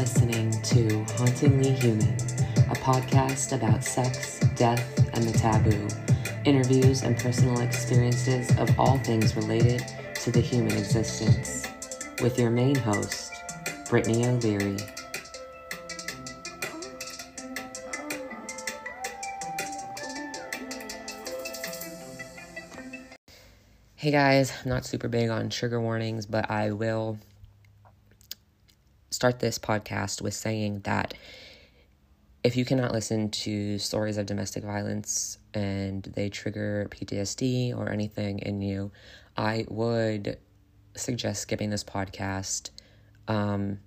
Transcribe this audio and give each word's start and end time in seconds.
Listening 0.00 0.50
to 0.62 1.04
Hauntingly 1.18 1.72
Human, 1.72 2.14
a 2.70 2.74
podcast 2.76 3.52
about 3.54 3.84
sex, 3.84 4.40
death, 4.56 4.82
and 5.12 5.24
the 5.24 5.38
taboo, 5.38 5.88
interviews 6.46 7.02
and 7.02 7.18
personal 7.18 7.60
experiences 7.60 8.56
of 8.56 8.80
all 8.80 8.96
things 9.00 9.36
related 9.36 9.84
to 10.14 10.30
the 10.30 10.40
human 10.40 10.72
existence, 10.72 11.66
with 12.22 12.38
your 12.38 12.48
main 12.48 12.76
host, 12.76 13.30
Brittany 13.90 14.24
O'Leary. 14.26 14.78
Hey 23.96 24.10
guys, 24.10 24.50
I'm 24.64 24.70
not 24.70 24.86
super 24.86 25.08
big 25.08 25.28
on 25.28 25.50
trigger 25.50 25.78
warnings, 25.78 26.24
but 26.24 26.50
I 26.50 26.70
will 26.70 27.18
start 29.20 29.38
this 29.38 29.58
podcast 29.58 30.22
with 30.22 30.32
saying 30.32 30.80
that 30.84 31.12
if 32.42 32.56
you 32.56 32.64
cannot 32.64 32.90
listen 32.90 33.30
to 33.30 33.78
stories 33.78 34.16
of 34.16 34.24
domestic 34.24 34.64
violence 34.64 35.36
and 35.52 36.04
they 36.04 36.30
trigger 36.30 36.88
PTSD 36.90 37.76
or 37.76 37.90
anything 37.90 38.38
in 38.38 38.62
you, 38.62 38.90
I 39.36 39.66
would 39.68 40.38
suggest 40.96 41.42
skipping 41.42 41.68
this 41.68 41.84
podcast. 41.84 42.70
Um, 43.28 43.80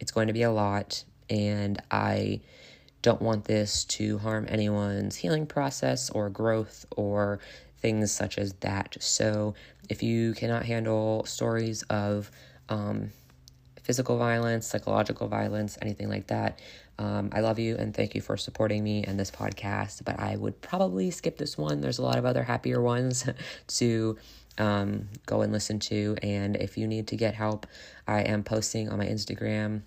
it's 0.00 0.12
going 0.12 0.28
to 0.28 0.32
be 0.32 0.44
a 0.44 0.50
lot, 0.50 1.04
and 1.28 1.82
I 1.90 2.40
don't 3.02 3.20
want 3.20 3.44
this 3.44 3.84
to 3.84 4.16
harm 4.16 4.46
anyone's 4.48 5.14
healing 5.14 5.44
process 5.44 6.08
or 6.08 6.30
growth 6.30 6.86
or 6.96 7.38
things 7.82 8.10
such 8.10 8.38
as 8.38 8.54
that. 8.60 8.96
So, 8.98 9.52
if 9.90 10.02
you 10.02 10.32
cannot 10.32 10.64
handle 10.64 11.26
stories 11.26 11.82
of 11.90 12.30
um, 12.70 13.10
physical 13.82 14.16
violence, 14.16 14.66
psychological 14.66 15.28
violence, 15.28 15.78
anything 15.82 16.08
like 16.08 16.28
that, 16.28 16.58
um, 16.98 17.30
I 17.32 17.40
love 17.40 17.58
you 17.58 17.76
and 17.76 17.94
thank 17.94 18.14
you 18.14 18.20
for 18.20 18.36
supporting 18.36 18.84
me 18.84 19.04
and 19.04 19.18
this 19.18 19.30
podcast. 19.30 20.04
But 20.04 20.20
I 20.20 20.36
would 20.36 20.60
probably 20.60 21.10
skip 21.10 21.36
this 21.36 21.58
one. 21.58 21.80
There's 21.80 21.98
a 21.98 22.02
lot 22.02 22.18
of 22.18 22.24
other 22.24 22.42
happier 22.42 22.80
ones 22.80 23.28
to 23.68 24.16
um, 24.58 25.08
go 25.26 25.42
and 25.42 25.52
listen 25.52 25.78
to. 25.80 26.16
And 26.22 26.56
if 26.56 26.76
you 26.76 26.86
need 26.86 27.08
to 27.08 27.16
get 27.16 27.34
help, 27.34 27.66
I 28.06 28.20
am 28.20 28.44
posting 28.44 28.88
on 28.88 28.98
my 28.98 29.06
Instagram 29.06 29.82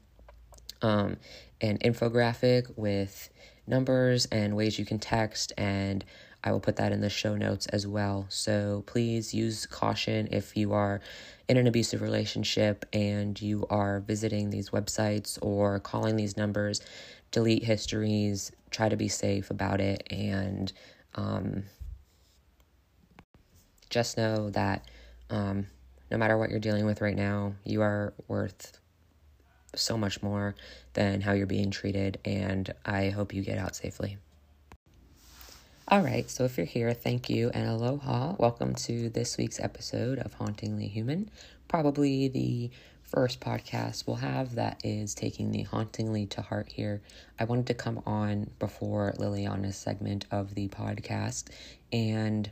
um, 0.82 1.18
an 1.62 1.78
infographic 1.80 2.78
with 2.78 3.30
numbers 3.68 4.26
and 4.28 4.56
ways 4.56 4.78
you 4.78 4.86
can 4.86 5.00
text 5.00 5.54
and 5.58 6.04
I 6.44 6.52
will 6.52 6.60
put 6.60 6.76
that 6.76 6.92
in 6.92 7.02
the 7.02 7.10
show 7.10 7.36
notes 7.36 7.66
as 7.68 7.88
well. 7.88 8.28
So 8.30 8.84
please 8.86 9.34
use 9.34 9.66
caution 9.66 10.28
if 10.32 10.56
you 10.56 10.74
are 10.74 11.02
in 11.48 11.58
an 11.58 11.68
abusive 11.68 12.02
relationship 12.02 12.86
and 12.94 13.40
you 13.42 13.66
are 13.70 14.00
visiting 14.00 14.50
these 14.50 14.70
websites 14.72 15.38
or 15.42 15.80
calling 15.80 16.16
these 16.16 16.38
numbers. 16.38 16.82
Delete 17.32 17.64
histories, 17.64 18.52
try 18.72 18.90
to 18.90 18.96
be 18.96 19.08
safe 19.08 19.52
about 19.52 19.82
it, 19.82 20.08
and 20.10 20.72
um, 21.16 21.64
just 23.90 24.18
know 24.18 24.50
that 24.52 24.90
um, 25.30 25.68
no 26.10 26.18
matter 26.18 26.38
what 26.38 26.50
you're 26.50 26.60
dealing 26.60 26.86
with 26.86 27.02
right 27.02 27.16
now, 27.16 27.56
you 27.64 27.82
are 27.82 28.14
worth 28.28 28.80
so 29.76 29.98
much 29.98 30.24
more 30.24 30.56
than 30.94 31.22
how 31.22 31.34
you're 31.34 31.48
being 31.48 31.72
treated, 31.72 32.20
and 32.24 32.74
I 32.86 33.10
hope 33.10 33.34
you 33.34 33.42
get 33.42 33.58
out 33.58 33.76
safely. 33.76 34.18
All 35.88 36.02
right, 36.02 36.28
so 36.32 36.46
if 36.46 36.58
you're 36.58 36.66
here, 36.66 36.96
thank 36.96 37.30
you 37.30 37.52
and 37.54 37.70
aloha. 37.70 38.34
Welcome 38.40 38.74
to 38.74 39.08
this 39.10 39.38
week's 39.38 39.60
episode 39.60 40.18
of 40.18 40.34
Hauntingly 40.34 40.88
Human. 40.88 41.30
Probably 41.68 42.28
the 42.28 42.72
first 43.04 43.40
podcast 43.40 44.08
we'll 44.08 44.16
have 44.16 44.56
that 44.56 44.82
is 44.84 45.14
taking 45.14 45.52
the 45.52 45.62
hauntingly 45.62 46.26
to 46.26 46.42
heart 46.42 46.72
here. 46.72 47.04
I 47.40 47.44
wanted 47.44 47.68
to 47.68 47.76
come 47.76 48.02
on 48.04 48.50
before 48.58 49.14
Lilliana's 49.20 49.78
segment 49.78 50.26
of 50.32 50.56
the 50.56 50.70
podcast 50.70 51.50
and 51.94 52.50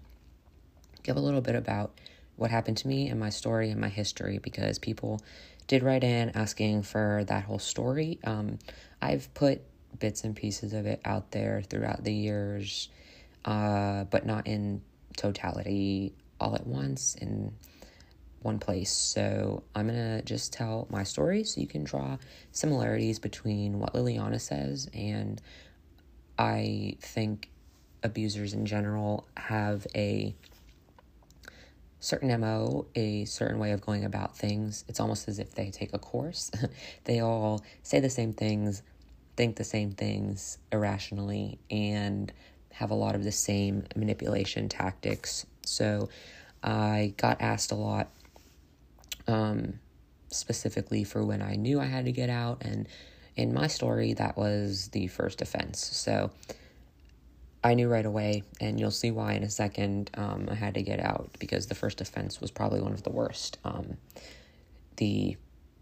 give 1.01 1.17
a 1.17 1.19
little 1.19 1.41
bit 1.41 1.55
about 1.55 1.99
what 2.35 2.51
happened 2.51 2.77
to 2.77 2.87
me 2.87 3.07
and 3.07 3.19
my 3.19 3.31
story 3.31 3.71
and 3.71 3.81
my 3.81 3.89
history 3.89 4.37
because 4.37 4.77
people 4.77 5.23
did 5.65 5.81
write 5.81 6.03
in 6.03 6.29
asking 6.35 6.83
for 6.83 7.23
that 7.25 7.45
whole 7.45 7.57
story. 7.57 8.19
Um, 8.25 8.59
I've 9.01 9.33
put 9.33 9.63
bits 9.97 10.23
and 10.23 10.35
pieces 10.35 10.71
of 10.73 10.85
it 10.85 11.01
out 11.03 11.31
there 11.31 11.63
throughout 11.67 12.03
the 12.03 12.13
years 12.13 12.89
uh, 13.45 14.05
but 14.05 14.25
not 14.25 14.47
in 14.47 14.81
totality 15.17 16.13
all 16.39 16.55
at 16.55 16.65
once 16.65 17.15
in 17.15 17.53
one 18.41 18.59
place. 18.59 18.91
So 18.91 19.63
I'm 19.73 19.87
gonna 19.87 20.21
just 20.21 20.53
tell 20.53 20.87
my 20.89 21.03
story 21.03 21.43
so 21.43 21.61
you 21.61 21.67
can 21.67 21.83
draw 21.83 22.17
similarities 22.51 23.19
between 23.19 23.79
what 23.79 23.93
Lilliana 23.93 24.39
says 24.39 24.89
and 24.93 25.41
I 26.37 26.97
think 26.99 27.49
abusers 28.03 28.53
in 28.53 28.65
general 28.65 29.27
have 29.37 29.87
a 29.95 30.35
certain 31.99 32.37
MO, 32.41 32.85
a 32.95 33.23
certain 33.25 33.59
way 33.59 33.71
of 33.71 33.79
going 33.79 34.03
about 34.03 34.37
things. 34.37 34.83
It's 34.89 34.99
almost 34.99 35.29
as 35.29 35.39
if 35.39 35.55
they 35.55 35.71
take 35.71 35.93
a 35.93 35.99
course. 35.99 36.51
they 37.05 37.21
all 37.21 37.63
say 37.81 38.01
the 38.01 38.09
same 38.09 38.33
things, 38.33 38.83
think 39.37 39.55
the 39.55 39.63
same 39.63 39.91
things 39.91 40.57
irrationally, 40.71 41.59
and 41.71 42.33
have 42.73 42.91
a 42.91 42.95
lot 42.95 43.15
of 43.15 43.23
the 43.23 43.31
same 43.31 43.85
manipulation 43.95 44.67
tactics. 44.67 45.45
So 45.63 46.09
I 46.63 47.13
got 47.17 47.41
asked 47.41 47.71
a 47.71 47.75
lot, 47.75 48.09
um, 49.27 49.79
specifically 50.29 51.03
for 51.03 51.23
when 51.23 51.41
I 51.41 51.55
knew 51.55 51.79
I 51.79 51.85
had 51.85 52.05
to 52.05 52.11
get 52.11 52.29
out. 52.29 52.63
And 52.63 52.87
in 53.35 53.53
my 53.53 53.67
story, 53.67 54.13
that 54.13 54.37
was 54.37 54.89
the 54.89 55.07
first 55.07 55.41
offense. 55.41 55.79
So 55.79 56.31
I 57.63 57.75
knew 57.75 57.87
right 57.87 58.05
away, 58.05 58.43
and 58.59 58.79
you'll 58.79 58.91
see 58.91 59.11
why 59.11 59.33
in 59.33 59.43
a 59.43 59.49
second. 59.49 60.09
Um, 60.15 60.49
I 60.51 60.55
had 60.55 60.73
to 60.73 60.81
get 60.81 60.99
out 60.99 61.29
because 61.39 61.67
the 61.67 61.75
first 61.75 62.01
offense 62.01 62.41
was 62.41 62.51
probably 62.51 62.81
one 62.81 62.91
of 62.91 63.03
the 63.03 63.11
worst. 63.11 63.57
Um, 63.63 63.97
the 64.97 65.37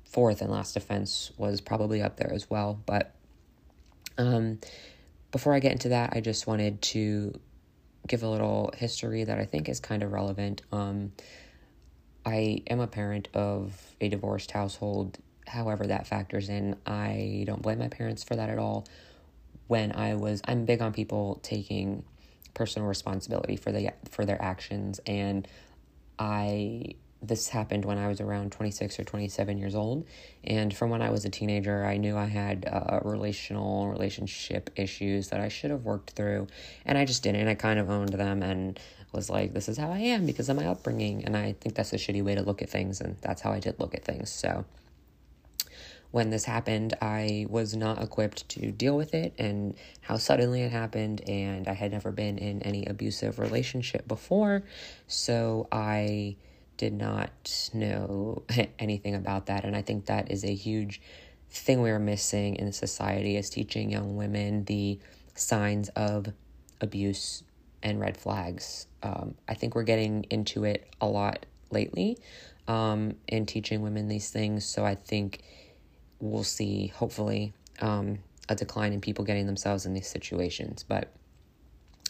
fourth 0.06 0.42
and 0.42 0.52
last 0.52 0.76
offense 0.76 1.32
was 1.38 1.62
probably 1.62 2.02
up 2.02 2.18
there 2.18 2.32
as 2.32 2.50
well, 2.50 2.80
but 2.86 3.16
um, 4.18 4.60
before 5.32 5.54
I 5.54 5.60
get 5.60 5.72
into 5.72 5.90
that, 5.90 6.14
I 6.14 6.22
just 6.22 6.48
wanted 6.48 6.82
to 6.84 7.40
give 8.08 8.24
a 8.24 8.28
little 8.28 8.74
history 8.76 9.24
that 9.24 9.40
I 9.40 9.46
think 9.46 9.70
is 9.70 9.80
kind 9.80 10.04
of 10.04 10.12
relevant. 10.12 10.62
Um, 10.72 11.14
I 12.26 12.64
am 12.68 12.80
a 12.80 12.88
parent 12.88 13.30
of 13.34 13.80
a 14.00 14.10
divorced 14.10 14.52
household. 14.52 15.18
However, 15.48 15.88
that 15.88 16.08
factors 16.08 16.50
in. 16.50 16.76
I 16.86 17.44
don't 17.48 17.62
blame 17.62 17.80
my 17.80 17.88
parents 17.88 18.24
for 18.24 18.36
that 18.36 18.50
at 18.50 18.60
all. 18.60 18.86
When 19.68 19.92
I 19.94 20.16
was, 20.16 20.42
I'm 20.46 20.66
big 20.66 20.82
on 20.82 20.94
people 20.94 21.40
taking 21.44 22.04
personal 22.54 22.88
responsibility 22.88 23.56
for 23.56 23.72
the 23.72 23.92
for 24.10 24.26
their 24.26 24.42
actions, 24.42 25.00
and 25.06 25.48
I 26.20 26.96
this 27.22 27.50
happened 27.50 27.86
when 27.86 27.98
I 27.98 28.08
was 28.08 28.20
around 28.20 28.52
26 28.52 29.00
or 29.00 29.04
27 29.04 29.58
years 29.58 29.76
old. 29.76 30.06
And 30.44 30.76
from 30.76 30.90
when 30.90 31.02
I 31.02 31.12
was 31.12 31.24
a 31.24 31.30
teenager, 31.30 31.86
I 31.86 31.98
knew 31.98 32.18
I 32.18 32.26
had 32.26 32.66
uh, 32.66 33.00
relational 33.04 33.90
relationship 33.90 34.72
issues 34.76 35.30
that 35.30 35.40
I 35.40 35.48
should 35.48 35.70
have 35.70 35.84
worked 35.84 36.12
through. 36.12 36.48
And 36.86 36.98
I 36.98 37.06
just 37.06 37.22
didn't. 37.22 37.48
I 37.48 37.54
kind 37.54 37.80
of 37.80 37.90
owned 37.90 38.14
them 38.14 38.42
and 38.42 38.80
was 39.12 39.30
like, 39.30 39.54
this 39.54 39.70
is 39.70 39.78
how 39.78 39.92
I 39.92 40.00
am 40.00 40.26
because 40.26 40.50
of 40.50 40.58
my 40.58 40.66
upbringing. 40.66 41.24
And 41.24 41.38
I 41.38 41.54
think 41.60 41.76
that's 41.76 41.94
a 41.94 41.98
shitty 41.98 42.24
way 42.24 42.36
to 42.36 42.42
look 42.42 42.62
at 42.62 42.70
things. 42.70 43.02
And 43.02 43.18
that's 43.22 43.42
how 43.42 43.52
I 43.52 43.60
did 43.60 43.80
look 43.80 43.94
at 43.94 44.04
things. 44.04 44.32
So 44.32 44.66
when 46.10 46.32
this 46.32 46.46
happened, 46.46 46.96
I 47.02 47.46
was 47.50 47.76
not 47.76 48.02
equipped 48.02 48.50
to 48.50 48.72
deal 48.72 48.98
with 48.98 49.14
it 49.14 49.34
and 49.38 49.76
how 50.02 50.18
suddenly 50.18 50.64
it 50.64 50.72
happened. 50.72 51.22
And 51.28 51.68
I 51.68 51.74
had 51.74 51.92
never 51.92 52.12
been 52.12 52.40
in 52.40 52.64
any 52.64 52.86
abusive 52.86 53.38
relationship 53.38 54.08
before. 54.08 54.64
So 55.08 55.68
I 55.72 56.36
did 56.82 56.94
not 56.94 57.70
know 57.76 58.42
anything 58.80 59.14
about 59.14 59.46
that. 59.46 59.66
And 59.66 59.76
I 59.76 59.84
think 59.84 60.08
that 60.08 60.32
is 60.32 60.44
a 60.44 60.52
huge 60.52 61.00
thing 61.52 61.80
we 61.84 61.92
are 61.92 62.00
missing 62.00 62.56
in 62.56 62.72
society 62.72 63.38
is 63.38 63.52
teaching 63.52 63.92
young 63.92 64.16
women 64.16 64.66
the 64.66 64.98
signs 65.36 65.90
of 65.90 66.34
abuse 66.82 67.44
and 67.84 68.00
red 68.00 68.18
flags. 68.18 68.88
Um, 69.04 69.36
I 69.48 69.54
think 69.54 69.76
we're 69.76 69.84
getting 69.84 70.26
into 70.32 70.64
it 70.64 70.90
a 71.00 71.06
lot 71.06 71.46
lately 71.70 72.18
um, 72.68 73.14
in 73.28 73.46
teaching 73.46 73.84
women 73.84 74.08
these 74.08 74.32
things. 74.32 74.66
So 74.66 74.84
I 74.84 74.96
think 74.96 75.44
we'll 76.20 76.44
see, 76.44 76.88
hopefully, 76.88 77.54
um, 77.80 78.18
a 78.50 78.56
decline 78.56 78.92
in 78.92 79.02
people 79.02 79.24
getting 79.24 79.46
themselves 79.46 79.86
in 79.86 79.94
these 79.94 80.08
situations. 80.08 80.82
But 80.82 81.14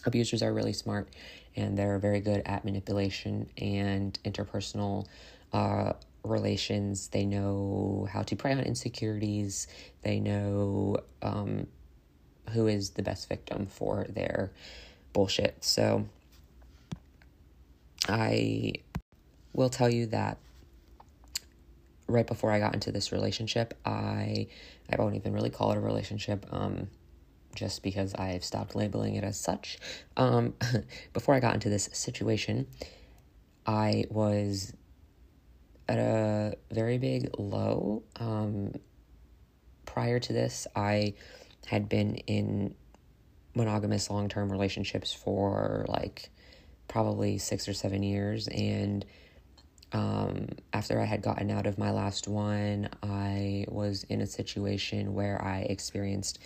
abusers 0.06 0.42
are 0.42 0.52
really 0.54 0.72
smart 0.72 1.10
and 1.56 1.76
they're 1.76 1.98
very 1.98 2.20
good 2.20 2.42
at 2.46 2.64
manipulation 2.64 3.48
and 3.58 4.18
interpersonal 4.24 5.06
uh, 5.52 5.92
relations. 6.24 7.08
They 7.08 7.24
know 7.24 8.08
how 8.10 8.22
to 8.22 8.36
prey 8.36 8.52
on 8.52 8.60
insecurities. 8.60 9.66
They 10.02 10.20
know 10.20 10.98
um, 11.20 11.66
who 12.50 12.66
is 12.66 12.90
the 12.90 13.02
best 13.02 13.28
victim 13.28 13.66
for 13.66 14.06
their 14.08 14.52
bullshit. 15.12 15.62
So 15.64 16.06
I 18.08 18.74
will 19.52 19.70
tell 19.70 19.90
you 19.90 20.06
that 20.06 20.38
right 22.06 22.26
before 22.26 22.50
I 22.50 22.58
got 22.58 22.74
into 22.74 22.92
this 22.92 23.12
relationship, 23.12 23.74
I 23.84 24.48
I 24.90 24.96
won't 25.00 25.14
even 25.14 25.32
really 25.32 25.50
call 25.50 25.72
it 25.72 25.76
a 25.76 25.80
relationship. 25.80 26.46
Um, 26.50 26.88
just 27.54 27.82
because 27.82 28.14
I've 28.14 28.44
stopped 28.44 28.74
labeling 28.74 29.14
it 29.14 29.24
as 29.24 29.38
such. 29.38 29.78
Um, 30.16 30.54
before 31.12 31.34
I 31.34 31.40
got 31.40 31.54
into 31.54 31.68
this 31.68 31.88
situation, 31.92 32.66
I 33.66 34.04
was 34.10 34.72
at 35.88 35.98
a 35.98 36.56
very 36.70 36.98
big 36.98 37.30
low. 37.38 38.02
Um, 38.16 38.74
prior 39.86 40.18
to 40.18 40.32
this, 40.32 40.66
I 40.74 41.14
had 41.66 41.88
been 41.88 42.16
in 42.16 42.74
monogamous 43.54 44.10
long 44.10 44.28
term 44.28 44.50
relationships 44.50 45.12
for 45.12 45.84
like 45.88 46.30
probably 46.88 47.38
six 47.38 47.68
or 47.68 47.74
seven 47.74 48.02
years. 48.02 48.48
And 48.48 49.04
um, 49.92 50.48
after 50.72 51.00
I 51.00 51.04
had 51.04 51.22
gotten 51.22 51.50
out 51.50 51.66
of 51.66 51.78
my 51.78 51.90
last 51.90 52.26
one, 52.26 52.88
I 53.02 53.66
was 53.68 54.04
in 54.04 54.20
a 54.20 54.26
situation 54.26 55.14
where 55.14 55.42
I 55.42 55.60
experienced 55.60 56.38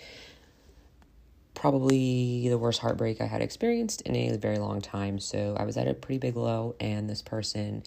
probably 1.57 2.49
the 2.49 2.59
worst 2.59 2.81
heartbreak 2.81 3.21
I 3.21 3.27
had 3.27 3.41
experienced 3.41 4.03
in 4.03 4.15
a 4.15 4.37
very 4.37 4.59
long 4.59 4.81
time. 4.81 5.19
So 5.19 5.57
I 5.59 5.65
was 5.65 5.77
at 5.77 5.89
a 5.89 5.95
pretty 5.95 6.19
big 6.19 6.37
low, 6.37 6.77
and 6.79 7.11
this 7.11 7.23
person 7.23 7.83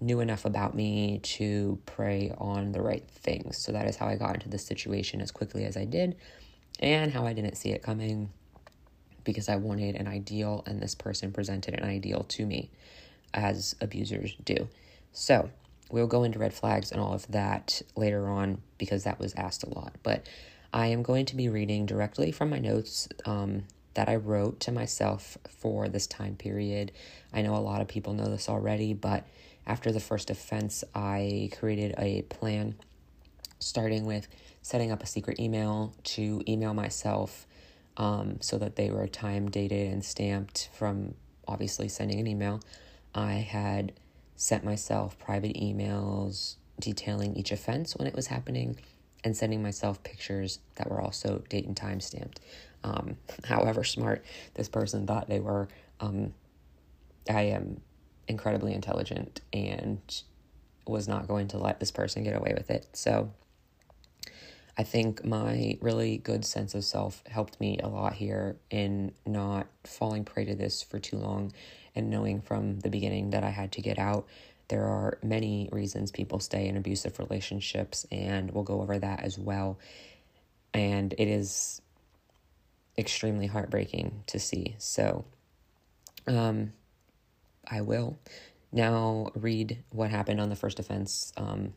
knew 0.00 0.20
enough 0.20 0.44
about 0.44 0.74
me 0.74 1.18
to 1.22 1.78
prey 1.84 2.32
on 2.38 2.72
the 2.72 2.80
right 2.80 3.06
things. 3.08 3.58
So 3.58 3.72
that 3.72 3.86
is 3.86 3.96
how 3.96 4.06
I 4.06 4.16
got 4.16 4.36
into 4.36 4.48
this 4.48 4.64
situation 4.64 5.20
as 5.20 5.30
quickly 5.30 5.64
as 5.64 5.76
I 5.76 5.84
did, 5.84 6.16
and 6.80 7.12
how 7.12 7.26
I 7.26 7.32
didn't 7.32 7.56
see 7.56 7.70
it 7.70 7.82
coming 7.82 8.30
because 9.24 9.48
I 9.48 9.56
wanted 9.56 9.96
an 9.96 10.06
ideal, 10.06 10.62
and 10.66 10.80
this 10.80 10.94
person 10.94 11.32
presented 11.32 11.74
an 11.74 11.84
ideal 11.84 12.24
to 12.30 12.46
me, 12.46 12.70
as 13.34 13.74
abusers 13.80 14.36
do. 14.44 14.68
So 15.12 15.50
we'll 15.90 16.06
go 16.06 16.22
into 16.22 16.38
red 16.38 16.54
flags 16.54 16.92
and 16.92 17.00
all 17.00 17.12
of 17.12 17.26
that 17.32 17.82
later 17.96 18.28
on 18.28 18.62
because 18.78 19.04
that 19.04 19.18
was 19.18 19.34
asked 19.34 19.64
a 19.64 19.68
lot. 19.68 19.94
But 20.02 20.26
I 20.72 20.86
am 20.86 21.02
going 21.02 21.26
to 21.26 21.36
be 21.36 21.48
reading 21.48 21.84
directly 21.84 22.32
from 22.32 22.50
my 22.50 22.58
notes 22.58 23.08
um, 23.26 23.64
that 23.94 24.08
I 24.08 24.16
wrote 24.16 24.60
to 24.60 24.72
myself 24.72 25.36
for 25.48 25.88
this 25.88 26.06
time 26.06 26.34
period. 26.34 26.92
I 27.32 27.42
know 27.42 27.54
a 27.54 27.58
lot 27.58 27.82
of 27.82 27.88
people 27.88 28.14
know 28.14 28.28
this 28.28 28.48
already, 28.48 28.94
but 28.94 29.26
after 29.66 29.92
the 29.92 30.00
first 30.00 30.30
offense, 30.30 30.82
I 30.94 31.50
created 31.58 31.94
a 31.98 32.22
plan 32.22 32.76
starting 33.58 34.06
with 34.06 34.28
setting 34.62 34.90
up 34.90 35.02
a 35.02 35.06
secret 35.06 35.38
email 35.38 35.94
to 36.04 36.42
email 36.48 36.72
myself 36.72 37.46
um, 37.98 38.38
so 38.40 38.56
that 38.58 38.76
they 38.76 38.90
were 38.90 39.06
time 39.06 39.50
dated 39.50 39.92
and 39.92 40.02
stamped 40.02 40.70
from 40.72 41.14
obviously 41.46 41.88
sending 41.88 42.18
an 42.18 42.26
email. 42.26 42.60
I 43.14 43.34
had 43.34 43.92
sent 44.36 44.64
myself 44.64 45.18
private 45.18 45.54
emails 45.54 46.56
detailing 46.80 47.36
each 47.36 47.52
offense 47.52 47.94
when 47.94 48.08
it 48.08 48.14
was 48.14 48.28
happening 48.28 48.78
and 49.24 49.36
sending 49.36 49.62
myself 49.62 50.02
pictures 50.02 50.58
that 50.76 50.90
were 50.90 51.00
also 51.00 51.42
date 51.48 51.66
and 51.66 51.76
time 51.76 52.00
stamped. 52.00 52.40
Um, 52.84 53.16
however 53.44 53.84
smart 53.84 54.24
this 54.54 54.68
person 54.68 55.06
thought 55.06 55.28
they 55.28 55.40
were, 55.40 55.68
um, 56.00 56.34
I 57.30 57.42
am 57.42 57.80
incredibly 58.28 58.72
intelligent 58.72 59.40
and 59.52 60.00
was 60.86 61.06
not 61.06 61.28
going 61.28 61.48
to 61.48 61.58
let 61.58 61.78
this 61.78 61.90
person 61.90 62.24
get 62.24 62.34
away 62.34 62.54
with 62.56 62.70
it. 62.70 62.86
So 62.92 63.30
I 64.76 64.84
think 64.84 65.24
my 65.24 65.76
really 65.80 66.16
good 66.16 66.44
sense 66.44 66.74
of 66.74 66.84
self 66.84 67.22
helped 67.28 67.60
me 67.60 67.78
a 67.82 67.88
lot 67.88 68.14
here 68.14 68.56
in 68.70 69.12
not 69.26 69.66
falling 69.84 70.24
prey 70.24 70.44
to 70.46 70.54
this 70.54 70.82
for 70.82 70.98
too 70.98 71.18
long 71.18 71.52
and 71.94 72.08
knowing 72.08 72.40
from 72.40 72.80
the 72.80 72.88
beginning 72.88 73.30
that 73.30 73.44
I 73.44 73.50
had 73.50 73.70
to 73.72 73.82
get 73.82 73.98
out 73.98 74.26
there 74.72 74.86
are 74.86 75.18
many 75.22 75.68
reasons 75.70 76.10
people 76.10 76.40
stay 76.40 76.66
in 76.66 76.78
abusive 76.78 77.18
relationships, 77.18 78.06
and 78.10 78.50
we'll 78.52 78.64
go 78.64 78.80
over 78.80 78.98
that 78.98 79.20
as 79.20 79.38
well. 79.38 79.78
And 80.72 81.12
it 81.18 81.28
is 81.28 81.82
extremely 82.96 83.46
heartbreaking 83.46 84.22
to 84.28 84.38
see. 84.38 84.74
So, 84.78 85.26
um, 86.26 86.72
I 87.70 87.82
will 87.82 88.18
now 88.72 89.30
read 89.34 89.76
what 89.90 90.08
happened 90.08 90.40
on 90.40 90.48
the 90.48 90.56
first 90.56 90.78
offense 90.78 91.34
um, 91.36 91.74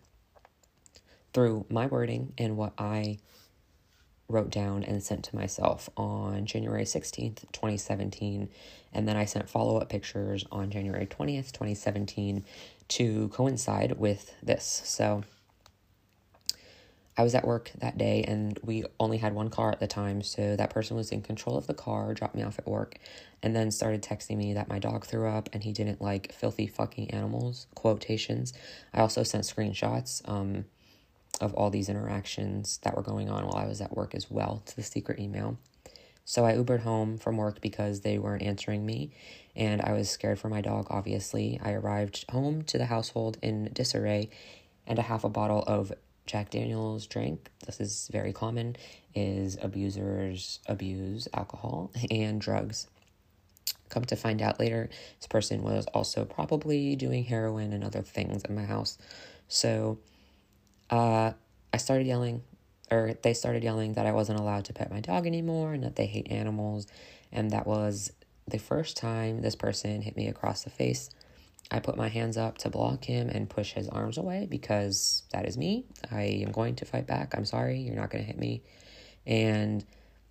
through 1.34 1.66
my 1.70 1.88
wording 1.88 2.32
and 2.38 2.56
what 2.56 2.72
I 2.78 3.18
wrote 4.28 4.50
down 4.50 4.84
and 4.84 5.04
sent 5.04 5.24
to 5.26 5.36
myself 5.36 5.90
on 5.98 6.46
January 6.46 6.84
16th, 6.86 7.52
2017. 7.52 8.50
And 8.94 9.08
then 9.08 9.18
I 9.18 9.26
sent 9.26 9.50
follow 9.50 9.78
up 9.78 9.90
pictures 9.90 10.46
on 10.50 10.72
January 10.72 11.06
20th, 11.06 11.52
2017 11.52 12.46
to 12.88 13.30
coincide 13.30 13.98
with 13.98 14.34
this. 14.44 14.82
So 14.86 15.24
I 17.18 17.24
was 17.24 17.34
at 17.34 17.46
work 17.48 17.72
that 17.78 17.98
day 17.98 18.24
and 18.28 18.60
we 18.62 18.84
only 19.00 19.18
had 19.18 19.34
one 19.34 19.50
car 19.50 19.72
at 19.72 19.80
the 19.80 19.88
time. 19.88 20.22
So 20.22 20.56
that 20.56 20.70
person 20.70 20.98
was 20.98 21.12
in 21.12 21.22
control 21.22 21.58
of 21.58 21.66
the 21.68 21.74
car, 21.74 22.14
dropped 22.14 22.36
me 22.36 22.44
off 22.44 22.60
at 22.60 22.68
work, 22.68 22.96
and 23.42 23.56
then 23.56 23.72
started 23.72 24.04
texting 24.04 24.38
me 24.38 24.54
that 24.54 24.68
my 24.68 24.80
dog 24.80 25.06
threw 25.06 25.28
up 25.28 25.50
and 25.54 25.64
he 25.64 25.72
didn't 25.72 26.02
like 26.02 26.34
filthy 26.34 26.68
fucking 26.68 27.12
animals, 27.12 27.68
quotations. 27.74 28.54
I 28.94 29.00
also 29.00 29.24
sent 29.24 29.46
screenshots 29.46 30.28
um, 30.28 30.66
of 31.40 31.54
all 31.54 31.70
these 31.70 31.88
interactions 31.88 32.80
that 32.84 32.96
were 32.96 33.04
going 33.04 33.30
on 33.30 33.46
while 33.46 33.64
I 33.64 33.68
was 33.68 33.80
at 33.80 33.96
work 33.96 34.14
as 34.14 34.30
well 34.30 34.62
to 34.66 34.76
the 34.76 34.84
secret 34.84 35.20
email. 35.20 35.58
So 36.26 36.44
I 36.44 36.54
Ubered 36.54 36.82
home 36.82 37.18
from 37.18 37.38
work 37.38 37.62
because 37.62 38.02
they 38.02 38.18
weren't 38.18 38.42
answering 38.42 38.86
me, 38.86 39.12
and 39.56 39.82
I 39.82 39.94
was 39.94 40.10
scared 40.10 40.40
for 40.40 40.50
my 40.50 40.62
dog, 40.62 40.88
obviously. 40.90 41.60
I 41.64 41.74
arrived 41.74 42.26
home 42.30 42.64
to 42.64 42.78
the 42.78 42.86
household 42.86 43.38
in 43.42 43.70
disarray, 43.74 44.30
and 44.86 45.00
a 45.00 45.04
half 45.04 45.24
a 45.24 45.30
bottle 45.30 45.64
of 45.66 45.94
Jack 46.26 46.50
Daniels 46.50 47.06
drink, 47.06 47.50
this 47.66 47.80
is 47.80 48.10
very 48.12 48.34
common, 48.34 48.76
is 49.14 49.58
abusers 49.62 50.60
abuse 50.66 51.28
alcohol 51.34 51.92
and 52.12 52.42
drugs. 52.42 52.88
Come 53.90 54.06
to 54.06 54.16
find 54.16 54.42
out 54.42 54.60
later, 54.60 54.90
this 55.20 55.28
person 55.28 55.62
was 55.62 55.86
also 55.94 56.26
probably 56.26 56.96
doing 56.96 57.24
heroin 57.24 57.72
and 57.72 57.84
other 57.84 58.02
things 58.02 58.44
in 58.44 58.56
my 58.56 58.66
house. 58.66 58.98
So 59.48 60.00
uh, 60.90 61.34
I 61.72 61.78
started 61.78 62.08
yelling 62.08 62.42
or 62.92 63.14
they 63.22 63.34
started 63.34 63.64
yelling 63.64 63.94
that 63.94 64.06
I 64.06 64.12
wasn't 64.12 64.40
allowed 64.40 64.66
to 64.66 64.74
pet 64.74 64.92
my 64.92 65.00
dog 65.00 65.26
anymore 65.26 65.74
and 65.74 65.84
that 65.84 65.96
they 65.96 66.06
hate 66.06 66.32
animals. 66.32 66.88
And 67.32 67.52
that 67.52 67.68
was 67.68 68.12
the 68.48 68.58
first 68.58 68.98
time 68.98 69.42
this 69.42 69.56
person 69.56 70.02
hit 70.02 70.16
me 70.16 70.28
across 70.28 70.64
the 70.64 70.70
face. 70.70 71.10
I 71.72 71.80
put 71.80 71.98
my 71.98 72.10
hands 72.10 72.38
up 72.38 72.60
to 72.60 72.70
block 72.70 73.06
him 73.06 73.30
and 73.30 73.50
push 73.50 73.74
his 73.74 73.90
arms 73.90 74.18
away 74.18 74.48
because 74.50 75.24
that 75.32 75.48
is 75.48 75.58
me. 75.58 75.86
I 76.12 76.22
am 76.24 76.52
going 76.52 76.76
to 76.76 76.86
fight 76.86 77.08
back. 77.08 77.34
I'm 77.36 77.46
sorry, 77.46 77.80
you're 77.80 77.96
not 77.96 78.12
going 78.12 78.24
to 78.24 78.28
hit 78.28 78.38
me. 78.38 78.62
And 79.26 79.84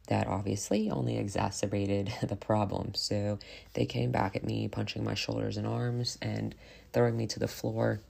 that 0.06 0.28
obviously 0.28 0.90
only 0.90 1.16
exacerbated 1.18 2.12
the 2.23 2.37
problem. 2.37 2.94
So 2.94 3.38
they 3.73 3.87
came 3.87 4.12
back 4.12 4.37
at 4.37 4.44
me, 4.44 4.68
punching 4.68 5.02
my 5.02 5.14
shoulders 5.14 5.56
and 5.56 5.66
arms 5.66 6.18
and 6.23 6.54
throwing 6.92 7.16
me 7.16 7.26
to 7.26 7.40
the 7.40 7.49
floor 7.49 8.00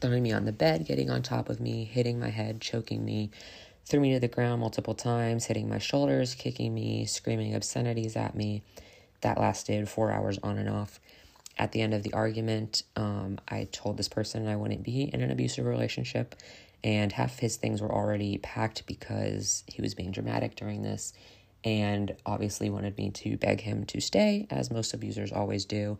throwing 0.00 0.22
me 0.22 0.32
on 0.32 0.44
the 0.44 0.52
bed, 0.52 0.86
getting 0.86 1.10
on 1.10 1.22
top 1.22 1.48
of 1.48 1.60
me, 1.60 1.84
hitting 1.84 2.18
my 2.18 2.30
head, 2.30 2.60
choking 2.60 3.04
me, 3.04 3.30
threw 3.86 4.00
me 4.00 4.14
to 4.14 4.20
the 4.20 4.28
ground 4.28 4.60
multiple 4.60 4.94
times, 4.94 5.44
hitting 5.44 5.68
my 5.68 5.78
shoulders, 5.78 6.34
kicking 6.34 6.74
me, 6.74 7.04
screaming 7.04 7.54
obscenities 7.54 8.16
at 8.16 8.34
me. 8.34 8.62
That 9.22 9.38
lasted 9.38 9.88
four 9.88 10.10
hours 10.10 10.38
on 10.42 10.58
and 10.58 10.68
off. 10.68 11.00
At 11.58 11.72
the 11.72 11.82
end 11.82 11.92
of 11.92 12.02
the 12.02 12.12
argument, 12.14 12.84
um, 12.96 13.38
I 13.48 13.68
told 13.70 13.96
this 13.96 14.08
person 14.08 14.48
I 14.48 14.56
wouldn't 14.56 14.82
be 14.82 15.02
in 15.12 15.20
an 15.20 15.30
abusive 15.30 15.66
relationship, 15.66 16.34
and 16.82 17.12
half 17.12 17.38
his 17.38 17.56
things 17.56 17.82
were 17.82 17.92
already 17.92 18.38
packed 18.38 18.86
because 18.86 19.62
he 19.66 19.82
was 19.82 19.94
being 19.94 20.10
dramatic 20.10 20.56
during 20.56 20.82
this 20.82 21.12
and 21.64 22.16
obviously 22.24 22.70
wanted 22.70 22.96
me 22.96 23.10
to 23.10 23.36
beg 23.36 23.60
him 23.60 23.84
to 23.86 24.00
stay, 24.00 24.46
as 24.50 24.70
most 24.70 24.94
abusers 24.94 25.32
always 25.32 25.64
do. 25.64 25.98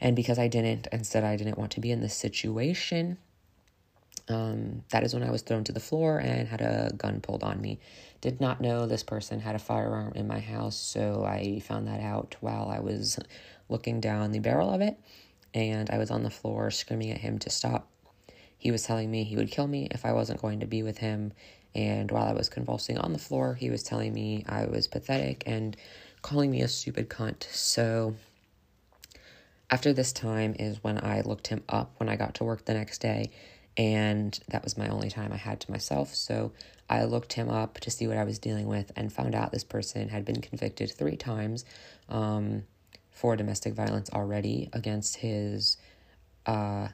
And 0.00 0.14
because 0.14 0.38
I 0.38 0.46
didn't, 0.48 0.86
and 0.92 1.04
said 1.06 1.24
I 1.24 1.36
didn't 1.36 1.58
want 1.58 1.72
to 1.72 1.80
be 1.80 1.90
in 1.90 2.00
this 2.00 2.14
situation, 2.14 3.18
um, 4.28 4.84
that 4.90 5.02
is 5.02 5.14
when 5.14 5.22
I 5.22 5.30
was 5.30 5.42
thrown 5.42 5.64
to 5.64 5.72
the 5.72 5.80
floor 5.80 6.18
and 6.18 6.46
had 6.46 6.60
a 6.60 6.92
gun 6.96 7.20
pulled 7.20 7.42
on 7.42 7.60
me. 7.60 7.80
Did 8.20 8.40
not 8.40 8.60
know 8.60 8.86
this 8.86 9.04
person 9.04 9.40
had 9.40 9.54
a 9.54 9.60
firearm 9.60 10.12
in 10.16 10.26
my 10.26 10.40
house, 10.40 10.76
so 10.76 11.24
I 11.24 11.60
found 11.60 11.86
that 11.86 12.00
out 12.00 12.34
while 12.40 12.68
I 12.68 12.80
was 12.80 13.18
looking 13.68 14.00
down 14.00 14.32
the 14.32 14.40
barrel 14.40 14.70
of 14.70 14.80
it, 14.80 14.98
and 15.54 15.88
I 15.88 15.98
was 15.98 16.10
on 16.10 16.24
the 16.24 16.30
floor 16.30 16.70
screaming 16.70 17.12
at 17.12 17.18
him 17.18 17.38
to 17.38 17.50
stop. 17.50 17.88
He 18.56 18.72
was 18.72 18.82
telling 18.82 19.08
me 19.10 19.22
he 19.22 19.36
would 19.36 19.52
kill 19.52 19.68
me 19.68 19.86
if 19.92 20.04
I 20.04 20.12
wasn't 20.12 20.42
going 20.42 20.58
to 20.60 20.66
be 20.66 20.82
with 20.82 20.98
him, 20.98 21.32
and 21.76 22.10
while 22.10 22.24
I 22.24 22.32
was 22.32 22.48
convulsing 22.48 22.98
on 22.98 23.12
the 23.12 23.20
floor, 23.20 23.54
he 23.54 23.70
was 23.70 23.84
telling 23.84 24.12
me 24.12 24.44
I 24.48 24.66
was 24.66 24.88
pathetic 24.88 25.44
and 25.46 25.76
calling 26.22 26.50
me 26.50 26.62
a 26.62 26.68
stupid 26.68 27.08
cunt. 27.08 27.44
So 27.44 28.16
after 29.70 29.92
this 29.92 30.12
time 30.12 30.56
is 30.58 30.82
when 30.82 30.98
I 31.04 31.20
looked 31.20 31.48
him 31.48 31.62
up 31.68 31.92
when 31.98 32.08
I 32.08 32.16
got 32.16 32.34
to 32.36 32.44
work 32.44 32.64
the 32.64 32.74
next 32.74 32.98
day, 32.98 33.30
and 33.76 34.38
that 34.48 34.64
was 34.64 34.76
my 34.76 34.88
only 34.88 35.08
time 35.08 35.32
I 35.32 35.36
had 35.36 35.60
to 35.60 35.70
myself. 35.70 36.14
So 36.16 36.52
I 36.88 37.04
looked 37.04 37.34
him 37.34 37.50
up 37.50 37.80
to 37.80 37.90
see 37.90 38.06
what 38.06 38.16
I 38.16 38.24
was 38.24 38.38
dealing 38.38 38.66
with 38.66 38.92
and 38.96 39.12
found 39.12 39.34
out 39.34 39.52
this 39.52 39.64
person 39.64 40.08
had 40.08 40.24
been 40.24 40.40
convicted 40.40 40.90
three 40.90 41.16
times 41.16 41.64
um, 42.08 42.64
for 43.10 43.36
domestic 43.36 43.74
violence 43.74 44.10
already 44.10 44.70
against 44.72 45.16
his 45.16 45.76
uh, 46.46 46.88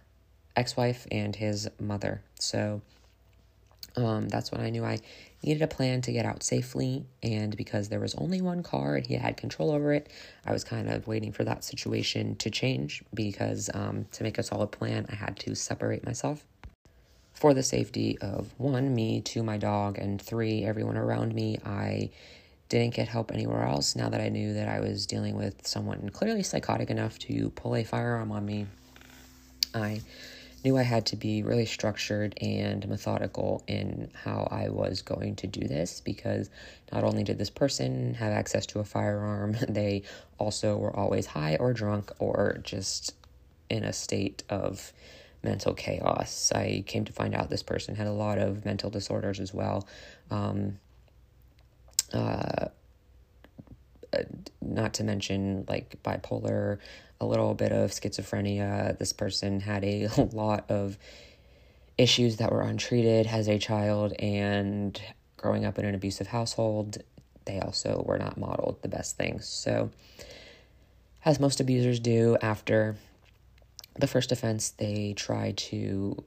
ex 0.57 0.77
wife 0.77 1.07
and 1.11 1.37
his 1.37 1.69
mother. 1.79 2.23
So 2.39 2.83
um, 3.97 4.29
that's 4.29 4.51
when 4.51 4.61
I 4.61 4.71
knew 4.71 4.85
I 4.85 4.99
needed 5.43 5.63
a 5.63 5.69
plan 5.69 6.01
to 6.03 6.13
get 6.13 6.27
out 6.27 6.43
safely. 6.43 7.05
And 7.23 7.57
because 7.57 7.89
there 7.89 8.01
was 8.01 8.15
only 8.17 8.41
one 8.41 8.63
car 8.63 8.97
and 8.97 9.07
he 9.07 9.15
had 9.15 9.37
control 9.37 9.71
over 9.71 9.93
it, 9.93 10.09
I 10.45 10.53
was 10.53 10.65
kind 10.65 10.91
of 10.91 11.07
waiting 11.07 11.33
for 11.33 11.45
that 11.45 11.63
situation 11.63 12.37
to 12.37 12.51
change 12.51 13.05
because 13.15 13.71
um, 13.75 14.07
to 14.13 14.25
make 14.25 14.39
a 14.39 14.43
solid 14.43 14.73
plan, 14.73 15.07
I 15.09 15.15
had 15.15 15.39
to 15.41 15.55
separate 15.55 16.05
myself. 16.05 16.45
For 17.35 17.53
the 17.53 17.63
safety 17.63 18.17
of 18.19 18.55
one, 18.59 18.95
me, 18.95 19.21
two, 19.21 19.43
my 19.43 19.59
dog, 19.59 19.99
and 19.99 20.23
three, 20.23 20.65
everyone 20.65 20.97
around 20.97 21.35
me, 21.35 21.59
I 21.65 22.11
didn't 22.69 22.95
get 22.95 23.09
help 23.09 23.33
anywhere 23.33 23.65
else 23.65 23.95
now 23.95 24.09
that 24.09 24.21
I 24.21 24.29
knew 24.29 24.55
that 24.55 24.69
I 24.69 24.81
was 24.81 25.05
dealing 25.05 25.37
with 25.37 25.67
someone 25.67 26.09
clearly 26.11 26.43
psychotic 26.43 26.91
enough 26.91 27.19
to 27.21 27.51
pull 27.51 27.77
a 27.77 27.85
firearm 27.85 28.33
on 28.33 28.47
me. 28.47 28.67
I 29.75 30.01
knew 30.65 30.79
I 30.79 30.83
had 30.83 31.07
to 31.07 31.17
be 31.17 31.43
really 31.43 31.67
structured 31.67 32.39
and 32.41 32.89
methodical 32.89 33.63
in 33.67 34.11
how 34.15 34.49
I 34.51 34.71
was 34.71 35.03
going 35.03 35.37
to 35.37 35.47
do 35.47 35.69
this 35.69 36.01
because 36.01 36.49
not 36.91 37.05
only 37.05 37.23
did 37.23 37.37
this 37.37 37.51
person 37.51 38.15
have 38.15 38.33
access 38.33 38.65
to 38.67 38.79
a 38.79 38.85
firearm, 38.85 39.57
they 39.69 40.03
also 40.39 40.77
were 40.77 40.97
always 40.97 41.27
high 41.27 41.57
or 41.57 41.73
drunk 41.73 42.11
or 42.19 42.59
just 42.63 43.15
in 43.69 43.85
a 43.85 43.93
state 43.93 44.43
of 44.49 44.93
mental 45.45 45.75
chaos. 45.75 46.51
I 46.55 46.83
came 46.87 47.05
to 47.05 47.13
find 47.13 47.35
out 47.35 47.51
this 47.51 47.63
person 47.63 47.95
had 47.95 48.07
a 48.07 48.13
lot 48.13 48.39
of 48.39 48.65
mental 48.65 48.91
disorders 48.91 49.39
as 49.39 49.53
well. 49.53 49.87
Um, 50.31 50.79
uh, 52.13 52.67
not 54.61 54.95
to 54.95 55.05
mention 55.05 55.65
like 55.69 56.03
bipolar, 56.03 56.79
a 57.21 57.27
little 57.27 57.55
bit 57.55 57.73
of 57.73 57.91
schizophrenia. 57.91 58.97
This 58.99 59.13
person 59.13 59.61
had 59.61 59.85
a 59.85 60.09
lot 60.33 60.71
of 60.71 60.99
issues 61.97 62.37
that 62.37 62.51
were 62.51 62.63
untreated 62.63 63.27
as 63.27 63.49
a 63.49 63.59
child 63.59 64.13
and 64.19 65.01
growing 65.37 65.65
up 65.65 65.79
in 65.79 65.85
an 65.85 65.95
abusive 65.95 66.27
household. 66.29 66.99
They 67.45 67.61
also 67.61 68.03
were 68.07 68.19
not 68.19 68.39
modeled 68.39 68.83
the 68.83 68.89
best 68.89 69.17
things. 69.17 69.47
So, 69.47 69.91
as 71.25 71.39
most 71.39 71.61
abusers 71.61 72.01
do 72.01 72.37
after 72.41 72.97
the 73.99 74.07
first 74.07 74.33
offense, 74.33 74.71
they 74.71 75.15
try 75.17 75.53
to 75.53 76.25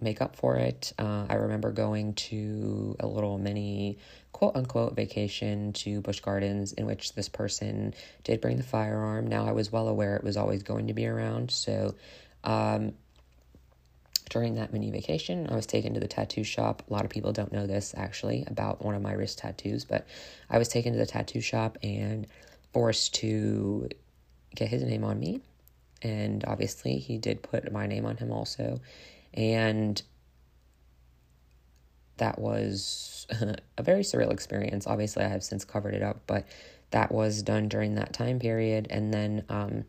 make 0.00 0.20
up 0.20 0.36
for 0.36 0.56
it. 0.56 0.92
Uh, 0.98 1.26
I 1.28 1.34
remember 1.34 1.70
going 1.70 2.14
to 2.14 2.96
a 3.00 3.06
little 3.06 3.38
mini 3.38 3.98
quote 4.32 4.56
unquote 4.56 4.96
vacation 4.96 5.72
to 5.74 6.00
Busch 6.00 6.20
Gardens 6.20 6.72
in 6.72 6.86
which 6.86 7.14
this 7.14 7.28
person 7.28 7.94
did 8.24 8.40
bring 8.40 8.56
the 8.56 8.62
firearm. 8.62 9.26
Now 9.26 9.46
I 9.46 9.52
was 9.52 9.70
well 9.70 9.88
aware 9.88 10.16
it 10.16 10.24
was 10.24 10.36
always 10.36 10.62
going 10.62 10.88
to 10.88 10.92
be 10.92 11.06
around. 11.06 11.50
So 11.50 11.94
um, 12.42 12.94
during 14.30 14.56
that 14.56 14.72
mini 14.72 14.90
vacation, 14.90 15.48
I 15.50 15.54
was 15.54 15.66
taken 15.66 15.94
to 15.94 16.00
the 16.00 16.08
tattoo 16.08 16.42
shop. 16.44 16.82
A 16.88 16.92
lot 16.92 17.04
of 17.04 17.10
people 17.10 17.32
don't 17.32 17.52
know 17.52 17.66
this 17.66 17.94
actually 17.96 18.44
about 18.46 18.84
one 18.84 18.94
of 18.94 19.02
my 19.02 19.12
wrist 19.12 19.38
tattoos, 19.38 19.84
but 19.84 20.06
I 20.50 20.58
was 20.58 20.68
taken 20.68 20.92
to 20.94 20.98
the 20.98 21.06
tattoo 21.06 21.40
shop 21.40 21.78
and 21.82 22.26
forced 22.72 23.14
to 23.16 23.88
get 24.54 24.68
his 24.68 24.82
name 24.82 25.04
on 25.04 25.20
me. 25.20 25.42
And 26.02 26.44
obviously, 26.46 26.98
he 26.98 27.18
did 27.18 27.42
put 27.42 27.70
my 27.72 27.86
name 27.86 28.04
on 28.04 28.16
him 28.16 28.32
also. 28.32 28.80
And 29.34 30.02
that 32.16 32.38
was 32.38 33.26
a 33.78 33.82
very 33.82 34.02
surreal 34.02 34.32
experience. 34.32 34.86
Obviously, 34.86 35.24
I 35.24 35.28
have 35.28 35.44
since 35.44 35.64
covered 35.64 35.94
it 35.94 36.02
up, 36.02 36.22
but 36.26 36.46
that 36.90 37.12
was 37.12 37.42
done 37.42 37.68
during 37.68 37.94
that 37.94 38.12
time 38.12 38.38
period. 38.38 38.86
And 38.90 39.12
then, 39.12 39.44
um, 39.48 39.84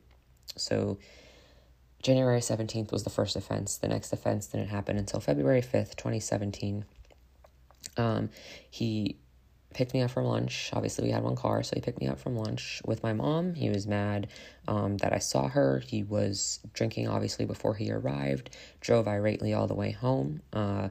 so 0.55 0.97
January 2.01 2.39
17th 2.39 2.91
was 2.91 3.03
the 3.03 3.09
first 3.09 3.35
offense. 3.35 3.77
The 3.77 3.87
next 3.87 4.13
offense 4.13 4.47
didn't 4.47 4.69
happen 4.69 4.97
until 4.97 5.19
February 5.19 5.61
5th, 5.61 5.95
2017. 5.95 6.85
Um, 7.97 8.29
he 8.69 9.17
picked 9.73 9.93
me 9.93 10.01
up 10.01 10.11
from 10.11 10.25
lunch. 10.25 10.69
Obviously, 10.73 11.05
we 11.05 11.11
had 11.11 11.23
one 11.23 11.35
car, 11.35 11.63
so 11.63 11.75
he 11.75 11.81
picked 11.81 11.99
me 11.99 12.07
up 12.07 12.19
from 12.19 12.35
lunch 12.35 12.81
with 12.85 13.03
my 13.03 13.13
mom. 13.13 13.53
He 13.53 13.69
was 13.69 13.87
mad 13.87 14.27
um, 14.67 14.97
that 14.97 15.13
I 15.13 15.19
saw 15.19 15.47
her. 15.47 15.79
He 15.79 16.03
was 16.03 16.59
drinking, 16.73 17.07
obviously, 17.07 17.45
before 17.45 17.75
he 17.75 17.91
arrived, 17.91 18.55
drove 18.81 19.05
irately 19.07 19.57
all 19.57 19.67
the 19.67 19.73
way 19.73 19.91
home, 19.91 20.41
uh, 20.53 20.89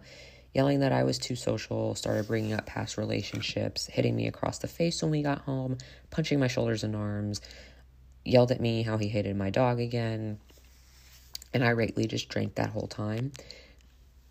yelling 0.55 0.81
that 0.81 0.93
I 0.93 1.05
was 1.05 1.19
too 1.19 1.37
social, 1.37 1.95
started 1.95 2.27
bringing 2.27 2.53
up 2.53 2.67
past 2.67 2.99
relationships, 2.99 3.87
hitting 3.87 4.15
me 4.17 4.27
across 4.27 4.59
the 4.59 4.69
face 4.69 5.03
when 5.03 5.11
we 5.11 5.23
got 5.23 5.39
home, 5.41 5.79
punching 6.11 6.39
my 6.39 6.49
shoulders 6.49 6.85
and 6.85 6.95
arms, 6.95 7.41
yelled 8.25 8.53
at 8.53 8.61
me 8.61 8.83
how 8.83 8.99
he 8.99 9.09
hated 9.09 9.37
my 9.37 9.51
dog 9.51 9.81
again, 9.81 10.39
and 11.55 11.63
irately 11.63 12.07
just 12.07 12.29
drank 12.29 12.55
that 12.57 12.71
whole 12.71 12.87
time. 12.87 13.33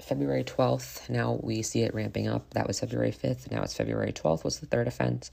February 0.03 0.43
12th. 0.43 1.09
Now 1.09 1.39
we 1.41 1.61
see 1.61 1.81
it 1.81 1.93
ramping 1.93 2.27
up. 2.27 2.53
That 2.53 2.67
was 2.67 2.79
February 2.79 3.11
5th. 3.11 3.51
Now 3.51 3.63
it's 3.63 3.75
February 3.75 4.11
12th, 4.11 4.43
was 4.43 4.59
the 4.59 4.65
third 4.65 4.87
offense. 4.87 5.31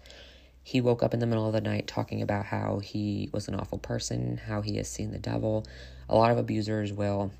He 0.62 0.80
woke 0.80 1.02
up 1.02 1.14
in 1.14 1.20
the 1.20 1.26
middle 1.26 1.46
of 1.46 1.52
the 1.52 1.60
night 1.60 1.87
talking 1.87 2.20
about 2.20 2.44
how 2.44 2.80
he 2.80 3.30
was 3.32 3.48
an 3.48 3.54
awful 3.54 3.78
person, 3.78 4.37
how 4.37 4.60
he 4.60 4.76
has 4.76 4.88
seen 4.88 5.12
the 5.12 5.18
devil. 5.18 5.66
A 6.08 6.14
lot 6.14 6.30
of 6.30 6.38
abusers 6.38 6.92
will 6.92 7.32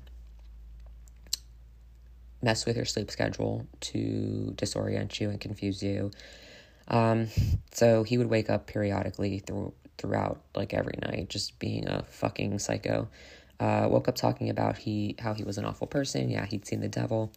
mess 2.41 2.65
with 2.65 2.75
your 2.75 2.85
sleep 2.85 3.11
schedule 3.11 3.67
to 3.81 4.53
disorient 4.55 5.19
you 5.19 5.29
and 5.29 5.39
confuse 5.39 5.83
you. 5.83 6.11
Um, 6.87 7.27
so 7.71 8.03
he 8.03 8.17
would 8.17 8.29
wake 8.29 8.49
up 8.49 8.65
periodically 8.65 9.39
through, 9.39 9.73
throughout, 9.97 10.41
like 10.55 10.73
every 10.73 10.97
night, 11.01 11.29
just 11.29 11.59
being 11.59 11.87
a 11.87 12.03
fucking 12.03 12.59
psycho. 12.59 13.09
Uh, 13.59 13.87
woke 13.89 14.07
up 14.07 14.15
talking 14.15 14.49
about 14.49 14.77
he 14.77 15.15
how 15.19 15.33
he 15.33 15.43
was 15.43 15.57
an 15.57 15.65
awful 15.65 15.87
person. 15.87 16.29
Yeah, 16.29 16.45
he'd 16.45 16.65
seen 16.65 16.79
the 16.79 16.87
devil. 16.87 17.31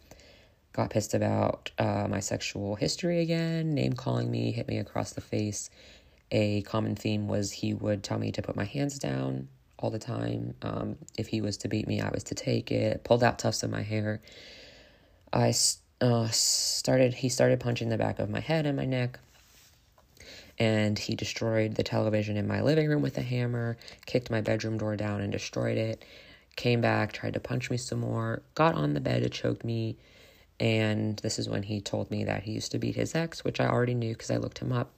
Got 0.71 0.89
pissed 0.89 1.13
about 1.13 1.69
uh, 1.77 2.07
my 2.09 2.19
sexual 2.19 2.75
history 2.75 3.21
again. 3.21 3.75
Name 3.75 3.93
calling 3.93 4.31
me, 4.31 4.51
hit 4.51 4.67
me 4.67 4.79
across 4.79 5.11
the 5.13 5.21
face. 5.21 5.69
A 6.31 6.63
common 6.63 6.95
theme 6.95 7.27
was 7.27 7.51
he 7.51 7.73
would 7.73 8.03
tell 8.03 8.17
me 8.17 8.31
to 8.31 8.41
put 8.41 8.55
my 8.55 8.63
hands 8.63 8.97
down 8.97 9.49
all 9.77 9.91
the 9.91 9.99
time. 9.99 10.55
Um, 10.63 10.95
if 11.17 11.27
he 11.27 11.41
was 11.41 11.57
to 11.57 11.67
beat 11.67 11.87
me, 11.87 12.01
I 12.01 12.09
was 12.09 12.23
to 12.25 12.35
take 12.35 12.71
it. 12.71 13.03
Pulled 13.03 13.23
out 13.23 13.37
tufts 13.37 13.61
of 13.61 13.69
my 13.69 13.83
hair. 13.83 14.21
I 15.31 15.53
uh, 16.01 16.27
started. 16.29 17.13
He 17.13 17.29
started 17.29 17.59
punching 17.59 17.89
the 17.89 17.97
back 17.97 18.17
of 18.19 18.29
my 18.29 18.39
head 18.39 18.65
and 18.65 18.77
my 18.77 18.85
neck 18.85 19.19
and 20.59 20.97
he 20.97 21.15
destroyed 21.15 21.75
the 21.75 21.83
television 21.83 22.37
in 22.37 22.47
my 22.47 22.61
living 22.61 22.87
room 22.87 23.01
with 23.01 23.17
a 23.17 23.21
hammer, 23.21 23.77
kicked 24.05 24.29
my 24.29 24.41
bedroom 24.41 24.77
door 24.77 24.95
down 24.95 25.21
and 25.21 25.31
destroyed 25.31 25.77
it. 25.77 26.03
Came 26.55 26.81
back, 26.81 27.11
tried 27.11 27.33
to 27.33 27.39
punch 27.39 27.71
me 27.71 27.77
some 27.77 27.99
more, 28.01 28.43
got 28.53 28.75
on 28.75 28.93
the 28.93 28.99
bed 28.99 29.23
to 29.23 29.29
choke 29.29 29.63
me. 29.63 29.97
And 30.59 31.17
this 31.17 31.39
is 31.39 31.49
when 31.49 31.63
he 31.63 31.81
told 31.81 32.11
me 32.11 32.23
that 32.25 32.43
he 32.43 32.51
used 32.51 32.71
to 32.73 32.79
beat 32.79 32.95
his 32.95 33.15
ex, 33.15 33.43
which 33.43 33.59
I 33.59 33.67
already 33.67 33.95
knew 33.95 34.13
because 34.13 34.29
I 34.29 34.37
looked 34.37 34.59
him 34.59 34.71
up. 34.71 34.93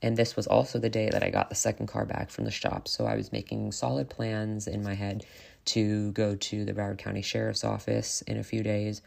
And 0.00 0.16
this 0.16 0.36
was 0.36 0.46
also 0.46 0.78
the 0.78 0.90
day 0.90 1.10
that 1.10 1.22
I 1.22 1.30
got 1.30 1.48
the 1.48 1.54
second 1.54 1.86
car 1.88 2.04
back 2.04 2.30
from 2.30 2.44
the 2.44 2.50
shop. 2.50 2.88
So 2.88 3.06
I 3.06 3.16
was 3.16 3.32
making 3.32 3.72
solid 3.72 4.08
plans 4.08 4.66
in 4.66 4.82
my 4.82 4.94
head 4.94 5.24
to 5.66 6.12
go 6.12 6.36
to 6.36 6.64
the 6.64 6.72
Broward 6.72 6.98
County 6.98 7.22
Sheriff's 7.22 7.64
Office 7.64 8.22
in 8.22 8.38
a 8.38 8.44
few 8.44 8.62
days 8.62 9.02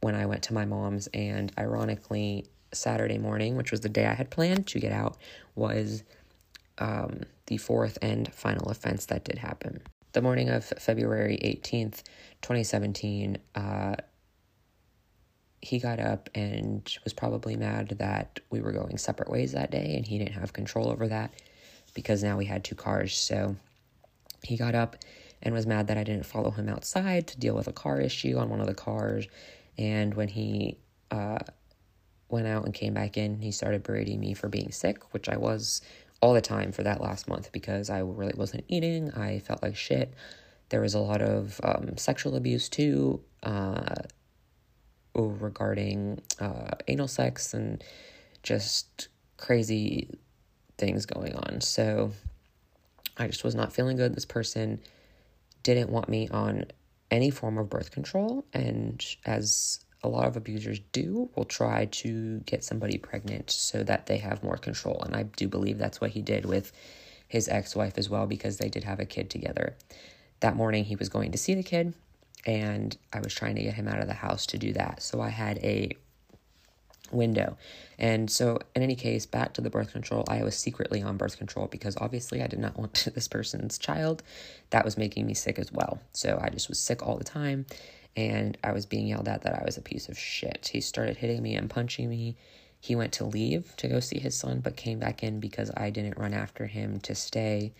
when 0.00 0.14
I 0.14 0.26
went 0.26 0.42
to 0.44 0.54
my 0.54 0.64
mom's. 0.64 1.08
And 1.08 1.52
ironically, 1.58 2.46
Saturday 2.72 3.18
morning, 3.18 3.56
which 3.56 3.70
was 3.70 3.80
the 3.80 3.88
day 3.88 4.06
I 4.06 4.14
had 4.14 4.30
planned 4.30 4.66
to 4.68 4.80
get 4.80 4.92
out, 4.92 5.16
was 5.54 6.02
um, 6.78 7.20
the 7.46 7.56
fourth 7.56 7.98
and 8.02 8.32
final 8.32 8.70
offense 8.70 9.06
that 9.06 9.24
did 9.24 9.38
happen. 9.38 9.82
The 10.12 10.22
morning 10.22 10.48
of 10.48 10.64
February 10.64 11.38
18th, 11.42 12.02
2017, 12.42 13.38
uh, 13.54 13.96
he 15.62 15.78
got 15.78 16.00
up 16.00 16.30
and 16.34 16.96
was 17.04 17.12
probably 17.12 17.56
mad 17.56 17.90
that 17.98 18.40
we 18.50 18.60
were 18.60 18.72
going 18.72 18.96
separate 18.96 19.30
ways 19.30 19.52
that 19.52 19.70
day 19.70 19.94
and 19.96 20.06
he 20.06 20.18
didn't 20.18 20.32
have 20.32 20.52
control 20.52 20.88
over 20.88 21.06
that 21.08 21.34
because 21.94 22.24
now 22.24 22.36
we 22.38 22.46
had 22.46 22.64
two 22.64 22.74
cars. 22.74 23.14
So 23.16 23.56
he 24.42 24.56
got 24.56 24.74
up 24.74 24.96
and 25.42 25.54
was 25.54 25.66
mad 25.66 25.88
that 25.88 25.98
I 25.98 26.04
didn't 26.04 26.26
follow 26.26 26.50
him 26.50 26.68
outside 26.68 27.26
to 27.28 27.38
deal 27.38 27.54
with 27.54 27.68
a 27.68 27.72
car 27.72 28.00
issue 28.00 28.38
on 28.38 28.48
one 28.48 28.60
of 28.60 28.66
the 28.66 28.74
cars. 28.74 29.26
And 29.76 30.14
when 30.14 30.28
he 30.28 30.78
uh, 31.10 31.38
went 32.30 32.46
out 32.46 32.64
and 32.64 32.74
came 32.74 32.94
back 32.94 33.16
in. 33.16 33.40
He 33.40 33.50
started 33.50 33.82
berating 33.82 34.20
me 34.20 34.34
for 34.34 34.48
being 34.48 34.72
sick, 34.72 35.12
which 35.12 35.28
I 35.28 35.36
was 35.36 35.82
all 36.20 36.34
the 36.34 36.40
time 36.40 36.72
for 36.72 36.82
that 36.82 37.00
last 37.00 37.28
month 37.28 37.50
because 37.52 37.90
I 37.90 38.00
really 38.00 38.34
wasn't 38.36 38.64
eating. 38.68 39.10
I 39.12 39.38
felt 39.40 39.62
like 39.62 39.76
shit. 39.76 40.12
There 40.68 40.80
was 40.80 40.94
a 40.94 41.00
lot 41.00 41.22
of 41.22 41.60
um, 41.64 41.96
sexual 41.96 42.36
abuse 42.36 42.68
too, 42.68 43.20
uh, 43.42 43.94
regarding 45.14 46.20
uh, 46.38 46.70
anal 46.88 47.08
sex 47.08 47.54
and 47.54 47.82
just 48.42 49.08
crazy 49.36 50.08
things 50.78 51.06
going 51.06 51.34
on. 51.34 51.60
So 51.60 52.12
I 53.16 53.26
just 53.26 53.44
was 53.44 53.54
not 53.54 53.72
feeling 53.72 53.96
good. 53.96 54.14
This 54.14 54.24
person 54.24 54.80
didn't 55.62 55.90
want 55.90 56.08
me 56.08 56.28
on 56.28 56.64
any 57.10 57.30
form 57.30 57.58
of 57.58 57.68
birth 57.68 57.90
control. 57.90 58.44
And 58.52 59.04
as 59.26 59.80
a 60.02 60.08
lot 60.08 60.26
of 60.26 60.36
abusers 60.36 60.80
do 60.92 61.30
will 61.34 61.44
try 61.44 61.84
to 61.86 62.38
get 62.40 62.64
somebody 62.64 62.98
pregnant 62.98 63.50
so 63.50 63.82
that 63.84 64.06
they 64.06 64.18
have 64.18 64.42
more 64.42 64.56
control. 64.56 65.02
And 65.04 65.14
I 65.14 65.24
do 65.24 65.48
believe 65.48 65.78
that's 65.78 66.00
what 66.00 66.10
he 66.10 66.22
did 66.22 66.46
with 66.46 66.72
his 67.28 67.48
ex 67.48 67.76
wife 67.76 67.98
as 67.98 68.08
well, 68.10 68.26
because 68.26 68.56
they 68.56 68.68
did 68.68 68.84
have 68.84 68.98
a 69.00 69.04
kid 69.04 69.30
together. 69.30 69.76
That 70.40 70.56
morning, 70.56 70.84
he 70.84 70.96
was 70.96 71.08
going 71.08 71.32
to 71.32 71.38
see 71.38 71.54
the 71.54 71.62
kid. 71.62 71.94
and 72.46 72.96
I 73.12 73.20
was 73.20 73.34
trying 73.34 73.56
to 73.56 73.62
get 73.62 73.74
him 73.74 73.86
out 73.86 74.00
of 74.00 74.06
the 74.06 74.14
house 74.14 74.46
to 74.46 74.58
do 74.58 74.72
that. 74.72 75.02
So 75.02 75.20
I 75.20 75.28
had 75.28 75.58
a 75.58 75.90
window. 77.12 77.56
And 77.98 78.30
so, 78.30 78.58
in 78.74 78.82
any 78.82 78.94
case, 78.94 79.26
back 79.26 79.52
to 79.54 79.60
the 79.60 79.70
birth 79.70 79.92
control, 79.92 80.24
I 80.28 80.42
was 80.42 80.56
secretly 80.56 81.02
on 81.02 81.16
birth 81.16 81.36
control 81.36 81.66
because 81.66 81.96
obviously 81.98 82.42
I 82.42 82.46
did 82.46 82.58
not 82.58 82.78
want 82.78 83.08
this 83.14 83.28
person's 83.28 83.78
child. 83.78 84.22
That 84.70 84.84
was 84.84 84.96
making 84.96 85.26
me 85.26 85.34
sick 85.34 85.58
as 85.58 85.70
well. 85.72 86.00
So 86.12 86.38
I 86.42 86.48
just 86.48 86.68
was 86.68 86.78
sick 86.78 87.06
all 87.06 87.16
the 87.16 87.24
time. 87.24 87.66
And 88.16 88.58
I 88.64 88.72
was 88.72 88.86
being 88.86 89.06
yelled 89.06 89.28
at 89.28 89.42
that 89.42 89.60
I 89.60 89.64
was 89.64 89.76
a 89.76 89.82
piece 89.82 90.08
of 90.08 90.18
shit. 90.18 90.70
He 90.72 90.80
started 90.80 91.16
hitting 91.16 91.42
me 91.42 91.54
and 91.54 91.70
punching 91.70 92.08
me. 92.08 92.36
He 92.80 92.96
went 92.96 93.12
to 93.14 93.24
leave 93.24 93.74
to 93.76 93.88
go 93.88 94.00
see 94.00 94.18
his 94.18 94.36
son, 94.36 94.60
but 94.60 94.76
came 94.76 94.98
back 94.98 95.22
in 95.22 95.38
because 95.38 95.70
I 95.76 95.90
didn't 95.90 96.18
run 96.18 96.34
after 96.34 96.66
him 96.66 96.98
to 97.00 97.14
stay 97.14 97.72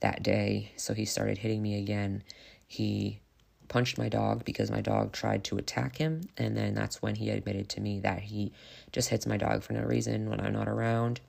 that 0.00 0.22
day. 0.22 0.72
So 0.76 0.92
he 0.92 1.04
started 1.04 1.38
hitting 1.38 1.62
me 1.62 1.78
again. 1.78 2.22
He 2.66 3.20
punched 3.68 3.96
my 3.96 4.08
dog 4.08 4.44
because 4.44 4.70
my 4.70 4.80
dog 4.80 5.12
tried 5.12 5.44
to 5.44 5.56
attack 5.56 5.96
him. 5.96 6.22
And 6.36 6.56
then 6.56 6.74
that's 6.74 7.00
when 7.00 7.14
he 7.14 7.30
admitted 7.30 7.68
to 7.70 7.80
me 7.80 8.00
that 8.00 8.20
he 8.20 8.52
just 8.92 9.08
hits 9.08 9.26
my 9.26 9.36
dog 9.36 9.62
for 9.62 9.72
no 9.72 9.82
reason 9.82 10.28
when 10.28 10.40
I'm 10.40 10.52
not 10.52 10.68
around. 10.68 11.20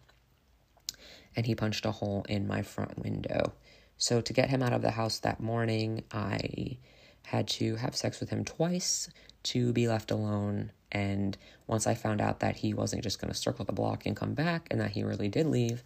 And 1.35 1.45
he 1.45 1.55
punched 1.55 1.85
a 1.85 1.91
hole 1.91 2.25
in 2.27 2.47
my 2.47 2.63
front 2.63 2.99
window. 2.99 3.53
So 3.97 4.19
to 4.19 4.33
get 4.33 4.49
him 4.49 4.63
out 4.63 4.73
of 4.73 4.81
the 4.81 4.91
house 4.91 5.19
that 5.19 5.39
morning, 5.39 6.03
I 6.11 6.77
had 7.23 7.47
to 7.47 7.75
have 7.77 7.95
sex 7.95 8.19
with 8.19 8.29
him 8.29 8.43
twice 8.43 9.09
to 9.43 9.71
be 9.73 9.87
left 9.87 10.11
alone. 10.11 10.71
And 10.91 11.37
once 11.67 11.87
I 11.87 11.95
found 11.95 12.21
out 12.21 12.41
that 12.41 12.57
he 12.57 12.73
wasn't 12.73 13.03
just 13.03 13.21
going 13.21 13.31
to 13.31 13.37
circle 13.37 13.65
the 13.65 13.71
block 13.71 14.05
and 14.05 14.15
come 14.15 14.33
back 14.33 14.67
and 14.69 14.79
that 14.81 14.91
he 14.91 15.03
really 15.03 15.29
did 15.29 15.47
leave, 15.47 15.83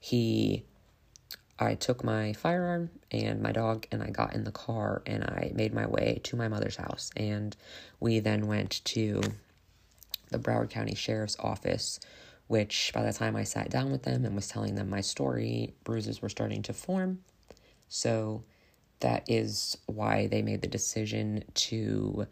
he 0.00 0.64
I 1.60 1.74
took 1.74 2.02
my 2.02 2.32
firearm 2.32 2.88
and 3.10 3.42
my 3.42 3.52
dog 3.52 3.86
and 3.92 4.02
I 4.02 4.08
got 4.08 4.34
in 4.34 4.44
the 4.44 4.50
car 4.50 5.02
and 5.04 5.22
I 5.22 5.52
made 5.54 5.74
my 5.74 5.86
way 5.86 6.20
to 6.24 6.36
my 6.36 6.48
mother's 6.48 6.76
house. 6.76 7.10
And 7.16 7.54
we 8.00 8.18
then 8.18 8.46
went 8.46 8.82
to 8.86 9.20
the 10.30 10.38
Broward 10.38 10.70
County 10.70 10.94
Sheriff's 10.94 11.36
Office, 11.38 12.00
which 12.46 12.92
by 12.94 13.02
the 13.02 13.12
time 13.12 13.36
I 13.36 13.44
sat 13.44 13.68
down 13.68 13.92
with 13.92 14.04
them 14.04 14.24
and 14.24 14.34
was 14.34 14.48
telling 14.48 14.74
them 14.74 14.88
my 14.88 15.02
story, 15.02 15.74
bruises 15.84 16.22
were 16.22 16.30
starting 16.30 16.62
to 16.62 16.72
form. 16.72 17.18
So 17.90 18.42
that 19.00 19.24
is 19.28 19.76
why 19.86 20.26
they 20.26 20.42
made 20.42 20.62
the 20.62 20.68
decision 20.68 21.44
to 21.54 22.26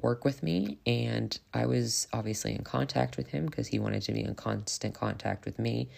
work 0.00 0.24
with 0.24 0.42
me. 0.42 0.78
And 0.86 1.38
I 1.52 1.66
was 1.66 2.06
obviously 2.12 2.54
in 2.54 2.62
contact 2.62 3.16
with 3.16 3.28
him 3.28 3.46
because 3.46 3.68
he 3.68 3.78
wanted 3.78 4.02
to 4.02 4.12
be 4.12 4.22
in 4.22 4.34
constant 4.34 4.94
contact 4.94 5.44
with 5.44 5.58
me 5.58 5.88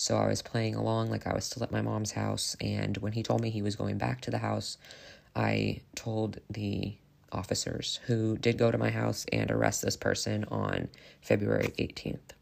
so 0.00 0.16
I 0.16 0.28
was 0.28 0.40
playing 0.40 0.76
along 0.76 1.10
like 1.10 1.26
I 1.26 1.34
was 1.34 1.44
still 1.44 1.62
at 1.62 1.70
my 1.70 1.82
mom's 1.82 2.12
house. 2.12 2.56
And 2.58 2.96
when 2.98 3.12
he 3.12 3.22
told 3.22 3.42
me 3.42 3.50
he 3.50 3.60
was 3.60 3.76
going 3.76 3.98
back 3.98 4.22
to 4.22 4.30
the 4.30 4.38
house, 4.38 4.78
I 5.36 5.80
told 5.94 6.40
the 6.48 6.94
officers 7.32 8.00
who 8.06 8.38
did 8.38 8.56
go 8.56 8.70
to 8.70 8.78
my 8.78 8.88
house 8.88 9.26
and 9.30 9.50
arrest 9.50 9.82
this 9.82 9.96
person 9.96 10.44
on 10.44 10.88
February 11.20 11.74
18th. 11.78 12.32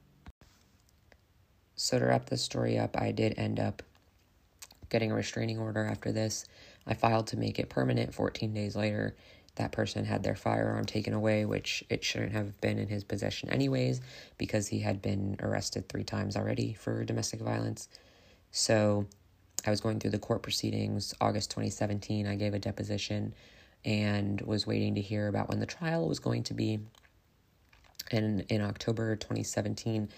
So 1.74 1.98
to 1.98 2.06
wrap 2.06 2.30
this 2.30 2.42
story 2.42 2.78
up, 2.78 2.96
I 2.96 3.10
did 3.10 3.34
end 3.36 3.58
up 3.58 3.82
getting 4.88 5.10
a 5.10 5.16
restraining 5.16 5.58
order 5.58 5.84
after 5.84 6.12
this. 6.12 6.44
I 6.88 6.94
filed 6.94 7.26
to 7.28 7.36
make 7.36 7.58
it 7.58 7.68
permanent 7.68 8.14
14 8.14 8.52
days 8.54 8.74
later, 8.74 9.14
that 9.56 9.72
person 9.72 10.04
had 10.04 10.22
their 10.22 10.36
firearm 10.36 10.86
taken 10.86 11.12
away, 11.12 11.44
which 11.44 11.84
it 11.90 12.04
shouldn't 12.04 12.32
have 12.32 12.58
been 12.60 12.78
in 12.78 12.88
his 12.88 13.04
possession 13.04 13.50
anyways, 13.50 14.00
because 14.38 14.68
he 14.68 14.78
had 14.80 15.02
been 15.02 15.36
arrested 15.40 15.88
three 15.88 16.04
times 16.04 16.36
already 16.36 16.72
for 16.72 17.04
domestic 17.04 17.40
violence. 17.40 17.88
So 18.52 19.06
I 19.66 19.70
was 19.70 19.80
going 19.80 19.98
through 20.00 20.12
the 20.12 20.18
court 20.18 20.42
proceedings. 20.42 21.12
August 21.20 21.50
2017, 21.50 22.26
I 22.26 22.36
gave 22.36 22.54
a 22.54 22.58
deposition 22.58 23.34
and 23.84 24.40
was 24.42 24.66
waiting 24.66 24.94
to 24.94 25.00
hear 25.00 25.28
about 25.28 25.48
when 25.48 25.60
the 25.60 25.66
trial 25.66 26.08
was 26.08 26.20
going 26.20 26.44
to 26.44 26.54
be. 26.54 26.80
And 28.10 28.42
in 28.48 28.62
October 28.62 29.16
2017, 29.16 30.08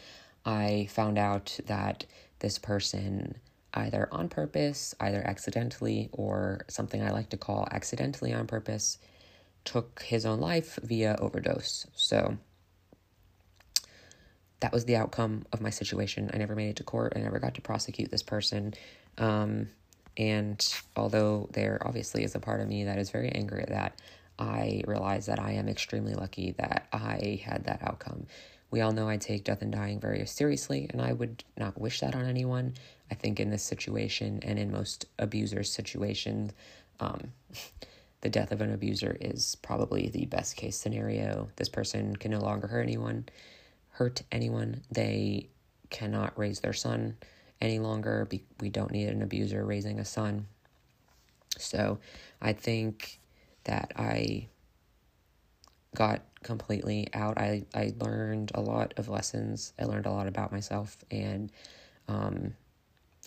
I 0.45 0.87
found 0.91 1.19
out 1.19 1.59
that 1.67 2.05
this 2.39 2.59
person, 2.59 3.37
either 3.75 4.09
on 4.11 4.29
purpose, 4.29 4.95
either 5.01 5.23
accidentally, 5.27 6.09
or 6.13 6.65
something 6.69 7.03
I 7.03 7.11
like 7.11 7.31
to 7.31 7.37
call 7.37 7.69
accidentally 7.71 8.33
on 8.33 8.47
purpose, 8.47 8.99
took 9.65 10.03
his 10.03 10.27
own 10.27 10.41
life 10.41 10.79
via 10.83 11.17
overdose. 11.21 11.87
So 11.95 12.37
that 14.61 14.73
was 14.73 14.85
the 14.85 14.97
outcome 14.97 15.47
of 15.53 15.61
my 15.61 15.71
situation. 15.71 16.31
I 16.33 16.39
never 16.39 16.55
made 16.55 16.71
it 16.71 16.77
to 16.77 16.85
court. 16.85 17.15
I 17.17 17.21
never 17.21 17.39
got 17.39 17.55
to 17.55 17.61
prosecute 17.61 18.11
this 18.11 18.23
person. 18.23 18.75
Um, 19.19 19.69
and 20.17 20.63
although 20.97 21.49
there 21.53 21.81
obviously 21.85 22.25
is 22.25 22.35
a 22.35 22.41
part 22.41 22.61
of 22.61 22.69
me 22.69 22.85
that 22.85 22.99
is 22.99 23.11
very 23.11 23.31
angry 23.31 23.63
at 23.63 23.69
that, 23.69 24.01
I 24.39 24.83
realize 24.87 25.27
that 25.27 25.39
I 25.39 25.53
am 25.53 25.69
extremely 25.69 26.15
lucky 26.15 26.53
that 26.53 26.87
I 26.93 27.41
had 27.45 27.65
that 27.65 27.81
outcome. 27.83 28.27
We 28.71 28.81
all 28.81 28.93
know 28.93 29.09
I 29.09 29.17
take 29.17 29.45
death 29.45 29.63
and 29.63 29.73
dying 29.73 30.01
very 30.01 30.25
seriously, 30.27 30.89
and 30.91 31.03
I 31.03 31.13
would 31.13 31.45
not 31.59 31.81
wish 31.81 32.01
that 32.01 32.15
on 32.15 32.25
anyone. 32.25 32.75
I 33.11 33.15
think 33.15 33.41
in 33.41 33.51
this 33.51 33.63
situation 33.63 34.41
and 34.43 34.59
in 34.59 34.71
most 34.71 35.07
abusers' 35.19 35.73
situations, 35.73 36.53
um, 37.01 37.33
the 38.21 38.29
death 38.29 38.53
of 38.53 38.61
an 38.61 38.73
abuser 38.73 39.17
is 39.21 39.57
probably 39.57 40.09
the 40.09 40.27
best 40.27 40.57
case 40.57 40.77
scenario. 40.77 41.49
This 41.57 41.69
person 41.69 42.17
can 42.17 42.31
no 42.31 42.41
longer 42.41 42.67
hurt 42.67 42.83
anyone, 42.83 43.27
hurt 43.91 44.23
anyone. 44.31 44.83
They 44.91 45.49
cannot 45.89 46.39
raise 46.39 46.61
their 46.61 46.73
son 46.73 47.17
any 47.61 47.79
longer. 47.79 48.29
We 48.61 48.71
don't 48.71 48.93
need 48.93 49.09
an 49.09 49.23
abuser 49.23 49.65
raising 49.65 49.99
a 49.99 50.05
son. 50.05 50.47
So 51.59 51.99
I 52.41 52.53
think 52.53 53.19
that 53.65 53.93
I 53.97 54.49
got 55.95 56.23
completely 56.43 57.09
out. 57.13 57.39
I, 57.39 57.65
I 57.75 57.93
learned 57.99 58.53
a 58.55 58.61
lot 58.61 58.95
of 58.97 59.09
lessons. 59.09 59.73
I 59.79 59.85
learned 59.85 60.07
a 60.07 60.11
lot 60.11 60.27
about 60.27 60.53
myself, 60.53 60.97
and 61.11 61.51
um, 62.09 62.55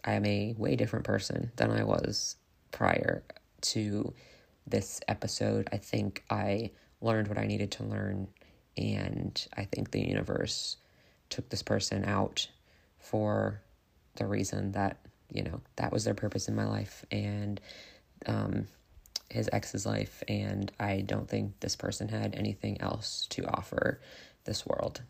I 0.03 0.13
am 0.13 0.25
a 0.25 0.53
way 0.57 0.75
different 0.75 1.05
person 1.05 1.51
than 1.55 1.71
I 1.71 1.83
was 1.83 2.35
prior 2.71 3.23
to 3.61 4.13
this 4.67 5.01
episode. 5.07 5.69
I 5.71 5.77
think 5.77 6.23
I 6.29 6.71
learned 7.01 7.27
what 7.27 7.37
I 7.37 7.45
needed 7.45 7.71
to 7.73 7.83
learn, 7.83 8.27
and 8.77 9.47
I 9.55 9.65
think 9.65 9.91
the 9.91 10.05
universe 10.07 10.77
took 11.29 11.49
this 11.49 11.63
person 11.63 12.05
out 12.05 12.47
for 12.99 13.61
the 14.15 14.25
reason 14.27 14.71
that, 14.73 14.97
you 15.31 15.43
know, 15.43 15.61
that 15.75 15.91
was 15.91 16.03
their 16.03 16.13
purpose 16.13 16.47
in 16.47 16.55
my 16.55 16.65
life 16.65 17.05
and 17.11 17.59
um, 18.25 18.67
his 19.29 19.49
ex's 19.51 19.85
life. 19.85 20.23
And 20.27 20.71
I 20.79 21.01
don't 21.01 21.27
think 21.27 21.59
this 21.59 21.75
person 21.75 22.07
had 22.07 22.35
anything 22.35 22.79
else 22.81 23.27
to 23.31 23.45
offer 23.45 23.99
this 24.45 24.65
world. 24.65 25.01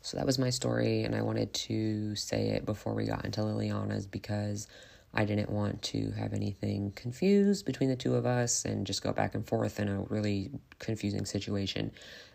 So 0.00 0.16
that 0.16 0.26
was 0.26 0.38
my 0.38 0.50
story, 0.50 1.02
and 1.02 1.14
I 1.14 1.22
wanted 1.22 1.52
to 1.52 2.14
say 2.14 2.50
it 2.50 2.64
before 2.64 2.94
we 2.94 3.04
got 3.04 3.24
into 3.24 3.40
Lilliana's 3.40 4.06
because 4.06 4.68
I 5.12 5.24
didn't 5.24 5.50
want 5.50 5.82
to 5.82 6.12
have 6.12 6.32
anything 6.32 6.92
confused 6.94 7.66
between 7.66 7.88
the 7.88 7.96
two 7.96 8.14
of 8.14 8.26
us 8.26 8.64
and 8.64 8.86
just 8.86 9.02
go 9.02 9.12
back 9.12 9.34
and 9.34 9.46
forth 9.46 9.80
in 9.80 9.88
a 9.88 10.02
really 10.02 10.50
confusing 10.78 11.24
situation. 11.24 11.90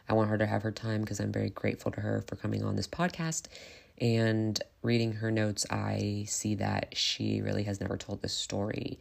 I 0.09 0.13
want 0.13 0.29
her 0.29 0.37
to 0.37 0.45
have 0.45 0.63
her 0.63 0.71
time 0.71 1.01
because 1.01 1.19
I'm 1.19 1.31
very 1.31 1.49
grateful 1.49 1.91
to 1.91 2.01
her 2.01 2.23
for 2.27 2.35
coming 2.35 2.63
on 2.63 2.75
this 2.75 2.87
podcast. 2.87 3.47
And 3.99 4.59
reading 4.81 5.13
her 5.13 5.31
notes, 5.31 5.65
I 5.69 6.25
see 6.27 6.55
that 6.55 6.97
she 6.97 7.41
really 7.41 7.63
has 7.63 7.79
never 7.79 7.95
told 7.95 8.21
this 8.21 8.33
story 8.33 8.99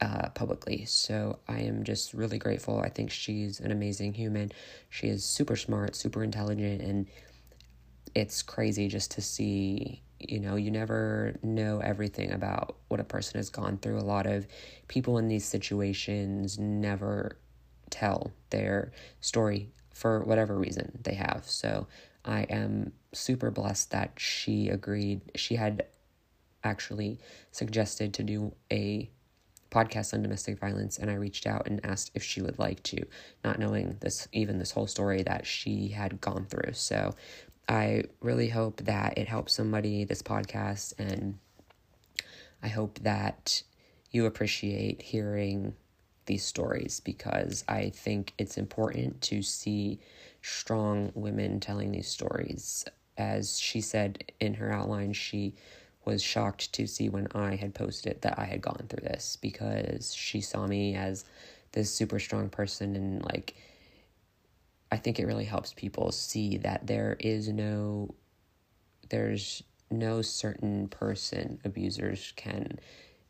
uh, 0.00 0.28
publicly. 0.30 0.84
So 0.84 1.38
I 1.48 1.60
am 1.60 1.82
just 1.82 2.14
really 2.14 2.38
grateful. 2.38 2.80
I 2.80 2.88
think 2.88 3.10
she's 3.10 3.58
an 3.58 3.72
amazing 3.72 4.14
human. 4.14 4.52
She 4.90 5.08
is 5.08 5.24
super 5.24 5.56
smart, 5.56 5.96
super 5.96 6.22
intelligent, 6.22 6.82
and 6.82 7.08
it's 8.18 8.42
crazy 8.42 8.88
just 8.88 9.12
to 9.12 9.20
see 9.20 10.02
you 10.20 10.40
know, 10.40 10.56
you 10.56 10.70
never 10.70 11.36
know 11.42 11.78
everything 11.78 12.32
about 12.32 12.76
what 12.88 13.00
a 13.00 13.04
person 13.04 13.38
has 13.38 13.50
gone 13.50 13.78
through. 13.78 13.98
A 13.98 14.00
lot 14.00 14.26
of 14.26 14.46
people 14.88 15.18
in 15.18 15.28
these 15.28 15.44
situations 15.44 16.58
never 16.58 17.38
tell 17.90 18.32
their 18.50 18.92
story 19.20 19.70
for 19.94 20.20
whatever 20.24 20.56
reason 20.56 20.98
they 21.04 21.14
have. 21.14 21.44
So 21.44 21.86
I 22.24 22.42
am 22.42 22.92
super 23.12 23.50
blessed 23.50 23.92
that 23.92 24.12
she 24.16 24.68
agreed. 24.68 25.20
She 25.36 25.54
had 25.54 25.86
actually 26.64 27.20
suggested 27.52 28.12
to 28.14 28.22
do 28.24 28.54
a 28.72 29.10
podcast 29.70 30.14
on 30.14 30.22
domestic 30.22 30.58
violence 30.58 30.98
and 30.98 31.10
I 31.10 31.14
reached 31.14 31.46
out 31.46 31.66
and 31.66 31.84
asked 31.84 32.10
if 32.14 32.22
she 32.22 32.40
would 32.40 32.58
like 32.58 32.82
to, 32.84 33.04
not 33.44 33.58
knowing 33.58 33.98
this 34.00 34.26
even 34.32 34.58
this 34.58 34.70
whole 34.70 34.86
story 34.86 35.22
that 35.24 35.46
she 35.46 35.88
had 35.88 36.20
gone 36.20 36.46
through. 36.46 36.72
So 36.72 37.14
I 37.68 38.04
really 38.20 38.48
hope 38.48 38.82
that 38.84 39.18
it 39.18 39.28
helps 39.28 39.52
somebody, 39.52 40.04
this 40.04 40.22
podcast, 40.22 40.94
and 40.98 41.38
I 42.62 42.68
hope 42.68 42.98
that 43.00 43.62
you 44.10 44.24
appreciate 44.24 45.02
hearing 45.02 45.74
these 46.26 46.44
stories 46.44 47.00
because 47.00 47.64
I 47.68 47.90
think 47.90 48.32
it's 48.38 48.56
important 48.56 49.20
to 49.22 49.42
see 49.42 50.00
strong 50.40 51.12
women 51.14 51.60
telling 51.60 51.92
these 51.92 52.08
stories. 52.08 52.84
As 53.16 53.58
she 53.58 53.80
said 53.80 54.32
in 54.40 54.54
her 54.54 54.72
outline, 54.72 55.12
she 55.12 55.54
was 56.04 56.22
shocked 56.22 56.72
to 56.72 56.86
see 56.86 57.08
when 57.08 57.28
I 57.34 57.56
had 57.56 57.74
posted 57.74 58.22
that 58.22 58.38
I 58.38 58.44
had 58.44 58.62
gone 58.62 58.86
through 58.88 59.06
this 59.06 59.36
because 59.40 60.14
she 60.14 60.40
saw 60.40 60.66
me 60.66 60.94
as 60.94 61.24
this 61.72 61.92
super 61.92 62.18
strong 62.18 62.48
person 62.48 62.96
and 62.96 63.22
like 63.24 63.56
I 64.90 64.96
think 64.96 65.18
it 65.18 65.26
really 65.26 65.44
helps 65.44 65.72
people 65.74 66.12
see 66.12 66.56
that 66.58 66.86
there 66.86 67.16
is 67.20 67.48
no 67.48 68.14
there's 69.10 69.62
no 69.90 70.22
certain 70.22 70.88
person 70.88 71.60
abusers 71.64 72.32
can 72.36 72.78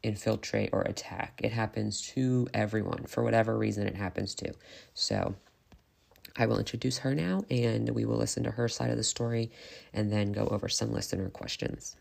infiltrate 0.03 0.71
or 0.73 0.83
attack. 0.83 1.41
It 1.43 1.53
happens 1.53 2.03
to 2.09 2.49
everyone 2.55 3.05
for 3.07 3.23
whatever 3.23 3.57
reason 3.57 3.87
it 3.87 3.97
happens 3.97 4.35
to. 4.37 4.53
So 4.95 5.35
I 6.37 6.47
will 6.47 6.59
introduce 6.59 6.99
her 6.99 7.15
now 7.15 7.43
and 7.51 7.91
we 7.91 8.05
will 8.05 8.17
listen 8.17 8.45
to 8.45 8.51
her 8.53 8.69
side 8.69 8.91
of 8.91 8.97
the 8.97 9.05
story 9.05 9.51
and 9.93 10.13
then 10.13 10.33
go 10.33 10.47
over 10.47 10.69
some 10.69 10.93
listener 10.93 11.29
questions. 11.31 11.97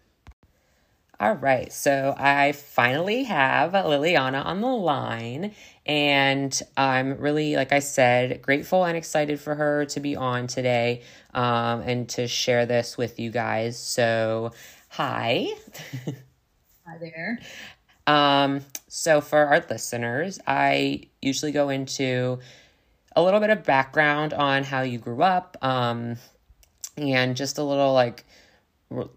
All 1.19 1.33
right, 1.33 1.73
so 1.73 2.13
I 2.15 2.51
finally 2.51 3.23
have 3.23 3.71
Lilliana 3.71 4.45
on 4.45 4.61
the 4.61 4.67
line, 4.67 5.55
and 5.83 6.61
I'm 6.77 7.17
really, 7.17 7.55
like 7.55 7.71
I 7.71 7.79
said, 7.79 8.43
grateful 8.43 8.85
and 8.85 8.95
excited 8.95 9.39
for 9.39 9.55
her 9.55 9.85
to 9.85 9.99
be 9.99 10.15
on 10.15 10.45
today 10.45 11.01
um, 11.33 11.81
and 11.81 12.07
to 12.09 12.27
share 12.27 12.67
this 12.67 12.99
with 12.99 13.19
you 13.19 13.31
guys. 13.31 13.79
So, 13.79 14.51
hi. 14.89 15.47
Hi 16.85 16.97
there. 16.99 17.39
Um, 18.05 18.61
so, 18.87 19.19
for 19.19 19.39
our 19.39 19.65
listeners, 19.67 20.39
I 20.45 21.07
usually 21.19 21.51
go 21.51 21.69
into 21.69 22.37
a 23.15 23.23
little 23.23 23.39
bit 23.39 23.49
of 23.49 23.63
background 23.63 24.33
on 24.33 24.63
how 24.63 24.81
you 24.81 24.99
grew 24.99 25.23
up 25.23 25.57
um, 25.63 26.17
and 26.95 27.35
just 27.35 27.57
a 27.57 27.63
little 27.63 27.93
like 27.93 28.23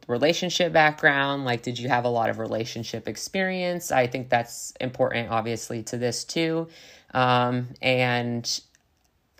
relationship 0.08 0.72
background 0.72 1.44
like 1.44 1.62
did 1.62 1.78
you 1.78 1.88
have 1.88 2.04
a 2.04 2.08
lot 2.08 2.28
of 2.30 2.38
relationship 2.38 3.08
experience? 3.08 3.92
I 3.92 4.06
think 4.06 4.28
that's 4.28 4.72
important 4.80 5.30
obviously 5.30 5.82
to 5.84 5.96
this 5.96 6.24
too. 6.24 6.68
Um, 7.12 7.68
and 7.80 8.60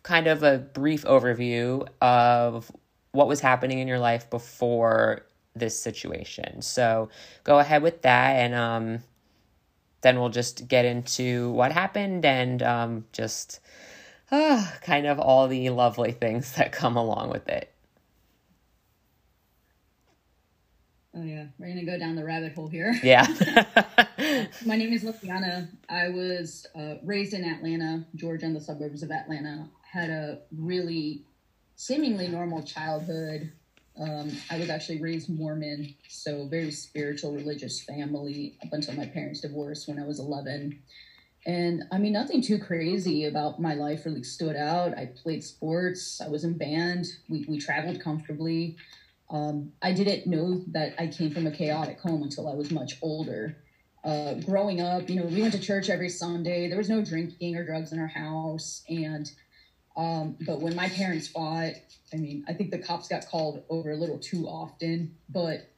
kind 0.03 0.27
of 0.27 0.43
a 0.43 0.59
brief 0.59 1.05
overview 1.05 1.87
of 2.01 2.71
what 3.12 3.29
was 3.29 3.40
happening 3.40 3.81
in 3.81 3.88
your 3.88 3.99
life 3.99 4.31
before 4.31 5.27
this 5.55 5.79
situation. 5.79 6.62
So 6.62 7.11
go 7.45 7.59
ahead 7.59 7.83
with 7.83 8.03
that 8.03 8.37
and 8.37 8.55
um, 8.55 9.03
then 10.03 10.19
we'll 10.19 10.29
just 10.29 10.69
get 10.69 10.85
into 10.85 11.51
what 11.51 11.73
happened 11.73 12.25
and 12.25 12.62
um, 12.62 13.05
just 13.12 13.61
uh, 14.31 14.64
kind 14.83 15.07
of 15.07 15.19
all 15.19 15.49
the 15.49 15.71
lovely 15.71 16.12
things 16.12 16.53
that 16.53 16.73
come 16.73 16.97
along 16.97 17.31
with 17.31 17.49
it 17.49 17.73
Oh 21.14 21.23
yeah, 21.25 21.46
we're 21.59 21.68
gonna 21.68 21.85
go 21.85 21.99
down 21.99 22.14
the 22.14 22.25
rabbit 22.25 22.55
hole 22.55 22.68
here. 22.68 22.94
Yeah. 23.03 23.27
My 24.66 24.77
name 24.77 24.92
is 24.92 25.03
Lilliana. 25.03 25.68
I 25.88 26.09
was 26.09 26.66
uh, 26.79 26.96
raised 27.03 27.35
in 27.35 27.44
Atlanta, 27.44 28.05
Georgia, 28.14 28.46
in 28.46 28.55
the 28.55 28.61
suburbs 28.61 29.03
of 29.03 29.11
Atlanta. 29.11 29.68
Had 29.92 30.11
a 30.11 30.38
really 30.57 31.25
seemingly 31.75 32.29
normal 32.29 32.62
childhood. 32.62 33.51
Um, 34.01 34.31
I 34.51 34.59
was 34.59 34.70
actually 34.70 35.01
raised 35.01 35.29
Mormon, 35.29 35.94
so 36.09 36.46
very 36.46 36.70
spiritual, 36.70 37.33
religious 37.33 37.83
family 37.83 38.57
up 38.64 38.73
until 38.73 38.94
my 38.94 39.07
parents 39.07 39.40
divorced 39.40 39.88
when 39.88 39.99
I 39.99 40.07
was 40.07 40.20
11. 40.20 40.81
And 41.44 41.85
I 41.90 41.99
mean, 41.99 42.12
nothing 42.12 42.40
too 42.40 42.59
crazy 42.59 43.25
about 43.25 43.61
my 43.61 43.75
life 43.75 44.07
really 44.07 44.23
stood 44.23 44.57
out. 44.57 44.96
I 44.96 45.07
played 45.07 45.42
sports. 45.42 46.20
I 46.20 46.29
was 46.29 46.44
in 46.44 46.57
band. 46.57 47.07
We, 47.29 47.44
we 47.49 47.59
traveled 47.59 48.01
comfortably. 48.01 48.77
Um, 49.31 49.73
I 49.81 49.93
didn't 49.93 50.27
know 50.27 50.62
that 50.73 50.95
I 50.99 51.07
came 51.07 51.31
from 51.31 51.47
a 51.47 51.51
chaotic 51.51 52.01
home 52.01 52.23
until 52.23 52.49
I 52.49 52.55
was 52.55 52.71
much 52.71 52.95
older. 53.01 53.57
Uh, 54.05 54.35
growing 54.35 54.81
up, 54.81 55.09
you 55.09 55.16
know, 55.16 55.27
we 55.27 55.40
went 55.40 55.53
to 55.53 55.61
church 55.61 55.88
every 55.88 56.09
Sunday. 56.09 56.69
There 56.69 56.79
was 56.79 56.88
no 56.88 57.05
drinking 57.05 57.57
or 57.57 57.64
drugs 57.64 57.93
in 57.93 58.01
our 58.01 58.09
house. 58.09 58.83
And, 58.88 59.31
um, 59.97 60.37
but 60.47 60.61
when 60.61 60.75
my 60.75 60.88
parents 60.88 61.29
fought, 61.29 61.75
I 62.12 62.16
mean, 62.16 62.45
I 62.49 62.55
think 62.55 62.71
the 62.71 62.79
cops 62.79 63.09
got 63.09 63.27
called 63.27 63.62
over 63.69 63.93
a 63.93 63.97
little 63.97 64.19
too 64.19 64.47
often. 64.47 65.16
But, 65.29 65.71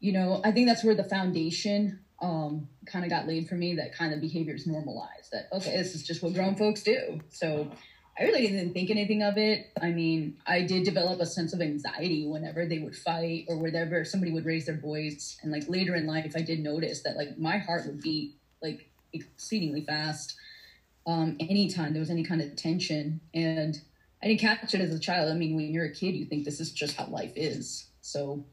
you 0.00 0.12
know, 0.12 0.40
I 0.44 0.50
think 0.50 0.66
that's 0.66 0.82
where 0.82 0.94
the 0.94 1.04
foundation 1.04 2.00
um, 2.20 2.68
kind 2.86 3.04
of 3.04 3.10
got 3.10 3.28
laid 3.28 3.48
for 3.48 3.54
me 3.54 3.76
that 3.76 3.94
kind 3.94 4.12
of 4.12 4.20
behavior 4.20 4.54
is 4.54 4.66
normalized. 4.66 5.30
That, 5.30 5.48
okay, 5.52 5.76
this 5.76 5.94
is 5.94 6.04
just 6.04 6.22
what 6.22 6.34
grown 6.34 6.56
folks 6.56 6.82
do. 6.82 7.20
So, 7.28 7.70
I 8.18 8.24
really 8.24 8.48
didn't 8.48 8.72
think 8.72 8.90
anything 8.90 9.22
of 9.22 9.38
it. 9.38 9.70
I 9.80 9.90
mean, 9.90 10.38
I 10.46 10.62
did 10.62 10.84
develop 10.84 11.20
a 11.20 11.26
sense 11.26 11.52
of 11.52 11.60
anxiety 11.60 12.26
whenever 12.26 12.66
they 12.66 12.78
would 12.78 12.96
fight 12.96 13.44
or 13.48 13.56
whenever 13.58 14.04
somebody 14.04 14.32
would 14.32 14.44
raise 14.44 14.66
their 14.66 14.76
voice. 14.76 15.38
And 15.42 15.52
like 15.52 15.68
later 15.68 15.94
in 15.94 16.06
life, 16.06 16.32
I 16.34 16.42
did 16.42 16.60
notice 16.60 17.02
that 17.02 17.16
like 17.16 17.38
my 17.38 17.58
heart 17.58 17.86
would 17.86 18.02
beat 18.02 18.34
like 18.60 18.90
exceedingly 19.12 19.82
fast 19.82 20.36
um, 21.06 21.36
anytime 21.38 21.92
there 21.92 22.00
was 22.00 22.10
any 22.10 22.24
kind 22.24 22.40
of 22.40 22.56
tension. 22.56 23.20
And 23.34 23.80
I 24.22 24.26
didn't 24.26 24.40
catch 24.40 24.74
it 24.74 24.80
as 24.80 24.92
a 24.92 24.98
child. 24.98 25.30
I 25.30 25.34
mean, 25.34 25.54
when 25.54 25.72
you're 25.72 25.84
a 25.84 25.94
kid, 25.94 26.16
you 26.16 26.24
think 26.24 26.44
this 26.44 26.58
is 26.58 26.72
just 26.72 26.96
how 26.96 27.06
life 27.06 27.32
is. 27.36 27.86
So 28.00 28.44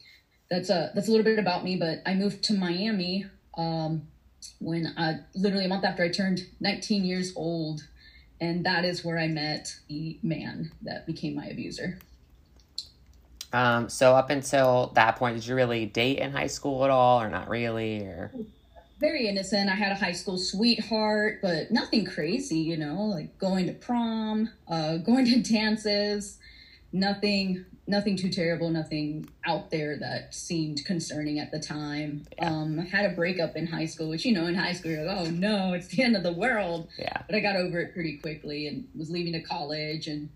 that's 0.49 0.69
a 0.69 0.91
that's 0.93 1.08
a 1.08 1.12
little 1.12 1.25
bit 1.25 1.39
about 1.39 1.63
me. 1.63 1.75
But 1.75 2.04
I 2.06 2.13
moved 2.13 2.43
to 2.45 2.54
Miami 2.54 3.25
um, 3.58 4.08
when 4.60 4.93
I 4.95 5.21
literally 5.34 5.65
a 5.65 5.69
month 5.69 5.86
after 5.86 6.04
I 6.04 6.10
turned 6.10 6.45
19 6.60 7.04
years 7.04 7.34
old 7.36 7.82
and 8.41 8.65
that 8.65 8.86
is 8.86 9.04
where 9.04 9.17
I 9.17 9.28
met 9.28 9.76
the 9.88 10.17
man 10.21 10.71
that 10.82 11.06
became 11.06 11.36
my 11.36 11.45
abuser. 11.45 12.00
Um, 13.54 13.88
so 13.88 14.13
up 14.13 14.30
until 14.30 14.91
that 14.95 15.15
point, 15.15 15.36
did 15.36 15.48
you 15.48 15.56
really 15.56 15.86
date 15.86 16.19
in 16.19 16.32
high 16.32 16.48
school 16.48 16.84
at 16.84 16.89
all, 16.89 17.21
or 17.21 17.30
not 17.30 17.48
really, 17.48 18.00
or? 18.00 18.32
Very 19.00 19.28
innocent. 19.28 19.69
I 19.69 19.76
had 19.76 19.91
a 19.91 19.95
high 19.95 20.12
school 20.12 20.38
sweetheart, 20.38 21.39
but 21.41 21.71
nothing 21.71 22.06
crazy, 22.06 22.60
you 22.60 22.76
know, 22.76 23.04
like 23.04 23.38
going 23.38 23.67
to 23.67 23.74
prom, 23.74 24.50
uh, 24.67 24.98
going 25.06 25.26
to 25.26 25.41
dances, 25.41 26.38
nothing 26.91 27.65
nothing 27.88 28.17
too 28.17 28.30
terrible, 28.30 28.69
nothing 28.69 29.30
out 29.45 29.69
there 29.69 29.98
that 30.00 30.34
seemed 30.34 30.84
concerning 30.86 31.39
at 31.39 31.52
the 31.52 31.60
time. 31.60 32.26
Yeah. 32.38 32.50
Um, 32.50 32.78
had 32.78 33.06
a 33.06 33.15
breakup 33.15 33.56
in 33.56 33.67
high 33.67 33.86
school, 33.86 34.10
which 34.10 34.26
you 34.26 34.34
know, 34.34 34.48
in 34.48 34.56
high 34.56 34.74
school 34.74 34.91
you're 34.91 35.06
like, 35.06 35.17
oh 35.17 35.30
no, 35.30 35.74
it's 35.74 35.88
the 35.88 36.04
end 36.04 36.15
of 36.15 36.24
the 36.24 36.34
world. 36.34 36.89
Yeah. 36.98 37.21
But 37.28 37.36
I 37.36 37.39
got 37.39 37.56
over 37.56 37.80
it 37.80 37.93
pretty 37.93 38.17
quickly 38.17 38.67
and 38.67 38.88
was 38.95 39.10
leaving 39.10 39.34
to 39.34 39.41
college 39.41 40.08
and 40.08 40.30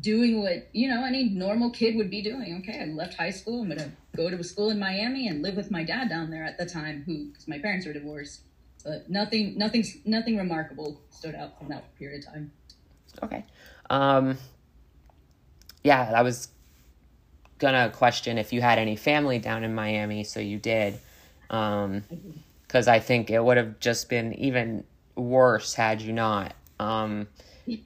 doing 0.00 0.42
what 0.42 0.68
you 0.72 0.88
know 0.88 1.04
any 1.04 1.24
normal 1.24 1.70
kid 1.70 1.96
would 1.96 2.10
be 2.10 2.22
doing. 2.22 2.62
Okay, 2.62 2.80
I 2.80 2.86
left 2.86 3.14
high 3.14 3.30
school. 3.30 3.62
I'm 3.62 3.68
gonna 3.68 3.92
go 4.16 4.30
to 4.30 4.36
a 4.36 4.44
school 4.44 4.70
in 4.70 4.78
Miami 4.78 5.28
and 5.28 5.42
live 5.42 5.56
with 5.56 5.70
my 5.70 5.84
dad 5.84 6.08
down 6.08 6.30
there 6.30 6.44
at 6.44 6.58
the 6.58 6.66
time, 6.66 7.02
who 7.06 7.26
because 7.26 7.48
my 7.48 7.58
parents 7.58 7.86
were 7.86 7.92
divorced. 7.92 8.42
But 8.84 9.10
nothing, 9.10 9.58
nothing, 9.58 9.84
nothing 10.06 10.38
remarkable 10.38 11.02
stood 11.10 11.34
out 11.34 11.58
from 11.58 11.68
that 11.68 11.94
period 11.98 12.24
of 12.24 12.32
time. 12.32 12.52
Okay. 13.22 13.44
Um, 13.90 14.38
yeah, 15.84 16.10
that 16.10 16.24
was 16.24 16.48
gonna 17.60 17.90
question 17.90 18.38
if 18.38 18.52
you 18.52 18.60
had 18.60 18.78
any 18.78 18.96
family 18.96 19.38
down 19.38 19.62
in 19.62 19.74
Miami, 19.74 20.24
so 20.24 20.40
you 20.40 20.58
did. 20.58 20.98
Um, 21.50 22.02
because 22.66 22.86
I 22.86 23.00
think 23.00 23.30
it 23.30 23.42
would 23.42 23.56
have 23.56 23.80
just 23.80 24.08
been 24.08 24.32
even 24.34 24.84
worse 25.16 25.74
had 25.74 26.00
you 26.00 26.12
not. 26.12 26.54
Um, 26.78 27.26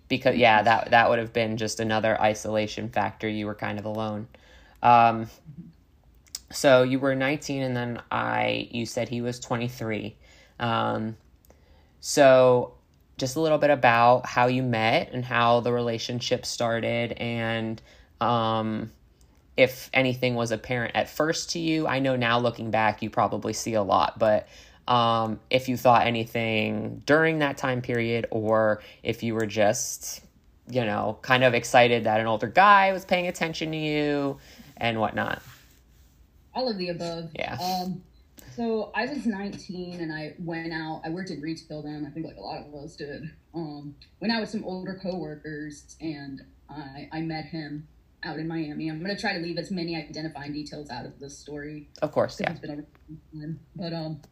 because 0.08 0.37
yeah, 0.37 0.62
that 0.62 0.90
that 0.90 1.08
would 1.08 1.18
have 1.18 1.32
been 1.32 1.56
just 1.56 1.80
another 1.80 2.20
isolation 2.20 2.88
factor. 2.88 3.28
You 3.28 3.46
were 3.46 3.54
kind 3.54 3.78
of 3.78 3.87
alone. 3.87 4.28
Um, 4.82 5.28
so 6.52 6.82
you 6.82 6.98
were 6.98 7.14
19, 7.14 7.62
and 7.62 7.76
then 7.76 8.02
I 8.10 8.68
you 8.70 8.87
said 8.87 9.08
he 9.08 9.20
was 9.20 9.40
23. 9.40 10.14
Um, 10.60 11.16
so 12.00 12.74
just 13.16 13.37
a 13.37 13.40
little 13.40 13.58
bit 13.58 13.70
about 13.70 14.26
how 14.26 14.46
you 14.46 14.62
met 14.62 15.10
and 15.12 15.24
how 15.24 15.60
the 15.60 15.72
relationship 15.72 16.44
started, 16.44 17.12
and 17.12 17.80
um, 18.20 18.90
if 19.56 19.90
anything 19.92 20.34
was 20.34 20.50
apparent 20.50 20.96
at 20.96 21.08
first 21.08 21.50
to 21.50 21.58
you. 21.58 21.86
I 21.86 21.98
know 22.00 22.16
now 22.16 22.38
looking 22.38 22.70
back, 22.70 23.02
you 23.02 23.10
probably 23.10 23.52
see 23.52 23.74
a 23.74 23.82
lot, 23.82 24.18
but 24.18 24.48
um, 24.86 25.40
if 25.50 25.68
you 25.68 25.76
thought 25.76 26.06
anything 26.06 27.02
during 27.06 27.38
that 27.38 27.56
time 27.56 27.80
period, 27.80 28.26
or 28.30 28.82
if 29.02 29.22
you 29.22 29.34
were 29.34 29.46
just, 29.46 30.22
you 30.68 30.84
know, 30.84 31.18
kind 31.22 31.44
of 31.44 31.54
excited 31.54 32.04
that 32.04 32.20
an 32.20 32.26
older 32.26 32.48
guy 32.48 32.92
was 32.92 33.04
paying 33.04 33.26
attention 33.26 33.70
to 33.70 33.78
you 33.78 34.38
and 34.76 35.00
whatnot. 35.00 35.42
All 36.54 36.68
of 36.68 36.76
the 36.76 36.90
above. 36.90 37.30
Yeah. 37.34 37.56
Um, 37.60 38.02
so 38.54 38.92
I 38.94 39.06
was 39.06 39.26
19 39.26 40.00
and 40.00 40.12
I 40.12 40.34
went 40.38 40.72
out. 40.72 41.02
I 41.04 41.10
worked 41.10 41.30
in 41.30 41.40
retail 41.40 41.82
then. 41.82 42.06
I 42.06 42.10
think 42.12 42.26
like 42.26 42.36
a 42.36 42.40
lot 42.40 42.64
of 42.64 42.74
us 42.74 42.94
did. 42.94 43.30
Um, 43.54 43.94
went 44.20 44.32
out 44.32 44.40
with 44.40 44.50
some 44.50 44.64
older 44.64 44.98
coworkers 45.02 45.96
and 46.00 46.42
I, 46.68 47.08
I 47.10 47.20
met 47.22 47.46
him 47.46 47.88
out 48.24 48.38
in 48.38 48.48
Miami. 48.48 48.88
I'm 48.88 49.00
gonna 49.00 49.18
try 49.18 49.34
to 49.34 49.40
leave 49.40 49.58
as 49.58 49.70
many 49.70 49.96
identifying 49.96 50.52
details 50.52 50.90
out 50.90 51.04
of 51.04 51.18
the 51.18 51.30
story. 51.30 51.88
Of 52.02 52.12
course, 52.12 52.40
yeah. 52.40 52.50
It's 52.50 52.60
been 52.60 52.70
a 52.70 53.37
time. 53.37 53.60
But 53.76 53.92
um, 53.92 54.22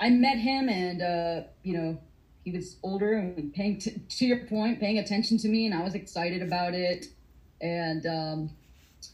I 0.00 0.10
met 0.10 0.38
him, 0.38 0.68
and 0.68 1.02
uh, 1.02 1.46
you 1.62 1.76
know, 1.76 1.98
he 2.44 2.50
was 2.50 2.76
older 2.82 3.14
and 3.14 3.52
paying 3.52 3.78
t- 3.78 4.00
to 4.08 4.26
your 4.26 4.46
point, 4.46 4.80
paying 4.80 4.98
attention 4.98 5.38
to 5.38 5.48
me, 5.48 5.66
and 5.66 5.74
I 5.74 5.82
was 5.82 5.94
excited 5.94 6.42
about 6.42 6.74
it. 6.74 7.06
And 7.60 8.06
um, 8.06 8.50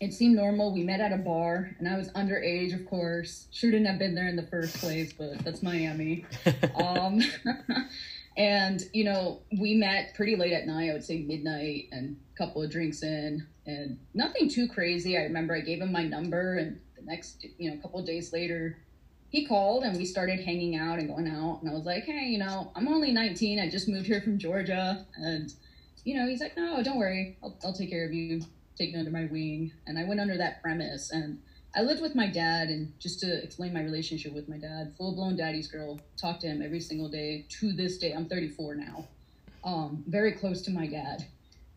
it 0.00 0.14
seemed 0.14 0.36
normal. 0.36 0.72
We 0.72 0.82
met 0.82 1.00
at 1.00 1.12
a 1.12 1.18
bar, 1.18 1.76
and 1.78 1.88
I 1.88 1.98
was 1.98 2.10
underage, 2.12 2.74
of 2.74 2.86
course. 2.86 3.48
Shouldn't 3.52 3.86
have 3.86 3.98
been 3.98 4.14
there 4.14 4.28
in 4.28 4.36
the 4.36 4.46
first 4.46 4.78
place, 4.78 5.12
but 5.12 5.38
that's 5.40 5.62
Miami. 5.62 6.24
um, 6.82 7.20
And, 8.38 8.84
you 8.92 9.02
know, 9.02 9.40
we 9.58 9.74
met 9.74 10.14
pretty 10.14 10.36
late 10.36 10.52
at 10.52 10.64
night, 10.64 10.90
I 10.90 10.92
would 10.92 11.04
say 11.04 11.18
midnight, 11.18 11.88
and 11.90 12.16
a 12.32 12.38
couple 12.38 12.62
of 12.62 12.70
drinks 12.70 13.02
in, 13.02 13.44
and 13.68 13.98
nothing 14.14 14.48
too 14.48 14.66
crazy. 14.66 15.16
I 15.16 15.22
remember 15.22 15.54
I 15.54 15.60
gave 15.60 15.80
him 15.80 15.92
my 15.92 16.02
number, 16.02 16.56
and 16.56 16.80
the 16.96 17.02
next, 17.02 17.46
you 17.58 17.70
know, 17.70 17.76
a 17.76 17.80
couple 17.80 18.02
days 18.02 18.32
later, 18.32 18.78
he 19.30 19.46
called 19.46 19.84
and 19.84 19.96
we 19.96 20.06
started 20.06 20.40
hanging 20.40 20.76
out 20.76 20.98
and 20.98 21.08
going 21.08 21.28
out. 21.28 21.60
And 21.60 21.70
I 21.70 21.74
was 21.74 21.84
like, 21.84 22.04
hey, 22.04 22.26
you 22.26 22.38
know, 22.38 22.72
I'm 22.74 22.88
only 22.88 23.12
19. 23.12 23.60
I 23.60 23.68
just 23.68 23.88
moved 23.88 24.06
here 24.06 24.22
from 24.22 24.38
Georgia. 24.38 25.04
And, 25.16 25.52
you 26.04 26.16
know, 26.16 26.26
he's 26.26 26.40
like, 26.40 26.56
no, 26.56 26.82
don't 26.82 26.98
worry. 26.98 27.36
I'll, 27.42 27.54
I'll 27.62 27.74
take 27.74 27.90
care 27.90 28.06
of 28.06 28.12
you. 28.14 28.40
Take 28.76 28.92
you 28.92 28.98
under 28.98 29.10
my 29.10 29.26
wing. 29.26 29.72
And 29.86 29.98
I 29.98 30.04
went 30.04 30.20
under 30.20 30.38
that 30.38 30.62
premise. 30.62 31.10
And 31.10 31.40
I 31.76 31.82
lived 31.82 32.00
with 32.00 32.14
my 32.14 32.26
dad. 32.26 32.68
And 32.68 32.98
just 32.98 33.20
to 33.20 33.42
explain 33.42 33.74
my 33.74 33.82
relationship 33.82 34.32
with 34.32 34.48
my 34.48 34.56
dad, 34.56 34.94
full 34.96 35.14
blown 35.14 35.36
daddy's 35.36 35.68
girl, 35.68 36.00
talk 36.16 36.40
to 36.40 36.46
him 36.46 36.62
every 36.62 36.80
single 36.80 37.10
day 37.10 37.44
to 37.60 37.72
this 37.72 37.98
day. 37.98 38.12
I'm 38.12 38.30
34 38.30 38.76
now. 38.76 39.06
Um, 39.62 40.04
very 40.06 40.32
close 40.32 40.62
to 40.62 40.70
my 40.70 40.86
dad. 40.86 41.26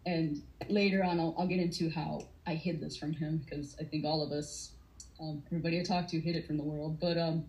And 0.06 0.42
later 0.68 1.04
on, 1.04 1.20
I'll, 1.20 1.36
I'll 1.38 1.48
get 1.48 1.60
into 1.60 1.90
how 1.90 2.28
I 2.48 2.56
hid 2.56 2.80
this 2.80 2.98
from 2.98 3.14
him 3.14 3.44
because 3.46 3.76
I 3.80 3.84
think 3.84 4.06
all 4.06 4.24
of 4.24 4.32
us 4.32 4.72
um, 5.22 5.44
everybody 5.48 5.80
I 5.80 5.84
talked 5.84 6.10
to 6.10 6.20
hid 6.20 6.36
it 6.36 6.48
from 6.48 6.58
the 6.58 6.64
world. 6.64 7.00
But 7.00 7.18
um, 7.18 7.46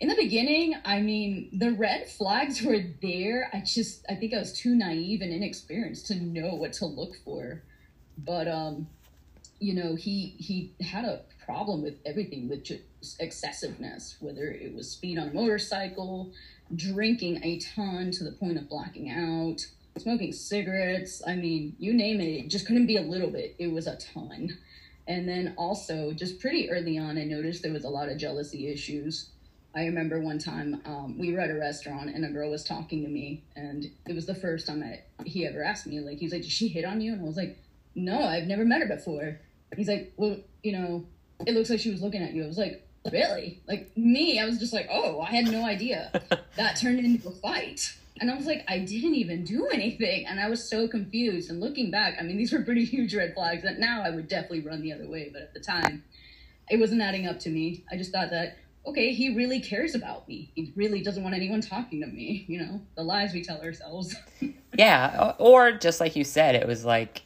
in 0.00 0.08
the 0.08 0.16
beginning, 0.16 0.74
I 0.84 1.00
mean, 1.00 1.50
the 1.52 1.72
red 1.72 2.08
flags 2.08 2.62
were 2.62 2.80
there. 3.02 3.50
I 3.52 3.60
just, 3.60 4.04
I 4.08 4.14
think 4.14 4.34
I 4.34 4.38
was 4.38 4.52
too 4.52 4.74
naive 4.74 5.20
and 5.20 5.32
inexperienced 5.32 6.06
to 6.06 6.14
know 6.16 6.54
what 6.54 6.72
to 6.74 6.86
look 6.86 7.16
for. 7.24 7.62
But 8.16 8.48
um, 8.48 8.88
you 9.58 9.74
know, 9.74 9.94
he 9.94 10.34
he 10.38 10.72
had 10.80 11.04
a 11.04 11.22
problem 11.44 11.82
with 11.82 11.96
everything, 12.06 12.48
with 12.48 12.64
just 12.64 12.82
excessiveness, 13.20 14.16
whether 14.20 14.44
it 14.44 14.74
was 14.74 14.90
speed 14.90 15.18
on 15.18 15.28
a 15.28 15.34
motorcycle, 15.34 16.32
drinking 16.74 17.42
a 17.44 17.58
ton 17.58 18.10
to 18.12 18.24
the 18.24 18.32
point 18.32 18.56
of 18.56 18.68
blacking 18.68 19.10
out, 19.10 19.66
smoking 19.98 20.32
cigarettes. 20.32 21.22
I 21.26 21.36
mean, 21.36 21.76
you 21.78 21.92
name 21.92 22.20
it, 22.20 22.44
it 22.44 22.48
just 22.48 22.66
couldn't 22.66 22.86
be 22.86 22.96
a 22.96 23.02
little 23.02 23.30
bit. 23.30 23.54
It 23.58 23.72
was 23.72 23.86
a 23.86 23.96
ton. 23.96 24.58
And 25.06 25.28
then 25.28 25.54
also, 25.58 26.12
just 26.12 26.40
pretty 26.40 26.70
early 26.70 26.98
on, 26.98 27.18
I 27.18 27.24
noticed 27.24 27.62
there 27.62 27.72
was 27.72 27.84
a 27.84 27.90
lot 27.90 28.08
of 28.08 28.16
jealousy 28.16 28.68
issues. 28.68 29.30
I 29.76 29.86
remember 29.86 30.20
one 30.20 30.38
time 30.38 30.80
um, 30.84 31.18
we 31.18 31.32
were 31.32 31.40
at 31.40 31.50
a 31.50 31.58
restaurant 31.58 32.14
and 32.14 32.24
a 32.24 32.28
girl 32.28 32.50
was 32.50 32.64
talking 32.64 33.02
to 33.02 33.08
me, 33.08 33.42
and 33.56 33.90
it 34.06 34.14
was 34.14 34.24
the 34.26 34.34
first 34.34 34.66
time 34.66 34.80
that 34.80 35.08
he 35.24 35.46
ever 35.46 35.62
asked 35.62 35.86
me, 35.86 36.00
like, 36.00 36.18
he's 36.18 36.32
like, 36.32 36.42
Did 36.42 36.50
she 36.50 36.68
hit 36.68 36.84
on 36.84 37.00
you? 37.00 37.12
And 37.12 37.22
I 37.22 37.24
was 37.24 37.36
like, 37.36 37.58
No, 37.94 38.22
I've 38.22 38.46
never 38.46 38.64
met 38.64 38.80
her 38.80 38.86
before. 38.86 39.40
He's 39.76 39.88
like, 39.88 40.12
Well, 40.16 40.36
you 40.62 40.72
know, 40.72 41.04
it 41.44 41.54
looks 41.54 41.70
like 41.70 41.80
she 41.80 41.90
was 41.90 42.02
looking 42.02 42.22
at 42.22 42.32
you. 42.32 42.44
I 42.44 42.46
was 42.46 42.58
like, 42.58 42.86
Really? 43.12 43.60
Like, 43.66 43.94
me, 43.96 44.38
I 44.38 44.46
was 44.46 44.58
just 44.58 44.72
like, 44.72 44.88
Oh, 44.90 45.20
I 45.20 45.30
had 45.30 45.46
no 45.46 45.64
idea. 45.64 46.22
that 46.56 46.76
turned 46.76 47.00
into 47.00 47.28
a 47.28 47.32
fight. 47.32 47.94
And 48.20 48.30
I 48.30 48.36
was 48.36 48.46
like, 48.46 48.64
I 48.68 48.78
didn't 48.78 49.16
even 49.16 49.44
do 49.44 49.66
anything. 49.66 50.26
And 50.26 50.38
I 50.38 50.48
was 50.48 50.68
so 50.68 50.86
confused. 50.86 51.50
And 51.50 51.60
looking 51.60 51.90
back, 51.90 52.16
I 52.18 52.22
mean, 52.22 52.36
these 52.36 52.52
were 52.52 52.62
pretty 52.62 52.84
huge 52.84 53.14
red 53.14 53.34
flags 53.34 53.62
that 53.64 53.78
now 53.78 54.02
I 54.02 54.10
would 54.10 54.28
definitely 54.28 54.60
run 54.60 54.82
the 54.82 54.92
other 54.92 55.08
way. 55.08 55.30
But 55.32 55.42
at 55.42 55.54
the 55.54 55.60
time, 55.60 56.04
it 56.70 56.78
wasn't 56.78 57.02
adding 57.02 57.26
up 57.26 57.40
to 57.40 57.50
me. 57.50 57.84
I 57.90 57.96
just 57.96 58.12
thought 58.12 58.30
that, 58.30 58.56
okay, 58.86 59.12
he 59.12 59.34
really 59.34 59.60
cares 59.60 59.94
about 59.94 60.28
me. 60.28 60.52
He 60.54 60.72
really 60.76 61.02
doesn't 61.02 61.22
want 61.22 61.34
anyone 61.34 61.60
talking 61.60 62.00
to 62.02 62.06
me. 62.06 62.44
You 62.46 62.60
know, 62.60 62.80
the 62.94 63.02
lies 63.02 63.32
we 63.32 63.42
tell 63.42 63.60
ourselves. 63.60 64.14
yeah. 64.78 65.34
Or 65.38 65.72
just 65.72 66.00
like 66.00 66.14
you 66.14 66.24
said, 66.24 66.54
it 66.54 66.68
was 66.68 66.84
like, 66.84 67.22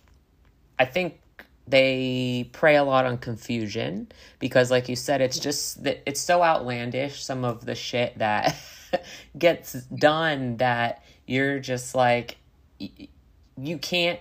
I 0.78 0.86
think 0.86 1.20
they 1.66 2.48
prey 2.52 2.76
a 2.76 2.82
lot 2.82 3.04
on 3.04 3.18
confusion 3.18 4.10
because 4.38 4.70
like 4.70 4.88
you 4.88 4.96
said 4.96 5.20
it's 5.20 5.38
just 5.38 5.82
that 5.84 6.02
it's 6.06 6.18
so 6.18 6.42
outlandish 6.42 7.22
some 7.22 7.44
of 7.44 7.66
the 7.66 7.74
shit 7.74 8.16
that 8.18 8.56
gets 9.38 9.72
done 9.84 10.56
that 10.58 11.02
you're 11.26 11.58
just 11.58 11.94
like 11.94 12.38
you 12.78 13.78
can't 13.78 14.20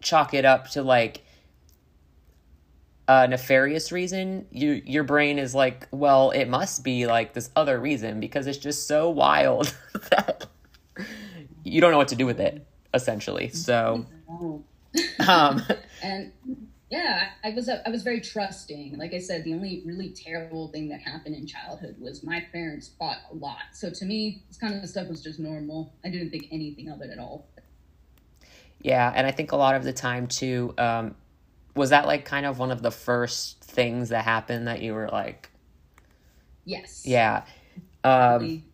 chalk 0.00 0.34
it 0.34 0.44
up 0.44 0.68
to 0.70 0.82
like 0.82 1.22
a 3.08 3.26
nefarious 3.26 3.90
reason. 3.90 4.46
You 4.50 4.82
your 4.84 5.04
brain 5.04 5.38
is 5.38 5.54
like 5.54 5.88
well 5.90 6.30
it 6.30 6.46
must 6.46 6.84
be 6.84 7.06
like 7.06 7.32
this 7.32 7.50
other 7.56 7.78
reason 7.78 8.20
because 8.20 8.46
it's 8.46 8.58
just 8.58 8.86
so 8.86 9.10
wild 9.10 9.74
that 10.10 10.46
you 11.64 11.80
don't 11.80 11.90
know 11.90 11.98
what 11.98 12.08
to 12.08 12.16
do 12.16 12.26
with 12.26 12.40
it 12.40 12.66
essentially. 12.94 13.48
So 13.48 14.06
um 15.28 15.62
and 16.02 16.32
yeah, 16.90 17.28
I 17.44 17.50
was 17.50 17.68
I 17.68 17.88
was 17.88 18.02
very 18.02 18.20
trusting. 18.20 18.98
Like 18.98 19.14
I 19.14 19.20
said, 19.20 19.44
the 19.44 19.54
only 19.54 19.82
really 19.86 20.10
terrible 20.10 20.68
thing 20.68 20.88
that 20.88 21.00
happened 21.00 21.36
in 21.36 21.46
childhood 21.46 21.94
was 22.00 22.24
my 22.24 22.44
parents 22.52 22.90
fought 22.98 23.18
a 23.30 23.34
lot. 23.36 23.62
So 23.72 23.90
to 23.90 24.04
me, 24.04 24.42
this 24.48 24.58
kind 24.58 24.74
of 24.74 24.88
stuff 24.88 25.06
was 25.06 25.22
just 25.22 25.38
normal. 25.38 25.92
I 26.04 26.10
didn't 26.10 26.30
think 26.30 26.48
anything 26.50 26.88
of 26.88 27.00
it 27.00 27.10
at 27.10 27.20
all. 27.20 27.46
Yeah, 28.82 29.12
and 29.14 29.24
I 29.24 29.30
think 29.30 29.52
a 29.52 29.56
lot 29.56 29.76
of 29.76 29.84
the 29.84 29.92
time 29.92 30.26
too, 30.26 30.74
um, 30.78 31.14
was 31.76 31.90
that 31.90 32.06
like 32.06 32.24
kind 32.24 32.44
of 32.44 32.58
one 32.58 32.72
of 32.72 32.82
the 32.82 32.90
first 32.90 33.60
things 33.60 34.08
that 34.08 34.24
happened 34.24 34.66
that 34.66 34.82
you 34.82 34.92
were 34.92 35.08
like, 35.08 35.48
yes, 36.64 37.06
yeah. 37.06 37.44
Um, 38.02 38.64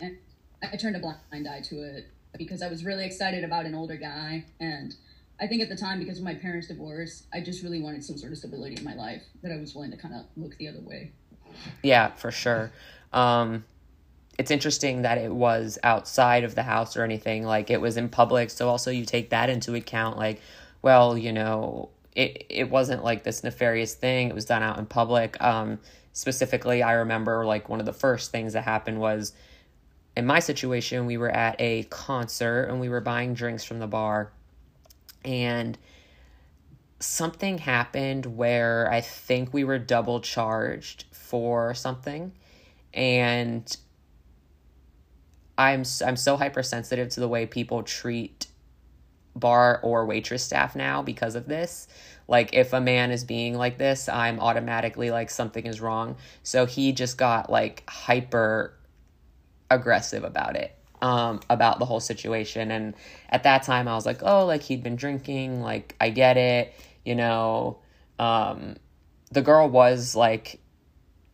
I 0.63 0.77
turned 0.77 0.97
a 0.97 1.01
blind 1.01 1.47
eye 1.47 1.61
to 1.65 1.83
it 1.83 2.07
because 2.39 2.63
I 2.63 2.69
was 2.69 2.83
really 2.83 3.05
excited 3.05 3.45
about 3.45 3.67
an 3.67 3.75
older 3.75 3.97
guy 3.97 4.47
and 4.59 4.95
I 5.39 5.47
think 5.47 5.63
at 5.63 5.69
the 5.69 5.77
time, 5.77 5.99
because 5.99 6.19
of 6.19 6.25
my 6.25 6.35
parents' 6.35 6.69
divorce, 6.69 7.25
I 7.33 7.41
just 7.41 7.63
really 7.63 7.81
wanted 7.81 8.03
some 8.03 8.17
sort 8.17 8.33
of 8.33 8.39
stability 8.39 8.77
in 8.77 8.85
my 8.85 8.95
life 8.95 9.23
that 9.43 9.53
I 9.53 9.57
was 9.57 9.75
willing 9.75 9.91
to 9.91 9.97
kind 9.97 10.15
of 10.15 10.25
look 10.37 10.57
the 10.57 10.69
other 10.69 10.81
way. 10.81 11.13
Yeah, 11.83 12.13
for 12.13 12.31
sure. 12.31 12.73
Um, 13.13 13.65
it's 14.39 14.51
interesting 14.51 15.03
that 15.03 15.19
it 15.19 15.33
was 15.33 15.79
outside 15.83 16.45
of 16.45 16.55
the 16.55 16.63
house 16.63 16.97
or 16.97 17.05
anything. 17.05 17.45
Like 17.45 17.71
it 17.71 17.81
was 17.81 17.97
in 17.97 18.09
public. 18.09 18.51
So 18.51 18.69
also 18.69 18.91
you 18.91 19.05
take 19.05 19.31
that 19.31 19.51
into 19.51 19.75
account. 19.75 20.17
Like, 20.17 20.41
well, 20.83 21.17
you 21.17 21.33
know, 21.33 21.91
it 22.15 22.47
it 22.49 22.71
wasn't 22.71 23.05
like 23.05 23.23
this 23.23 23.45
nefarious 23.45 23.95
thing. 23.95 24.29
It 24.29 24.35
was 24.35 24.45
done 24.45 24.63
out 24.63 24.79
in 24.79 24.87
public. 24.87 25.41
Um, 25.43 25.79
specifically, 26.13 26.83
I 26.83 26.93
remember 26.93 27.45
like 27.45 27.69
one 27.69 27.81
of 27.81 27.87
the 27.87 27.93
first 27.93 28.31
things 28.31 28.55
that 28.55 28.63
happened 28.63 29.01
was 29.01 29.33
in 30.17 30.25
my 30.25 30.39
situation, 30.39 31.05
we 31.05 31.19
were 31.19 31.31
at 31.31 31.57
a 31.59 31.85
concert 31.85 32.65
and 32.65 32.81
we 32.81 32.89
were 32.89 33.03
buying 33.03 33.35
drinks 33.35 33.65
from 33.65 33.79
the 33.79 33.87
bar 33.87 34.33
and 35.27 35.77
something 37.01 37.59
happened 37.59 38.25
where 38.25 38.91
I 38.91 39.03
think 39.03 39.53
we 39.53 39.65
were 39.65 39.79
double 39.79 40.21
charged 40.21 41.05
for 41.13 41.75
something 41.75 42.33
and 42.95 43.77
I'm 45.59 45.85
I'm 46.05 46.17
so 46.17 46.37
hypersensitive 46.37 47.11
to 47.11 47.21
the 47.21 47.29
way 47.29 47.47
people 47.47 47.83
treat 47.83 48.47
bar 49.35 49.81
or 49.83 50.07
waitress 50.07 50.43
staff 50.43 50.75
now 50.75 51.03
because 51.03 51.35
of 51.35 51.47
this. 51.47 51.89
Like 52.29 52.55
if 52.55 52.73
a 52.73 52.81
man 52.81 53.11
is 53.11 53.25
being 53.25 53.55
like 53.55 53.79
this, 53.79 54.09
I'm 54.09 54.41
automatically 54.41 55.11
like 55.11 55.31
something 55.31 55.67
is 55.67 55.81
wrong. 55.81 56.17
So 56.43 56.67
he 56.67 56.93
just 56.93 57.19
got 57.19 57.51
like 57.51 57.85
hyper 57.89 58.75
aggressive 59.71 60.25
about 60.25 60.57
it 60.57 60.76
um, 61.07 61.39
about 61.49 61.79
the 61.79 61.85
whole 61.85 62.01
situation. 62.01 62.73
And 62.73 62.95
at 63.31 63.45
that 63.45 63.63
time, 63.63 63.87
I 63.87 63.95
was 63.95 64.05
like, 64.05 64.25
oh, 64.25 64.45
like 64.45 64.63
he'd 64.63 64.83
been 64.83 64.97
drinking, 64.97 65.63
like 65.63 65.95
I 66.01 66.11
get 66.11 66.37
it, 66.37 66.75
you 67.05 67.15
know. 67.15 67.79
Um, 68.19 68.75
the 69.31 69.41
girl 69.41 69.69
was 69.69 70.17
like 70.17 70.61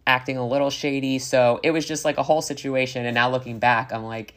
acting 0.07 0.37
a 0.37 0.47
little 0.47 0.69
shady, 0.69 1.19
so 1.19 1.59
it 1.63 1.71
was 1.71 1.87
just 1.87 2.05
like 2.05 2.19
a 2.19 2.23
whole 2.23 2.43
situation. 2.43 3.07
And 3.07 3.15
now 3.15 3.31
looking 3.31 3.59
back, 3.59 3.95
I'm 3.95 4.05
like, 4.05 4.35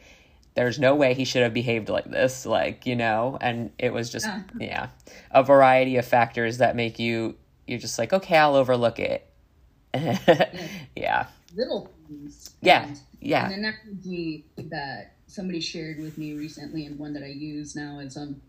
there's 0.54 0.78
no 0.78 0.94
way 0.94 1.12
he 1.12 1.26
should 1.26 1.42
have 1.42 1.52
behaved 1.52 1.90
like 1.90 2.10
this, 2.10 2.46
like 2.46 2.86
you 2.86 2.96
know. 2.96 3.36
And 3.38 3.72
it 3.78 3.92
was 3.92 4.08
just 4.08 4.24
yeah, 4.24 4.42
yeah 4.58 4.88
a 5.30 5.42
variety 5.42 5.96
of 5.98 6.06
factors 6.06 6.58
that 6.58 6.76
make 6.76 6.98
you 6.98 7.36
you're 7.66 7.78
just 7.78 7.98
like, 7.98 8.14
okay, 8.14 8.38
I'll 8.38 8.54
overlook 8.54 8.98
it. 8.98 9.28
yeah. 9.94 10.48
yeah. 10.96 11.26
Little 11.54 11.92
things. 12.08 12.54
Yeah. 12.62 12.88
Yeah. 13.20 13.50
And 13.50 13.66
an 13.66 13.74
energy 13.84 14.46
that 14.56 15.15
somebody 15.26 15.60
shared 15.60 15.98
with 15.98 16.18
me 16.18 16.34
recently 16.34 16.86
and 16.86 16.98
one 16.98 17.12
that 17.14 17.22
I 17.22 17.28
use 17.28 17.74
now 17.74 17.98
is 17.98 18.16
um 18.16 18.40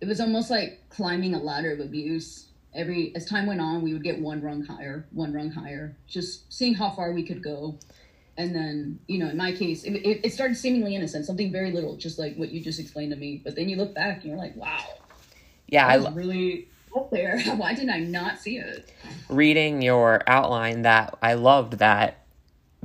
it 0.00 0.06
was 0.06 0.20
almost 0.20 0.50
like 0.50 0.82
climbing 0.90 1.34
a 1.34 1.38
ladder 1.38 1.72
of 1.72 1.80
abuse. 1.80 2.46
Every 2.74 3.14
as 3.16 3.24
time 3.24 3.46
went 3.46 3.60
on, 3.60 3.82
we 3.82 3.92
would 3.92 4.02
get 4.02 4.20
one 4.20 4.42
rung 4.42 4.62
higher, 4.62 5.06
one 5.12 5.32
rung 5.32 5.50
higher, 5.50 5.96
just 6.06 6.52
seeing 6.52 6.74
how 6.74 6.90
far 6.90 7.12
we 7.12 7.22
could 7.22 7.42
go. 7.42 7.78
And 8.36 8.54
then, 8.54 8.98
you 9.06 9.18
know, 9.18 9.30
in 9.30 9.36
my 9.38 9.52
case, 9.52 9.84
it, 9.84 9.94
it, 9.94 10.30
started 10.30 10.58
seemingly 10.58 10.94
innocent, 10.94 11.24
something 11.24 11.50
very 11.50 11.72
little, 11.72 11.96
just 11.96 12.18
like 12.18 12.36
what 12.36 12.50
you 12.50 12.60
just 12.60 12.78
explained 12.78 13.12
to 13.12 13.16
me. 13.16 13.40
But 13.42 13.56
then 13.56 13.70
you 13.70 13.76
look 13.76 13.94
back 13.94 14.16
and 14.16 14.24
you're 14.24 14.36
like, 14.36 14.54
wow, 14.56 14.84
yeah, 15.68 15.86
I 15.86 15.96
was 15.96 16.12
really 16.12 16.68
up 16.94 17.10
there. 17.10 17.40
Why 17.56 17.72
did 17.72 17.88
I 17.88 18.00
not 18.00 18.38
see 18.38 18.58
it? 18.58 18.92
Reading 19.30 19.80
your 19.80 20.22
outline, 20.26 20.82
that 20.82 21.16
I 21.22 21.32
loved 21.32 21.78
that 21.78 22.25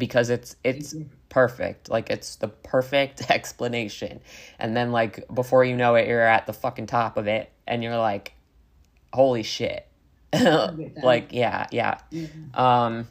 because 0.02 0.32
it's 0.32 0.56
it's 0.64 0.96
perfect. 1.30 1.88
Like 1.88 2.10
it's 2.10 2.38
the 2.38 2.48
perfect 2.48 3.22
explanation. 3.30 4.20
And 4.58 4.76
then 4.76 4.92
like 4.92 5.24
before 5.32 5.64
you 5.64 5.78
know 5.78 5.94
it, 5.94 6.08
you're 6.08 6.20
at 6.20 6.48
the 6.48 6.54
fucking 6.54 6.88
top 6.88 7.18
of 7.18 7.28
it 7.28 7.52
and 7.68 7.84
you're 7.84 8.00
like, 8.00 8.34
holy 9.14 9.44
shit. 9.44 9.88
like 10.34 11.28
yeah, 11.32 11.68
yeah. 11.72 12.00
Mm-hmm. 12.12 12.60
Um 12.60 13.08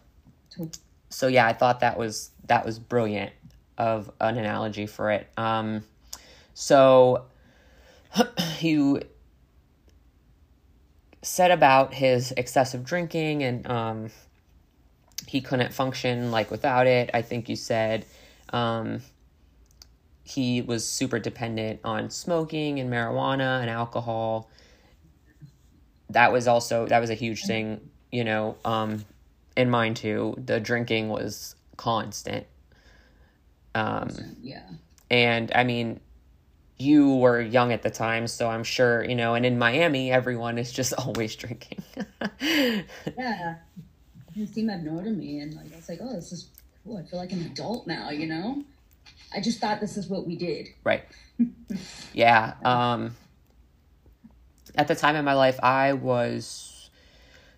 so 1.10 1.28
yeah, 1.28 1.46
I 1.46 1.52
thought 1.52 1.78
that 1.78 1.96
was 1.96 2.30
that 2.48 2.66
was 2.66 2.80
brilliant 2.80 3.32
of 3.78 4.10
an 4.20 4.36
analogy 4.36 4.86
for 4.86 5.12
it. 5.12 5.28
Um 5.36 5.84
So 6.54 7.26
he 8.56 9.00
said 11.22 11.52
about 11.52 11.94
his 11.94 12.32
excessive 12.36 12.82
drinking 12.84 13.44
and 13.44 13.70
um, 13.70 14.10
he 15.30 15.40
couldn't 15.40 15.72
function 15.72 16.32
like 16.32 16.50
without 16.50 16.88
it. 16.88 17.08
I 17.14 17.22
think 17.22 17.48
you 17.48 17.54
said 17.54 18.04
um, 18.52 19.00
he 20.24 20.60
was 20.60 20.84
super 20.84 21.20
dependent 21.20 21.78
on 21.84 22.10
smoking 22.10 22.80
and 22.80 22.92
marijuana 22.92 23.60
and 23.60 23.70
alcohol. 23.70 24.50
That 26.08 26.32
was 26.32 26.48
also 26.48 26.84
that 26.86 26.98
was 26.98 27.10
a 27.10 27.14
huge 27.14 27.44
thing, 27.44 27.80
you 28.10 28.24
know, 28.24 28.56
um, 28.64 29.04
in 29.56 29.70
mine 29.70 29.94
too. 29.94 30.34
The 30.36 30.58
drinking 30.58 31.10
was 31.10 31.54
constant. 31.76 32.44
Um, 33.76 34.10
yeah. 34.42 34.68
And 35.12 35.52
I 35.54 35.62
mean, 35.62 36.00
you 36.76 37.14
were 37.14 37.40
young 37.40 37.72
at 37.72 37.82
the 37.82 37.90
time, 37.90 38.26
so 38.26 38.50
I'm 38.50 38.64
sure, 38.64 39.04
you 39.04 39.14
know, 39.14 39.34
and 39.34 39.46
in 39.46 39.60
Miami, 39.60 40.10
everyone 40.10 40.58
is 40.58 40.72
just 40.72 40.92
always 40.98 41.36
drinking. 41.36 41.84
yeah. 43.16 43.58
It 44.36 44.48
seemed 44.48 44.70
abnormal 44.70 45.04
to 45.04 45.10
me, 45.10 45.40
and 45.40 45.54
like 45.54 45.72
I 45.72 45.76
was 45.76 45.88
like, 45.88 45.98
oh, 46.02 46.14
this 46.14 46.32
is 46.32 46.48
cool. 46.84 46.96
I 46.98 47.02
feel 47.02 47.18
like 47.18 47.32
an 47.32 47.42
adult 47.42 47.86
now, 47.86 48.10
you 48.10 48.26
know? 48.26 48.64
I 49.34 49.40
just 49.40 49.60
thought 49.60 49.80
this 49.80 49.96
is 49.96 50.08
what 50.08 50.26
we 50.26 50.36
did. 50.36 50.68
Right. 50.84 51.04
yeah. 52.12 52.54
Um, 52.64 53.16
at 54.74 54.88
the 54.88 54.94
time 54.94 55.16
in 55.16 55.24
my 55.24 55.34
life, 55.34 55.58
I 55.62 55.92
was 55.92 56.90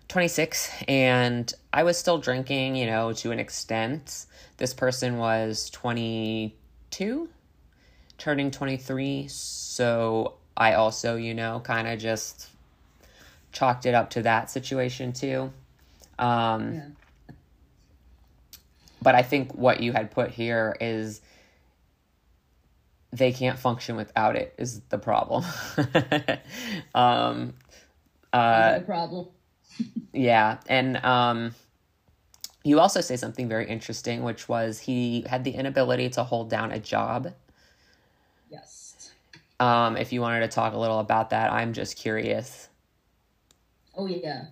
26 0.09 0.71
and 0.87 1.51
I 1.71 1.83
was 1.83 1.97
still 1.97 2.17
drinking, 2.17 2.75
you 2.75 2.85
know, 2.85 3.13
to 3.13 3.31
an 3.31 3.39
extent. 3.39 4.25
This 4.57 4.73
person 4.73 5.17
was 5.17 5.69
22 5.71 7.29
turning 8.17 8.51
23. 8.51 9.27
So 9.27 10.35
I 10.55 10.73
also, 10.73 11.15
you 11.15 11.33
know, 11.33 11.61
kind 11.63 11.87
of 11.87 11.99
just 11.99 12.49
chalked 13.51 13.85
it 13.85 13.93
up 13.93 14.11
to 14.11 14.21
that 14.23 14.49
situation 14.49 15.13
too. 15.13 15.51
Um, 16.19 16.73
yeah. 16.73 16.87
But 19.01 19.15
I 19.15 19.21
think 19.21 19.53
what 19.53 19.81
you 19.81 19.91
had 19.91 20.11
put 20.11 20.31
here 20.31 20.77
is 20.79 21.19
they 23.11 23.31
can't 23.31 23.59
function 23.59 23.95
without 23.95 24.35
it 24.35 24.55
is 24.57 24.79
the 24.89 24.97
problem. 24.97 25.43
um, 26.95 27.53
uh, 28.31 28.77
no 28.77 28.83
problem. 28.85 29.27
yeah, 30.13 30.57
and 30.67 30.97
um, 31.03 31.53
you 32.63 32.79
also 32.79 33.01
say 33.01 33.17
something 33.17 33.49
very 33.49 33.67
interesting, 33.67 34.23
which 34.23 34.47
was 34.47 34.79
he 34.79 35.25
had 35.27 35.43
the 35.43 35.51
inability 35.51 36.09
to 36.11 36.23
hold 36.23 36.49
down 36.49 36.71
a 36.71 36.79
job 36.79 37.33
Yes. 38.49 39.11
um, 39.59 39.97
if 39.97 40.13
you 40.13 40.21
wanted 40.21 40.41
to 40.41 40.47
talk 40.47 40.73
a 40.73 40.77
little 40.77 40.99
about 40.99 41.31
that, 41.31 41.51
I'm 41.51 41.73
just 41.73 41.97
curious. 41.97 42.69
Oh, 43.95 44.05
yeah. 44.05 44.45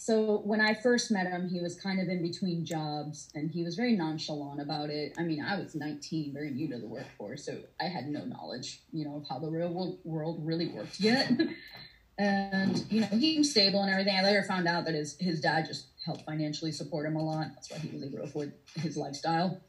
So 0.00 0.38
when 0.46 0.62
I 0.62 0.72
first 0.72 1.10
met 1.10 1.26
him, 1.26 1.46
he 1.46 1.60
was 1.60 1.78
kind 1.78 2.00
of 2.00 2.08
in 2.08 2.22
between 2.22 2.64
jobs 2.64 3.28
and 3.34 3.50
he 3.50 3.62
was 3.62 3.74
very 3.74 3.94
nonchalant 3.94 4.58
about 4.58 4.88
it. 4.88 5.12
I 5.18 5.24
mean, 5.24 5.44
I 5.44 5.60
was 5.60 5.74
19, 5.74 6.32
very 6.32 6.50
new 6.52 6.68
to 6.68 6.78
the 6.78 6.88
workforce, 6.88 7.44
so 7.44 7.58
I 7.78 7.84
had 7.84 8.08
no 8.08 8.24
knowledge, 8.24 8.80
you 8.92 9.04
know, 9.04 9.16
of 9.16 9.28
how 9.28 9.38
the 9.38 9.50
real 9.50 9.98
world 10.04 10.40
really 10.42 10.68
worked 10.68 11.00
yet. 11.00 11.30
and, 12.18 12.82
you 12.90 13.02
know, 13.02 13.08
he 13.08 13.36
was 13.36 13.50
stable 13.50 13.82
and 13.82 13.90
everything. 13.90 14.16
I 14.16 14.22
later 14.22 14.42
found 14.42 14.66
out 14.66 14.86
that 14.86 14.94
his, 14.94 15.18
his 15.20 15.38
dad 15.38 15.66
just 15.66 15.88
helped 16.06 16.22
financially 16.24 16.72
support 16.72 17.04
him 17.04 17.16
a 17.16 17.22
lot. 17.22 17.48
That's 17.54 17.70
why 17.70 17.76
he 17.76 17.90
was 17.90 18.02
able 18.02 18.16
to 18.16 18.24
afford 18.24 18.54
his 18.76 18.96
lifestyle. 18.96 19.60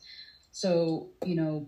So, 0.54 1.10
you 1.26 1.36
know, 1.36 1.68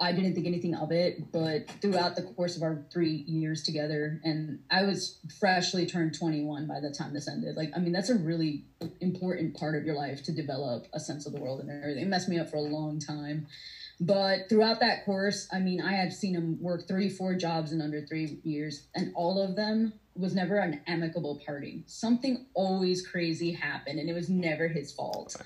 I 0.00 0.12
didn't 0.12 0.34
think 0.34 0.46
anything 0.46 0.74
of 0.74 0.92
it, 0.92 1.30
but 1.30 1.70
throughout 1.82 2.16
the 2.16 2.22
course 2.22 2.56
of 2.56 2.62
our 2.62 2.86
three 2.90 3.24
years 3.26 3.62
together, 3.62 4.18
and 4.24 4.60
I 4.70 4.84
was 4.84 5.18
freshly 5.38 5.84
turned 5.84 6.18
21 6.18 6.66
by 6.66 6.80
the 6.80 6.90
time 6.90 7.12
this 7.12 7.28
ended. 7.28 7.54
Like, 7.54 7.70
I 7.76 7.80
mean, 7.80 7.92
that's 7.92 8.08
a 8.08 8.14
really 8.14 8.64
important 9.00 9.56
part 9.58 9.76
of 9.76 9.84
your 9.84 9.94
life 9.94 10.22
to 10.24 10.32
develop 10.32 10.86
a 10.94 11.00
sense 11.00 11.26
of 11.26 11.34
the 11.34 11.40
world 11.40 11.60
and 11.60 11.70
everything. 11.70 12.02
It 12.02 12.08
messed 12.08 12.30
me 12.30 12.38
up 12.38 12.48
for 12.48 12.56
a 12.56 12.62
long 12.62 12.98
time. 12.98 13.46
But 14.00 14.48
throughout 14.48 14.80
that 14.80 15.04
course, 15.04 15.46
I 15.52 15.58
mean, 15.58 15.82
I 15.82 15.92
had 15.92 16.14
seen 16.14 16.34
him 16.34 16.56
work 16.62 16.88
34 16.88 17.34
jobs 17.34 17.70
in 17.70 17.82
under 17.82 18.00
three 18.06 18.40
years, 18.42 18.86
and 18.94 19.12
all 19.14 19.42
of 19.42 19.54
them 19.54 19.92
was 20.14 20.34
never 20.34 20.56
an 20.56 20.80
amicable 20.86 21.42
party. 21.44 21.84
Something 21.86 22.46
always 22.54 23.06
crazy 23.06 23.52
happened, 23.52 23.98
and 23.98 24.08
it 24.08 24.14
was 24.14 24.30
never 24.30 24.68
his 24.68 24.92
fault. 24.92 25.36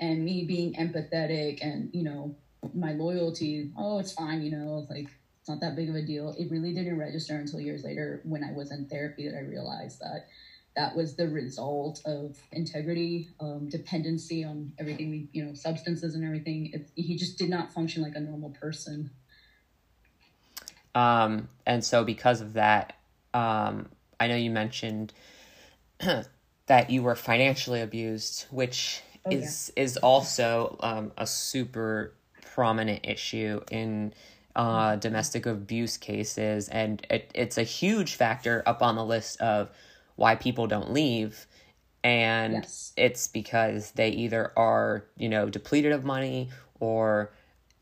And 0.00 0.24
me 0.24 0.44
being 0.44 0.74
empathetic 0.74 1.60
and, 1.62 1.90
you 1.92 2.02
know, 2.02 2.34
my 2.74 2.92
loyalty, 2.92 3.70
oh, 3.76 3.98
it's 3.98 4.12
fine, 4.12 4.42
you 4.42 4.50
know, 4.50 4.86
like 4.88 5.08
it's 5.40 5.48
not 5.48 5.60
that 5.60 5.74
big 5.74 5.88
of 5.88 5.96
a 5.96 6.02
deal. 6.02 6.34
It 6.38 6.50
really 6.50 6.72
didn't 6.72 6.98
register 6.98 7.36
until 7.36 7.60
years 7.60 7.82
later 7.84 8.20
when 8.24 8.44
I 8.44 8.52
was 8.52 8.70
in 8.70 8.86
therapy 8.86 9.28
that 9.28 9.36
I 9.36 9.40
realized 9.40 10.00
that 10.00 10.28
that 10.76 10.96
was 10.96 11.16
the 11.16 11.28
result 11.28 12.00
of 12.06 12.38
integrity, 12.52 13.28
um, 13.40 13.68
dependency 13.68 14.44
on 14.44 14.72
everything, 14.78 15.10
we, 15.10 15.28
you 15.32 15.44
know, 15.44 15.54
substances 15.54 16.14
and 16.14 16.24
everything. 16.24 16.70
It, 16.72 16.90
he 16.94 17.16
just 17.16 17.36
did 17.36 17.50
not 17.50 17.72
function 17.72 18.02
like 18.02 18.14
a 18.14 18.20
normal 18.20 18.50
person. 18.50 19.10
Um, 20.94 21.48
and 21.66 21.84
so 21.84 22.04
because 22.04 22.40
of 22.40 22.54
that, 22.54 22.94
um, 23.34 23.88
I 24.18 24.28
know 24.28 24.36
you 24.36 24.50
mentioned 24.50 25.12
that 25.98 26.90
you 26.90 27.02
were 27.02 27.16
financially 27.16 27.80
abused, 27.80 28.46
which 28.50 29.02
oh, 29.26 29.30
is 29.30 29.72
yeah. 29.76 29.82
is 29.82 29.96
also 29.98 30.76
um, 30.80 31.12
a 31.18 31.26
super 31.26 32.14
prominent 32.54 33.00
issue 33.04 33.60
in 33.70 34.12
uh, 34.54 34.96
domestic 34.96 35.46
abuse 35.46 35.96
cases, 35.96 36.68
and 36.68 37.06
it, 37.10 37.30
it's 37.34 37.58
a 37.58 37.62
huge 37.62 38.14
factor 38.14 38.62
up 38.66 38.82
on 38.82 38.96
the 38.96 39.04
list 39.04 39.40
of 39.40 39.70
why 40.16 40.34
people 40.34 40.66
don't 40.66 40.92
leave. 40.92 41.46
And 42.04 42.54
yes. 42.54 42.92
it's 42.96 43.28
because 43.28 43.92
they 43.92 44.08
either 44.10 44.52
are, 44.56 45.04
you 45.16 45.28
know, 45.28 45.48
depleted 45.48 45.92
of 45.92 46.04
money 46.04 46.50
or 46.80 47.32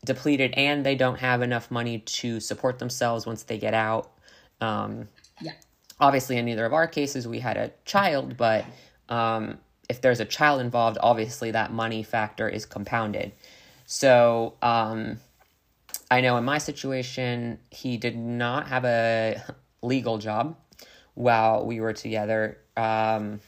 depleted 0.05 0.53
and 0.55 0.85
they 0.85 0.95
don't 0.95 1.17
have 1.17 1.41
enough 1.41 1.71
money 1.71 1.99
to 1.99 2.39
support 2.39 2.79
themselves 2.79 3.25
once 3.25 3.43
they 3.43 3.57
get 3.57 3.73
out. 3.73 4.11
Um, 4.59 5.07
yeah. 5.41 5.53
Obviously, 5.99 6.37
in 6.37 6.45
neither 6.45 6.65
of 6.65 6.73
our 6.73 6.87
cases, 6.87 7.27
we 7.27 7.39
had 7.39 7.57
a 7.57 7.71
child, 7.85 8.37
but 8.37 8.65
um, 9.09 9.57
if 9.89 10.01
there's 10.01 10.19
a 10.19 10.25
child 10.25 10.61
involved, 10.61 10.97
obviously 11.01 11.51
that 11.51 11.73
money 11.73 12.03
factor 12.03 12.47
is 12.47 12.65
compounded. 12.65 13.31
So, 13.93 14.53
um, 14.61 15.19
I 16.09 16.21
know 16.21 16.37
in 16.37 16.45
my 16.45 16.59
situation, 16.59 17.59
he 17.71 17.97
did 17.97 18.15
not 18.15 18.69
have 18.69 18.85
a 18.85 19.43
legal 19.81 20.17
job 20.17 20.55
while 21.13 21.65
we 21.65 21.81
were 21.81 21.91
together. 21.91 22.57
Um, 22.77 23.41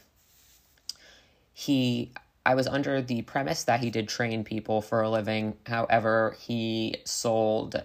he, 1.54 2.12
I 2.44 2.56
was 2.56 2.66
under 2.66 3.00
the 3.00 3.22
premise 3.22 3.64
that 3.64 3.80
he 3.80 3.88
did 3.88 4.06
train 4.06 4.44
people 4.44 4.82
for 4.82 5.00
a 5.00 5.08
living. 5.08 5.56
However, 5.64 6.36
he 6.38 6.96
sold 7.06 7.82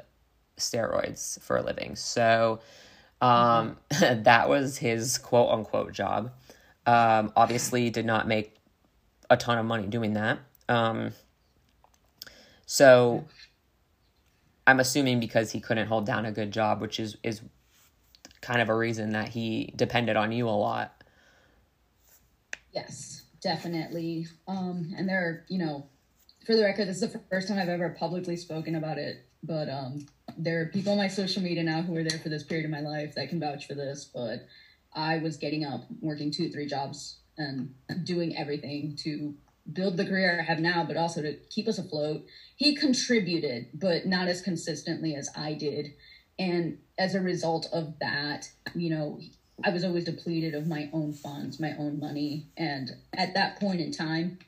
steroids 0.57 1.41
for 1.41 1.55
a 1.55 1.61
living. 1.61 1.95
So, 1.95 2.59
um, 3.21 3.77
that 4.01 4.49
was 4.49 4.77
his 4.77 5.17
quote 5.17 5.49
unquote 5.49 5.93
job. 5.93 6.33
Um, 6.85 7.31
obviously, 7.37 7.89
did 7.89 8.05
not 8.05 8.27
make 8.27 8.57
a 9.29 9.37
ton 9.37 9.57
of 9.57 9.65
money 9.65 9.87
doing 9.87 10.15
that. 10.15 10.39
Um, 10.67 11.13
so 12.71 13.25
I'm 14.67 14.79
assuming 14.79 15.19
because 15.19 15.51
he 15.51 15.59
couldn't 15.59 15.87
hold 15.87 16.05
down 16.05 16.27
a 16.27 16.31
good 16.31 16.51
job, 16.51 16.81
which 16.81 16.99
is 16.99 17.17
is 17.23 17.41
kind 18.41 18.61
of 18.61 18.69
a 18.69 18.75
reason 18.75 19.13
that 19.13 19.29
he 19.29 19.73
depended 19.75 20.15
on 20.15 20.31
you 20.31 20.47
a 20.47 20.51
lot. 20.51 21.03
Yes, 22.71 23.23
definitely. 23.41 24.27
Um, 24.47 24.93
and 24.95 25.09
there 25.09 25.19
are, 25.19 25.45
you 25.47 25.57
know, 25.57 25.87
for 26.45 26.55
the 26.55 26.61
record, 26.61 26.87
this 26.87 27.01
is 27.01 27.11
the 27.11 27.19
first 27.31 27.47
time 27.47 27.57
I've 27.57 27.69
ever 27.69 27.89
publicly 27.89 28.35
spoken 28.35 28.75
about 28.75 28.99
it. 28.99 29.25
But 29.41 29.67
um, 29.67 30.05
there 30.37 30.61
are 30.61 30.65
people 30.67 30.91
on 30.91 30.99
my 30.99 31.07
social 31.07 31.41
media 31.41 31.63
now 31.63 31.81
who 31.81 31.97
are 31.97 32.03
there 32.03 32.19
for 32.19 32.29
this 32.29 32.43
period 32.43 32.65
of 32.65 32.71
my 32.71 32.81
life 32.81 33.15
that 33.15 33.29
can 33.29 33.39
vouch 33.39 33.65
for 33.65 33.73
this. 33.73 34.11
But 34.13 34.45
I 34.93 35.17
was 35.17 35.37
getting 35.37 35.65
up, 35.65 35.87
working 36.01 36.29
two, 36.29 36.51
three 36.51 36.67
jobs, 36.67 37.17
and 37.39 37.73
doing 38.03 38.37
everything 38.37 38.95
to 39.05 39.33
build 39.73 39.97
the 39.97 40.05
career 40.05 40.39
I 40.39 40.43
have 40.43 40.59
now, 40.59 40.85
but 40.85 40.97
also 40.97 41.21
to 41.21 41.37
keep 41.49 41.67
us 41.67 41.77
afloat. 41.77 42.25
He 42.55 42.75
contributed, 42.75 43.67
but 43.73 44.05
not 44.05 44.27
as 44.27 44.41
consistently 44.41 45.15
as 45.15 45.29
I 45.35 45.53
did. 45.53 45.93
And 46.37 46.79
as 46.97 47.15
a 47.15 47.21
result 47.21 47.67
of 47.71 47.99
that, 47.99 48.49
you 48.73 48.89
know, 48.89 49.19
I 49.63 49.71
was 49.71 49.83
always 49.83 50.05
depleted 50.05 50.55
of 50.55 50.67
my 50.67 50.89
own 50.93 51.13
funds, 51.13 51.59
my 51.59 51.75
own 51.77 51.99
money. 51.99 52.47
And 52.57 52.91
at 53.13 53.33
that 53.33 53.59
point 53.59 53.81
in 53.81 53.91
time, 53.91 54.39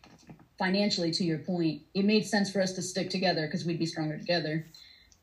financially, 0.58 1.12
to 1.12 1.24
your 1.24 1.40
point, 1.40 1.82
it 1.94 2.06
made 2.06 2.26
sense 2.26 2.52
for 2.52 2.62
us 2.62 2.74
to 2.74 2.82
stick 2.82 3.10
together 3.10 3.46
because 3.46 3.66
we'd 3.66 3.80
be 3.80 3.86
stronger 3.86 4.18
together. 4.18 4.66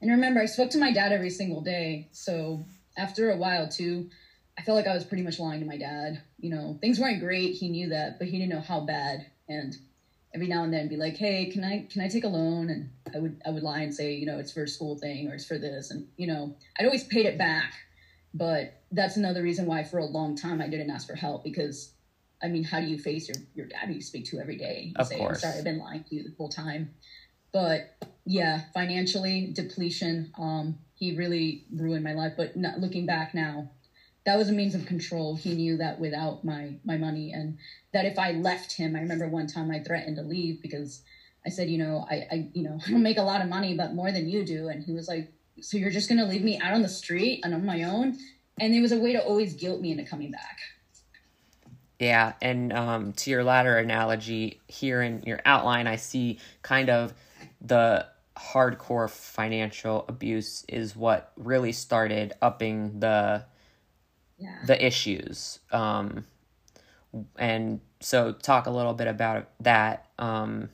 And 0.00 0.10
remember, 0.10 0.40
I 0.40 0.46
spoke 0.46 0.70
to 0.70 0.78
my 0.78 0.92
dad 0.92 1.12
every 1.12 1.30
single 1.30 1.62
day. 1.62 2.08
So 2.12 2.64
after 2.96 3.30
a 3.30 3.36
while, 3.36 3.68
too, 3.68 4.10
I 4.58 4.62
felt 4.62 4.76
like 4.76 4.86
I 4.86 4.94
was 4.94 5.04
pretty 5.04 5.22
much 5.22 5.38
lying 5.38 5.60
to 5.60 5.66
my 5.66 5.78
dad. 5.78 6.22
You 6.38 6.50
know, 6.50 6.78
things 6.80 6.98
weren't 6.98 7.20
great. 7.20 7.54
He 7.54 7.68
knew 7.68 7.90
that, 7.90 8.18
but 8.18 8.28
he 8.28 8.38
didn't 8.38 8.50
know 8.50 8.60
how 8.60 8.80
bad. 8.80 9.26
And 9.48 9.74
every 10.34 10.46
now 10.46 10.62
and 10.62 10.72
then 10.72 10.88
be 10.88 10.96
like, 10.96 11.16
"Hey, 11.16 11.46
can 11.46 11.64
I 11.64 11.86
can 11.90 12.00
I 12.02 12.08
take 12.08 12.24
a 12.24 12.28
loan?" 12.28 12.70
And 12.70 12.88
I 13.14 13.18
would 13.18 13.36
I 13.46 13.50
would 13.50 13.62
lie 13.62 13.80
and 13.80 13.92
say, 13.94 14.14
you 14.14 14.26
know, 14.26 14.38
it's 14.38 14.52
for 14.52 14.62
a 14.62 14.68
school 14.68 14.96
thing 14.96 15.28
or 15.28 15.34
it's 15.34 15.44
for 15.44 15.58
this, 15.58 15.90
and 15.90 16.04
you 16.16 16.26
know, 16.26 16.54
I'd 16.78 16.84
always 16.84 17.04
paid 17.04 17.26
it 17.26 17.38
back. 17.38 17.72
But 18.34 18.68
that's 18.90 19.16
another 19.16 19.42
reason 19.42 19.66
why 19.66 19.82
for 19.84 19.98
a 19.98 20.04
long 20.04 20.34
time 20.34 20.60
I 20.60 20.68
didn't 20.68 20.90
ask 20.90 21.06
for 21.06 21.14
help 21.16 21.42
because, 21.42 21.90
I 22.42 22.48
mean, 22.48 22.64
how 22.64 22.80
do 22.80 22.86
you 22.86 22.98
face 22.98 23.28
your 23.28 23.36
your 23.54 23.66
dad 23.66 23.88
who 23.88 23.94
you 23.94 24.00
speak 24.00 24.24
to 24.26 24.38
every 24.38 24.56
day? 24.56 24.84
You 24.86 24.92
of 24.96 25.06
say, 25.06 25.16
course. 25.16 25.42
I'm 25.44 25.50
sorry, 25.50 25.58
I've 25.58 25.64
been 25.64 25.78
lying 25.78 26.02
to 26.08 26.14
you 26.14 26.22
the 26.22 26.32
whole 26.36 26.48
time. 26.48 26.90
But 27.52 27.82
yeah, 28.26 28.60
financially 28.74 29.50
depletion. 29.52 30.30
Um, 30.38 30.76
he 30.94 31.12
really 31.12 31.62
ruined 31.72 32.04
my 32.04 32.12
life. 32.12 32.32
But 32.36 32.54
not, 32.56 32.78
looking 32.78 33.06
back 33.06 33.32
now, 33.34 33.68
that 34.28 34.36
was 34.36 34.50
a 34.50 34.52
means 34.52 34.74
of 34.74 34.84
control. 34.84 35.36
He 35.36 35.54
knew 35.54 35.78
that 35.78 35.98
without 35.98 36.44
my 36.44 36.74
my 36.84 36.98
money, 36.98 37.32
and 37.32 37.56
that 37.94 38.04
if 38.04 38.18
I 38.18 38.32
left 38.32 38.74
him, 38.74 38.94
I 38.94 39.00
remember 39.00 39.26
one 39.26 39.46
time 39.46 39.70
I 39.70 39.78
threatened 39.78 40.16
to 40.16 40.22
leave 40.22 40.60
because 40.60 41.00
I 41.46 41.48
said, 41.48 41.70
you 41.70 41.78
know, 41.78 42.06
I, 42.10 42.26
I 42.30 42.48
you 42.52 42.62
know 42.62 42.78
I 42.86 42.90
don't 42.90 43.02
make 43.02 43.16
a 43.16 43.22
lot 43.22 43.40
of 43.40 43.48
money, 43.48 43.74
but 43.74 43.94
more 43.94 44.12
than 44.12 44.28
you 44.28 44.44
do. 44.44 44.68
And 44.68 44.84
he 44.84 44.92
was 44.92 45.08
like, 45.08 45.32
so 45.62 45.78
you're 45.78 45.90
just 45.90 46.10
gonna 46.10 46.26
leave 46.26 46.44
me 46.44 46.58
out 46.60 46.74
on 46.74 46.82
the 46.82 46.90
street 46.90 47.40
and 47.42 47.54
on 47.54 47.64
my 47.64 47.84
own? 47.84 48.18
And 48.60 48.74
there 48.74 48.82
was 48.82 48.92
a 48.92 48.98
way 48.98 49.14
to 49.14 49.24
always 49.24 49.54
guilt 49.54 49.80
me 49.80 49.92
into 49.92 50.04
coming 50.04 50.30
back. 50.30 50.58
Yeah, 51.98 52.34
and 52.42 52.70
um, 52.74 53.12
to 53.14 53.30
your 53.30 53.44
ladder 53.44 53.78
analogy, 53.78 54.60
here 54.68 55.00
in 55.00 55.22
your 55.22 55.40
outline, 55.46 55.86
I 55.86 55.96
see 55.96 56.38
kind 56.60 56.90
of 56.90 57.14
the 57.62 58.06
hardcore 58.36 59.08
financial 59.08 60.04
abuse 60.06 60.66
is 60.68 60.94
what 60.94 61.32
really 61.36 61.72
started 61.72 62.34
upping 62.42 63.00
the 63.00 63.46
Yeah. 64.38 64.58
the 64.66 64.84
issues. 64.86 65.58
Um, 65.72 66.24
and 67.36 67.80
so, 68.00 68.32
talk 68.32 68.66
a 68.66 68.70
little 68.70 68.94
bit 68.94 69.08
about 69.08 69.48
that. 69.60 70.06
Um, 70.18 70.68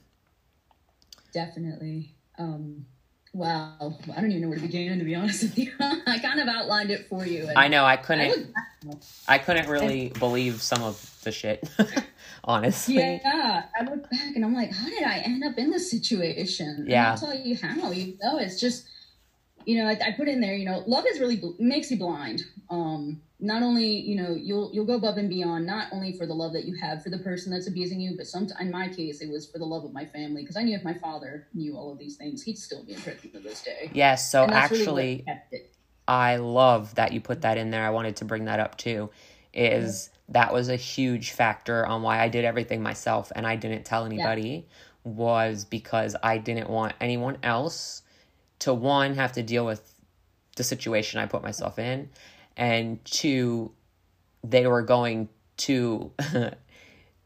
Definitely. 1.32 2.14
Um, 2.38 2.86
wow. 3.32 3.96
I 4.14 4.20
don't 4.20 4.30
even 4.30 4.42
know 4.42 4.48
where 4.48 4.58
to 4.58 4.62
begin, 4.62 4.98
to 4.98 5.04
be 5.04 5.14
honest 5.14 5.42
with 5.42 5.58
you. 5.58 5.72
I 5.80 6.18
kind 6.20 6.40
of 6.40 6.48
outlined 6.48 6.90
it 6.90 7.08
for 7.08 7.26
you. 7.26 7.48
I 7.56 7.68
know 7.68 7.84
I 7.84 7.92
I 7.94 7.96
couldn't, 7.96 8.52
was- 8.84 9.24
I 9.26 9.38
couldn't 9.38 9.68
really 9.68 10.08
believe 10.18 10.60
some 10.62 10.82
of 10.82 11.18
the 11.24 11.32
shit, 11.32 11.66
honestly. 12.44 12.96
yeah, 12.96 13.64
I 13.78 13.84
look 13.84 14.08
back 14.10 14.36
and 14.36 14.44
I'm 14.44 14.54
like, 14.54 14.72
how 14.72 14.88
did 14.88 15.02
I 15.04 15.18
end 15.18 15.42
up 15.44 15.56
in 15.58 15.70
this 15.70 15.90
situation? 15.90 16.68
And 16.80 16.88
Yeah. 16.88 17.12
I'll 17.12 17.18
tell 17.18 17.34
you 17.34 17.56
how. 17.56 17.90
You 17.90 18.16
know, 18.22 18.38
it's 18.38 18.60
just, 18.60 18.84
you 19.66 19.82
know, 19.82 19.88
I, 19.88 19.98
I 20.08 20.12
put 20.12 20.28
in 20.28 20.40
there, 20.40 20.54
you 20.54 20.64
know, 20.64 20.82
love 20.86 21.04
is 21.06 21.20
really 21.20 21.36
bl- 21.36 21.52
makes 21.58 21.90
you 21.90 21.98
blind. 21.98 22.42
Um, 22.70 23.20
not 23.40 23.62
only, 23.62 23.86
you 23.86 24.16
know, 24.16 24.34
you'll 24.34 24.70
you'll 24.72 24.86
go 24.86 24.94
above 24.94 25.16
and 25.16 25.28
beyond, 25.28 25.66
not 25.66 25.88
only 25.92 26.16
for 26.16 26.26
the 26.26 26.32
love 26.32 26.52
that 26.54 26.64
you 26.64 26.76
have 26.80 27.02
for 27.02 27.10
the 27.10 27.18
person 27.18 27.52
that's 27.52 27.66
abusing 27.66 28.00
you, 28.00 28.16
but 28.16 28.26
some 28.26 28.48
in 28.60 28.70
my 28.70 28.88
case, 28.88 29.20
it 29.20 29.30
was 29.30 29.50
for 29.50 29.58
the 29.58 29.64
love 29.64 29.84
of 29.84 29.92
my 29.92 30.06
family 30.06 30.42
because 30.42 30.56
I 30.56 30.62
knew 30.62 30.76
if 30.76 30.84
my 30.84 30.94
father 30.94 31.48
knew 31.52 31.76
all 31.76 31.92
of 31.92 31.98
these 31.98 32.16
things, 32.16 32.42
he'd 32.42 32.58
still 32.58 32.84
be 32.84 32.94
in 32.94 33.00
prison 33.00 33.30
to 33.32 33.40
this 33.40 33.62
day. 33.62 33.90
Yes, 33.92 34.30
so 34.30 34.46
that's 34.46 34.70
really 34.70 35.24
actually, 35.26 35.50
it. 35.52 35.74
I 36.08 36.36
love 36.36 36.94
that 36.94 37.12
you 37.12 37.20
put 37.20 37.42
that 37.42 37.58
in 37.58 37.70
there. 37.70 37.84
I 37.84 37.90
wanted 37.90 38.16
to 38.16 38.24
bring 38.24 38.46
that 38.46 38.60
up 38.60 38.78
too. 38.78 39.10
Is 39.52 40.10
that 40.30 40.52
was 40.52 40.68
a 40.68 40.76
huge 40.76 41.32
factor 41.32 41.86
on 41.86 42.02
why 42.02 42.20
I 42.20 42.28
did 42.28 42.44
everything 42.44 42.82
myself 42.82 43.30
and 43.36 43.46
I 43.46 43.56
didn't 43.56 43.84
tell 43.84 44.04
anybody 44.04 44.66
was 45.04 45.64
because 45.64 46.16
I 46.22 46.38
didn't 46.38 46.70
want 46.70 46.94
anyone 47.00 47.36
else 47.42 48.02
to 48.64 48.72
one 48.72 49.14
have 49.14 49.32
to 49.32 49.42
deal 49.42 49.66
with 49.66 49.94
the 50.56 50.64
situation 50.64 51.20
I 51.20 51.26
put 51.26 51.42
myself 51.42 51.78
in 51.78 52.08
and 52.56 53.04
two 53.04 53.72
they 54.42 54.66
were 54.66 54.80
going 54.80 55.28
to 55.58 56.12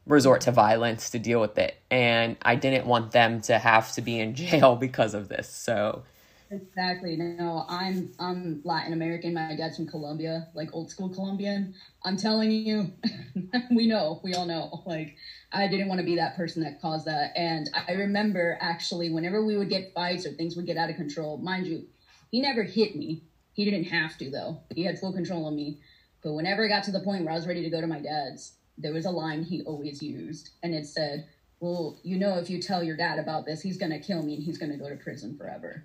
resort 0.05 0.41
to 0.41 0.51
violence 0.51 1.11
to 1.11 1.19
deal 1.19 1.39
with 1.39 1.57
it 1.57 1.77
and 1.89 2.35
I 2.41 2.55
didn't 2.55 2.85
want 2.85 3.11
them 3.11 3.39
to 3.43 3.57
have 3.57 3.93
to 3.93 4.01
be 4.01 4.19
in 4.19 4.35
jail 4.43 4.75
because 4.75 5.13
of 5.13 5.29
this. 5.29 5.49
So 5.49 6.03
Exactly. 6.51 7.15
No, 7.15 7.63
I'm 7.67 8.09
I'm 8.17 8.59
Latin 8.63 8.91
American. 8.91 9.33
My 9.35 9.53
dad's 9.53 9.75
from 9.75 9.85
Colombia, 9.85 10.47
like 10.55 10.69
old 10.73 10.89
school 10.89 11.07
Colombian. 11.07 11.69
I'm 12.03 12.15
telling 12.17 12.49
you, 12.49 12.91
we 13.69 13.85
know, 13.85 14.19
we 14.23 14.33
all 14.33 14.45
know. 14.45 14.67
Like, 14.85 15.13
I 15.51 15.67
didn't 15.67 15.87
want 15.87 15.99
to 15.99 16.03
be 16.03 16.15
that 16.15 16.33
person 16.33 16.63
that 16.63 16.79
caused 16.79 17.05
that. 17.05 17.29
And 17.35 17.69
I 17.87 17.91
remember 17.91 18.57
actually, 18.59 19.09
whenever 19.11 19.43
we 19.43 19.55
would 19.55 19.69
get 19.69 19.85
fights 19.93 20.25
or 20.25 20.31
things 20.31 20.55
would 20.55 20.65
get 20.65 20.77
out 20.77 20.89
of 20.89 20.95
control, 20.95 21.37
mind 21.37 21.67
you, 21.67 21.83
he 22.31 22.39
never 22.39 22.63
hit 22.63 22.95
me. 22.95 23.21
He 23.53 23.63
didn't 23.63 23.83
have 23.85 24.17
to 24.17 24.31
though. 24.31 24.59
He 24.73 24.83
had 24.85 24.97
full 24.97 25.13
control 25.13 25.47
of 25.47 25.53
me. 25.53 25.77
But 26.23 26.33
whenever 26.33 26.63
it 26.65 26.69
got 26.69 26.81
to 26.83 26.91
the 26.91 26.99
point 26.99 27.23
where 27.23 27.31
I 27.31 27.35
was 27.35 27.45
ready 27.45 27.61
to 27.61 27.69
go 27.69 27.79
to 27.79 27.87
my 27.87 27.99
dad's, 27.99 28.53
there 28.75 28.91
was 28.93 29.05
a 29.05 29.11
line 29.11 29.43
he 29.43 29.61
always 29.61 30.01
used, 30.01 30.49
and 30.63 30.73
it 30.73 30.85
said, 30.85 31.21
"Well, 31.59 31.95
you 32.01 32.17
know, 32.17 32.37
if 32.37 32.49
you 32.49 32.57
tell 32.57 32.81
your 32.81 32.95
dad 32.95 33.19
about 33.19 33.45
this, 33.45 33.61
he's 33.61 33.77
gonna 33.77 33.99
kill 33.99 34.23
me 34.23 34.33
and 34.33 34.43
he's 34.43 34.57
gonna 34.57 34.77
go 34.77 34.89
to 34.89 34.95
prison 34.95 35.35
forever." 35.35 35.83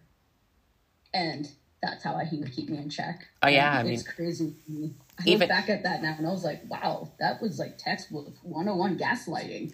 And 1.14 1.48
that's 1.82 2.02
how 2.02 2.14
I, 2.14 2.24
he 2.24 2.38
would 2.38 2.52
keep 2.52 2.68
me 2.68 2.78
in 2.78 2.88
check. 2.90 3.26
Oh, 3.42 3.48
yeah, 3.48 3.78
And 3.78 3.88
I 3.88 3.92
it's 3.92 4.02
crazy. 4.02 4.54
to 4.66 4.72
me. 4.72 4.94
I 5.18 5.22
even- 5.26 5.40
look 5.40 5.48
back 5.48 5.68
at 5.70 5.82
that 5.84 6.02
now, 6.02 6.14
and 6.18 6.26
I 6.26 6.30
was 6.30 6.44
like, 6.44 6.62
wow, 6.68 7.10
that 7.20 7.40
was 7.40 7.58
like 7.58 7.78
textbook 7.78 8.32
101 8.42 8.98
gaslighting. 8.98 9.72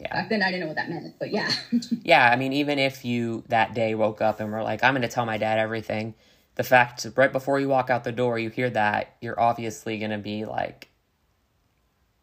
yeah. 0.00 0.12
Back 0.12 0.28
then, 0.28 0.42
I 0.42 0.46
didn't 0.50 0.60
know 0.60 0.66
what 0.66 0.76
that 0.76 0.88
meant, 0.90 1.14
but 1.18 1.30
yeah, 1.30 1.50
Yeah, 2.04 2.30
I 2.30 2.36
mean, 2.36 2.52
even 2.52 2.78
if 2.78 3.04
you 3.04 3.42
that 3.48 3.74
day 3.74 3.94
woke 3.94 4.20
up 4.22 4.38
and 4.40 4.52
were 4.52 4.62
like, 4.62 4.84
I'm 4.84 4.92
going 4.92 5.02
to 5.02 5.08
tell 5.08 5.26
my 5.26 5.38
dad 5.38 5.58
everything, 5.58 6.14
the 6.56 6.62
fact 6.64 7.06
right 7.16 7.32
before 7.32 7.58
you 7.58 7.68
walk 7.68 7.90
out 7.90 8.04
the 8.04 8.12
door, 8.12 8.38
you 8.38 8.50
hear 8.50 8.70
that, 8.70 9.16
you're 9.20 9.38
obviously 9.40 9.98
going 9.98 10.10
to 10.12 10.18
be 10.18 10.44
like, 10.44 10.88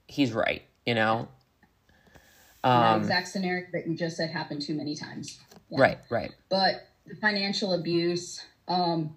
he's 0.08 0.32
right, 0.32 0.62
you 0.86 0.94
know? 0.96 1.28
that 2.64 2.70
Um, 2.94 3.02
exact 3.02 3.28
scenario 3.28 3.66
that 3.74 3.88
you 3.88 3.96
just 3.96 4.16
said 4.18 4.30
happened 4.30 4.62
too 4.62 4.74
many 4.76 4.96
times. 4.96 5.40
Yeah. 5.70 5.82
right, 5.82 5.98
right. 6.12 6.32
but 6.50 6.88
the 7.08 7.16
financial 7.16 7.74
abuse 7.74 8.42
um 8.68 9.12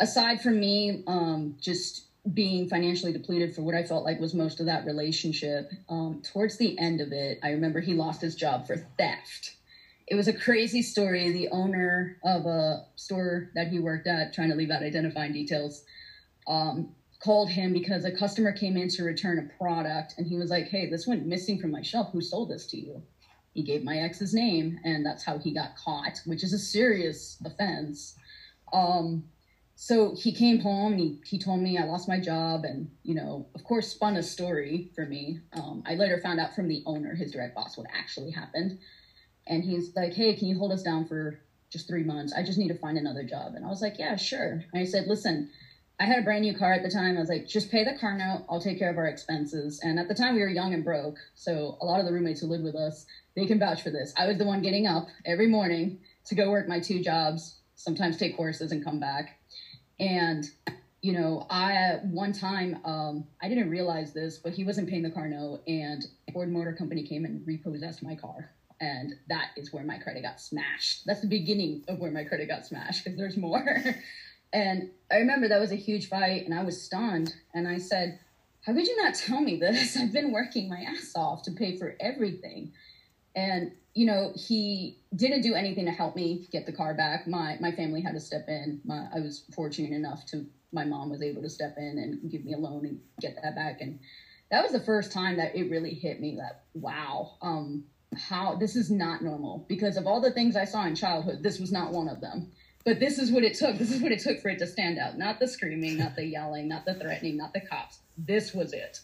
aside 0.00 0.40
from 0.40 0.58
me 0.60 1.02
um 1.06 1.54
just 1.60 2.02
being 2.34 2.66
financially 2.66 3.12
depleted 3.12 3.52
for 3.54 3.62
what 3.62 3.74
i 3.74 3.82
felt 3.82 4.04
like 4.04 4.18
was 4.18 4.34
most 4.34 4.60
of 4.60 4.66
that 4.66 4.84
relationship 4.84 5.70
um 5.88 6.20
towards 6.22 6.56
the 6.56 6.78
end 6.78 7.00
of 7.00 7.12
it 7.12 7.38
i 7.42 7.50
remember 7.50 7.80
he 7.80 7.94
lost 7.94 8.20
his 8.20 8.34
job 8.34 8.66
for 8.66 8.76
theft. 8.98 9.52
It 10.08 10.14
was 10.14 10.28
a 10.28 10.32
crazy 10.32 10.82
story. 10.82 11.30
The 11.30 11.48
owner 11.50 12.12
of 12.24 12.46
a 12.46 12.82
store 12.96 13.48
that 13.54 13.68
he 13.68 13.78
worked 13.80 14.06
at 14.06 14.32
trying 14.32 14.50
to 14.50 14.54
leave 14.54 14.70
out 14.70 14.82
identifying 14.82 15.32
details 15.32 15.82
um 16.46 16.88
called 17.22 17.50
him 17.50 17.72
because 17.72 18.04
a 18.04 18.10
customer 18.12 18.52
came 18.52 18.76
in 18.76 18.88
to 18.88 19.02
return 19.02 19.38
a 19.38 19.42
product 19.58 20.14
and 20.18 20.26
he 20.26 20.36
was 20.36 20.50
like 20.50 20.68
hey 20.68 20.86
this 20.86 21.06
went 21.06 21.24
missing 21.24 21.58
from 21.58 21.70
my 21.72 21.82
shelf. 21.82 22.08
Who 22.12 22.20
sold 22.20 22.48
this 22.50 22.66
to 22.66 22.78
you? 22.78 23.02
He 23.54 23.62
gave 23.62 23.82
my 23.84 23.98
ex's 23.98 24.34
name 24.34 24.78
and 24.84 25.04
that's 25.06 25.24
how 25.24 25.38
he 25.38 25.52
got 25.52 25.74
caught 25.74 26.20
which 26.24 26.42
is 26.44 26.52
a 26.52 26.58
serious 26.58 27.36
offense 27.44 28.14
um 28.72 29.24
so 29.78 30.14
he 30.16 30.32
came 30.32 30.58
home 30.60 30.92
and 30.92 31.00
he, 31.00 31.20
he 31.24 31.38
told 31.38 31.60
me 31.60 31.78
i 31.78 31.84
lost 31.84 32.08
my 32.08 32.18
job 32.18 32.64
and 32.64 32.90
you 33.02 33.14
know 33.14 33.46
of 33.54 33.62
course 33.64 33.88
spun 33.88 34.16
a 34.16 34.22
story 34.22 34.90
for 34.94 35.04
me 35.04 35.40
um, 35.52 35.82
i 35.86 35.94
later 35.94 36.18
found 36.22 36.40
out 36.40 36.54
from 36.54 36.68
the 36.68 36.82
owner 36.86 37.14
his 37.14 37.30
direct 37.30 37.54
boss 37.54 37.76
what 37.76 37.86
actually 37.92 38.30
happened 38.30 38.78
and 39.46 39.64
he's 39.64 39.94
like 39.94 40.14
hey 40.14 40.34
can 40.34 40.48
you 40.48 40.58
hold 40.58 40.72
us 40.72 40.82
down 40.82 41.06
for 41.06 41.38
just 41.70 41.86
three 41.86 42.04
months 42.04 42.32
i 42.32 42.42
just 42.42 42.58
need 42.58 42.68
to 42.68 42.78
find 42.78 42.98
another 42.98 43.22
job 43.22 43.54
and 43.54 43.64
i 43.64 43.68
was 43.68 43.82
like 43.82 43.98
yeah 43.98 44.16
sure 44.16 44.64
and 44.72 44.82
i 44.82 44.84
said 44.84 45.06
listen 45.06 45.50
I 45.98 46.04
had 46.04 46.18
a 46.18 46.22
brand 46.22 46.42
new 46.42 46.54
car 46.54 46.74
at 46.74 46.82
the 46.82 46.90
time. 46.90 47.16
I 47.16 47.20
was 47.20 47.30
like, 47.30 47.46
just 47.46 47.70
pay 47.70 47.82
the 47.82 47.98
car 47.98 48.16
note. 48.16 48.44
I'll 48.50 48.60
take 48.60 48.78
care 48.78 48.90
of 48.90 48.98
our 48.98 49.06
expenses. 49.06 49.80
And 49.82 49.98
at 49.98 50.08
the 50.08 50.14
time, 50.14 50.34
we 50.34 50.42
were 50.42 50.48
young 50.48 50.74
and 50.74 50.84
broke. 50.84 51.16
So 51.34 51.78
a 51.80 51.86
lot 51.86 52.00
of 52.00 52.06
the 52.06 52.12
roommates 52.12 52.40
who 52.40 52.48
lived 52.48 52.64
with 52.64 52.74
us, 52.74 53.06
they 53.34 53.46
can 53.46 53.58
vouch 53.58 53.82
for 53.82 53.90
this. 53.90 54.12
I 54.16 54.26
was 54.26 54.36
the 54.36 54.44
one 54.44 54.60
getting 54.60 54.86
up 54.86 55.08
every 55.24 55.46
morning 55.46 56.00
to 56.26 56.34
go 56.34 56.50
work 56.50 56.68
my 56.68 56.80
two 56.80 57.02
jobs, 57.02 57.56
sometimes 57.76 58.16
take 58.16 58.36
courses 58.36 58.72
and 58.72 58.84
come 58.84 58.98
back. 58.98 59.38
And, 60.00 60.44
you 61.00 61.12
know, 61.12 61.46
I, 61.48 62.00
one 62.02 62.32
time, 62.32 62.80
um, 62.84 63.26
I 63.40 63.48
didn't 63.48 63.70
realize 63.70 64.12
this, 64.12 64.38
but 64.38 64.52
he 64.52 64.64
wasn't 64.64 64.88
paying 64.88 65.02
the 65.02 65.10
car 65.10 65.28
note. 65.28 65.62
And 65.66 66.04
Ford 66.32 66.50
Motor 66.50 66.72
Company 66.72 67.06
came 67.06 67.24
and 67.24 67.46
repossessed 67.46 68.02
my 68.02 68.16
car. 68.16 68.50
And 68.80 69.14
that 69.28 69.50
is 69.56 69.72
where 69.72 69.84
my 69.84 69.98
credit 69.98 70.22
got 70.22 70.40
smashed. 70.40 71.06
That's 71.06 71.20
the 71.20 71.28
beginning 71.28 71.84
of 71.88 71.98
where 71.98 72.10
my 72.10 72.24
credit 72.24 72.48
got 72.48 72.66
smashed 72.66 73.04
because 73.04 73.16
there's 73.16 73.36
more. 73.36 73.64
And 74.52 74.90
I 75.10 75.16
remember 75.16 75.48
that 75.48 75.60
was 75.60 75.72
a 75.72 75.76
huge 75.76 76.08
fight, 76.08 76.46
and 76.46 76.54
I 76.54 76.62
was 76.62 76.80
stunned. 76.80 77.34
And 77.54 77.68
I 77.68 77.78
said, 77.78 78.18
How 78.62 78.72
could 78.72 78.86
you 78.86 78.96
not 79.02 79.14
tell 79.14 79.40
me 79.40 79.58
this? 79.58 79.96
I've 79.96 80.12
been 80.12 80.32
working 80.32 80.68
my 80.68 80.80
ass 80.80 81.12
off 81.16 81.42
to 81.42 81.50
pay 81.50 81.76
for 81.76 81.96
everything. 82.00 82.72
And, 83.34 83.72
you 83.96 84.04
know, 84.04 84.32
he 84.36 84.98
didn't 85.14 85.40
do 85.40 85.54
anything 85.54 85.86
to 85.86 85.90
help 85.90 86.14
me 86.14 86.46
get 86.52 86.66
the 86.66 86.72
car 86.72 86.94
back. 86.94 87.26
My 87.26 87.56
my 87.60 87.72
family 87.72 88.02
had 88.02 88.14
to 88.14 88.20
step 88.20 88.44
in. 88.48 88.80
My, 88.84 89.06
I 89.14 89.20
was 89.20 89.44
fortunate 89.54 89.92
enough 89.92 90.26
to 90.26 90.46
my 90.72 90.84
mom 90.84 91.10
was 91.10 91.22
able 91.22 91.42
to 91.42 91.48
step 91.48 91.76
in 91.78 91.98
and 91.98 92.30
give 92.30 92.44
me 92.44 92.52
a 92.52 92.58
loan 92.58 92.84
and 92.84 93.00
get 93.20 93.36
that 93.42 93.54
back. 93.56 93.80
And 93.80 93.98
that 94.50 94.62
was 94.62 94.72
the 94.72 94.80
first 94.80 95.12
time 95.12 95.38
that 95.38 95.56
it 95.56 95.70
really 95.70 95.94
hit 95.94 96.20
me 96.20 96.36
that 96.36 96.64
wow, 96.74 97.36
um, 97.40 97.84
how 98.14 98.56
this 98.56 98.76
is 98.76 98.90
not 98.90 99.22
normal. 99.22 99.64
Because 99.66 99.96
of 99.96 100.06
all 100.06 100.20
the 100.20 100.32
things 100.32 100.56
I 100.56 100.66
saw 100.66 100.84
in 100.84 100.94
childhood, 100.94 101.42
this 101.42 101.58
was 101.58 101.72
not 101.72 101.92
one 101.92 102.08
of 102.08 102.20
them 102.20 102.52
but 102.86 103.00
this 103.00 103.18
is 103.18 103.32
what 103.32 103.42
it 103.42 103.54
took. 103.54 103.76
This 103.76 103.90
is 103.90 104.00
what 104.00 104.12
it 104.12 104.20
took 104.20 104.40
for 104.40 104.48
it 104.48 104.60
to 104.60 104.66
stand 104.66 104.96
out. 104.96 105.18
Not 105.18 105.40
the 105.40 105.48
screaming, 105.48 105.98
not 105.98 106.14
the 106.14 106.24
yelling, 106.24 106.68
not 106.68 106.84
the 106.84 106.94
threatening, 106.94 107.36
not 107.36 107.52
the 107.52 107.60
cops. 107.60 107.98
This 108.16 108.54
was 108.54 108.72
it. 108.72 109.00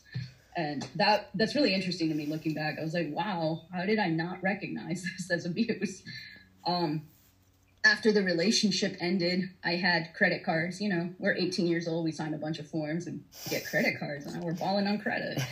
And 0.56 0.86
that 0.96 1.30
that's 1.34 1.54
really 1.54 1.74
interesting 1.74 2.08
to 2.08 2.14
me 2.14 2.26
looking 2.26 2.54
back. 2.54 2.76
I 2.78 2.82
was 2.82 2.94
like, 2.94 3.08
wow, 3.10 3.62
how 3.72 3.84
did 3.84 3.98
I 3.98 4.08
not 4.08 4.42
recognize 4.42 5.02
this 5.18 5.30
as 5.30 5.46
abuse? 5.46 6.02
Um, 6.66 7.02
after 7.84 8.12
the 8.12 8.22
relationship 8.22 8.96
ended, 9.00 9.50
I 9.64 9.72
had 9.72 10.14
credit 10.14 10.44
cards. 10.44 10.80
You 10.80 10.88
know, 10.88 11.10
we're 11.18 11.34
18 11.34 11.66
years 11.66 11.88
old. 11.88 12.04
We 12.04 12.12
signed 12.12 12.34
a 12.34 12.38
bunch 12.38 12.58
of 12.58 12.68
forms 12.68 13.06
and 13.06 13.24
get 13.50 13.66
credit 13.66 13.98
cards, 13.98 14.26
and 14.26 14.42
we're 14.42 14.54
balling 14.54 14.86
on 14.86 14.98
credit. 14.98 15.42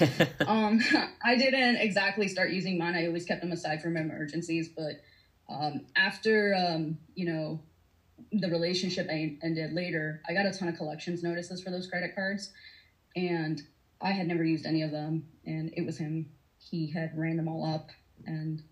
um, 0.47 0.81
I 1.25 1.37
didn't 1.37 1.77
exactly 1.77 2.29
start 2.29 2.51
using 2.51 2.79
mine. 2.79 2.95
I 2.95 3.07
always 3.07 3.25
kept 3.25 3.41
them 3.41 3.53
aside 3.53 3.83
from 3.83 3.97
emergencies. 3.97 4.69
But 4.69 5.01
um, 5.49 5.87
after, 5.97 6.55
um, 6.55 6.99
you 7.15 7.27
know, 7.27 7.61
the 8.33 8.49
relationship 8.49 9.09
ended 9.11 9.73
later, 9.73 10.23
I 10.29 10.35
got 10.35 10.47
a 10.47 10.53
ton 10.53 10.69
of 10.69 10.77
collections 10.77 11.25
notices 11.25 11.63
for 11.63 11.71
those 11.71 11.89
credit 11.89 12.15
cards, 12.15 12.53
and 13.17 13.61
I 14.01 14.13
had 14.13 14.27
never 14.27 14.45
used 14.45 14.67
any 14.67 14.83
of 14.83 14.91
them. 14.91 15.29
And 15.47 15.73
it 15.77 15.85
was 15.85 15.99
him. 15.99 16.31
He 16.59 16.91
had 16.91 17.17
ran 17.17 17.37
them 17.37 17.49
all 17.49 17.65
up, 17.65 17.91
and 18.27 18.63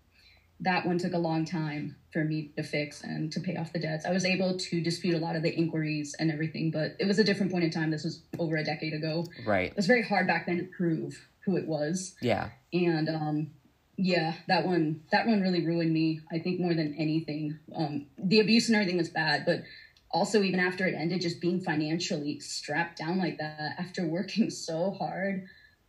that 0.59 0.85
one 0.85 0.97
took 0.97 1.13
a 1.13 1.17
long 1.17 1.45
time 1.45 1.95
for 2.11 2.23
me 2.23 2.51
to 2.57 2.63
fix 2.63 3.01
and 3.01 3.31
to 3.31 3.39
pay 3.39 3.55
off 3.55 3.71
the 3.71 3.79
debts. 3.79 4.05
I 4.05 4.11
was 4.11 4.25
able 4.25 4.57
to 4.57 4.81
dispute 4.81 5.15
a 5.15 5.19
lot 5.19 5.35
of 5.35 5.43
the 5.43 5.53
inquiries 5.53 6.15
and 6.19 6.31
everything, 6.31 6.71
but 6.71 6.95
it 6.99 7.07
was 7.07 7.19
a 7.19 7.23
different 7.23 7.51
point 7.51 7.63
in 7.63 7.71
time. 7.71 7.91
This 7.91 8.03
was 8.03 8.21
over 8.37 8.57
a 8.57 8.63
decade 8.63 8.93
ago. 8.93 9.25
Right. 9.45 9.71
It 9.71 9.75
was 9.75 9.87
very 9.87 10.03
hard 10.03 10.27
back 10.27 10.45
then 10.45 10.57
to 10.57 10.63
prove 10.65 11.27
who 11.45 11.55
it 11.55 11.65
was. 11.65 12.15
Yeah. 12.21 12.49
And 12.73 13.09
um 13.09 13.51
yeah, 13.95 14.33
that 14.47 14.65
one 14.65 15.01
that 15.11 15.27
one 15.27 15.41
really 15.41 15.65
ruined 15.65 15.93
me. 15.93 16.21
I 16.31 16.39
think 16.39 16.59
more 16.59 16.73
than 16.73 16.95
anything. 16.97 17.59
Um 17.75 18.07
the 18.17 18.39
abuse 18.39 18.67
and 18.67 18.75
everything 18.75 18.97
was 18.97 19.09
bad, 19.09 19.45
but 19.45 19.63
also 20.11 20.41
even 20.43 20.59
after 20.59 20.87
it 20.87 20.95
ended 20.95 21.21
just 21.21 21.41
being 21.41 21.59
financially 21.61 22.39
strapped 22.39 22.97
down 22.97 23.17
like 23.17 23.37
that 23.37 23.75
after 23.77 24.05
working 24.07 24.49
so 24.49 24.91
hard, 24.91 25.45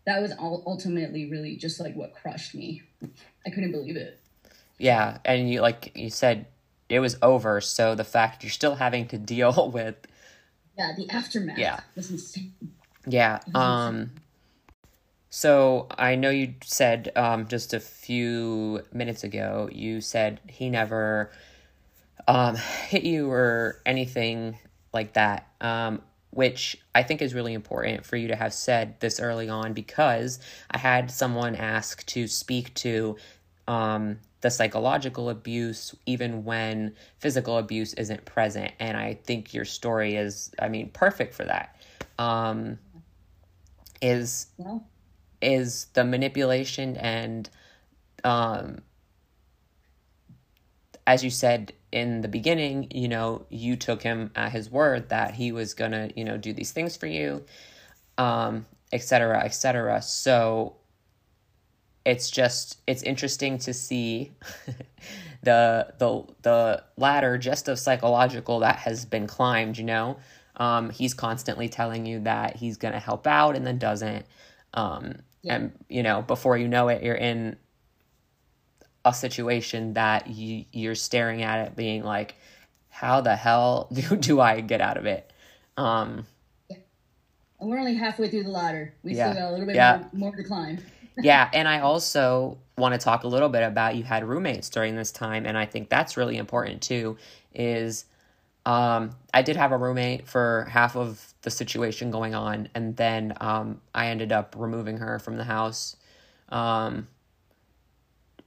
that 0.06 0.20
was 0.22 0.32
ultimately 0.38 1.30
really 1.30 1.56
just 1.56 1.80
like 1.80 1.94
what 1.94 2.14
crushed 2.14 2.54
me. 2.54 2.82
I 3.46 3.50
couldn't 3.50 3.72
believe 3.72 3.96
it. 3.96 4.20
Yeah, 4.78 5.18
and 5.24 5.50
you 5.50 5.60
like 5.60 5.92
you 5.94 6.10
said 6.10 6.46
it 6.88 7.00
was 7.00 7.16
over, 7.22 7.60
so 7.60 7.94
the 7.94 8.04
fact 8.04 8.42
you're 8.42 8.50
still 8.50 8.76
having 8.76 9.06
to 9.08 9.18
deal 9.18 9.70
with 9.74 9.96
Yeah, 10.76 10.92
the 10.96 11.08
aftermath 11.10 11.58
yeah. 11.58 11.80
was 11.94 12.10
insane. 12.10 12.54
Yeah. 13.06 13.40
Um 13.54 14.12
so 15.28 15.86
I 15.96 16.16
know 16.16 16.30
you 16.30 16.54
said 16.64 17.12
um 17.16 17.46
just 17.46 17.72
a 17.72 17.80
few 17.80 18.82
minutes 18.92 19.22
ago 19.24 19.68
you 19.72 20.00
said 20.00 20.40
he 20.48 20.68
never 20.70 21.30
um 22.28 22.56
hit 22.56 23.04
you 23.04 23.30
or 23.30 23.80
anything 23.86 24.58
like 24.92 25.14
that. 25.14 25.48
Um 25.60 26.02
which 26.32 26.76
I 26.94 27.02
think 27.02 27.22
is 27.22 27.34
really 27.34 27.54
important 27.54 28.06
for 28.06 28.16
you 28.16 28.28
to 28.28 28.36
have 28.36 28.54
said 28.54 29.00
this 29.00 29.18
early 29.18 29.48
on 29.48 29.72
because 29.72 30.38
I 30.70 30.78
had 30.78 31.10
someone 31.10 31.56
ask 31.56 32.06
to 32.06 32.28
speak 32.28 32.72
to 32.74 33.16
um, 33.66 34.18
the 34.40 34.50
psychological 34.50 35.28
abuse 35.30 35.94
even 36.06 36.44
when 36.44 36.94
physical 37.18 37.58
abuse 37.58 37.92
isn't 37.94 38.24
present 38.24 38.72
and 38.80 38.96
i 38.96 39.14
think 39.24 39.52
your 39.52 39.64
story 39.64 40.16
is 40.16 40.50
i 40.58 40.68
mean 40.68 40.88
perfect 40.90 41.34
for 41.34 41.44
that 41.44 41.76
um 42.18 42.78
is 44.00 44.46
yeah. 44.58 44.78
is 45.42 45.86
the 45.92 46.04
manipulation 46.04 46.96
and 46.96 47.50
um 48.24 48.78
as 51.06 51.24
you 51.24 51.30
said 51.30 51.72
in 51.92 52.20
the 52.20 52.28
beginning 52.28 52.86
you 52.90 53.08
know 53.08 53.44
you 53.48 53.76
took 53.76 54.02
him 54.02 54.30
at 54.34 54.52
his 54.52 54.70
word 54.70 55.08
that 55.08 55.34
he 55.34 55.52
was 55.52 55.74
gonna 55.74 56.10
you 56.14 56.24
know 56.24 56.36
do 56.36 56.52
these 56.52 56.72
things 56.72 56.96
for 56.96 57.06
you 57.06 57.44
um 58.18 58.66
etc 58.92 59.40
etc 59.40 60.00
so 60.00 60.76
it's 62.04 62.30
just 62.30 62.78
it's 62.86 63.02
interesting 63.02 63.58
to 63.58 63.74
see 63.74 64.32
the 65.42 65.92
the 65.98 66.24
the 66.42 66.82
ladder 66.96 67.36
just 67.38 67.68
of 67.68 67.78
psychological 67.78 68.60
that 68.60 68.76
has 68.76 69.04
been 69.04 69.26
climbed 69.26 69.78
you 69.78 69.84
know? 69.84 70.18
Um, 70.56 70.90
he's 70.90 71.14
constantly 71.14 71.68
telling 71.68 72.04
you 72.04 72.20
that 72.20 72.56
he's 72.56 72.76
going 72.76 72.92
to 72.92 73.00
help 73.00 73.26
out 73.26 73.56
and 73.56 73.66
then 73.66 73.78
doesn't. 73.78 74.26
Um, 74.74 75.14
yeah. 75.42 75.54
and 75.54 75.72
you 75.88 76.02
know 76.02 76.20
before 76.20 76.58
you 76.58 76.68
know 76.68 76.88
it 76.88 77.02
you're 77.02 77.14
in 77.14 77.56
a 79.04 79.14
situation 79.14 79.94
that 79.94 80.26
you 80.28 80.64
you're 80.72 80.94
staring 80.94 81.42
at 81.42 81.66
it 81.66 81.76
being 81.76 82.02
like 82.02 82.34
how 82.88 83.20
the 83.20 83.36
hell 83.36 83.88
do, 83.92 84.16
do 84.16 84.40
i 84.40 84.60
get 84.60 84.80
out 84.80 84.96
of 84.96 85.06
it 85.06 85.32
um, 85.76 86.26
yeah. 86.68 86.76
and 87.58 87.70
we're 87.70 87.78
only 87.78 87.94
halfway 87.94 88.28
through 88.28 88.42
the 88.42 88.50
ladder 88.50 88.92
we 89.02 89.14
yeah. 89.14 89.30
still 89.30 89.42
got 89.42 89.48
a 89.48 89.52
little 89.52 89.66
bit 89.66 89.76
more, 89.76 90.30
more 90.30 90.36
to 90.36 90.44
climb 90.44 90.78
yeah, 91.22 91.50
and 91.52 91.68
I 91.68 91.80
also 91.80 92.58
want 92.76 92.94
to 92.94 92.98
talk 92.98 93.24
a 93.24 93.28
little 93.28 93.48
bit 93.48 93.62
about 93.62 93.96
you 93.96 94.04
had 94.04 94.24
roommates 94.24 94.70
during 94.70 94.96
this 94.96 95.12
time, 95.12 95.46
and 95.46 95.56
I 95.56 95.66
think 95.66 95.88
that's 95.88 96.16
really 96.16 96.36
important 96.36 96.82
too. 96.82 97.16
Is 97.54 98.04
um, 98.66 99.10
I 99.34 99.42
did 99.42 99.56
have 99.56 99.72
a 99.72 99.76
roommate 99.76 100.28
for 100.28 100.66
half 100.70 100.96
of 100.96 101.34
the 101.42 101.50
situation 101.50 102.10
going 102.10 102.34
on, 102.34 102.68
and 102.74 102.96
then 102.96 103.34
um, 103.40 103.80
I 103.94 104.06
ended 104.06 104.32
up 104.32 104.54
removing 104.56 104.98
her 104.98 105.18
from 105.18 105.36
the 105.36 105.44
house, 105.44 105.96
um, 106.50 107.08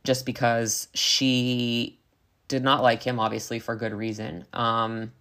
just 0.04 0.26
because 0.26 0.88
she 0.94 2.00
did 2.48 2.64
not 2.64 2.84
like 2.84 3.04
him, 3.04 3.20
obviously 3.20 3.60
for 3.60 3.76
good 3.76 3.94
reason. 3.94 4.46
Um, 4.54 5.12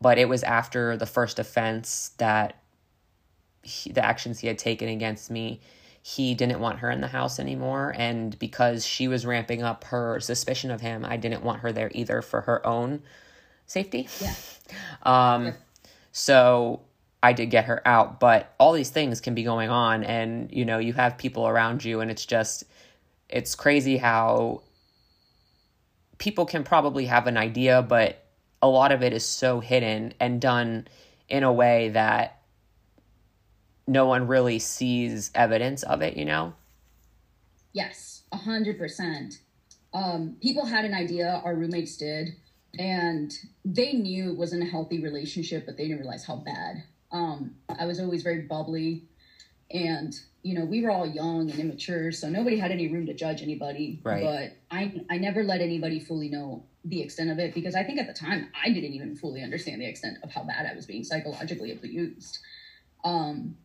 but 0.00 0.18
it 0.18 0.28
was 0.28 0.42
after 0.42 0.96
the 0.96 1.06
first 1.06 1.38
offense 1.38 2.12
that 2.18 2.62
he, 3.62 3.92
the 3.92 4.04
actions 4.04 4.38
he 4.38 4.46
had 4.46 4.58
taken 4.58 4.88
against 4.88 5.30
me 5.30 5.60
he 6.06 6.34
didn't 6.34 6.60
want 6.60 6.80
her 6.80 6.90
in 6.90 7.00
the 7.00 7.06
house 7.06 7.40
anymore. 7.40 7.94
And 7.96 8.38
because 8.38 8.84
she 8.84 9.08
was 9.08 9.24
ramping 9.24 9.62
up 9.62 9.84
her 9.84 10.20
suspicion 10.20 10.70
of 10.70 10.82
him, 10.82 11.02
I 11.02 11.16
didn't 11.16 11.42
want 11.42 11.60
her 11.60 11.72
there 11.72 11.90
either 11.94 12.20
for 12.20 12.42
her 12.42 12.64
own 12.66 13.02
safety. 13.66 14.08
Yeah. 14.20 14.34
Um, 15.02 15.46
yeah. 15.46 15.52
So 16.12 16.80
I 17.22 17.34
did 17.34 17.50
get 17.50 17.66
her 17.66 17.86
out, 17.86 18.18
but 18.18 18.54
all 18.58 18.72
these 18.72 18.88
things 18.88 19.20
can 19.20 19.34
be 19.34 19.42
going 19.42 19.68
on, 19.68 20.04
and 20.04 20.50
you 20.50 20.64
know, 20.64 20.78
you 20.78 20.94
have 20.94 21.18
people 21.18 21.46
around 21.46 21.84
you, 21.84 22.00
and 22.00 22.10
it's 22.10 22.24
just, 22.24 22.64
it's 23.28 23.54
crazy 23.54 23.96
how 23.96 24.62
people 26.18 26.46
can 26.46 26.64
probably 26.64 27.06
have 27.06 27.26
an 27.26 27.36
idea, 27.36 27.82
but 27.82 28.24
a 28.62 28.68
lot 28.68 28.92
of 28.92 29.02
it 29.02 29.12
is 29.12 29.24
so 29.24 29.60
hidden 29.60 30.14
and 30.20 30.40
done 30.40 30.86
in 31.28 31.42
a 31.42 31.52
way 31.52 31.90
that 31.90 32.42
no 33.86 34.06
one 34.06 34.26
really 34.26 34.58
sees 34.58 35.30
evidence 35.34 35.82
of 35.82 36.00
it, 36.02 36.16
you 36.16 36.24
know? 36.24 36.54
Yes, 37.72 38.22
a 38.32 38.36
hundred 38.36 38.78
percent. 38.78 39.40
Um, 39.92 40.36
people 40.42 40.64
had 40.64 40.84
an 40.84 40.94
idea, 40.94 41.40
our 41.44 41.54
roommates 41.54 41.96
did, 41.96 42.36
and 42.78 43.32
they 43.64 43.92
knew 43.92 44.30
it 44.30 44.36
wasn't 44.36 44.62
a 44.62 44.66
healthy 44.66 45.00
relationship, 45.00 45.66
but 45.66 45.76
they 45.76 45.84
didn't 45.84 46.00
realize 46.00 46.24
how 46.24 46.36
bad. 46.36 46.84
Um, 47.12 47.54
I 47.68 47.86
was 47.86 48.00
always 48.00 48.22
very 48.22 48.42
bubbly, 48.42 49.04
and 49.70 50.14
you 50.42 50.58
know 50.58 50.64
we 50.64 50.82
were 50.82 50.90
all 50.90 51.06
young 51.06 51.50
and 51.50 51.58
immature, 51.58 52.12
so 52.12 52.28
nobody 52.28 52.58
had 52.58 52.70
any 52.70 52.88
room 52.88 53.06
to 53.06 53.14
judge 53.14 53.42
anybody. 53.42 54.00
Right. 54.02 54.22
But 54.22 54.76
I 54.76 55.00
I 55.10 55.18
never 55.18 55.42
let 55.42 55.60
anybody 55.60 56.00
fully 56.00 56.28
know 56.28 56.64
the 56.84 57.00
extent 57.00 57.30
of 57.30 57.38
it 57.38 57.54
because 57.54 57.74
I 57.74 57.82
think 57.82 57.98
at 57.98 58.06
the 58.06 58.12
time 58.12 58.48
I 58.62 58.70
didn't 58.70 58.92
even 58.92 59.16
fully 59.16 59.42
understand 59.42 59.80
the 59.80 59.86
extent 59.86 60.18
of 60.22 60.30
how 60.30 60.44
bad 60.44 60.66
I 60.70 60.74
was 60.74 60.86
being 60.86 61.02
psychologically 61.02 61.72
abused. 61.72 62.38
Um, 63.04 63.56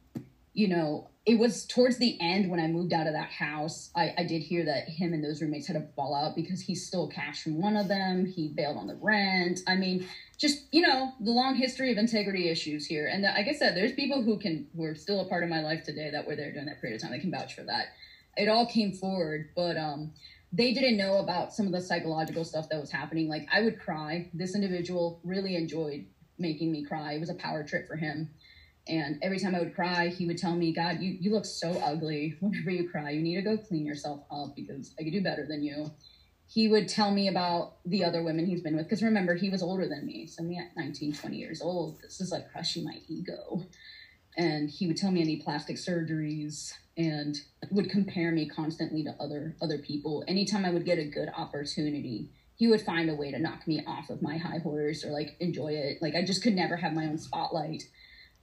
you 0.54 0.68
know, 0.68 1.10
it 1.26 1.38
was 1.38 1.66
towards 1.66 1.97
the 1.97 2.18
end 2.20 2.50
when 2.50 2.60
I 2.60 2.68
moved 2.68 2.93
out 2.93 3.08
of 3.08 3.14
that 3.14 3.30
house. 3.30 3.91
I, 3.95 4.14
I 4.18 4.24
did 4.24 4.41
hear 4.41 4.66
that 4.66 4.89
him 4.89 5.14
and 5.14 5.24
those 5.24 5.41
roommates 5.41 5.68
had 5.68 5.76
a 5.76 5.88
fallout 5.95 6.36
because 6.36 6.62
he 6.62 6.76
stole 6.76 7.08
cash 7.08 7.43
from 7.43 7.62
one 7.62 7.78
of 7.78 7.88
them. 7.88 8.26
He 8.26 8.47
bailed 8.47 8.78
on 8.78 8.88
the 8.88 8.95
rent. 8.95 9.60
I 9.68 9.76
mean, 9.76 10.08
just 10.40 10.66
you 10.72 10.82
know, 10.82 11.14
the 11.20 11.32
long 11.32 11.56
history 11.56 11.92
of 11.92 11.98
integrity 11.98 12.50
issues 12.50 12.86
here. 12.86 13.08
And 13.08 13.24
like 13.24 13.48
I 13.48 13.54
said, 13.54 13.76
there's 13.76 13.94
people 13.94 14.24
who 14.24 14.38
can 14.40 14.68
who 14.76 14.84
are 14.84 14.96
still 14.96 15.20
a 15.22 15.26
part 15.26 15.44
of 15.44 15.50
my 15.50 15.62
life 15.62 15.84
today 15.84 16.10
that 16.12 16.26
were 16.26 16.36
there 16.36 16.52
during 16.52 16.68
that 16.68 16.82
period 16.82 16.96
of 16.96 17.02
time. 17.02 17.12
They 17.12 17.20
can 17.20 17.32
vouch 17.32 17.56
for 17.56 17.64
that. 17.64 17.88
It 18.38 18.48
all 18.48 18.66
came 18.66 18.94
forward, 18.94 19.50
but 19.56 19.76
um, 19.76 20.14
they 20.54 20.74
didn't 20.74 20.98
know 20.98 21.18
about 21.18 21.54
some 21.54 21.66
of 21.66 21.74
the 21.74 21.82
psychological 21.82 22.46
stuff 22.46 22.70
that 22.70 22.80
was 22.80 22.92
happening. 22.92 23.28
Like 23.28 23.48
I 23.52 23.62
would 23.62 23.80
cry. 23.80 24.30
This 24.34 24.56
individual 24.56 25.20
really 25.24 25.56
enjoyed 25.56 26.06
making 26.38 26.72
me 26.72 26.86
cry. 26.86 27.14
It 27.14 27.20
was 27.20 27.30
a 27.30 27.36
power 27.36 27.64
trip 27.64 27.88
for 27.88 27.98
him 27.98 28.30
and 28.90 29.20
every 29.22 29.40
time 29.40 29.54
I 29.54 29.60
would 29.60 29.76
cry, 29.76 30.08
he 30.08 30.26
would 30.26 30.40
tell 30.40 30.56
me, 30.56 30.74
God, 30.74 31.00
you, 31.00 31.16
you 31.20 31.32
look 31.32 31.46
so 31.46 31.72
ugly. 31.86 32.36
Whenever 32.40 32.72
you 32.72 32.90
cry, 32.90 33.12
you 33.12 33.22
need 33.22 33.36
to 33.36 33.42
go 33.42 33.58
clean 33.58 33.86
yourself 33.86 34.22
up 34.32 34.56
because 34.56 34.94
I 35.00 35.04
could 35.04 35.14
do 35.14 35.22
better 35.22 35.46
than 35.48 35.64
you. 35.64 35.92
He 36.52 36.68
would 36.68 36.88
tell 36.88 37.12
me 37.12 37.28
about 37.28 37.76
the 37.86 38.04
other 38.04 38.24
women 38.24 38.45
he's 38.45 38.62
been 38.62 38.76
with. 38.76 38.86
Because 38.86 39.04
remember, 39.04 39.36
he 39.36 39.50
was 39.50 39.62
older 39.62 39.88
than 39.88 40.06
me. 40.06 40.26
So 40.28 40.43
me 40.43 40.58
at 40.58 40.76
19, 40.76 41.14
20 41.14 41.38
years 41.38 41.62
old, 41.62 42.02
this 42.02 42.20
is 42.20 42.32
like 42.32 42.52
crushing 42.52 42.84
my 42.84 43.00
ego. 43.08 43.66
And 44.36 44.70
he 44.70 44.88
would 44.88 44.97
tell 44.97 45.12
me 45.12 45.22
any 45.22 45.38
plastic 45.38 45.76
surgeries 45.76 46.74
and 46.97 47.36
would 47.72 47.89
compare 47.89 48.32
me 48.32 48.47
constantly 48.47 49.04
to 49.04 49.16
other 49.20 49.56
other 49.62 49.78
people. 49.78 50.24
Anytime 50.28 50.66
I 50.66 50.72
would 50.72 50.86
get 50.86 50.97
a 50.97 51.06
good 51.06 51.30
opportunity, 51.36 52.30
he 52.56 52.68
would 52.68 52.82
find 52.82 53.10
a 53.10 53.16
way 53.16 53.32
to 53.32 53.39
knock 53.39 53.68
me 53.68 53.84
off 53.86 54.10
of 54.10 54.22
my 54.22 54.38
high 54.38 54.60
horse 54.60 55.04
or 55.04 55.12
like 55.12 55.36
enjoy 55.39 55.74
it. 55.74 56.02
Like 56.02 56.16
I 56.16 56.24
just 56.24 56.41
could 56.41 56.56
never 56.56 56.78
have 56.78 56.93
my 56.93 57.06
own 57.06 57.18
spotlight 57.18 57.84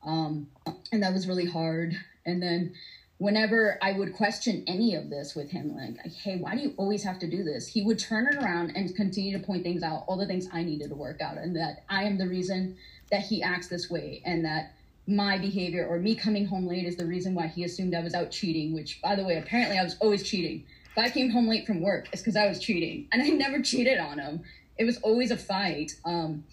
um, 0.06 0.48
and 0.92 1.02
that 1.02 1.12
was 1.12 1.28
really 1.28 1.46
hard. 1.46 1.96
And 2.24 2.42
then 2.42 2.74
whenever 3.18 3.78
I 3.80 3.92
would 3.92 4.14
question 4.14 4.62
any 4.66 4.94
of 4.94 5.08
this 5.08 5.34
with 5.34 5.50
him, 5.50 5.74
like, 5.74 6.12
hey, 6.12 6.36
why 6.36 6.54
do 6.54 6.60
you 6.60 6.74
always 6.76 7.02
have 7.04 7.18
to 7.20 7.30
do 7.30 7.42
this? 7.44 7.66
He 7.66 7.82
would 7.82 7.98
turn 7.98 8.26
it 8.26 8.34
around 8.36 8.72
and 8.76 8.94
continue 8.94 9.36
to 9.38 9.44
point 9.44 9.62
things 9.62 9.82
out, 9.82 10.04
all 10.06 10.16
the 10.16 10.26
things 10.26 10.48
I 10.52 10.62
needed 10.62 10.90
to 10.90 10.94
work 10.94 11.20
out, 11.20 11.38
and 11.38 11.56
that 11.56 11.84
I 11.88 12.04
am 12.04 12.18
the 12.18 12.28
reason 12.28 12.76
that 13.10 13.22
he 13.22 13.42
acts 13.42 13.68
this 13.68 13.88
way, 13.88 14.22
and 14.24 14.44
that 14.44 14.74
my 15.06 15.38
behavior 15.38 15.86
or 15.86 15.98
me 15.98 16.14
coming 16.14 16.44
home 16.44 16.66
late 16.66 16.84
is 16.84 16.96
the 16.96 17.06
reason 17.06 17.34
why 17.34 17.46
he 17.46 17.64
assumed 17.64 17.94
I 17.94 18.00
was 18.00 18.14
out 18.14 18.30
cheating, 18.30 18.74
which, 18.74 19.00
by 19.00 19.14
the 19.14 19.24
way, 19.24 19.38
apparently 19.38 19.78
I 19.78 19.84
was 19.84 19.96
always 20.00 20.22
cheating. 20.22 20.64
If 20.90 20.98
I 20.98 21.08
came 21.08 21.30
home 21.30 21.48
late 21.48 21.66
from 21.66 21.80
work, 21.80 22.08
it's 22.12 22.22
because 22.22 22.36
I 22.36 22.46
was 22.46 22.58
cheating, 22.58 23.08
and 23.12 23.22
I 23.22 23.28
never 23.28 23.62
cheated 23.62 23.98
on 23.98 24.18
him. 24.18 24.42
It 24.76 24.84
was 24.84 24.98
always 24.98 25.30
a 25.30 25.38
fight. 25.38 25.92
Um, 26.04 26.44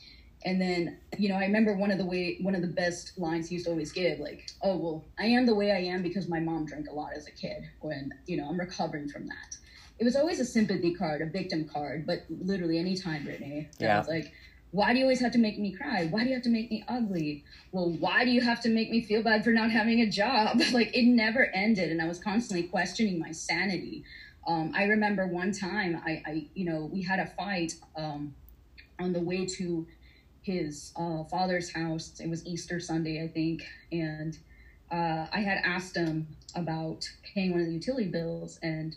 and 0.46 0.60
then, 0.60 0.98
you 1.18 1.30
know, 1.30 1.36
I 1.36 1.42
remember 1.42 1.76
one 1.76 1.92
of 1.92 1.98
the 1.98 2.06
way 2.06 2.38
one 2.42 2.56
of 2.56 2.62
the 2.62 2.68
best 2.68 3.18
lines 3.18 3.48
he 3.48 3.56
used 3.56 3.66
to 3.66 3.72
always 3.72 3.92
give, 3.92 4.20
like, 4.20 4.52
"Oh 4.62 4.76
well, 4.76 5.06
I 5.18 5.26
am 5.26 5.46
the 5.46 5.56
way 5.56 5.72
I 5.72 5.80
am 5.80 6.02
because 6.02 6.28
my 6.28 6.40
mom 6.40 6.66
drank 6.66 6.90
a 6.90 6.94
lot 6.94 7.14
as 7.16 7.28
a 7.28 7.32
kid. 7.32 7.70
When 7.80 8.12
you 8.26 8.38
know, 8.38 8.48
I'm 8.50 8.60
recovering 8.60 9.08
from 9.08 9.28
that." 9.28 9.58
It 10.00 10.04
was 10.04 10.16
always 10.16 10.40
a 10.40 10.46
sympathy 10.46 10.94
card, 10.94 11.22
a 11.22 11.28
victim 11.28 11.66
card, 11.66 12.06
but 12.06 12.24
literally 12.30 12.78
any 12.78 12.98
time, 12.98 13.24
Brittany, 13.24 13.70
yeah. 13.80 14.00
was 14.00 14.08
like, 14.08 14.34
"Why 14.72 14.92
do 14.92 15.00
you 15.00 15.06
always 15.06 15.22
have 15.22 15.32
to 15.34 15.38
make 15.38 15.60
me 15.60 15.72
cry? 15.72 16.08
Why 16.08 16.24
do 16.24 16.30
you 16.30 16.34
have 16.34 16.44
to 16.44 16.50
make 16.50 16.70
me 16.70 16.84
ugly? 16.88 17.46
Well, 17.72 17.92
why 17.92 18.26
do 18.26 18.32
you 18.32 18.42
have 18.42 18.60
to 18.62 18.70
make 18.70 18.90
me 18.90 19.02
feel 19.02 19.24
bad 19.24 19.44
for 19.44 19.52
not 19.52 19.72
having 19.72 20.02
a 20.02 20.10
job?" 20.10 20.60
like 20.74 20.96
it 20.96 21.06
never 21.06 21.46
ended, 21.54 21.90
and 21.90 22.02
I 22.02 22.06
was 22.06 22.20
constantly 22.20 22.68
questioning 22.68 23.20
my 23.20 23.32
sanity. 23.32 24.04
Um, 24.46 24.74
I 24.76 24.84
remember 24.84 25.26
one 25.26 25.54
time, 25.54 26.02
I, 26.06 26.22
I, 26.26 26.48
you 26.54 26.66
know, 26.66 26.90
we 26.92 27.02
had 27.02 27.20
a 27.20 27.28
fight 27.28 27.76
um, 27.96 28.36
on 29.00 29.14
the 29.14 29.22
way 29.22 29.46
to 29.46 29.88
his 30.44 30.94
uh, 30.96 31.24
father's 31.24 31.72
house. 31.74 32.20
It 32.20 32.30
was 32.30 32.46
Easter 32.46 32.80
Sunday, 32.80 33.24
I 33.24 33.28
think, 33.28 33.64
and 33.92 34.38
uh, 34.92 35.28
I 35.32 35.40
had 35.40 35.60
asked 35.64 35.96
him 35.96 36.28
about 36.56 37.10
paying 37.34 37.52
one 37.52 37.62
of 37.62 37.68
the 37.68 37.74
utility 37.74 38.08
bills, 38.08 38.60
and 38.62 38.96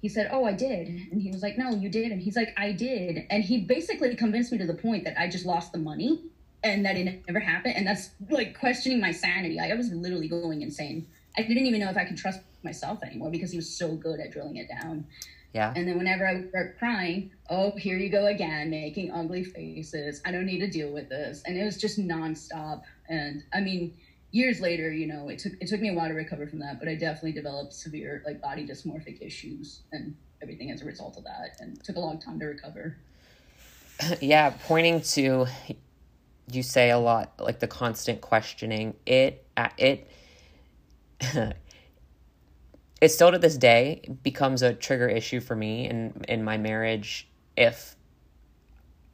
he 0.00 0.08
said, 0.08 0.30
"Oh, 0.32 0.44
I 0.44 0.52
did," 0.52 0.88
and 1.10 1.20
he 1.20 1.30
was 1.30 1.42
like, 1.42 1.58
"No, 1.58 1.70
you 1.70 1.88
did," 1.88 2.12
and 2.12 2.20
he's 2.20 2.36
like, 2.36 2.54
"I 2.56 2.72
did," 2.72 3.26
and 3.30 3.42
he 3.42 3.58
basically 3.58 4.14
convinced 4.14 4.52
me 4.52 4.58
to 4.58 4.66
the 4.66 4.74
point 4.74 5.04
that 5.04 5.18
I 5.18 5.28
just 5.28 5.46
lost 5.46 5.72
the 5.72 5.78
money 5.78 6.22
and 6.62 6.84
that 6.84 6.96
it 6.96 7.22
never 7.26 7.40
happened, 7.40 7.74
and 7.76 7.86
that's 7.86 8.10
like 8.30 8.58
questioning 8.58 9.00
my 9.00 9.12
sanity. 9.12 9.58
I 9.58 9.74
was 9.74 9.90
literally 9.90 10.28
going 10.28 10.62
insane. 10.62 11.08
I 11.36 11.42
didn't 11.42 11.66
even 11.66 11.80
know 11.80 11.90
if 11.90 11.96
I 11.96 12.04
could 12.04 12.18
trust 12.18 12.40
myself 12.62 13.02
anymore 13.02 13.30
because 13.30 13.50
he 13.50 13.56
was 13.56 13.68
so 13.68 13.94
good 13.96 14.20
at 14.20 14.30
drilling 14.30 14.56
it 14.56 14.68
down. 14.68 15.06
Yeah. 15.52 15.72
And 15.76 15.86
then 15.86 15.98
whenever 15.98 16.26
I 16.26 16.34
would 16.34 16.48
start 16.48 16.78
crying, 16.78 17.30
oh, 17.50 17.72
here 17.76 17.98
you 17.98 18.08
go 18.08 18.26
again, 18.26 18.70
making 18.70 19.12
ugly 19.12 19.44
faces. 19.44 20.22
I 20.24 20.32
don't 20.32 20.46
need 20.46 20.60
to 20.60 20.70
deal 20.70 20.90
with 20.92 21.08
this. 21.10 21.42
And 21.46 21.58
it 21.58 21.64
was 21.64 21.76
just 21.76 21.98
nonstop. 21.98 22.82
And 23.08 23.42
I 23.52 23.60
mean, 23.60 23.94
years 24.30 24.60
later, 24.60 24.90
you 24.90 25.06
know, 25.06 25.28
it 25.28 25.38
took 25.38 25.52
it 25.60 25.68
took 25.68 25.80
me 25.80 25.90
a 25.90 25.94
while 25.94 26.08
to 26.08 26.14
recover 26.14 26.46
from 26.46 26.58
that, 26.60 26.78
but 26.78 26.88
I 26.88 26.94
definitely 26.94 27.32
developed 27.32 27.74
severe 27.74 28.22
like 28.26 28.40
body 28.40 28.66
dysmorphic 28.66 29.20
issues 29.20 29.82
and 29.92 30.16
everything 30.40 30.70
as 30.70 30.82
a 30.82 30.84
result 30.86 31.16
of 31.18 31.24
that, 31.24 31.60
and 31.60 31.82
took 31.84 31.96
a 31.96 32.00
long 32.00 32.18
time 32.18 32.40
to 32.40 32.46
recover. 32.46 32.96
Yeah, 34.20 34.50
pointing 34.64 35.02
to 35.02 35.46
you 36.50 36.62
say 36.62 36.90
a 36.90 36.98
lot 36.98 37.34
like 37.38 37.60
the 37.60 37.68
constant 37.68 38.20
questioning. 38.20 38.94
It 39.06 39.46
uh, 39.56 39.68
it 39.76 40.10
it 43.02 43.10
still 43.10 43.32
to 43.32 43.38
this 43.38 43.58
day 43.58 44.00
becomes 44.22 44.62
a 44.62 44.72
trigger 44.72 45.08
issue 45.08 45.40
for 45.40 45.56
me 45.56 45.88
in 45.88 46.24
in 46.28 46.42
my 46.44 46.56
marriage 46.56 47.28
if 47.56 47.96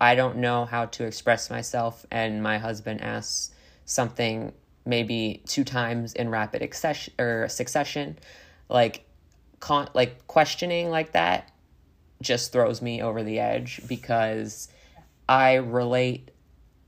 I 0.01 0.15
don't 0.15 0.37
know 0.37 0.67
how 0.67 0.85
to 0.85 1.05
express 1.05 1.51
myself 1.51 2.05
and 2.11 2.43
my 2.43 2.59
husband 2.59 3.01
asks 3.01 3.51
something 3.87 4.53
maybe 4.85 5.43
two 5.47 5.65
times 5.65 6.13
in 6.13 6.29
rapid 6.29 6.61
accession 6.63 7.15
or 7.19 7.49
succession 7.49 8.19
like 8.69 9.07
con- 9.59 9.89
like 9.95 10.27
questioning 10.27 10.91
like 10.91 11.13
that 11.13 11.51
just 12.21 12.53
throws 12.53 12.83
me 12.83 13.01
over 13.01 13.23
the 13.23 13.41
edge 13.41 13.81
because 13.89 14.69
I 15.31 15.55
relate 15.55 16.31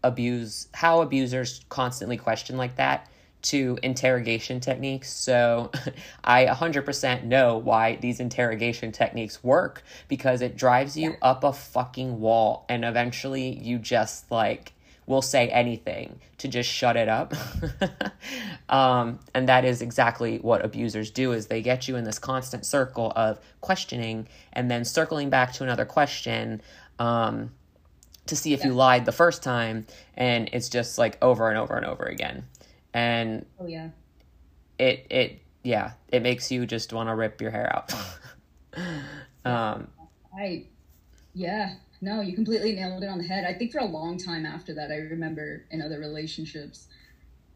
abuse 0.04 0.68
how 0.74 1.00
abusers 1.00 1.64
constantly 1.70 2.18
question 2.18 2.58
like 2.58 2.76
that 2.76 3.08
to 3.42 3.78
interrogation 3.82 4.60
techniques. 4.60 5.12
So 5.12 5.70
I 6.24 6.46
100% 6.46 7.24
know 7.24 7.58
why 7.58 7.96
these 7.96 8.20
interrogation 8.20 8.92
techniques 8.92 9.42
work 9.42 9.82
because 10.08 10.42
it 10.42 10.56
drives 10.56 10.96
you 10.96 11.16
up 11.22 11.44
a 11.44 11.52
fucking 11.52 12.20
wall 12.20 12.64
and 12.68 12.84
eventually 12.84 13.58
you 13.58 13.78
just 13.78 14.30
like 14.30 14.72
will 15.06 15.22
say 15.22 15.48
anything 15.48 16.20
to 16.38 16.46
just 16.46 16.70
shut 16.70 16.96
it 16.96 17.08
up. 17.08 17.34
um, 18.68 19.18
and 19.34 19.48
that 19.48 19.64
is 19.64 19.82
exactly 19.82 20.38
what 20.38 20.64
abusers 20.64 21.10
do 21.10 21.32
is 21.32 21.48
they 21.48 21.60
get 21.60 21.88
you 21.88 21.96
in 21.96 22.04
this 22.04 22.18
constant 22.18 22.64
circle 22.64 23.12
of 23.16 23.40
questioning 23.60 24.28
and 24.52 24.70
then 24.70 24.84
circling 24.84 25.28
back 25.28 25.52
to 25.52 25.64
another 25.64 25.84
question 25.84 26.62
um, 27.00 27.50
to 28.26 28.36
see 28.36 28.52
if 28.52 28.60
yeah. 28.60 28.66
you 28.66 28.72
lied 28.72 29.04
the 29.04 29.12
first 29.12 29.42
time 29.42 29.84
and 30.16 30.48
it's 30.52 30.68
just 30.68 30.96
like 30.96 31.18
over 31.20 31.48
and 31.48 31.58
over 31.58 31.74
and 31.74 31.84
over 31.84 32.04
again 32.04 32.44
and 32.94 33.44
oh 33.60 33.66
yeah. 33.66 33.88
it 34.78 35.06
it 35.10 35.42
yeah 35.62 35.92
it 36.08 36.22
makes 36.22 36.50
you 36.50 36.66
just 36.66 36.92
want 36.92 37.08
to 37.08 37.14
rip 37.14 37.40
your 37.40 37.50
hair 37.50 37.74
out. 37.74 37.92
Um 39.42 39.88
i 40.38 40.66
yeah 41.32 41.74
no 42.02 42.20
you 42.20 42.34
completely 42.34 42.74
nailed 42.74 43.02
it 43.02 43.06
on 43.06 43.16
the 43.18 43.24
head. 43.24 43.44
I 43.44 43.54
think 43.54 43.72
for 43.72 43.78
a 43.78 43.86
long 43.86 44.18
time 44.18 44.44
after 44.44 44.74
that 44.74 44.90
i 44.90 44.96
remember 44.96 45.64
in 45.70 45.80
other 45.80 45.98
relationships 45.98 46.86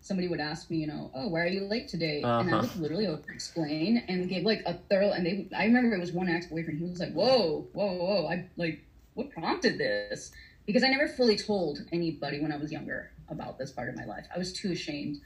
somebody 0.00 0.28
would 0.28 0.40
ask 0.40 0.70
me 0.70 0.78
you 0.78 0.86
know 0.86 1.10
oh 1.14 1.28
why 1.28 1.40
are 1.40 1.46
you 1.46 1.64
late 1.66 1.88
today? 1.88 2.22
Uh-huh. 2.22 2.40
and 2.40 2.54
i 2.54 2.60
would 2.60 2.76
literally 2.76 3.06
explain 3.32 4.02
and 4.08 4.28
give 4.28 4.44
like 4.44 4.62
a 4.66 4.74
thorough 4.74 5.12
and 5.12 5.24
they 5.26 5.46
i 5.56 5.64
remember 5.66 5.94
it 5.94 6.00
was 6.00 6.12
one 6.12 6.28
ex-boyfriend 6.28 6.78
he 6.78 6.84
was 6.86 7.00
like 7.00 7.12
whoa 7.12 7.66
whoa 7.74 7.92
whoa 7.92 8.26
i 8.28 8.44
like 8.56 8.80
what 9.14 9.30
prompted 9.30 9.78
this? 9.78 10.32
Because 10.66 10.82
i 10.82 10.88
never 10.88 11.06
fully 11.06 11.36
told 11.36 11.80
anybody 11.92 12.40
when 12.40 12.50
i 12.50 12.56
was 12.56 12.72
younger 12.72 13.10
about 13.28 13.58
this 13.58 13.72
part 13.72 13.88
of 13.88 13.96
my 13.96 14.04
life. 14.04 14.26
I 14.34 14.38
was 14.38 14.52
too 14.52 14.72
ashamed. 14.72 15.18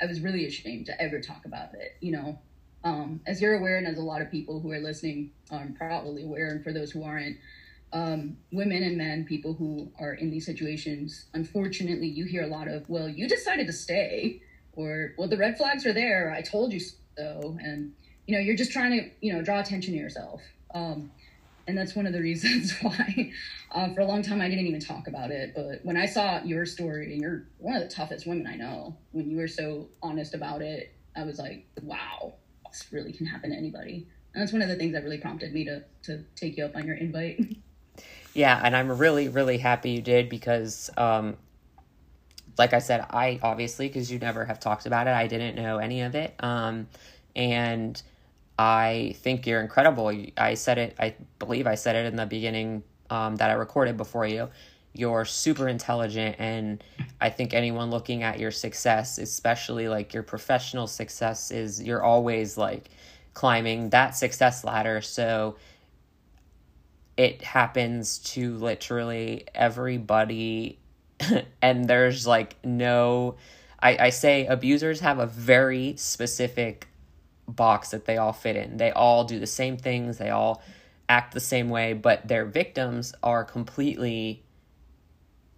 I 0.00 0.06
was 0.06 0.20
really 0.20 0.46
ashamed 0.46 0.86
to 0.86 1.02
ever 1.02 1.20
talk 1.20 1.44
about 1.44 1.74
it. 1.74 1.96
You 2.00 2.12
know, 2.12 2.38
um, 2.84 3.20
as 3.26 3.40
you're 3.40 3.54
aware, 3.54 3.76
and 3.76 3.86
as 3.86 3.98
a 3.98 4.02
lot 4.02 4.22
of 4.22 4.30
people 4.30 4.60
who 4.60 4.70
are 4.72 4.80
listening 4.80 5.32
are 5.50 5.68
probably 5.76 6.22
aware, 6.22 6.48
and 6.48 6.64
for 6.64 6.72
those 6.72 6.90
who 6.90 7.04
aren't, 7.04 7.36
um, 7.92 8.36
women 8.52 8.82
and 8.82 8.96
men, 8.96 9.24
people 9.24 9.52
who 9.52 9.90
are 9.98 10.14
in 10.14 10.30
these 10.30 10.46
situations, 10.46 11.26
unfortunately, 11.34 12.06
you 12.06 12.24
hear 12.24 12.44
a 12.44 12.46
lot 12.46 12.68
of, 12.68 12.88
well, 12.88 13.08
you 13.08 13.28
decided 13.28 13.66
to 13.66 13.72
stay, 13.72 14.40
or, 14.72 15.12
well, 15.18 15.28
the 15.28 15.36
red 15.36 15.58
flags 15.58 15.84
are 15.84 15.92
there. 15.92 16.32
I 16.32 16.40
told 16.40 16.72
you 16.72 16.80
so. 16.80 17.58
And, 17.60 17.92
you 18.26 18.34
know, 18.34 18.40
you're 18.40 18.56
just 18.56 18.70
trying 18.70 18.92
to, 18.92 19.10
you 19.20 19.32
know, 19.32 19.42
draw 19.42 19.60
attention 19.60 19.92
to 19.92 19.98
yourself. 19.98 20.40
Um, 20.72 21.10
and 21.66 21.76
that's 21.76 21.94
one 21.94 22.06
of 22.06 22.12
the 22.12 22.20
reasons 22.30 22.74
why 22.80 23.32
uh, 23.72 23.92
for 23.94 24.00
a 24.00 24.06
long 24.06 24.22
time 24.22 24.40
i 24.40 24.48
didn't 24.48 24.66
even 24.66 24.80
talk 24.80 25.06
about 25.06 25.30
it. 25.30 25.52
But 25.54 25.80
when 25.84 25.96
i 25.96 26.06
saw 26.06 26.42
your 26.42 26.66
story 26.66 27.12
and 27.12 27.20
you're 27.20 27.48
one 27.58 27.74
of 27.74 27.82
the 27.82 27.94
toughest 27.94 28.26
women 28.26 28.46
i 28.46 28.56
know 28.56 28.96
when 29.12 29.28
you 29.30 29.36
were 29.36 29.48
so 29.48 29.88
honest 30.02 30.34
about 30.34 30.62
it 30.62 30.94
i 31.16 31.22
was 31.22 31.38
like 31.38 31.66
wow 31.82 32.34
this 32.70 32.86
really 32.92 33.12
can 33.12 33.26
happen 33.26 33.50
to 33.50 33.56
anybody. 33.56 34.06
And 34.32 34.40
that's 34.40 34.52
one 34.52 34.62
of 34.62 34.68
the 34.68 34.76
things 34.76 34.92
that 34.92 35.02
really 35.02 35.18
prompted 35.18 35.52
me 35.52 35.64
to 35.64 35.82
to 36.04 36.24
take 36.36 36.56
you 36.56 36.64
up 36.64 36.76
on 36.76 36.86
your 36.86 36.96
invite. 36.96 37.40
Yeah 38.32 38.60
and 38.62 38.76
i'm 38.76 38.96
really 38.96 39.28
really 39.28 39.58
happy 39.58 39.90
you 39.90 40.00
did 40.00 40.28
because 40.28 40.88
um 40.96 41.36
like 42.56 42.72
i 42.72 42.78
said 42.78 43.04
i 43.10 43.40
obviously 43.42 43.88
because 43.88 44.10
you 44.10 44.20
never 44.20 44.44
have 44.44 44.60
talked 44.60 44.86
about 44.86 45.08
it 45.08 45.10
i 45.10 45.26
didn't 45.26 45.56
know 45.56 45.78
any 45.78 46.02
of 46.02 46.14
it. 46.14 46.32
Um 46.38 46.86
and 47.34 48.00
I 48.60 49.14
think 49.20 49.46
you're 49.46 49.62
incredible. 49.62 50.12
I 50.36 50.52
said 50.52 50.76
it, 50.76 50.94
I 51.00 51.14
believe 51.38 51.66
I 51.66 51.76
said 51.76 51.96
it 51.96 52.04
in 52.04 52.16
the 52.16 52.26
beginning 52.26 52.82
um, 53.08 53.36
that 53.36 53.48
I 53.48 53.54
recorded 53.54 53.96
before 53.96 54.26
you. 54.26 54.50
You're 54.92 55.24
super 55.24 55.66
intelligent, 55.66 56.36
and 56.38 56.84
I 57.22 57.30
think 57.30 57.54
anyone 57.54 57.90
looking 57.90 58.22
at 58.22 58.38
your 58.38 58.50
success, 58.50 59.16
especially 59.16 59.88
like 59.88 60.12
your 60.12 60.22
professional 60.22 60.86
success, 60.86 61.50
is 61.50 61.82
you're 61.82 62.02
always 62.02 62.58
like 62.58 62.90
climbing 63.32 63.88
that 63.90 64.14
success 64.14 64.62
ladder. 64.62 65.00
So 65.00 65.56
it 67.16 67.40
happens 67.40 68.18
to 68.34 68.58
literally 68.58 69.46
everybody, 69.54 70.78
and 71.62 71.86
there's 71.86 72.26
like 72.26 72.56
no. 72.62 73.36
I, 73.82 73.96
I 73.96 74.10
say 74.10 74.44
abusers 74.44 75.00
have 75.00 75.18
a 75.18 75.24
very 75.26 75.96
specific 75.96 76.89
box 77.50 77.90
that 77.90 78.04
they 78.04 78.16
all 78.16 78.32
fit 78.32 78.56
in. 78.56 78.76
They 78.76 78.90
all 78.90 79.24
do 79.24 79.38
the 79.38 79.46
same 79.46 79.76
things, 79.76 80.18
they 80.18 80.30
all 80.30 80.62
act 81.08 81.34
the 81.34 81.40
same 81.40 81.68
way, 81.68 81.92
but 81.92 82.26
their 82.26 82.44
victims 82.44 83.14
are 83.22 83.44
completely 83.44 84.42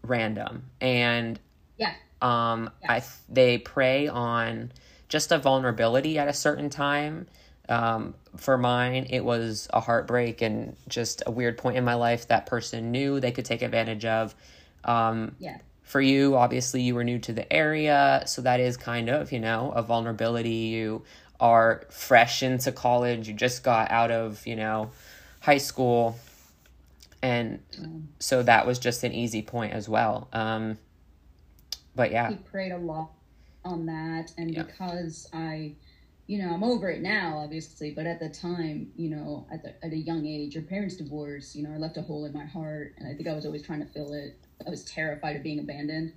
random. 0.03 0.65
And 0.81 1.39
yeah. 1.77 1.95
Um 2.21 2.71
I 2.89 3.03
they 3.29 3.59
prey 3.59 4.09
on 4.09 4.73
just 5.09 5.31
a 5.31 5.39
vulnerability 5.39 6.19
at 6.19 6.27
a 6.27 6.33
certain 6.33 6.71
time. 6.71 7.27
Um, 7.69 8.15
for 8.37 8.57
mine, 8.57 9.07
it 9.11 9.25
was 9.25 9.69
a 9.73 9.81
heartbreak 9.81 10.41
and 10.41 10.75
just 10.89 11.23
a 11.27 11.31
weird 11.31 11.59
point 11.59 11.77
in 11.77 11.85
my 11.85 11.95
life 11.95 12.29
that 12.29 12.47
person 12.47 12.91
knew 12.91 13.21
they 13.21 13.31
could 13.31 13.45
take 13.45 13.63
advantage 13.63 14.05
of. 14.07 14.35
Um, 14.85 15.37
yeah. 15.39 15.59
For 15.83 16.01
you, 16.01 16.37
obviously, 16.37 16.81
you 16.81 16.95
were 16.95 17.05
new 17.05 17.19
to 17.21 17.33
the 17.33 17.51
area, 17.53 18.23
so 18.27 18.41
that 18.43 18.61
is 18.61 18.79
kind 18.79 19.11
of, 19.11 19.33
you 19.33 19.41
know, 19.41 19.73
a 19.73 19.83
vulnerability 19.83 20.51
you 20.51 21.03
are 21.43 21.83
fresh 21.91 22.45
into 22.45 22.71
college, 22.71 23.27
you 23.27 23.35
just 23.35 23.65
got 23.65 23.91
out 23.91 24.13
of, 24.13 24.47
you 24.47 24.55
know, 24.55 24.93
high 25.41 25.59
school. 25.59 26.17
And 27.21 27.61
so 28.21 28.45
that 28.45 28.65
was 28.65 28.79
just 28.79 29.03
an 29.03 29.13
easy 29.13 29.43
point 29.43 29.73
as 29.73 29.89
well. 29.89 30.29
Um, 30.33 30.79
but 31.97 32.13
yeah. 32.13 32.31
He 32.31 32.37
preyed 32.37 32.71
a 32.71 32.79
lot 32.79 33.11
on 33.65 33.87
that. 33.87 34.33
And 34.39 34.55
yeah. 34.55 34.63
because 34.63 35.29
I, 35.33 35.75
you 36.29 36.39
know, 36.39 36.55
I'm 36.55 36.63
over 36.63 36.89
it 36.89 37.03
now, 37.03 37.39
obviously, 37.39 37.91
but 37.91 38.07
at 38.07 38.21
the 38.21 38.29
time, 38.29 38.93
you 38.97 39.11
know, 39.11 39.45
at, 39.53 39.65
the, 39.65 39.85
at 39.85 39.93
a 39.93 39.97
young 39.97 40.25
age, 40.25 40.55
your 40.55 40.63
parents 40.63 40.97
divorced, 40.97 41.57
you 41.57 41.65
know, 41.65 41.75
I 41.75 41.77
left 41.77 41.97
a 41.97 42.03
hole 42.03 42.25
in 42.25 42.33
my 42.33 42.47
heart. 42.47 42.95
And 42.99 43.09
I 43.09 43.15
think 43.15 43.29
I 43.29 43.35
was 43.35 43.47
always 43.47 43.63
trying 43.63 43.81
to 43.81 43.93
fill 43.93 44.13
it. 44.13 44.39
I 44.65 44.71
was 44.71 44.85
terrified 44.85 45.35
of 45.35 45.43
being 45.43 45.59
abandoned 45.59 46.13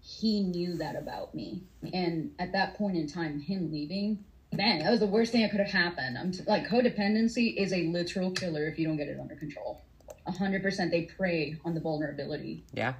he 0.00 0.42
knew 0.42 0.76
that 0.76 0.96
about 0.96 1.34
me. 1.34 1.62
And 1.92 2.32
at 2.38 2.52
that 2.52 2.76
point 2.76 2.96
in 2.96 3.06
time, 3.06 3.40
him 3.40 3.70
leaving, 3.70 4.24
man, 4.52 4.80
that 4.80 4.90
was 4.90 5.00
the 5.00 5.06
worst 5.06 5.32
thing 5.32 5.42
that 5.42 5.50
could 5.50 5.60
have 5.60 5.70
happened. 5.70 6.18
I'm 6.18 6.32
t- 6.32 6.42
like 6.46 6.68
codependency 6.68 7.56
is 7.56 7.72
a 7.72 7.84
literal 7.84 8.30
killer 8.30 8.66
if 8.66 8.78
you 8.78 8.86
don't 8.86 8.96
get 8.96 9.08
it 9.08 9.18
under 9.20 9.34
control. 9.36 9.80
A 10.26 10.32
hundred 10.32 10.62
percent, 10.62 10.90
they 10.90 11.02
prey 11.02 11.56
on 11.64 11.74
the 11.74 11.80
vulnerability. 11.80 12.64
Yeah. 12.72 12.94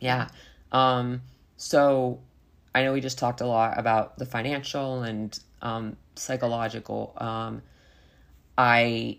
Yeah. 0.00 0.28
Um. 0.72 1.22
So, 1.56 2.20
I 2.74 2.82
know 2.82 2.92
we 2.92 3.00
just 3.00 3.18
talked 3.18 3.40
a 3.40 3.46
lot 3.46 3.78
about 3.78 4.18
the 4.18 4.26
financial 4.26 5.02
and 5.02 5.38
um, 5.62 5.96
psychological. 6.16 7.14
Um, 7.16 7.62
I 8.58 9.18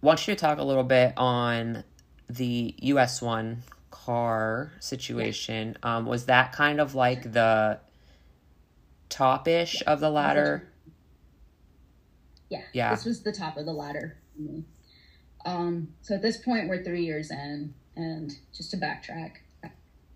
want 0.00 0.26
you 0.26 0.34
to 0.34 0.40
talk 0.40 0.58
a 0.58 0.62
little 0.62 0.84
bit 0.84 1.14
on 1.16 1.84
the 2.28 2.74
US 2.78 3.20
one 3.20 3.62
car 3.90 4.72
situation, 4.80 5.76
yeah. 5.82 5.96
um, 5.96 6.06
was 6.06 6.26
that 6.26 6.52
kind 6.52 6.80
of 6.80 6.94
like 6.94 7.32
the 7.32 7.78
top-ish 9.08 9.82
yeah. 9.82 9.92
of 9.92 10.00
the 10.00 10.10
ladder? 10.10 10.68
Yeah. 12.48 12.62
Yeah. 12.72 12.94
This 12.94 13.04
was 13.04 13.22
the 13.22 13.32
top 13.32 13.56
of 13.56 13.66
the 13.66 13.72
ladder. 13.72 14.18
Um, 15.44 15.88
so 16.02 16.14
at 16.14 16.22
this 16.22 16.36
point, 16.36 16.68
we're 16.68 16.82
three 16.82 17.04
years 17.04 17.30
in, 17.30 17.74
and 17.96 18.32
just 18.54 18.70
to 18.72 18.76
backtrack, 18.76 19.36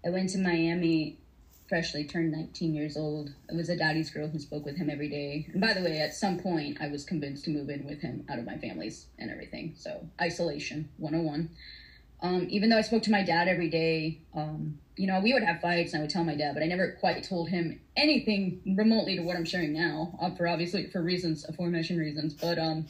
I 0.04 0.10
went 0.10 0.30
to 0.30 0.38
Miami 0.38 1.18
freshly 1.68 2.04
turned 2.04 2.32
19 2.32 2.74
years 2.74 2.96
old. 2.96 3.34
I 3.50 3.54
was 3.54 3.68
a 3.68 3.76
daddy's 3.76 4.10
girl 4.10 4.28
who 4.28 4.38
spoke 4.38 4.64
with 4.64 4.76
him 4.76 4.88
every 4.88 5.08
day. 5.08 5.48
And 5.52 5.60
by 5.60 5.74
the 5.74 5.82
way, 5.82 5.98
at 5.98 6.14
some 6.14 6.38
point, 6.38 6.78
I 6.80 6.88
was 6.88 7.04
convinced 7.04 7.44
to 7.44 7.50
move 7.50 7.68
in 7.68 7.84
with 7.84 8.00
him 8.00 8.24
out 8.30 8.38
of 8.38 8.46
my 8.46 8.56
family's 8.56 9.06
and 9.18 9.30
everything. 9.30 9.74
So, 9.76 10.08
isolation 10.20 10.88
101. 10.96 11.50
Um, 12.20 12.46
even 12.50 12.68
though 12.68 12.76
I 12.76 12.82
spoke 12.82 13.04
to 13.04 13.10
my 13.10 13.22
dad 13.22 13.46
every 13.48 13.68
day, 13.68 14.18
um, 14.34 14.78
you 14.96 15.06
know, 15.06 15.20
we 15.20 15.32
would 15.32 15.44
have 15.44 15.60
fights 15.60 15.92
and 15.92 16.00
I 16.00 16.02
would 16.02 16.10
tell 16.10 16.24
my 16.24 16.34
dad, 16.34 16.54
but 16.54 16.62
I 16.62 16.66
never 16.66 16.96
quite 16.98 17.22
told 17.22 17.48
him 17.48 17.80
anything 17.96 18.60
remotely 18.76 19.16
to 19.16 19.22
what 19.22 19.36
I'm 19.36 19.44
sharing 19.44 19.72
now, 19.72 20.18
uh, 20.20 20.34
for 20.34 20.48
obviously 20.48 20.88
for 20.88 21.00
reasons, 21.00 21.44
aforementioned 21.48 22.00
reasons. 22.00 22.34
But 22.34 22.58
um, 22.58 22.86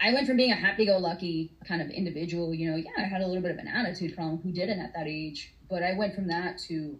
I 0.00 0.12
went 0.12 0.28
from 0.28 0.36
being 0.36 0.52
a 0.52 0.56
happy-go-lucky 0.56 1.50
kind 1.66 1.82
of 1.82 1.90
individual, 1.90 2.54
you 2.54 2.70
know, 2.70 2.76
yeah, 2.76 2.90
I 2.96 3.02
had 3.02 3.22
a 3.22 3.26
little 3.26 3.42
bit 3.42 3.50
of 3.50 3.58
an 3.58 3.66
attitude 3.66 4.14
problem. 4.14 4.38
Who 4.38 4.52
didn't 4.52 4.78
at 4.78 4.94
that 4.94 5.08
age? 5.08 5.52
But 5.68 5.82
I 5.82 5.94
went 5.94 6.14
from 6.14 6.28
that 6.28 6.58
to 6.68 6.98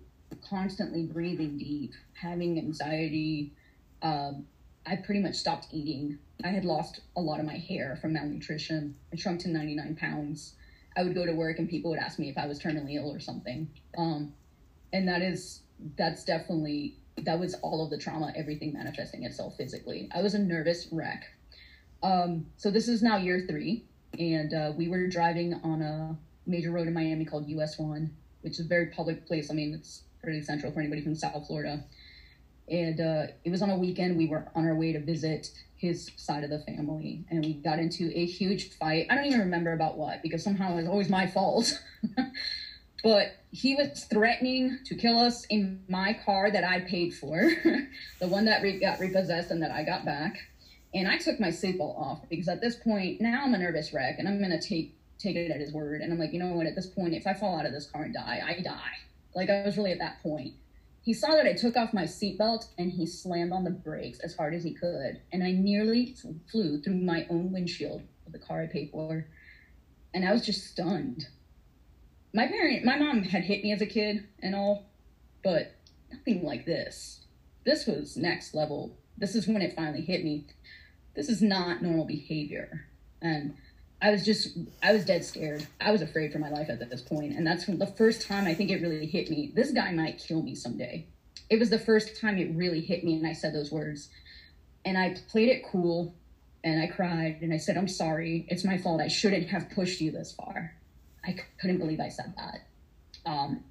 constantly 0.49 1.05
breathing 1.05 1.59
deep, 1.59 1.93
having 2.15 2.59
anxiety. 2.59 3.53
Um, 4.03 4.47
I 4.87 4.97
pretty 4.97 5.21
much 5.21 5.37
stopped 5.37 5.69
eating. 5.71 6.19
I 6.43 6.49
had 6.49 6.65
lost 6.65 7.01
a 7.17 7.21
lot 7.21 7.39
of 7.39 7.47
my 7.47 7.57
hair 7.57 7.97
from 8.01 8.15
malnutrition. 8.15 8.97
I 9.13 9.17
shrunk 9.17 9.41
to 9.41 9.49
99 9.49 9.97
pounds. 9.97 10.55
I 10.97 11.03
would 11.03 11.15
go 11.15 11.27
to 11.27 11.33
work 11.33 11.59
and 11.59 11.69
people 11.69 11.91
would 11.91 11.99
ask 11.99 12.19
me 12.19 12.29
if 12.29 12.39
I 12.39 12.47
was 12.47 12.61
terminally 12.61 12.95
ill 12.95 13.13
or 13.13 13.21
something. 13.21 13.69
Um, 13.99 14.35
and 14.93 15.09
that 15.09 15.23
is 15.23 15.61
that's 15.97 16.25
definitely 16.25 16.97
that 17.23 17.39
was 17.39 17.55
all 17.55 17.85
of 17.85 17.91
the 17.91 17.99
trauma, 17.99 18.33
everything 18.37 18.73
manifesting 18.73 19.25
itself 19.25 19.57
physically. 19.57 20.09
I 20.13 20.23
was 20.23 20.35
a 20.35 20.39
nervous 20.39 20.89
wreck. 20.91 21.25
Um, 22.03 22.47
so 22.57 22.71
this 22.71 22.89
is 22.89 23.03
now 23.03 23.17
year 23.17 23.45
three, 23.49 23.85
and 24.19 24.53
uh, 24.53 24.73
we 24.77 24.89
were 24.89 25.07
driving 25.07 25.55
on 25.65 25.81
a 25.83 26.17
major 26.47 26.71
road 26.71 26.87
in 26.87 26.95
Miami 26.95 27.25
called 27.25 27.49
US 27.49 27.79
One, 27.79 28.15
which 28.43 28.55
is 28.55 28.67
a 28.67 28.69
very 28.69 28.87
public 28.87 29.27
place. 29.27 29.51
I 29.51 29.55
mean, 29.55 29.75
it's 29.75 30.03
pretty 30.23 30.43
central 30.43 30.73
for 30.73 30.81
anybody 30.81 31.03
from 31.03 31.15
South 31.15 31.47
Florida. 31.47 31.85
And 32.71 33.01
uh, 33.01 33.33
it 33.45 33.51
was 33.51 33.63
on 33.63 33.71
a 33.71 33.77
weekend. 33.77 34.17
We 34.17 34.27
were 34.27 34.49
on 34.55 34.67
our 34.67 34.75
way 34.75 34.93
to 34.93 35.01
visit 35.01 35.51
his 35.77 36.11
side 36.17 36.45
of 36.45 36.51
the 36.51 36.61
family 36.61 37.25
and 37.31 37.45
we 37.45 37.55
got 37.55 37.79
into 37.79 38.11
a 38.15 38.25
huge 38.25 38.71
fight. 38.71 39.07
I 39.11 39.15
don't 39.15 39.27
even 39.27 39.41
remember 39.41 39.73
about 39.73 39.99
what 39.99 40.23
because 40.23 40.43
somehow 40.43 40.73
it 40.73 40.77
was 40.77 40.87
always 40.87 41.11
my 41.11 41.27
fault. 41.27 41.79
but 43.05 43.33
he 43.51 43.75
was 43.75 44.05
threatening 44.05 44.79
to 44.87 44.95
kill 44.95 45.19
us 45.19 45.45
in 45.51 45.83
my 45.89 46.19
car 46.25 46.51
that 46.51 46.65
I 46.65 46.81
paid 46.81 47.15
for, 47.15 47.39
the 48.21 48.29
one 48.29 48.47
that 48.47 48.63
re- 48.63 48.81
got 48.81 48.99
repossessed 48.99 49.51
and 49.51 49.63
that 49.63 49.71
I 49.71 49.85
got 49.85 50.07
back. 50.07 50.39
And 50.95 51.07
I 51.07 51.19
took 51.19 51.39
my 51.39 51.49
seatbelt 51.49 51.99
off 51.99 52.29
because 52.31 52.49
at 52.49 52.63
this 52.63 52.77
point 52.77 53.21
now 53.21 53.43
I'm 53.45 53.53
a 53.53 53.59
nervous 53.59 53.93
wreck 53.93 54.17
and 54.19 54.27
I'm 54.27 54.41
gonna 54.41 54.61
take 54.61 54.97
take 55.19 55.37
it 55.37 55.51
at 55.51 55.61
his 55.61 55.73
word. 55.73 56.01
And 56.01 56.13
I'm 56.13 56.19
like, 56.19 56.33
you 56.33 56.39
know 56.39 56.55
what? 56.55 56.67
At 56.67 56.75
this 56.75 56.87
point, 56.87 57.15
if 57.15 57.27
I 57.27 57.35
fall 57.35 57.59
out 57.59 57.67
of 57.67 57.73
this 57.73 57.91
car 57.91 58.05
and 58.05 58.15
die, 58.15 58.43
I 58.45 58.61
die. 58.63 58.97
Like 59.35 59.51
I 59.51 59.65
was 59.65 59.77
really 59.77 59.93
at 59.93 59.99
that 59.99 60.23
point. 60.23 60.55
He 61.05 61.13
saw 61.13 61.33
that 61.33 61.47
I 61.47 61.53
took 61.53 61.77
off 61.77 61.93
my 61.93 62.05
seatbelt 62.05 62.69
and 62.79 62.91
he 62.91 63.05
slammed 63.05 63.53
on 63.53 63.65
the 63.65 63.71
brakes 63.71 64.21
as 64.21 64.35
hard 64.35 64.55
as 64.55 64.65
he 64.65 64.73
could. 64.73 65.21
And 65.33 65.45
I 65.45 65.53
nearly 65.53 66.17
flew 66.51 66.81
through 66.81 66.97
my 66.97 67.27
own 67.29 67.53
windshield 67.53 68.03
of 68.27 68.33
the 68.33 68.39
car 68.39 68.63
I 68.63 68.67
paid 68.67 68.91
for. 68.91 69.27
And 70.15 70.27
I 70.27 70.33
was 70.33 70.47
just 70.47 70.67
stunned. 70.67 71.29
My 72.33 72.47
parent, 72.49 72.87
my 72.87 72.97
mom 72.97 73.23
had 73.23 73.45
hit 73.45 73.63
me 73.63 73.71
as 73.71 73.83
a 73.83 73.87
kid 73.87 74.27
and 74.43 74.55
all, 74.55 74.87
but 75.43 75.75
nothing 76.11 76.43
like 76.43 76.65
this. 76.65 77.27
This 77.67 77.87
was 77.87 78.17
next 78.17 78.55
level. 78.55 78.97
This 79.19 79.35
is 79.35 79.47
when 79.47 79.61
it 79.61 79.77
finally 79.77 80.01
hit 80.01 80.25
me. 80.25 80.47
This 81.15 81.29
is 81.29 81.43
not 81.43 81.83
normal 81.83 82.07
behavior. 82.07 82.87
And 83.21 83.57
I 84.05 84.11
was 84.11 84.23
just, 84.23 84.59
I 84.83 84.93
was 84.93 85.07
dead 85.07 85.25
scared. 85.25 85.67
I 85.81 85.91
was 85.91 86.03
afraid 86.03 86.31
for 86.31 86.39
my 86.39 86.51
life 86.51 86.69
at 86.69 86.91
this 86.91 87.01
point, 87.01 87.33
and 87.33 87.47
that's 87.47 87.65
the 87.65 87.87
first 87.87 88.29
time 88.29 88.47
I 88.47 88.53
think 88.53 88.71
it 88.71 88.83
really 88.83 89.07
hit 89.07 89.31
me. 89.31 89.51
This 89.55 89.71
guy 89.71 89.93
might 89.93 90.19
kill 90.19 90.43
me 90.43 90.55
someday. 90.55 91.07
It 91.49 91.59
was 91.59 91.71
the 91.71 91.79
first 91.79 92.21
time 92.21 92.37
it 92.37 92.55
really 92.55 92.83
hit 92.83 93.03
me, 93.03 93.17
and 93.17 93.27
I 93.27 93.33
said 93.33 93.55
those 93.55 93.73
words, 93.73 94.11
and 94.85 94.99
I 94.99 95.17
played 95.31 95.49
it 95.49 95.65
cool, 95.65 96.15
and 96.63 96.83
I 96.83 96.87
cried, 96.87 97.39
and 97.41 97.51
I 97.51 97.57
said, 97.57 97.79
"I'm 97.79 97.89
sorry. 97.89 98.45
It's 98.49 98.63
my 98.63 98.77
fault. 98.77 99.01
I 99.01 99.09
shouldn't 99.09 99.49
have 99.49 99.71
pushed 99.71 100.03
you 100.03 100.11
this 100.11 100.33
far." 100.33 100.75
I 101.25 101.37
couldn't 101.59 101.79
believe 101.79 102.01
I 102.01 102.11
said 102.11 102.35
that. 102.37 102.67
Um, 103.25 103.65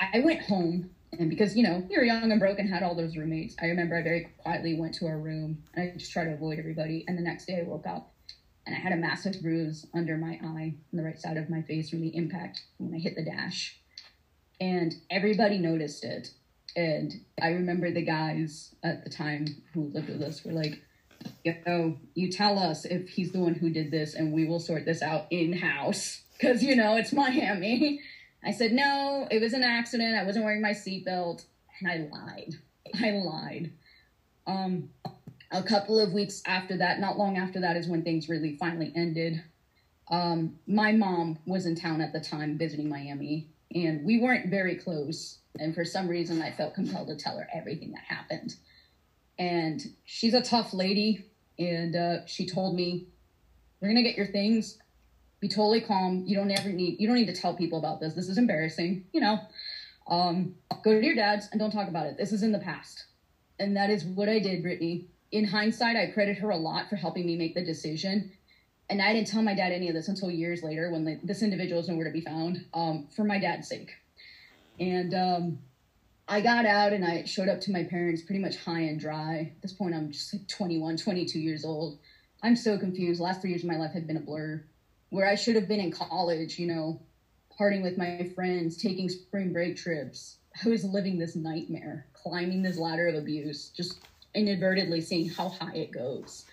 I 0.00 0.20
went 0.20 0.40
home, 0.40 0.88
and 1.18 1.28
because 1.28 1.54
you 1.54 1.64
know 1.64 1.86
we 1.90 1.98
were 1.98 2.04
young 2.04 2.30
and 2.30 2.40
broke 2.40 2.58
and 2.58 2.70
had 2.70 2.82
all 2.82 2.94
those 2.94 3.14
roommates, 3.14 3.56
I 3.60 3.66
remember 3.66 3.98
I 3.98 4.02
very 4.02 4.30
quietly 4.38 4.80
went 4.80 4.94
to 4.96 5.06
our 5.06 5.18
room, 5.18 5.64
and 5.74 5.90
I 5.90 5.98
just 5.98 6.12
tried 6.12 6.24
to 6.24 6.32
avoid 6.32 6.58
everybody. 6.58 7.04
And 7.06 7.18
the 7.18 7.22
next 7.22 7.44
day 7.44 7.60
I 7.60 7.68
woke 7.68 7.86
up 7.86 8.13
and 8.66 8.74
I 8.74 8.78
had 8.78 8.92
a 8.92 8.96
massive 8.96 9.42
bruise 9.42 9.86
under 9.94 10.16
my 10.16 10.38
eye 10.42 10.74
on 10.74 10.78
the 10.92 11.02
right 11.02 11.20
side 11.20 11.36
of 11.36 11.50
my 11.50 11.62
face 11.62 11.90
from 11.90 12.00
the 12.00 12.16
impact 12.16 12.62
when 12.78 12.94
I 12.94 12.98
hit 12.98 13.14
the 13.14 13.24
dash. 13.24 13.78
And 14.60 14.94
everybody 15.10 15.58
noticed 15.58 16.04
it. 16.04 16.30
And 16.76 17.12
I 17.40 17.48
remember 17.48 17.90
the 17.90 18.02
guys 18.02 18.74
at 18.82 19.04
the 19.04 19.10
time 19.10 19.46
who 19.72 19.90
lived 19.92 20.08
with 20.08 20.22
us 20.22 20.44
were 20.44 20.52
like, 20.52 20.80
yo, 21.44 21.98
you 22.14 22.30
tell 22.30 22.58
us 22.58 22.84
if 22.84 23.08
he's 23.08 23.32
the 23.32 23.40
one 23.40 23.54
who 23.54 23.70
did 23.70 23.90
this 23.90 24.14
and 24.14 24.32
we 24.32 24.46
will 24.46 24.60
sort 24.60 24.84
this 24.84 25.02
out 25.02 25.26
in 25.30 25.52
house. 25.52 26.22
Cause 26.40 26.62
you 26.62 26.74
know, 26.74 26.96
it's 26.96 27.12
Miami. 27.12 28.00
I 28.44 28.50
said, 28.50 28.72
no, 28.72 29.28
it 29.30 29.40
was 29.40 29.52
an 29.52 29.62
accident. 29.62 30.16
I 30.16 30.24
wasn't 30.24 30.44
wearing 30.44 30.62
my 30.62 30.72
seatbelt. 30.72 31.44
And 31.80 31.90
I 31.90 32.08
lied. 32.10 32.54
I 32.94 33.10
lied. 33.10 33.72
Um, 34.46 34.90
a 35.54 35.62
couple 35.62 36.00
of 36.00 36.12
weeks 36.12 36.42
after 36.46 36.76
that, 36.78 36.98
not 36.98 37.16
long 37.16 37.38
after 37.38 37.60
that, 37.60 37.76
is 37.76 37.86
when 37.86 38.02
things 38.02 38.28
really 38.28 38.56
finally 38.56 38.92
ended. 38.96 39.42
Um, 40.10 40.58
my 40.66 40.92
mom 40.92 41.38
was 41.46 41.64
in 41.64 41.76
town 41.76 42.00
at 42.00 42.12
the 42.12 42.20
time 42.20 42.58
visiting 42.58 42.88
Miami, 42.88 43.48
and 43.72 44.04
we 44.04 44.20
weren't 44.20 44.50
very 44.50 44.74
close. 44.74 45.38
And 45.60 45.72
for 45.72 45.84
some 45.84 46.08
reason, 46.08 46.42
I 46.42 46.50
felt 46.50 46.74
compelled 46.74 47.06
to 47.06 47.16
tell 47.16 47.38
her 47.38 47.48
everything 47.54 47.92
that 47.92 48.02
happened. 48.02 48.56
And 49.38 49.80
she's 50.04 50.34
a 50.34 50.42
tough 50.42 50.74
lady, 50.74 51.24
and 51.56 51.94
uh, 51.94 52.26
she 52.26 52.46
told 52.46 52.74
me, 52.74 53.06
"We're 53.80 53.88
gonna 53.88 54.02
get 54.02 54.16
your 54.16 54.26
things. 54.26 54.78
Be 55.38 55.48
totally 55.48 55.80
calm. 55.80 56.24
You 56.26 56.34
don't 56.36 56.50
ever 56.50 56.70
need. 56.70 57.00
You 57.00 57.06
don't 57.06 57.16
need 57.16 57.32
to 57.32 57.40
tell 57.40 57.54
people 57.54 57.78
about 57.78 58.00
this. 58.00 58.14
This 58.14 58.28
is 58.28 58.38
embarrassing. 58.38 59.06
You 59.12 59.20
know. 59.20 59.38
Um, 60.08 60.56
go 60.82 61.00
to 61.00 61.06
your 61.06 61.14
dad's 61.14 61.48
and 61.50 61.58
don't 61.58 61.70
talk 61.70 61.88
about 61.88 62.06
it. 62.06 62.16
This 62.18 62.32
is 62.32 62.42
in 62.42 62.50
the 62.50 62.58
past." 62.58 63.04
And 63.60 63.76
that 63.76 63.88
is 63.88 64.04
what 64.04 64.28
I 64.28 64.40
did, 64.40 64.62
Brittany 64.62 65.06
in 65.34 65.44
hindsight, 65.44 65.96
I 65.96 66.06
credit 66.06 66.38
her 66.38 66.50
a 66.50 66.56
lot 66.56 66.88
for 66.88 66.94
helping 66.94 67.26
me 67.26 67.34
make 67.34 67.56
the 67.56 67.64
decision. 67.64 68.30
And 68.88 69.02
I 69.02 69.12
didn't 69.12 69.26
tell 69.26 69.42
my 69.42 69.54
dad 69.54 69.72
any 69.72 69.88
of 69.88 69.94
this 69.94 70.06
until 70.06 70.30
years 70.30 70.62
later 70.62 70.92
when 70.92 71.20
this 71.24 71.42
individual 71.42 71.80
is 71.80 71.88
nowhere 71.88 72.04
to 72.04 72.12
be 72.12 72.20
found 72.20 72.64
um, 72.72 73.08
for 73.16 73.24
my 73.24 73.40
dad's 73.40 73.66
sake. 73.66 73.90
And 74.78 75.12
um, 75.12 75.58
I 76.28 76.40
got 76.40 76.66
out 76.66 76.92
and 76.92 77.04
I 77.04 77.24
showed 77.24 77.48
up 77.48 77.60
to 77.62 77.72
my 77.72 77.82
parents 77.82 78.22
pretty 78.22 78.40
much 78.40 78.58
high 78.58 78.82
and 78.82 79.00
dry. 79.00 79.50
At 79.56 79.62
this 79.62 79.72
point, 79.72 79.92
I'm 79.92 80.12
just 80.12 80.32
like 80.32 80.46
21, 80.46 80.98
22 80.98 81.40
years 81.40 81.64
old. 81.64 81.98
I'm 82.44 82.54
so 82.54 82.78
confused. 82.78 83.20
Last 83.20 83.40
three 83.40 83.50
years 83.50 83.64
of 83.64 83.68
my 83.68 83.76
life 83.76 83.92
had 83.92 84.06
been 84.06 84.18
a 84.18 84.20
blur. 84.20 84.62
Where 85.10 85.28
I 85.28 85.34
should 85.34 85.56
have 85.56 85.66
been 85.66 85.80
in 85.80 85.90
college, 85.90 86.60
you 86.60 86.68
know, 86.68 87.00
partying 87.58 87.82
with 87.82 87.98
my 87.98 88.30
friends, 88.36 88.76
taking 88.76 89.08
spring 89.08 89.52
break 89.52 89.76
trips. 89.76 90.36
I 90.64 90.68
was 90.68 90.84
living 90.84 91.18
this 91.18 91.34
nightmare, 91.34 92.06
climbing 92.12 92.62
this 92.62 92.78
ladder 92.78 93.08
of 93.08 93.16
abuse, 93.16 93.70
just 93.70 93.98
inadvertently 94.34 95.00
seeing 95.00 95.28
how 95.28 95.48
high 95.48 95.74
it 95.74 95.92
goes. 95.92 96.44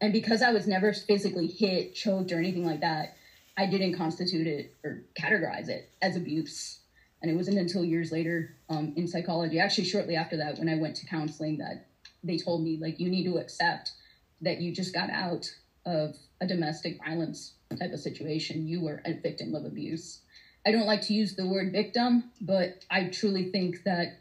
And 0.00 0.12
because 0.12 0.42
I 0.42 0.52
was 0.52 0.66
never 0.66 0.92
physically 0.92 1.46
hit, 1.46 1.94
choked, 1.94 2.32
or 2.32 2.38
anything 2.38 2.64
like 2.64 2.80
that, 2.80 3.16
I 3.56 3.66
didn't 3.66 3.96
constitute 3.96 4.46
it 4.46 4.74
or 4.82 5.02
categorize 5.20 5.68
it 5.68 5.90
as 6.00 6.16
abuse. 6.16 6.80
And 7.20 7.30
it 7.30 7.34
wasn't 7.34 7.58
until 7.58 7.84
years 7.84 8.10
later 8.10 8.56
um, 8.70 8.94
in 8.96 9.06
psychology, 9.06 9.58
actually, 9.58 9.84
shortly 9.84 10.16
after 10.16 10.38
that, 10.38 10.58
when 10.58 10.70
I 10.70 10.76
went 10.76 10.96
to 10.96 11.06
counseling, 11.06 11.58
that 11.58 11.86
they 12.24 12.38
told 12.38 12.64
me, 12.64 12.78
like, 12.80 12.98
you 12.98 13.10
need 13.10 13.24
to 13.24 13.36
accept 13.36 13.92
that 14.40 14.60
you 14.60 14.74
just 14.74 14.94
got 14.94 15.10
out 15.10 15.46
of 15.84 16.16
a 16.40 16.46
domestic 16.46 16.98
violence 17.04 17.54
type 17.78 17.92
of 17.92 18.00
situation. 18.00 18.66
You 18.66 18.80
were 18.80 19.02
a 19.04 19.12
victim 19.12 19.54
of 19.54 19.66
abuse. 19.66 20.20
I 20.66 20.72
don't 20.72 20.86
like 20.86 21.02
to 21.02 21.14
use 21.14 21.36
the 21.36 21.46
word 21.46 21.72
victim, 21.72 22.30
but 22.40 22.84
I 22.90 23.04
truly 23.04 23.50
think 23.50 23.84
that 23.84 24.20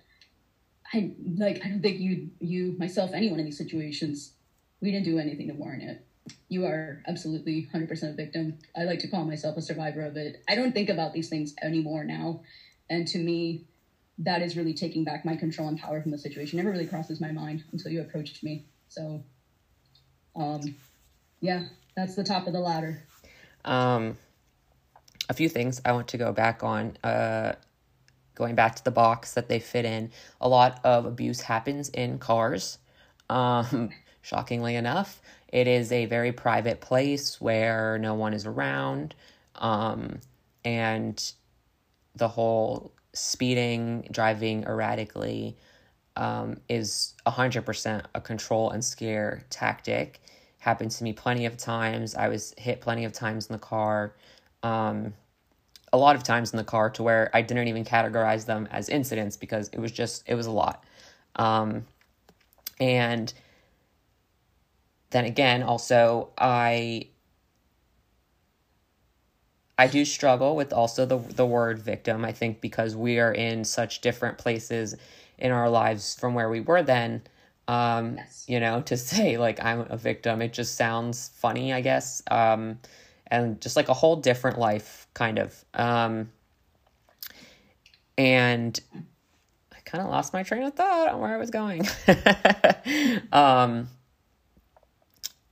I 0.93 1.11
like 1.37 1.61
I 1.63 1.69
don't 1.69 1.81
think 1.81 1.99
you 1.99 2.29
you 2.39 2.75
myself 2.77 3.11
anyone 3.13 3.39
in 3.39 3.45
these 3.45 3.57
situations 3.57 4.33
we 4.81 4.91
didn't 4.91 5.05
do 5.05 5.19
anything 5.19 5.47
to 5.47 5.53
warrant 5.53 5.83
it. 5.83 6.05
You 6.47 6.65
are 6.65 7.01
absolutely 7.07 7.67
100% 7.73 8.13
a 8.13 8.13
victim. 8.13 8.59
I 8.75 8.83
like 8.83 8.99
to 8.99 9.07
call 9.07 9.25
myself 9.25 9.57
a 9.57 9.61
survivor 9.61 10.01
of 10.01 10.15
it. 10.15 10.43
I 10.47 10.55
don't 10.55 10.73
think 10.73 10.89
about 10.89 11.13
these 11.13 11.29
things 11.29 11.53
anymore 11.61 12.03
now. 12.03 12.41
And 12.89 13.07
to 13.09 13.17
me, 13.17 13.65
that 14.19 14.41
is 14.41 14.55
really 14.55 14.73
taking 14.73 15.03
back 15.03 15.25
my 15.25 15.35
control 15.35 15.67
and 15.67 15.79
power 15.79 16.01
from 16.01 16.11
the 16.11 16.17
situation. 16.17 16.57
Never 16.57 16.71
really 16.71 16.87
crosses 16.87 17.19
my 17.19 17.31
mind 17.31 17.63
until 17.71 17.91
you 17.91 18.01
approached 18.01 18.43
me. 18.43 18.65
So, 18.89 19.23
um, 20.35 20.75
yeah, 21.39 21.65
that's 21.95 22.15
the 22.15 22.23
top 22.23 22.47
of 22.47 22.53
the 22.53 22.59
ladder. 22.59 23.03
Um, 23.65 24.17
a 25.29 25.33
few 25.33 25.49
things 25.49 25.81
I 25.85 25.91
want 25.93 26.07
to 26.09 26.17
go 26.17 26.31
back 26.31 26.63
on. 26.63 26.97
Uh, 27.03 27.53
going 28.39 28.55
back 28.55 28.75
to 28.75 28.83
the 28.83 28.89
box 28.89 29.33
that 29.33 29.49
they 29.49 29.59
fit 29.59 29.85
in, 29.85 30.09
a 30.41 30.49
lot 30.49 30.79
of 30.83 31.05
abuse 31.05 31.41
happens 31.41 31.89
in 31.89 32.17
cars. 32.17 32.79
Um, 33.29 33.89
shockingly 34.23 34.75
enough, 34.75 35.21
it 35.49 35.67
is 35.67 35.91
a 35.91 36.05
very 36.05 36.31
private 36.31 36.81
place 36.81 37.39
where 37.39 37.99
no 37.99 38.15
one 38.15 38.33
is 38.33 38.47
around. 38.47 39.13
Um, 39.55 40.21
and 40.65 41.31
the 42.15 42.29
whole 42.29 42.93
speeding, 43.13 44.07
driving 44.11 44.63
erratically 44.63 45.57
um, 46.15 46.57
is 46.69 47.15
100% 47.27 48.05
a 48.15 48.21
control 48.21 48.71
and 48.71 48.83
scare 48.83 49.43
tactic. 49.49 50.21
Happened 50.59 50.91
to 50.91 51.03
me 51.03 51.13
plenty 51.13 51.45
of 51.45 51.57
times. 51.57 52.15
I 52.15 52.29
was 52.29 52.53
hit 52.57 52.79
plenty 52.81 53.03
of 53.03 53.11
times 53.11 53.47
in 53.47 53.53
the 53.53 53.59
car. 53.59 54.15
Um, 54.63 55.13
a 55.91 55.97
lot 55.97 56.15
of 56.15 56.23
times 56.23 56.51
in 56.51 56.57
the 56.57 56.63
car 56.63 56.89
to 56.91 57.03
where 57.03 57.29
I 57.33 57.41
didn't 57.41 57.67
even 57.67 57.85
categorize 57.85 58.45
them 58.45 58.67
as 58.71 58.89
incidents 58.89 59.37
because 59.37 59.69
it 59.69 59.79
was 59.79 59.91
just, 59.91 60.23
it 60.27 60.35
was 60.35 60.45
a 60.45 60.51
lot. 60.51 60.83
Um, 61.35 61.85
and 62.79 63.33
then 65.09 65.25
again, 65.25 65.63
also, 65.63 66.29
I 66.37 67.07
I 69.77 69.87
do 69.87 70.03
struggle 70.03 70.55
with 70.57 70.73
also 70.73 71.05
the 71.05 71.17
the 71.17 71.45
word 71.45 71.79
victim. 71.79 72.25
I 72.25 72.31
think 72.31 72.61
because 72.61 72.95
we 72.95 73.19
are 73.19 73.31
in 73.31 73.63
such 73.63 74.01
different 74.01 74.37
places 74.37 74.95
in 75.37 75.51
our 75.51 75.69
lives 75.69 76.15
from 76.19 76.33
where 76.33 76.49
we 76.49 76.59
were 76.59 76.83
then. 76.83 77.21
Um, 77.67 78.17
yes. 78.17 78.45
you 78.47 78.59
know, 78.59 78.81
to 78.81 78.97
say 79.11 79.37
like 79.37 79.63
I'm 79.63 79.85
a 79.89 79.97
victim, 79.97 80.41
it 80.41 80.53
just 80.53 80.75
sounds 80.75 81.29
funny, 81.35 81.73
I 81.73 81.81
guess. 81.81 82.21
Um, 82.29 82.79
and 83.31 83.61
just 83.61 83.75
like 83.75 83.89
a 83.89 83.93
whole 83.93 84.15
different 84.15 84.57
life, 84.57 85.07
kind 85.13 85.39
of. 85.39 85.65
Um, 85.73 86.31
and 88.17 88.79
I 89.71 89.77
kind 89.85 90.03
of 90.03 90.09
lost 90.09 90.33
my 90.33 90.43
train 90.43 90.63
of 90.63 90.73
thought 90.73 91.09
on 91.09 91.19
where 91.19 91.33
I 91.33 91.37
was 91.37 91.51
going. 91.51 91.87
um, 93.31 93.87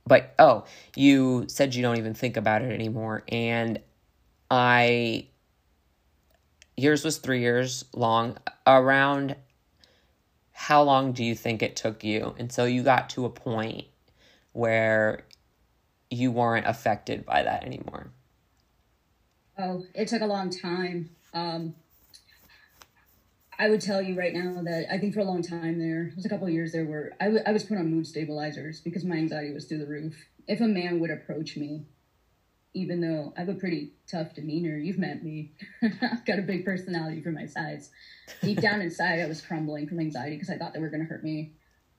but 0.06 0.34
oh, 0.38 0.64
you 0.96 1.44
said 1.48 1.74
you 1.74 1.82
don't 1.82 1.98
even 1.98 2.14
think 2.14 2.36
about 2.36 2.62
it 2.62 2.72
anymore, 2.72 3.24
and 3.28 3.80
I 4.50 5.28
yours 6.76 7.04
was 7.04 7.18
three 7.18 7.40
years 7.40 7.84
long. 7.92 8.38
Around 8.66 9.36
how 10.52 10.82
long 10.82 11.12
do 11.12 11.22
you 11.24 11.34
think 11.34 11.62
it 11.62 11.76
took 11.76 12.02
you 12.02 12.34
until 12.38 12.66
you 12.66 12.82
got 12.82 13.10
to 13.10 13.24
a 13.24 13.30
point 13.30 13.84
where 14.52 15.24
you 16.10 16.30
weren't 16.30 16.66
affected 16.66 17.24
by 17.24 17.42
that 17.42 17.64
anymore? 17.64 18.10
Oh, 19.58 19.84
it 19.94 20.08
took 20.08 20.22
a 20.22 20.26
long 20.26 20.50
time. 20.50 21.10
Um, 21.34 21.74
I 23.58 23.68
would 23.68 23.80
tell 23.80 24.00
you 24.00 24.16
right 24.16 24.32
now 24.32 24.62
that 24.62 24.86
I 24.92 24.98
think 24.98 25.14
for 25.14 25.20
a 25.20 25.24
long 25.24 25.42
time 25.42 25.78
there, 25.78 26.04
there 26.04 26.12
was 26.14 26.24
a 26.24 26.28
couple 26.28 26.46
of 26.46 26.52
years 26.52 26.72
there 26.72 26.84
where 26.84 27.12
I, 27.20 27.24
w- 27.24 27.42
I 27.44 27.52
was 27.52 27.64
put 27.64 27.76
on 27.76 27.90
mood 27.90 28.06
stabilizers 28.06 28.80
because 28.80 29.04
my 29.04 29.16
anxiety 29.16 29.52
was 29.52 29.64
through 29.64 29.78
the 29.78 29.86
roof. 29.86 30.14
If 30.46 30.60
a 30.60 30.68
man 30.68 31.00
would 31.00 31.10
approach 31.10 31.56
me 31.56 31.86
even 32.74 33.00
though 33.00 33.32
I 33.36 33.40
have 33.40 33.48
a 33.48 33.54
pretty 33.54 33.92
tough 34.06 34.34
demeanor, 34.34 34.76
you've 34.76 34.98
met 34.98 35.24
me. 35.24 35.52
I've 35.82 36.24
got 36.24 36.38
a 36.38 36.42
big 36.42 36.64
personality 36.64 37.20
for 37.22 37.30
my 37.30 37.46
size. 37.46 37.90
Deep 38.42 38.60
down 38.60 38.80
inside, 38.80 39.20
I 39.20 39.26
was 39.26 39.40
crumbling 39.40 39.88
from 39.88 40.00
anxiety 40.00 40.36
because 40.36 40.50
I 40.50 40.58
thought 40.58 40.74
they 40.74 40.80
were 40.80 40.90
going 40.90 41.02
to 41.02 41.08
hurt 41.08 41.24
me. 41.24 41.54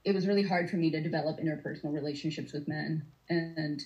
It 0.06 0.14
was 0.14 0.28
really 0.28 0.44
hard 0.44 0.70
for 0.70 0.78
me 0.78 0.92
to 0.92 1.02
develop 1.02 1.40
interpersonal 1.40 1.94
relationships 1.94 2.54
with 2.54 2.68
men. 2.68 3.06
And 3.28 3.82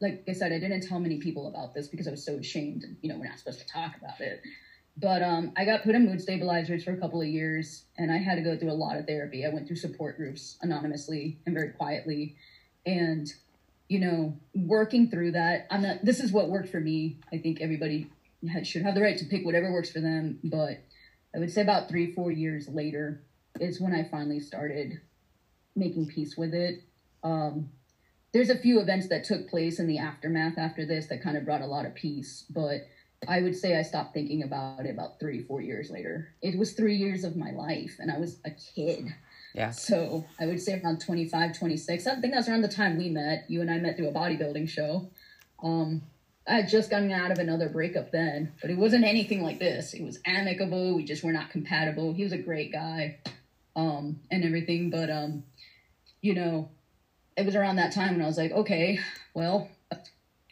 like 0.00 0.24
I 0.28 0.32
said, 0.32 0.52
I 0.52 0.58
didn't 0.58 0.86
tell 0.86 0.98
many 0.98 1.18
people 1.18 1.48
about 1.48 1.74
this 1.74 1.88
because 1.88 2.06
I 2.06 2.10
was 2.10 2.24
so 2.24 2.34
ashamed. 2.34 2.84
And, 2.84 2.96
you 3.00 3.08
know, 3.08 3.18
we're 3.18 3.28
not 3.28 3.38
supposed 3.38 3.60
to 3.60 3.66
talk 3.66 3.96
about 3.96 4.20
it. 4.20 4.42
But 4.98 5.22
um, 5.22 5.52
I 5.56 5.64
got 5.64 5.82
put 5.82 5.94
in 5.94 6.06
mood 6.06 6.20
stabilizers 6.20 6.84
for 6.84 6.92
a 6.92 6.96
couple 6.96 7.20
of 7.20 7.28
years, 7.28 7.84
and 7.98 8.10
I 8.10 8.16
had 8.16 8.36
to 8.36 8.42
go 8.42 8.56
through 8.56 8.70
a 8.70 8.72
lot 8.72 8.96
of 8.96 9.06
therapy. 9.06 9.44
I 9.44 9.50
went 9.50 9.66
through 9.66 9.76
support 9.76 10.16
groups 10.16 10.56
anonymously 10.62 11.38
and 11.44 11.54
very 11.54 11.70
quietly. 11.70 12.36
And 12.86 13.28
you 13.88 14.00
know, 14.00 14.36
working 14.54 15.10
through 15.10 15.32
that. 15.32 15.66
I'm 15.70 15.82
not, 15.82 16.04
this 16.04 16.20
is 16.20 16.32
what 16.32 16.48
worked 16.48 16.70
for 16.70 16.80
me. 16.80 17.18
I 17.32 17.38
think 17.38 17.60
everybody 17.60 18.10
should 18.62 18.82
have 18.82 18.94
the 18.94 19.00
right 19.00 19.16
to 19.18 19.24
pick 19.24 19.44
whatever 19.44 19.72
works 19.72 19.90
for 19.90 20.00
them. 20.00 20.38
But 20.42 20.82
I 21.34 21.38
would 21.38 21.52
say 21.52 21.62
about 21.62 21.88
three, 21.88 22.12
four 22.12 22.30
years 22.32 22.68
later 22.68 23.22
is 23.60 23.80
when 23.80 23.94
I 23.94 24.08
finally 24.08 24.40
started 24.40 25.00
making 25.74 26.08
peace 26.08 26.36
with 26.36 26.52
it. 26.52 26.82
Um, 27.22 27.70
there's 28.36 28.50
a 28.50 28.58
few 28.58 28.80
events 28.80 29.08
that 29.08 29.24
took 29.24 29.48
place 29.48 29.80
in 29.80 29.86
the 29.86 29.96
aftermath 29.96 30.58
after 30.58 30.84
this 30.84 31.06
that 31.06 31.22
kind 31.22 31.38
of 31.38 31.46
brought 31.46 31.62
a 31.62 31.66
lot 31.66 31.86
of 31.86 31.94
peace, 31.94 32.44
but 32.50 32.86
I 33.26 33.40
would 33.40 33.56
say 33.56 33.78
I 33.78 33.82
stopped 33.82 34.12
thinking 34.12 34.42
about 34.42 34.84
it 34.84 34.90
about 34.90 35.18
three, 35.18 35.42
four 35.42 35.62
years 35.62 35.90
later. 35.90 36.34
It 36.42 36.58
was 36.58 36.74
three 36.74 36.96
years 36.96 37.24
of 37.24 37.34
my 37.34 37.52
life, 37.52 37.96
and 37.98 38.12
I 38.12 38.18
was 38.18 38.38
a 38.44 38.50
kid. 38.50 39.06
Yeah. 39.54 39.70
So 39.70 40.26
I 40.38 40.44
would 40.44 40.60
say 40.60 40.78
around 40.78 41.00
25, 41.00 41.58
26. 41.58 42.06
I 42.06 42.20
think 42.20 42.34
that's 42.34 42.46
around 42.46 42.60
the 42.60 42.68
time 42.68 42.98
we 42.98 43.08
met. 43.08 43.46
You 43.48 43.62
and 43.62 43.70
I 43.70 43.78
met 43.78 43.96
through 43.96 44.08
a 44.08 44.12
bodybuilding 44.12 44.68
show. 44.68 45.10
Um, 45.62 46.02
I 46.46 46.56
had 46.56 46.68
just 46.68 46.90
gotten 46.90 47.10
out 47.10 47.30
of 47.30 47.38
another 47.38 47.70
breakup 47.70 48.12
then, 48.12 48.52
but 48.60 48.70
it 48.70 48.76
wasn't 48.76 49.06
anything 49.06 49.42
like 49.42 49.58
this. 49.58 49.94
It 49.94 50.02
was 50.02 50.18
amicable. 50.26 50.94
We 50.94 51.04
just 51.04 51.24
were 51.24 51.32
not 51.32 51.48
compatible. 51.48 52.12
He 52.12 52.22
was 52.22 52.32
a 52.32 52.38
great 52.38 52.70
guy, 52.70 53.18
um, 53.74 54.20
and 54.30 54.44
everything. 54.44 54.90
But 54.90 55.08
um, 55.08 55.44
you 56.20 56.34
know, 56.34 56.68
it 57.36 57.44
was 57.44 57.56
around 57.56 57.76
that 57.76 57.92
time 57.92 58.12
when 58.12 58.22
I 58.22 58.26
was 58.26 58.38
like, 58.38 58.52
okay, 58.52 58.98
well, 59.34 59.68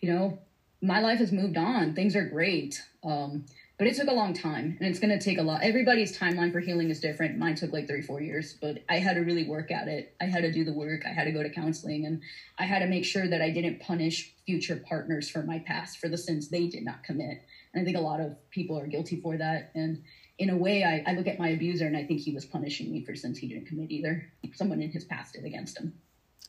you 0.00 0.12
know, 0.12 0.38
my 0.82 1.00
life 1.00 1.18
has 1.18 1.32
moved 1.32 1.56
on. 1.56 1.94
Things 1.94 2.14
are 2.14 2.28
great. 2.28 2.82
Um, 3.02 3.46
but 3.76 3.88
it 3.88 3.96
took 3.96 4.08
a 4.08 4.14
long 4.14 4.34
time 4.34 4.76
and 4.78 4.88
it's 4.88 5.00
going 5.00 5.18
to 5.18 5.22
take 5.22 5.38
a 5.38 5.42
lot. 5.42 5.62
Everybody's 5.62 6.16
timeline 6.16 6.52
for 6.52 6.60
healing 6.60 6.90
is 6.90 7.00
different. 7.00 7.38
Mine 7.38 7.56
took 7.56 7.72
like 7.72 7.88
three 7.88 8.02
four 8.02 8.20
years 8.20 8.56
but 8.60 8.78
i 8.88 8.98
had 8.98 9.14
to 9.14 9.20
really 9.20 9.48
work 9.48 9.70
at 9.70 9.88
it. 9.88 10.14
I 10.20 10.26
had 10.26 10.42
to 10.42 10.52
do 10.52 10.64
the 10.64 10.72
work. 10.72 11.02
I 11.04 11.12
had 11.12 11.24
to 11.24 11.32
go 11.32 11.42
to 11.42 11.50
counseling 11.50 12.06
and 12.06 12.22
i 12.58 12.64
had 12.64 12.80
to 12.80 12.86
make 12.86 13.04
sure 13.04 13.26
that 13.26 13.42
i 13.42 13.50
didn't 13.50 13.80
punish 13.80 14.32
future 14.46 14.82
partners 14.88 15.28
for 15.28 15.42
my 15.42 15.58
past 15.58 15.98
for 15.98 16.08
the 16.08 16.18
sins 16.18 16.48
they 16.48 16.68
did 16.68 16.84
not 16.84 17.02
commit. 17.02 17.42
And 17.72 17.82
i 17.82 17.84
think 17.84 17.96
a 17.96 18.00
lot 18.00 18.20
of 18.20 18.36
people 18.50 18.78
are 18.78 18.86
guilty 18.86 19.20
for 19.20 19.36
that. 19.38 19.72
And 19.74 20.04
in 20.38 20.50
a 20.50 20.56
way 20.56 20.84
I, 20.84 21.10
I 21.10 21.14
look 21.14 21.26
at 21.26 21.38
my 21.38 21.48
abuser 21.48 21.86
and 21.86 21.96
i 21.96 22.04
think 22.04 22.20
he 22.20 22.32
was 22.32 22.44
punishing 22.44 22.92
me 22.92 23.04
for 23.04 23.14
sins 23.14 23.38
he 23.38 23.48
didn't 23.48 23.66
commit 23.66 23.90
either. 23.90 24.30
Someone 24.54 24.80
in 24.80 24.92
his 24.92 25.04
past 25.04 25.34
did 25.34 25.44
against 25.44 25.78
him 25.78 25.94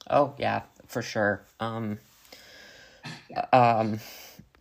oh 0.10 0.34
yeah 0.38 0.62
for 0.88 1.02
sure 1.02 1.42
um 1.60 1.98
yeah. 3.30 3.46
um 3.54 4.00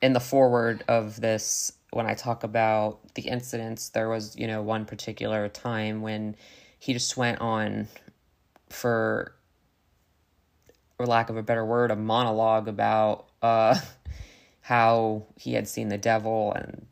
in 0.02 0.12
the 0.12 0.20
forward 0.20 0.84
of 0.88 1.20
this 1.20 1.72
when 1.94 2.06
I 2.06 2.14
talk 2.14 2.42
about 2.42 2.98
the 3.14 3.22
incidents, 3.22 3.90
there 3.90 4.08
was, 4.08 4.36
you 4.36 4.48
know, 4.48 4.62
one 4.62 4.84
particular 4.84 5.48
time 5.48 6.02
when 6.02 6.34
he 6.80 6.92
just 6.92 7.16
went 7.16 7.40
on 7.40 7.86
for 8.68 9.32
for 10.96 11.06
lack 11.06 11.30
of 11.30 11.36
a 11.36 11.42
better 11.42 11.64
word, 11.64 11.92
a 11.92 11.96
monologue 11.96 12.66
about 12.66 13.26
uh 13.42 13.78
how 14.60 15.24
he 15.36 15.54
had 15.54 15.68
seen 15.68 15.88
the 15.88 15.98
devil 15.98 16.52
and 16.52 16.86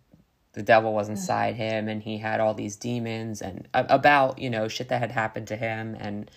the 0.52 0.62
devil 0.62 0.92
was 0.92 1.08
inside 1.08 1.56
him 1.56 1.88
and 1.88 2.02
he 2.02 2.18
had 2.18 2.38
all 2.38 2.54
these 2.54 2.76
demons 2.76 3.42
and 3.42 3.66
about, 3.74 4.38
you 4.38 4.50
know, 4.50 4.68
shit 4.68 4.88
that 4.90 5.00
had 5.00 5.10
happened 5.10 5.48
to 5.48 5.56
him 5.56 5.96
and 5.98 6.30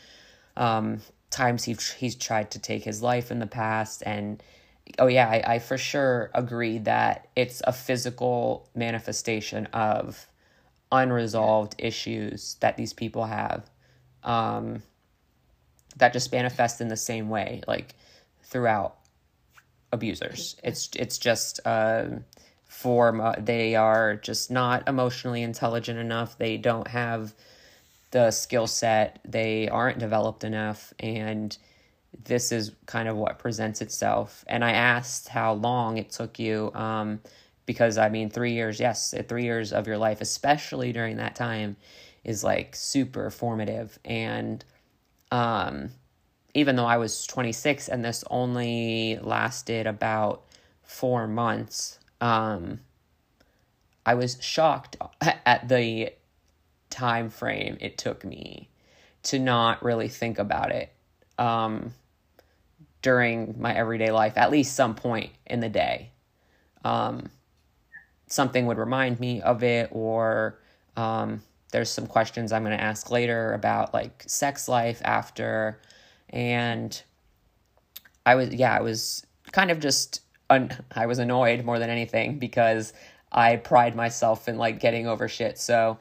um 0.57 1.01
times 1.29 1.63
he 1.63 1.75
he's 1.97 2.15
tried 2.15 2.51
to 2.51 2.59
take 2.59 2.83
his 2.83 3.01
life 3.01 3.31
in 3.31 3.39
the 3.39 3.47
past 3.47 4.03
and 4.05 4.41
oh 4.99 5.07
yeah, 5.07 5.27
I, 5.27 5.55
I 5.55 5.59
for 5.59 5.77
sure 5.77 6.31
agree 6.33 6.77
that 6.79 7.27
it's 7.35 7.61
a 7.65 7.73
physical 7.73 8.69
manifestation 8.75 9.65
of 9.67 10.27
unresolved 10.91 11.75
issues 11.77 12.55
that 12.59 12.77
these 12.77 12.93
people 12.93 13.25
have. 13.25 13.69
Um, 14.23 14.83
that 15.97 16.13
just 16.13 16.31
manifest 16.31 16.81
in 16.81 16.87
the 16.87 16.97
same 16.97 17.29
way, 17.29 17.61
like 17.67 17.95
throughout 18.43 18.97
abusers. 19.91 20.55
It's 20.63 20.89
it's 20.95 21.17
just 21.17 21.59
uh, 21.65 22.05
form. 22.67 23.21
Uh, 23.21 23.33
they 23.37 23.75
are 23.75 24.15
just 24.15 24.51
not 24.51 24.87
emotionally 24.87 25.41
intelligent 25.41 25.99
enough. 25.99 26.37
They 26.37 26.57
don't 26.57 26.87
have 26.87 27.33
the 28.15 28.31
skill 28.31 28.65
set. 28.65 29.19
They 29.25 29.67
aren't 29.67 29.99
developed 29.99 30.45
enough, 30.45 30.93
and 31.01 31.55
this 32.23 32.53
is 32.53 32.71
kind 32.85 33.09
of 33.09 33.17
what 33.17 33.39
presents 33.39 33.81
itself. 33.81 34.45
And 34.47 34.63
I 34.63 34.71
asked 34.71 35.27
how 35.27 35.51
long 35.51 35.97
it 35.97 36.11
took 36.11 36.39
you, 36.39 36.71
um, 36.73 37.19
because 37.65 37.97
I 37.97 38.07
mean, 38.07 38.29
three 38.29 38.53
years. 38.53 38.79
Yes, 38.79 39.13
three 39.27 39.43
years 39.43 39.73
of 39.73 39.85
your 39.85 39.97
life, 39.97 40.21
especially 40.21 40.93
during 40.93 41.17
that 41.17 41.35
time, 41.35 41.75
is 42.23 42.41
like 42.43 42.75
super 42.75 43.29
formative 43.29 43.99
and. 44.05 44.63
Um, 45.31 45.89
even 46.53 46.77
though 46.77 46.85
I 46.85 46.95
was 46.95 47.25
26 47.27 47.89
and 47.89 48.05
this 48.05 48.23
only 48.29 49.19
lasted 49.21 49.87
about 49.87 50.43
four 50.83 51.27
months, 51.27 51.99
um, 52.21 52.79
I 54.05 54.13
was 54.13 54.37
shocked 54.39 54.95
at 55.21 55.67
the 55.67 56.13
time 56.95 57.29
frame 57.29 57.77
it 57.81 57.97
took 57.97 58.23
me 58.23 58.69
to 59.23 59.37
not 59.37 59.83
really 59.83 60.07
think 60.07 60.39
about 60.39 60.71
it 60.71 60.93
um, 61.37 61.93
during 63.01 63.55
my 63.59 63.75
everyday 63.75 64.11
life, 64.11 64.37
at 64.37 64.49
least 64.49 64.75
some 64.75 64.95
point 64.95 65.31
in 65.45 65.59
the 65.59 65.69
day. 65.69 66.11
Um, 66.83 67.29
something 68.27 68.65
would 68.67 68.77
remind 68.77 69.19
me 69.19 69.41
of 69.41 69.63
it, 69.63 69.89
or 69.91 70.59
um, 70.95 71.41
there's 71.71 71.89
some 71.89 72.07
questions 72.07 72.51
I'm 72.51 72.63
going 72.63 72.77
to 72.77 72.83
ask 72.83 73.11
later 73.11 73.53
about 73.53 73.93
like 73.93 74.23
sex 74.27 74.67
life 74.69 75.01
after 75.03 75.81
and 76.29 77.01
I 78.25 78.35
was 78.35 78.53
yeah, 78.53 78.75
I 78.75 78.81
was 78.81 79.25
kind 79.51 79.69
of 79.71 79.79
just 79.79 80.21
un- 80.49 80.71
I 80.95 81.05
was 81.05 81.19
annoyed 81.19 81.65
more 81.65 81.79
than 81.79 81.89
anything 81.89 82.39
because 82.39 82.93
I 83.31 83.57
pride 83.57 83.95
myself 83.95 84.47
in 84.47 84.57
like 84.57 84.79
getting 84.79 85.07
over 85.07 85.27
shit. 85.27 85.57
So 85.57 85.97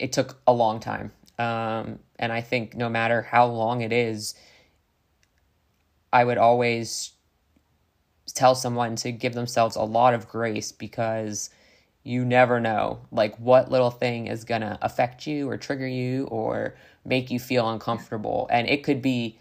it 0.00 0.12
took 0.12 0.40
a 0.46 0.52
long 0.52 0.80
time. 0.80 1.12
Um, 1.38 2.00
and 2.18 2.32
I 2.32 2.40
think 2.40 2.74
no 2.74 2.88
matter 2.88 3.22
how 3.22 3.46
long 3.46 3.82
it 3.82 3.92
is, 3.92 4.34
I 6.12 6.24
would 6.24 6.38
always 6.38 7.12
tell 8.34 8.54
someone 8.54 8.96
to 8.96 9.12
give 9.12 9.34
themselves 9.34 9.76
a 9.76 9.82
lot 9.82 10.14
of 10.14 10.28
grace 10.28 10.72
because 10.72 11.50
you 12.02 12.24
never 12.24 12.60
know 12.60 13.00
like 13.10 13.36
what 13.36 13.70
little 13.70 13.90
thing 13.90 14.26
is 14.26 14.44
going 14.44 14.60
to 14.62 14.78
affect 14.82 15.26
you 15.26 15.48
or 15.48 15.56
trigger 15.56 15.86
you 15.86 16.24
or 16.26 16.74
make 17.04 17.30
you 17.30 17.38
feel 17.38 17.68
uncomfortable 17.68 18.48
and 18.50 18.68
it 18.68 18.82
could 18.82 19.02
be 19.02 19.38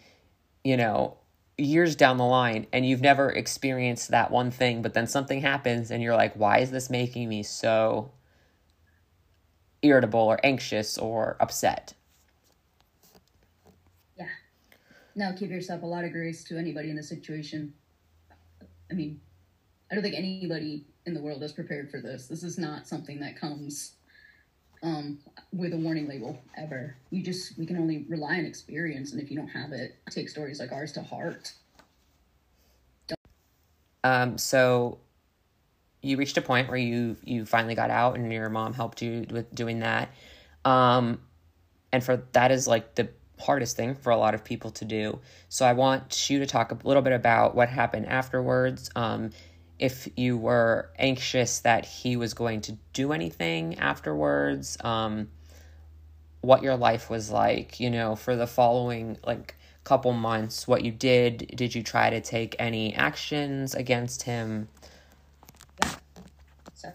you 0.64 0.76
know 0.76 1.16
years 1.58 1.96
down 1.96 2.18
the 2.18 2.26
line 2.26 2.66
and 2.74 2.86
you've 2.86 3.02
never 3.02 3.30
experienced 3.30 4.12
that 4.12 4.32
one 4.32 4.52
thing 4.52 4.82
but 4.82 4.94
then 4.94 5.08
something 5.08 5.42
happens 5.42 5.92
and 5.92 6.04
you're 6.04 6.16
like 6.16 6.34
why 6.36 6.60
is 6.60 6.72
this 6.72 6.90
making 6.90 7.30
me 7.30 7.44
so 7.44 8.12
irritable 9.82 10.20
or 10.20 10.40
anxious 10.44 10.98
or 10.98 11.38
upset 11.40 11.94
yeah 14.18 14.28
now 15.16 15.32
give 15.32 15.52
yourself 15.52 15.84
a 15.84 15.86
lot 15.86 16.04
of 16.04 16.12
grace 16.12 16.44
to 16.44 16.58
anybody 16.58 16.90
in 16.90 16.96
the 16.96 17.04
situation 17.04 17.74
i 18.92 18.94
mean 18.94 19.20
i 19.92 19.96
don't 19.96 20.04
think 20.04 20.16
anybody 20.16 20.86
in 21.06 21.14
the 21.14 21.22
world 21.22 21.42
is 21.44 21.52
prepared 21.52 21.90
for 21.90 22.02
this 22.02 22.28
this 22.28 22.44
is 22.44 22.58
not 22.58 22.88
something 22.88 23.20
that 23.20 23.40
comes 23.40 23.94
um, 24.84 25.20
with 25.52 25.74
a 25.74 25.78
warning 25.78 26.08
label 26.08 26.42
ever. 26.58 26.96
You 27.10 27.24
just 27.24 27.58
we 27.58 27.66
can 27.66 27.78
only 27.78 28.06
rely 28.08 28.38
on 28.38 28.46
experience, 28.46 29.12
and 29.12 29.22
if 29.22 29.30
you 29.30 29.38
don't 29.38 29.48
have 29.48 29.72
it, 29.72 29.96
take 30.10 30.30
stories 30.30 30.60
like 30.60 30.72
ours 30.72 30.92
to 30.94 31.02
heart. 31.02 31.54
Um. 34.04 34.38
So, 34.38 35.00
you 36.02 36.18
reached 36.18 36.38
a 36.38 36.42
point 36.42 36.68
where 36.68 36.78
you 36.78 37.18
you 37.24 37.46
finally 37.46 37.76
got 37.76 37.90
out, 37.90 38.16
and 38.16 38.32
your 38.32 38.50
mom 38.50 38.74
helped 38.74 39.02
you 39.02 39.26
with 39.30 39.54
doing 39.54 39.80
that. 39.80 40.10
Um, 40.66 41.22
and 41.92 42.04
for 42.04 42.24
that 42.34 42.52
is 42.52 42.68
like 42.68 42.96
the 42.96 43.10
hardest 43.40 43.78
thing 43.78 43.96
for 43.96 44.12
a 44.12 44.18
lot 44.18 44.36
of 44.36 44.44
people 44.44 44.72
to 44.72 44.86
do. 44.86 45.20
So 45.48 45.66
I 45.66 45.74
want 45.74 46.30
you 46.30 46.40
to 46.40 46.46
talk 46.46 46.72
a 46.72 46.78
little 46.84 47.02
bit 47.02 47.14
about 47.14 47.56
what 47.56 47.70
happened 47.70 48.08
afterwards. 48.08 48.90
Um, 48.96 49.32
if 49.78 50.10
you 50.18 50.38
were 50.38 50.92
anxious 51.00 51.60
that 51.60 51.86
he 51.86 52.18
was 52.18 52.34
going 52.34 52.62
to 52.62 52.78
do 52.92 53.14
anything 53.14 53.80
afterwards, 53.80 54.78
um, 54.82 55.30
what 56.42 56.64
your 56.64 56.76
life 56.76 57.10
was 57.10 57.30
like, 57.30 57.80
you 57.80 57.90
know, 57.90 58.16
for 58.16 58.36
the 58.36 58.48
following 58.48 59.18
like 59.26 59.56
couple 59.90 60.14
months, 60.14 60.68
what 60.68 60.86
you 60.86 60.92
did. 60.92 61.52
Did 61.56 61.74
you 61.74 61.82
try 61.82 62.12
to 62.12 62.22
take 62.22 62.56
any 62.60 62.94
actions 62.94 63.74
against 63.74 64.22
him? 64.22 64.68
So, 66.80 66.94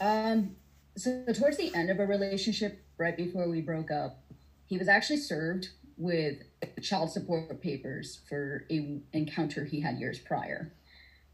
um, 0.00 0.54
so 0.96 1.24
towards 1.34 1.56
the 1.56 1.74
end 1.74 1.90
of 1.90 1.98
a 1.98 2.06
relationship, 2.06 2.84
right 2.96 3.16
before 3.16 3.48
we 3.48 3.60
broke 3.60 3.90
up, 3.90 4.20
he 4.66 4.78
was 4.78 4.88
actually 4.88 5.16
served 5.16 5.68
with 5.96 6.38
child 6.80 7.10
support 7.10 7.60
papers 7.60 8.20
for 8.28 8.66
a 8.70 9.00
encounter 9.12 9.64
he 9.64 9.80
had 9.80 9.98
years 9.98 10.18
prior. 10.18 10.72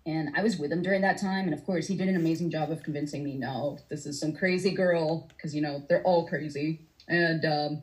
And 0.07 0.31
I 0.35 0.43
was 0.43 0.59
with 0.59 0.73
him 0.73 0.83
during 0.83 1.03
that 1.03 1.21
time. 1.21 1.45
And 1.45 1.53
of 1.53 1.65
course, 1.67 1.87
he 1.87 1.97
did 1.97 2.09
an 2.09 2.17
amazing 2.17 2.51
job 2.51 2.71
of 2.71 2.83
convincing 2.83 3.23
me 3.23 3.35
no, 3.35 3.79
this 3.91 4.07
is 4.07 4.19
some 4.19 4.33
crazy 4.33 4.71
girl, 4.71 5.29
because, 5.29 5.55
you 5.55 5.61
know, 5.61 5.83
they're 5.89 6.03
all 6.03 6.27
crazy. 6.27 6.87
And 7.09 7.45
um, 7.45 7.83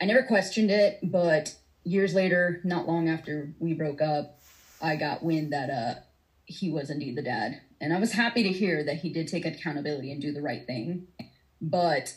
I 0.00 0.04
never 0.04 0.22
questioned 0.22 0.70
it. 0.70 0.98
But 1.02 1.54
years 1.84 2.12
later, 2.12 2.60
not 2.64 2.86
long 2.86 3.08
after 3.08 3.54
we 3.58 3.72
broke 3.72 4.02
up, 4.02 4.40
I 4.82 4.96
got 4.96 5.22
wind 5.22 5.52
that 5.54 5.70
uh, 5.70 6.00
he 6.44 6.70
was 6.70 6.90
indeed 6.90 7.16
the 7.16 7.22
dad. 7.22 7.60
And 7.80 7.92
I 7.92 7.98
was 7.98 8.12
happy 8.12 8.42
to 8.42 8.50
hear 8.50 8.84
that 8.84 8.96
he 8.96 9.12
did 9.12 9.28
take 9.28 9.44
accountability 9.44 10.12
and 10.12 10.20
do 10.20 10.32
the 10.32 10.42
right 10.42 10.66
thing. 10.66 11.06
But 11.60 12.16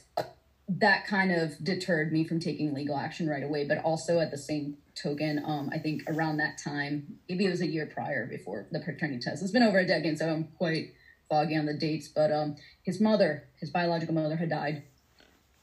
that 0.68 1.06
kind 1.06 1.32
of 1.32 1.64
deterred 1.64 2.12
me 2.12 2.24
from 2.28 2.40
taking 2.40 2.74
legal 2.74 2.98
action 2.98 3.28
right 3.28 3.44
away. 3.44 3.66
But 3.66 3.80
also 3.80 4.20
at 4.20 4.32
the 4.32 4.38
same 4.38 4.78
token, 4.96 5.44
um, 5.46 5.70
I 5.74 5.78
think 5.78 6.04
around 6.08 6.38
that 6.38 6.58
time, 6.58 7.20
maybe 7.30 7.46
it 7.46 7.52
was 7.52 7.62
a 7.62 7.68
year 7.68 7.86
prior 7.86 8.26
before 8.26 8.68
the 8.72 8.80
paternity 8.80 9.20
test. 9.20 9.44
It's 9.44 9.52
been 9.52 9.64
over 9.64 9.80
a 9.80 9.88
decade, 9.88 10.18
so 10.18 10.30
I'm 10.30 10.50
quite 10.58 10.94
foggy 11.30 11.56
on 11.56 11.66
the 11.66 11.78
dates. 11.78 12.08
But 12.08 12.32
um, 12.32 12.56
his 12.84 13.00
mother, 13.00 13.48
his 13.60 13.70
biological 13.70 14.16
mother, 14.16 14.36
had 14.36 14.50
died. 14.50 14.84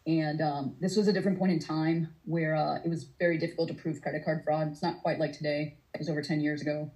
And 0.06 0.40
um, 0.40 0.76
this 0.80 0.96
was 0.96 1.06
a 1.06 1.12
different 1.12 1.38
point 1.38 1.52
in 1.52 1.58
time 1.60 2.14
where 2.24 2.56
uh, 2.56 2.80
it 2.84 2.88
was 2.88 3.04
very 3.20 3.38
difficult 3.38 3.68
to 3.68 3.74
prove 3.74 4.02
credit 4.02 4.24
card 4.24 4.42
fraud. 4.44 4.68
It's 4.72 4.82
not 4.82 5.00
quite 5.02 5.18
like 5.18 5.32
today. 5.32 5.76
It 5.94 5.98
was 5.98 6.08
over 6.08 6.22
10 6.22 6.40
years 6.40 6.60
ago. 6.60 6.90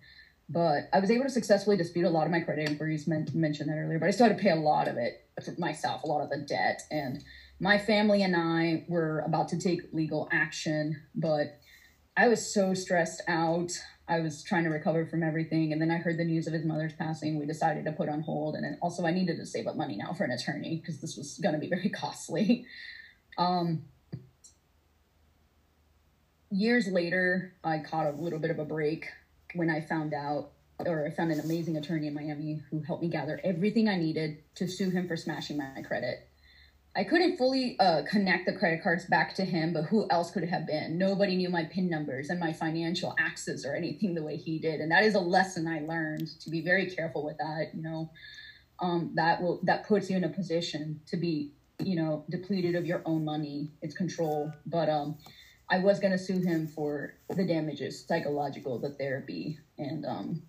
But 0.49 0.89
I 0.93 1.01
was 1.01 1.11
able 1.11 1.25
to 1.25 1.31
successfully 1.31 1.77
dispute 1.77 2.05
a 2.05 2.11
lot 2.11 2.25
of 2.25 2.31
my 2.31 2.41
credit 2.41 2.69
inquiries, 2.69 3.09
men- 3.09 3.27
mentioned 3.35 3.69
that 3.69 3.79
earlier, 3.79 3.99
but 3.99 4.07
I 4.07 4.13
still 4.13 4.29
had 4.29 4.37
to 4.37 4.43
pay 4.43 4.51
a 4.51 4.57
lot 4.57 4.87
of 4.87 4.97
it 4.97 5.29
myself, 5.59 6.05
a 6.05 6.07
lot 6.07 6.23
of 6.23 6.31
the 6.31 6.39
debt. 6.39 6.83
And 6.91 7.23
my 7.59 7.79
family 7.79 8.23
and 8.23 8.37
I 8.37 8.85
were 8.89 9.21
about 9.21 9.49
to 9.49 9.59
take 9.59 9.93
legal 9.93 10.29
action, 10.31 11.03
but 11.15 11.59
I 12.17 12.29
was 12.29 12.53
so 12.53 12.75
stressed 12.75 13.23
out. 13.27 13.73
I 14.09 14.21
was 14.21 14.45
trying 14.45 14.65
to 14.65 14.71
recover 14.71 15.05
from 15.05 15.23
everything. 15.23 15.73
And 15.73 15.83
then 15.83 15.91
I 15.91 15.97
heard 15.97 16.17
the 16.17 16.25
news 16.25 16.47
of 16.47 16.53
his 16.53 16.65
mother's 16.65 16.93
passing. 16.93 17.39
We 17.39 17.47
decided 17.47 17.85
to 17.85 17.93
put 17.93 18.09
on 18.09 18.21
hold. 18.21 18.55
And 18.55 18.65
then 18.65 18.79
also, 18.81 19.05
I 19.05 19.11
needed 19.11 19.37
to 19.39 19.47
save 19.47 19.67
up 19.67 19.77
money 19.77 19.97
now 19.97 20.13
for 20.13 20.25
an 20.25 20.31
attorney 20.31 20.77
because 20.77 21.01
this 21.01 21.17
was 21.17 21.39
going 21.39 21.55
to 21.55 21.61
be 21.61 21.69
very 21.69 21.89
costly. 21.95 22.67
Um, 23.37 23.83
years 26.51 26.87
later, 26.87 27.55
I 27.65 27.81
caught 27.81 28.07
a 28.07 28.13
little 28.13 28.39
bit 28.39 28.51
of 28.51 28.61
a 28.61 28.65
break 28.65 29.07
when 29.57 29.71
I 29.71 29.81
found 29.81 30.15
out, 30.15 30.51
or 30.87 31.07
I 31.07 31.11
found 31.11 31.33
an 31.33 31.41
amazing 31.41 31.77
attorney 31.77 32.07
in 32.07 32.15
Miami 32.15 32.61
who 32.71 32.83
helped 32.83 33.03
me 33.03 33.09
gather 33.09 33.41
everything 33.45 33.89
I 33.89 33.97
needed 33.97 34.37
to 34.57 34.69
sue 34.69 34.91
him 34.91 35.07
for 35.07 35.17
smashing 35.17 35.57
my 35.59 35.83
credit. 35.83 36.19
I 36.97 37.05
couldn't 37.05 37.37
fully 37.37 37.77
uh, 37.79 38.03
connect 38.09 38.47
the 38.47 38.55
credit 38.55 38.83
cards 38.83 39.05
back 39.07 39.35
to 39.35 39.45
him, 39.45 39.73
but 39.73 39.85
who 39.85 40.07
else 40.11 40.31
could 40.31 40.43
it 40.45 40.51
have 40.51 40.67
been? 40.67 40.99
Nobody 40.99 41.37
knew 41.37 41.51
my 41.51 41.65
PIN 41.65 41.91
numbers 41.91 42.31
and 42.31 42.41
my 42.41 42.53
financial 42.53 43.15
access 43.19 43.65
or 43.67 43.75
anything 43.75 44.15
the 44.15 44.23
way 44.23 44.37
he 44.37 44.59
did, 44.59 44.81
and 44.81 44.91
that 44.93 45.05
is 45.05 45.15
a 45.15 45.21
lesson 45.21 45.69
I 45.69 45.81
learned 45.81 46.29
to 46.41 46.51
be 46.51 46.63
very 46.63 46.87
careful 46.87 47.25
with 47.25 47.37
that. 47.39 47.69
You 47.75 47.83
know, 47.83 48.11
um, 48.81 49.11
that 49.15 49.41
will 49.41 49.61
that 49.65 49.85
puts 49.87 50.11
you 50.11 50.17
in 50.17 50.25
a 50.25 50.31
position 50.31 51.01
to 51.09 51.17
be, 51.19 51.51
you 51.83 51.97
know, 51.97 52.25
depleted 52.31 52.75
of 52.75 52.87
your 52.87 53.03
own 53.07 53.25
money. 53.25 53.71
It's 53.83 53.95
control, 53.95 54.51
but 54.67 54.89
um, 54.89 55.17
I 55.69 55.79
was 55.79 55.99
gonna 55.99 56.19
sue 56.19 56.41
him 56.41 56.67
for 56.69 57.15
the 57.29 57.45
damages, 57.45 58.05
psychological, 58.07 58.79
the 58.79 58.91
therapy, 58.91 59.59
and 59.79 60.05
um, 60.07 60.43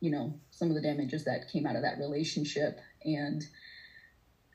you 0.00 0.10
know, 0.10 0.34
some 0.50 0.68
of 0.68 0.74
the 0.74 0.82
damages 0.82 1.24
that 1.24 1.50
came 1.50 1.66
out 1.66 1.76
of 1.76 1.82
that 1.82 1.98
relationship, 1.98 2.80
and 3.04 3.44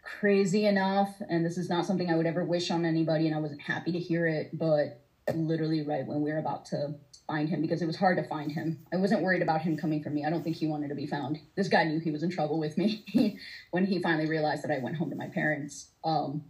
crazy 0.01 0.65
enough, 0.65 1.21
and 1.29 1.45
this 1.45 1.57
is 1.57 1.69
not 1.69 1.85
something 1.85 2.09
I 2.09 2.15
would 2.15 2.25
ever 2.25 2.43
wish 2.43 2.71
on 2.71 2.85
anybody, 2.85 3.27
and 3.27 3.35
I 3.35 3.39
wasn't 3.39 3.61
happy 3.61 3.91
to 3.91 3.99
hear 3.99 4.25
it, 4.25 4.49
but 4.57 5.01
literally 5.33 5.81
right 5.81 6.05
when 6.05 6.21
we 6.21 6.31
were 6.31 6.37
about 6.37 6.65
to 6.65 6.95
find 7.27 7.49
him 7.49 7.61
because 7.61 7.81
it 7.81 7.85
was 7.85 7.97
hard 7.97 8.17
to 8.17 8.23
find 8.23 8.51
him. 8.51 8.79
I 8.93 8.97
wasn't 8.97 9.21
worried 9.21 9.41
about 9.41 9.61
him 9.61 9.75
coming 9.75 10.01
for 10.01 10.09
me. 10.09 10.23
I 10.23 10.29
don't 10.29 10.43
think 10.43 10.55
he 10.55 10.65
wanted 10.65 10.87
to 10.89 10.95
be 10.95 11.05
found. 11.05 11.39
This 11.55 11.67
guy 11.67 11.83
knew 11.83 11.99
he 11.99 12.11
was 12.11 12.23
in 12.23 12.29
trouble 12.29 12.57
with 12.57 12.77
me 12.77 13.03
when 13.71 13.85
he 13.85 13.99
finally 13.99 14.27
realized 14.27 14.63
that 14.63 14.71
I 14.71 14.79
went 14.79 14.95
home 14.95 15.09
to 15.09 15.15
my 15.15 15.27
parents. 15.27 15.89
Um, 16.03 16.43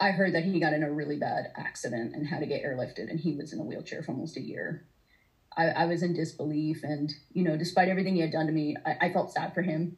I 0.00 0.10
heard 0.10 0.34
that 0.34 0.44
he 0.44 0.60
got 0.60 0.72
in 0.72 0.82
a 0.82 0.92
really 0.92 1.16
bad 1.16 1.52
accident 1.56 2.14
and 2.14 2.26
had 2.26 2.40
to 2.40 2.46
get 2.46 2.64
airlifted, 2.64 3.10
and 3.10 3.20
he 3.20 3.36
was 3.36 3.52
in 3.52 3.60
a 3.60 3.64
wheelchair 3.64 4.02
for 4.02 4.12
almost 4.12 4.36
a 4.36 4.40
year. 4.40 4.86
I, 5.56 5.66
I 5.68 5.84
was 5.86 6.02
in 6.02 6.14
disbelief, 6.14 6.82
and 6.82 7.12
you 7.32 7.44
know, 7.44 7.56
despite 7.56 7.88
everything 7.88 8.14
he 8.14 8.20
had 8.20 8.32
done 8.32 8.46
to 8.46 8.52
me, 8.52 8.76
I, 8.84 9.06
I 9.06 9.12
felt 9.12 9.32
sad 9.32 9.54
for 9.54 9.62
him 9.62 9.96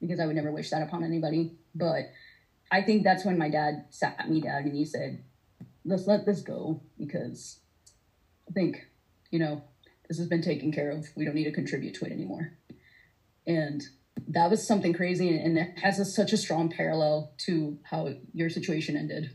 because 0.00 0.20
I 0.20 0.26
would 0.26 0.36
never 0.36 0.52
wish 0.52 0.70
that 0.70 0.82
upon 0.82 1.04
anybody. 1.04 1.56
But 1.74 2.10
I 2.70 2.82
think 2.82 3.04
that's 3.04 3.24
when 3.24 3.38
my 3.38 3.50
dad 3.50 3.86
sat 3.90 4.28
me 4.28 4.40
down 4.40 4.62
and 4.62 4.74
he 4.74 4.84
said, 4.84 5.24
"Let's 5.84 6.06
let 6.06 6.26
this 6.26 6.40
go," 6.40 6.80
because 6.98 7.60
I 8.48 8.52
think, 8.52 8.86
you 9.30 9.38
know, 9.38 9.62
this 10.08 10.18
has 10.18 10.28
been 10.28 10.42
taken 10.42 10.72
care 10.72 10.90
of. 10.90 11.06
We 11.16 11.24
don't 11.24 11.34
need 11.34 11.44
to 11.44 11.52
contribute 11.52 11.94
to 11.94 12.06
it 12.06 12.12
anymore. 12.12 12.56
And 13.46 13.82
that 14.28 14.50
was 14.50 14.66
something 14.66 14.92
crazy 14.92 15.36
and, 15.36 15.58
it 15.58 15.78
has 15.78 15.98
a, 15.98 16.04
such 16.04 16.32
a 16.32 16.36
strong 16.36 16.68
parallel 16.68 17.32
to 17.38 17.78
how 17.82 18.14
your 18.32 18.50
situation 18.50 18.96
ended. 18.96 19.30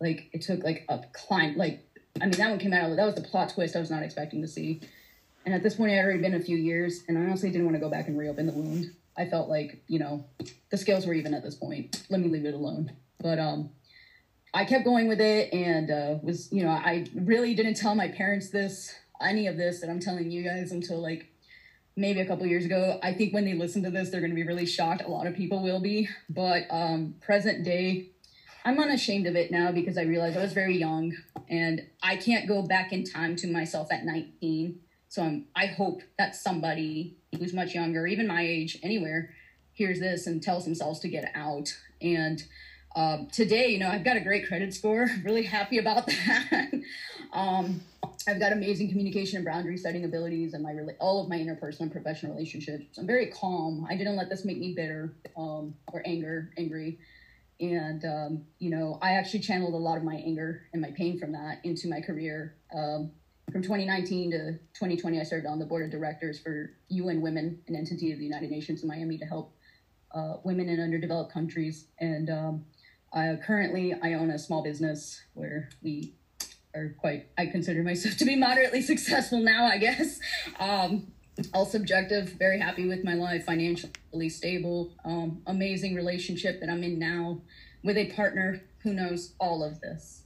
Like 0.00 0.28
it 0.32 0.42
took 0.42 0.62
like 0.62 0.84
a 0.88 1.00
climb, 1.12 1.56
like, 1.56 1.84
I 2.20 2.26
mean, 2.26 2.32
that 2.32 2.50
one 2.50 2.58
came 2.58 2.72
out, 2.72 2.94
that 2.96 3.06
was 3.06 3.14
the 3.14 3.22
plot 3.22 3.50
twist 3.50 3.76
I 3.76 3.80
was 3.80 3.90
not 3.90 4.02
expecting 4.02 4.42
to 4.42 4.48
see. 4.48 4.80
And 5.44 5.54
at 5.54 5.62
this 5.62 5.76
point, 5.76 5.92
it 5.92 5.96
had 5.96 6.04
already 6.04 6.20
been 6.20 6.34
a 6.34 6.40
few 6.40 6.56
years, 6.56 7.04
and 7.08 7.16
I 7.16 7.22
honestly 7.22 7.50
didn't 7.50 7.64
want 7.64 7.76
to 7.76 7.80
go 7.80 7.88
back 7.88 8.06
and 8.08 8.18
reopen 8.18 8.46
the 8.46 8.52
wound. 8.52 8.92
I 9.16 9.26
felt 9.26 9.48
like, 9.48 9.82
you 9.86 9.98
know, 9.98 10.26
the 10.70 10.76
scales 10.76 11.06
were 11.06 11.14
even 11.14 11.32
at 11.32 11.42
this 11.42 11.54
point. 11.54 12.04
Let 12.10 12.20
me 12.20 12.28
leave 12.28 12.44
it 12.44 12.54
alone. 12.54 12.92
But 13.18 13.38
um, 13.38 13.70
I 14.52 14.64
kept 14.64 14.84
going 14.84 15.08
with 15.08 15.20
it 15.20 15.52
and 15.52 15.90
uh, 15.90 16.18
was, 16.22 16.52
you 16.52 16.64
know, 16.64 16.70
I 16.70 17.06
really 17.14 17.54
didn't 17.54 17.74
tell 17.74 17.94
my 17.94 18.08
parents 18.08 18.50
this, 18.50 18.94
any 19.20 19.46
of 19.46 19.56
this 19.56 19.80
that 19.80 19.90
I'm 19.90 20.00
telling 20.00 20.30
you 20.30 20.42
guys 20.42 20.70
until 20.70 21.00
like 21.00 21.32
maybe 21.98 22.20
a 22.20 22.26
couple 22.26 22.46
years 22.46 22.64
ago. 22.64 22.98
I 23.02 23.12
think 23.12 23.34
when 23.34 23.44
they 23.44 23.54
listen 23.54 23.82
to 23.82 23.90
this, 23.90 24.08
they're 24.08 24.20
going 24.20 24.30
to 24.30 24.36
be 24.36 24.46
really 24.46 24.66
shocked. 24.66 25.02
A 25.04 25.08
lot 25.08 25.26
of 25.26 25.34
people 25.34 25.62
will 25.62 25.80
be. 25.80 26.08
But 26.30 26.64
um, 26.70 27.16
present 27.20 27.64
day, 27.64 28.10
I'm 28.64 28.78
unashamed 28.78 29.26
of 29.26 29.34
it 29.34 29.50
now 29.50 29.72
because 29.72 29.98
I 29.98 30.02
realize 30.02 30.36
I 30.36 30.42
was 30.42 30.52
very 30.52 30.76
young 30.76 31.12
and 31.48 31.82
I 32.02 32.16
can't 32.16 32.46
go 32.46 32.62
back 32.62 32.92
in 32.92 33.04
time 33.04 33.34
to 33.36 33.48
myself 33.48 33.92
at 33.92 34.04
19. 34.04 34.78
So 35.08 35.22
I'm, 35.22 35.46
I 35.56 35.66
hope 35.66 36.02
that 36.18 36.36
somebody 36.36 37.16
who's 37.36 37.52
much 37.52 37.74
younger, 37.74 38.06
even 38.06 38.26
my 38.26 38.42
age, 38.42 38.78
anywhere, 38.82 39.34
hears 39.72 39.98
this 39.98 40.26
and 40.26 40.42
tells 40.42 40.64
themselves 40.64 41.00
to 41.00 41.08
get 41.08 41.32
out. 41.34 41.76
And 42.00 42.42
um, 42.94 43.28
today, 43.32 43.68
you 43.68 43.78
know, 43.78 43.88
I've 43.88 44.04
got 44.04 44.16
a 44.16 44.20
great 44.20 44.46
credit 44.46 44.72
score. 44.72 45.08
Really 45.24 45.44
happy 45.44 45.78
about 45.78 46.06
that. 46.26 46.70
Um, 47.32 47.80
I've 48.26 48.40
got 48.40 48.52
amazing 48.52 48.88
communication 48.88 49.36
and 49.36 49.46
boundary 49.46 49.76
setting 49.76 50.04
abilities, 50.04 50.54
and 50.54 50.62
my 50.62 50.74
all 51.00 51.22
of 51.22 51.28
my 51.28 51.36
interpersonal 51.36 51.80
and 51.80 51.92
professional 51.92 52.32
relationships. 52.32 52.98
I'm 52.98 53.06
very 53.06 53.26
calm. 53.26 53.86
I 53.88 53.96
didn't 53.96 54.16
let 54.16 54.28
this 54.28 54.44
make 54.44 54.58
me 54.58 54.74
bitter 54.74 55.14
um, 55.36 55.74
or 55.92 56.02
anger, 56.06 56.50
angry. 56.58 56.98
And 57.60 58.04
um, 58.04 58.44
you 58.58 58.70
know, 58.70 58.98
I 59.02 59.12
actually 59.12 59.40
channeled 59.40 59.74
a 59.74 59.78
lot 59.78 59.96
of 59.96 60.04
my 60.04 60.14
anger 60.14 60.62
and 60.72 60.80
my 60.80 60.90
pain 60.92 61.18
from 61.18 61.32
that 61.32 61.60
into 61.64 61.88
my 61.88 62.00
career. 62.00 62.56
Um, 62.74 63.12
from 63.50 63.62
2019 63.62 64.30
to 64.32 64.52
2020, 64.74 65.20
I 65.20 65.22
served 65.22 65.46
on 65.46 65.58
the 65.58 65.64
board 65.64 65.84
of 65.84 65.90
directors 65.90 66.38
for 66.38 66.74
UN 66.88 67.22
Women, 67.22 67.60
an 67.66 67.76
entity 67.76 68.12
of 68.12 68.18
the 68.18 68.24
United 68.24 68.50
Nations 68.50 68.82
in 68.82 68.88
Miami 68.88 69.16
to 69.18 69.24
help 69.24 69.54
uh, 70.14 70.34
women 70.44 70.68
in 70.68 70.80
underdeveloped 70.80 71.32
countries. 71.32 71.86
And 71.98 72.28
um, 72.30 72.64
uh, 73.12 73.36
currently, 73.44 73.94
I 74.02 74.14
own 74.14 74.30
a 74.30 74.38
small 74.38 74.62
business 74.62 75.22
where 75.32 75.70
we 75.82 76.14
are 76.74 76.94
quite. 76.98 77.26
I 77.36 77.46
consider 77.46 77.82
myself 77.82 78.16
to 78.18 78.24
be 78.24 78.36
moderately 78.36 78.82
successful 78.92 79.40
now. 79.40 79.66
I 79.66 79.78
guess. 79.78 80.20
Um, 80.58 81.12
all 81.54 81.66
subjective. 81.66 82.30
Very 82.32 82.58
happy 82.58 82.86
with 82.86 83.04
my 83.04 83.14
life, 83.14 83.44
financially 83.44 84.28
stable. 84.28 84.92
Um, 85.04 85.42
amazing 85.46 85.94
relationship 85.94 86.60
that 86.60 86.68
I'm 86.68 86.82
in 86.82 86.98
now 86.98 87.42
with 87.82 87.96
a 87.96 88.10
partner 88.12 88.62
who 88.82 88.92
knows 88.92 89.34
all 89.38 89.62
of 89.62 89.80
this. 89.80 90.22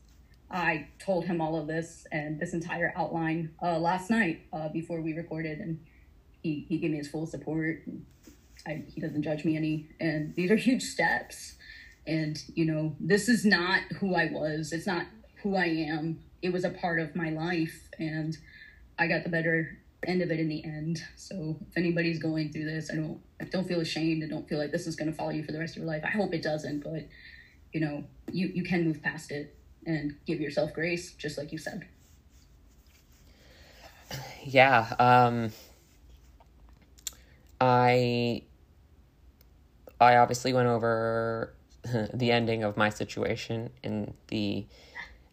I 0.51 0.89
told 0.99 1.25
him 1.25 1.41
all 1.41 1.59
of 1.59 1.67
this 1.67 2.07
and 2.13 2.39
this 2.39 2.53
entire 2.53 2.93
outline 2.95 3.51
uh, 3.63 3.79
last 3.79 4.11
night 4.11 4.43
uh, 4.53 4.69
before 4.69 5.01
we 5.01 5.15
recorded, 5.15 5.61
and 5.61 5.81
he, 6.43 6.67
he 6.69 6.79
gave 6.79 6.91
me 6.91 6.99
his 6.99 7.09
full 7.09 7.27
support. 7.27 7.83
I, 8.67 8.85
he 8.87 9.01
doesn't 9.01 9.23
judge 9.23 9.45
me 9.45 9.57
any, 9.57 9.89
and 9.99 10.35
these 10.37 10.51
are 10.51 10.57
huge 10.57 10.83
steps. 10.83 11.55
And, 12.07 12.43
you 12.55 12.67
know, 12.67 12.95
this 13.01 13.29
is 13.29 13.45
not 13.45 13.81
who 13.99 14.15
I 14.15 14.27
was. 14.27 14.73
It's 14.73 14.87
not 14.87 15.07
who 15.43 15.57
I 15.57 15.67
am. 15.67 16.21
It 16.43 16.53
was 16.53 16.65
a 16.65 16.71
part 16.71 17.01
of 17.01 17.15
my 17.17 17.31
life, 17.31 17.89
and 17.99 18.37
I 18.99 19.07
got 19.07 19.25
the 19.25 19.31
better 19.31 19.79
end 20.07 20.23
of 20.23 20.31
it 20.31 20.41
in 20.41 20.49
the 20.49 20.65
end. 20.65 21.03
So 21.17 21.57
if 21.71 21.77
anybody's 21.77 22.19
going 22.19 22.53
through 22.53 22.65
this, 22.65 22.91
I 22.91 22.97
don't 22.97 23.21
I 23.41 23.45
don't 23.45 23.67
feel 23.67 23.81
ashamed. 23.81 24.23
and 24.23 24.31
don't 24.31 24.49
feel 24.49 24.59
like 24.59 24.73
this 24.73 24.87
is 24.87 24.97
going 24.97 25.11
to 25.11 25.17
follow 25.17 25.31
you 25.31 25.45
for 25.45 25.53
the 25.53 25.59
rest 25.59 25.77
of 25.77 25.83
your 25.83 25.87
life. 25.87 26.03
I 26.05 26.11
hope 26.11 26.35
it 26.35 26.43
doesn't, 26.43 26.83
but 26.83 27.07
you 27.73 27.81
know, 27.81 28.05
you 28.31 28.49
you 28.49 28.65
can 28.65 28.85
move 28.85 29.03
past 29.03 29.31
it 29.31 29.55
and 29.87 30.17
give 30.27 30.41
yourself 30.41 30.73
grace, 30.73 31.13
just 31.13 31.39
like 31.39 31.53
you 31.53 31.59
said. 31.59 31.87
Yeah, 34.45 34.95
um, 34.99 35.53
I 37.61 38.43
I 40.01 40.17
obviously 40.17 40.53
went 40.53 40.69
over 40.69 41.55
the 42.15 42.33
ending 42.33 42.65
of 42.65 42.77
my 42.77 42.91
situation 42.91 43.71
in 43.83 44.15
the 44.29 44.67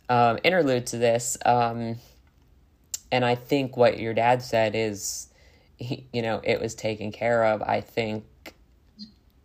um, 0.09 0.39
interlude 0.43 0.87
to 0.87 0.97
this. 0.97 1.37
Um, 1.45 1.97
and 3.11 3.23
I 3.23 3.35
think 3.35 3.77
what 3.77 3.99
your 3.99 4.13
dad 4.13 4.41
said 4.41 4.75
is, 4.75 5.27
he, 5.77 6.07
you 6.11 6.21
know, 6.21 6.41
it 6.43 6.59
was 6.59 6.75
taken 6.75 7.11
care 7.11 7.45
of. 7.45 7.61
I 7.61 7.81
think 7.81 8.25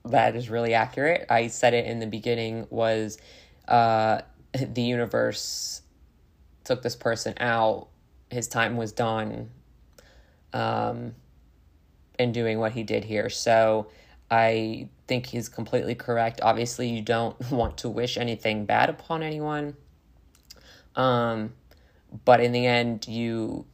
that 0.04 0.36
is 0.36 0.50
really 0.50 0.74
accurate. 0.74 1.26
I 1.30 1.46
said 1.46 1.74
it 1.74 1.86
in 1.86 1.98
the 1.98 2.06
beginning 2.06 2.66
was 2.70 3.18
uh, 3.68 4.22
the 4.52 4.82
universe 4.82 5.82
took 6.64 6.82
this 6.82 6.96
person 6.96 7.34
out. 7.38 7.88
His 8.30 8.48
time 8.48 8.76
was 8.76 8.92
done 8.92 9.50
um, 10.52 11.14
in 12.18 12.32
doing 12.32 12.58
what 12.58 12.72
he 12.72 12.82
did 12.82 13.04
here. 13.04 13.30
So 13.30 13.88
I 14.30 14.88
think 15.06 15.26
he's 15.26 15.48
completely 15.48 15.94
correct. 15.94 16.40
Obviously, 16.42 16.88
you 16.88 17.02
don't 17.02 17.38
want 17.50 17.78
to 17.78 17.88
wish 17.88 18.16
anything 18.16 18.64
bad 18.64 18.90
upon 18.90 19.22
anyone. 19.22 19.76
Um, 20.96 21.52
but 22.24 22.40
in 22.40 22.52
the 22.52 22.66
end, 22.66 23.08
you 23.08 23.66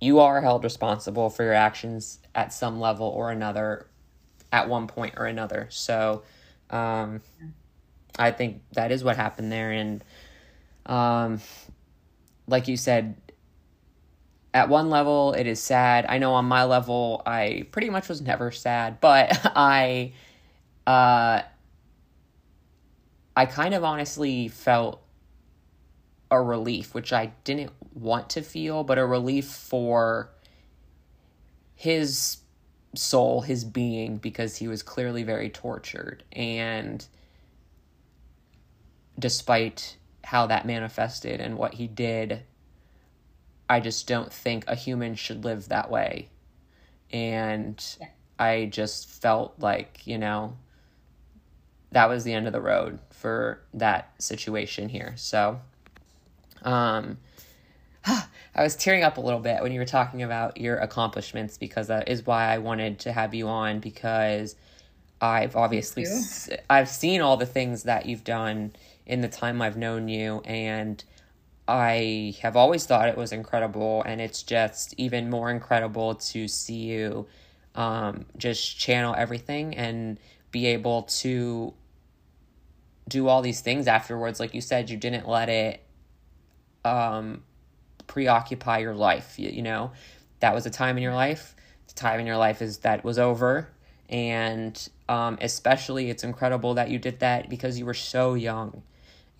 you 0.00 0.20
are 0.20 0.40
held 0.40 0.64
responsible 0.64 1.30
for 1.30 1.44
your 1.44 1.54
actions 1.54 2.18
at 2.34 2.52
some 2.52 2.80
level 2.80 3.06
or 3.08 3.30
another, 3.30 3.86
at 4.52 4.68
one 4.68 4.86
point 4.86 5.14
or 5.18 5.26
another. 5.26 5.66
So, 5.70 6.22
um, 6.70 7.20
I 8.18 8.30
think 8.32 8.62
that 8.72 8.92
is 8.92 9.04
what 9.04 9.16
happened 9.16 9.52
there, 9.52 9.72
and 9.72 10.04
um, 10.86 11.40
like 12.46 12.68
you 12.68 12.76
said, 12.76 13.16
at 14.52 14.68
one 14.68 14.90
level 14.90 15.32
it 15.32 15.46
is 15.46 15.62
sad. 15.62 16.06
I 16.08 16.18
know 16.18 16.34
on 16.34 16.44
my 16.44 16.64
level 16.64 17.22
I 17.26 17.66
pretty 17.70 17.90
much 17.90 18.08
was 18.08 18.20
never 18.20 18.50
sad, 18.50 19.00
but 19.00 19.38
I 19.56 20.12
uh 20.86 21.42
I 23.36 23.46
kind 23.46 23.74
of 23.74 23.84
honestly 23.84 24.48
felt 24.48 24.99
a 26.30 26.40
relief, 26.40 26.94
which 26.94 27.12
I 27.12 27.32
didn't 27.44 27.72
want 27.94 28.30
to 28.30 28.42
feel, 28.42 28.84
but 28.84 28.98
a 28.98 29.06
relief 29.06 29.46
for 29.46 30.30
his 31.74 32.38
soul, 32.94 33.42
his 33.42 33.64
being, 33.64 34.18
because 34.18 34.56
he 34.56 34.68
was 34.68 34.82
clearly 34.82 35.22
very 35.22 35.50
tortured. 35.50 36.22
And 36.32 37.04
despite 39.18 39.96
how 40.24 40.46
that 40.46 40.66
manifested 40.66 41.40
and 41.40 41.56
what 41.56 41.74
he 41.74 41.86
did, 41.86 42.42
I 43.68 43.80
just 43.80 44.06
don't 44.06 44.32
think 44.32 44.64
a 44.66 44.74
human 44.74 45.14
should 45.14 45.44
live 45.44 45.68
that 45.68 45.90
way. 45.90 46.28
And 47.12 47.82
yeah. 48.00 48.08
I 48.38 48.66
just 48.66 49.08
felt 49.08 49.54
like, 49.58 50.06
you 50.06 50.18
know, 50.18 50.56
that 51.92 52.08
was 52.08 52.24
the 52.24 52.32
end 52.32 52.46
of 52.46 52.52
the 52.52 52.60
road 52.60 53.00
for 53.10 53.62
that 53.74 54.12
situation 54.22 54.88
here. 54.88 55.14
So, 55.16 55.60
um, 56.62 57.18
I 58.06 58.62
was 58.62 58.76
tearing 58.76 59.04
up 59.04 59.16
a 59.16 59.20
little 59.20 59.40
bit 59.40 59.62
when 59.62 59.72
you 59.72 59.80
were 59.80 59.86
talking 59.86 60.22
about 60.22 60.60
your 60.60 60.78
accomplishments 60.78 61.56
because 61.56 61.86
that 61.88 62.08
is 62.08 62.26
why 62.26 62.52
I 62.52 62.58
wanted 62.58 62.98
to 63.00 63.12
have 63.12 63.34
you 63.34 63.48
on 63.48 63.80
because 63.80 64.56
I've 65.20 65.54
obviously 65.54 66.06
I've 66.68 66.88
seen 66.88 67.20
all 67.20 67.36
the 67.36 67.46
things 67.46 67.84
that 67.84 68.06
you've 68.06 68.24
done 68.24 68.72
in 69.06 69.20
the 69.20 69.28
time 69.28 69.60
I've 69.62 69.76
known 69.76 70.08
you 70.08 70.40
and 70.44 71.02
I 71.68 72.34
have 72.42 72.56
always 72.56 72.86
thought 72.86 73.08
it 73.08 73.16
was 73.16 73.32
incredible 73.32 74.02
and 74.02 74.20
it's 74.20 74.42
just 74.42 74.94
even 74.96 75.30
more 75.30 75.50
incredible 75.50 76.16
to 76.16 76.48
see 76.48 76.74
you 76.74 77.26
um, 77.74 78.26
just 78.36 78.78
channel 78.78 79.14
everything 79.16 79.76
and 79.76 80.18
be 80.50 80.66
able 80.66 81.02
to 81.02 81.72
do 83.08 83.28
all 83.28 83.42
these 83.42 83.60
things 83.60 83.86
afterwards. 83.86 84.40
Like 84.40 84.54
you 84.54 84.60
said 84.60 84.90
you 84.90 84.96
didn't 84.96 85.28
let 85.28 85.48
it 85.48 85.82
um, 86.84 87.42
preoccupy 88.06 88.78
your 88.78 88.94
life. 88.94 89.38
You, 89.38 89.50
you 89.50 89.62
know, 89.62 89.92
that 90.40 90.54
was 90.54 90.66
a 90.66 90.70
time 90.70 90.96
in 90.96 91.02
your 91.02 91.14
life. 91.14 91.54
The 91.88 91.94
time 91.94 92.20
in 92.20 92.26
your 92.26 92.36
life 92.36 92.62
is 92.62 92.78
that 92.78 93.04
was 93.04 93.18
over. 93.18 93.68
And 94.08 94.88
um, 95.08 95.38
especially, 95.40 96.10
it's 96.10 96.24
incredible 96.24 96.74
that 96.74 96.90
you 96.90 96.98
did 96.98 97.20
that 97.20 97.48
because 97.48 97.78
you 97.78 97.86
were 97.86 97.94
so 97.94 98.34
young. 98.34 98.82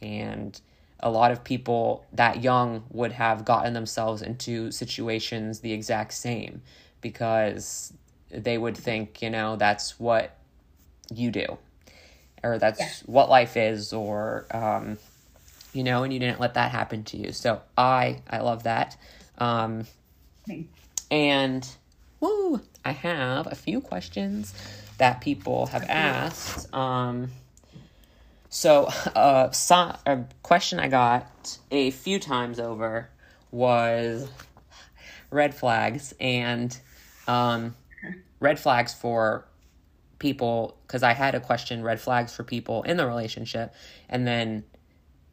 And 0.01 0.61
a 1.01 1.11
lot 1.11 1.33
of 1.33 1.43
people 1.43 2.07
that 2.13 2.43
young 2.43 2.85
would 2.91 3.13
have 3.13 3.45
gotten 3.45 3.73
themselves 3.73 4.23
into 4.23 4.71
situations 4.71 5.61
the 5.61 5.73
exact 5.73 6.13
same 6.13 6.63
because 7.01 7.93
they 8.31 8.59
would 8.59 8.77
think, 8.77 9.23
you 9.23 9.31
know, 9.31 9.57
that's 9.57 9.99
what 9.99 10.37
you 11.13 11.31
do 11.31 11.59
or 12.43 12.59
that's 12.59 12.81
yeah. 12.81 12.87
what 13.07 13.29
life 13.29 13.57
is 13.57 13.93
or 13.93 14.47
um, 14.51 14.99
you 15.73 15.85
know 15.85 16.03
and 16.03 16.13
you 16.13 16.19
didn't 16.19 16.41
let 16.41 16.55
that 16.55 16.71
happen 16.71 17.05
to 17.05 17.17
you. 17.17 17.33
So 17.33 17.61
i 17.77 18.21
i 18.29 18.39
love 18.39 18.65
that. 18.65 18.97
Um, 19.39 19.87
and 21.11 21.67
woo 22.21 22.61
i 22.85 22.93
have 22.93 23.47
a 23.47 23.55
few 23.55 23.81
questions 23.81 24.55
that 24.99 25.21
people 25.21 25.67
have 25.67 25.85
asked. 25.89 26.73
Um, 26.75 27.31
so 28.49 28.85
uh, 29.15 29.51
so, 29.51 29.97
a 30.07 30.25
question 30.43 30.81
i 30.81 30.89
got 30.89 31.59
a 31.71 31.91
few 31.91 32.19
times 32.19 32.59
over 32.59 33.09
was 33.51 34.29
red 35.31 35.55
flags 35.55 36.15
and 36.21 36.77
um, 37.27 37.75
red 38.41 38.59
flags 38.59 38.93
for 38.93 39.47
people 40.19 40.77
because 40.87 41.03
I 41.03 41.13
had 41.13 41.35
a 41.35 41.41
question 41.41 41.83
red 41.83 42.01
flags 42.01 42.35
for 42.35 42.45
people 42.45 42.83
in 42.83 42.97
the 42.97 43.07
relationship. 43.07 43.75
And 44.09 44.27
then 44.27 44.65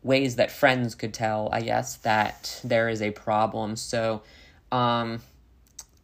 ways 0.08 0.38
that 0.38 0.52
friends 0.52 0.96
could 0.96 1.14
tell, 1.14 1.50
I 1.52 1.62
guess, 1.62 1.98
that 1.98 2.60
there 2.64 2.90
is 2.90 3.02
a 3.02 3.12
problem. 3.12 3.76
So 3.76 4.24
um, 4.72 5.22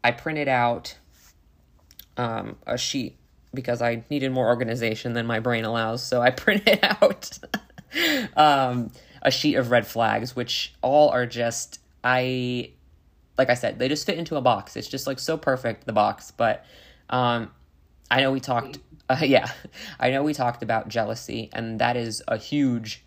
I 0.04 0.12
printed 0.12 0.48
out 0.48 0.98
um, 2.18 2.58
a 2.68 2.78
sheet 2.78 3.16
because 3.54 3.82
I 3.82 4.04
needed 4.10 4.32
more 4.32 4.48
organization 4.48 5.14
than 5.14 5.26
my 5.26 5.40
brain 5.40 5.64
allows. 5.64 6.06
So 6.06 6.22
I 6.22 6.30
printed 6.46 6.80
out 6.84 7.40
um, 8.36 8.92
a 9.22 9.32
sheet 9.32 9.56
of 9.56 9.72
red 9.72 9.88
flags, 9.88 10.36
which 10.36 10.74
all 10.82 11.10
are 11.10 11.26
just, 11.26 11.80
I, 12.04 12.72
like 13.38 13.50
I 13.50 13.54
said, 13.54 13.80
they 13.80 13.88
just 13.88 14.06
fit 14.06 14.18
into 14.18 14.36
a 14.36 14.42
box. 14.42 14.76
It's 14.76 14.88
just 14.88 15.08
like 15.08 15.20
so 15.20 15.38
perfect, 15.38 15.86
the 15.86 15.94
box. 15.94 16.32
But 16.32 16.66
um, 17.10 17.52
I 18.12 18.22
know 18.22 18.32
we 18.32 18.40
talked. 18.40 18.80
Uh, 19.10 19.20
yeah, 19.24 19.52
I 20.00 20.12
know 20.12 20.24
we 20.24 20.34
talked 20.34 20.64
about 20.64 20.88
jealousy, 20.88 21.50
and 21.54 21.80
that 21.80 21.96
is 21.98 22.22
a 22.28 22.38
huge, 22.38 23.03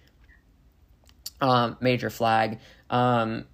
um, 1.41 1.77
major 1.81 2.11
flag. 2.11 2.59
Um, 2.91 3.47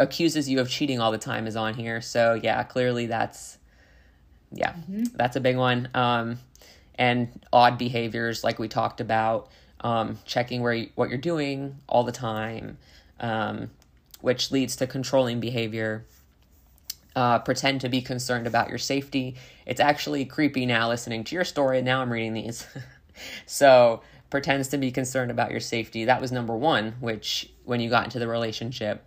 accuses 0.00 0.48
you 0.48 0.60
of 0.60 0.68
cheating 0.70 1.00
all 1.00 1.10
the 1.10 1.18
time 1.18 1.46
is 1.46 1.56
on 1.56 1.74
here, 1.74 2.00
so 2.00 2.38
yeah, 2.40 2.62
clearly 2.62 3.06
that's, 3.06 3.58
yeah, 4.52 4.72
mm-hmm. 4.72 5.04
that's 5.14 5.36
a 5.36 5.40
big 5.40 5.56
one. 5.56 5.88
Um, 5.94 6.38
and 6.96 7.28
odd 7.52 7.78
behaviors, 7.78 8.44
like 8.44 8.58
we 8.58 8.68
talked 8.68 9.00
about, 9.00 9.48
um, 9.80 10.18
checking 10.24 10.62
where 10.62 10.72
you, 10.72 10.90
what 10.94 11.08
you're 11.08 11.18
doing 11.18 11.76
all 11.88 12.04
the 12.04 12.12
time, 12.12 12.78
um, 13.20 13.70
which 14.20 14.50
leads 14.50 14.76
to 14.76 14.86
controlling 14.86 15.40
behavior 15.40 16.04
uh, 17.18 17.40
pretend 17.40 17.80
to 17.80 17.88
be 17.88 18.00
concerned 18.00 18.46
about 18.46 18.68
your 18.68 18.78
safety. 18.78 19.34
It's 19.66 19.80
actually 19.80 20.24
creepy 20.24 20.66
now 20.66 20.88
listening 20.88 21.24
to 21.24 21.34
your 21.34 21.44
story, 21.44 21.78
and 21.78 21.84
now 21.84 22.00
I'm 22.00 22.12
reading 22.12 22.32
these. 22.32 22.64
so, 23.46 24.02
pretends 24.30 24.68
to 24.68 24.78
be 24.78 24.90
concerned 24.90 25.30
about 25.30 25.50
your 25.50 25.60
safety. 25.60 26.04
That 26.04 26.20
was 26.20 26.32
number 26.32 26.56
one, 26.56 26.94
which 27.00 27.50
when 27.64 27.80
you 27.80 27.90
got 27.90 28.04
into 28.04 28.18
the 28.18 28.28
relationship, 28.28 29.04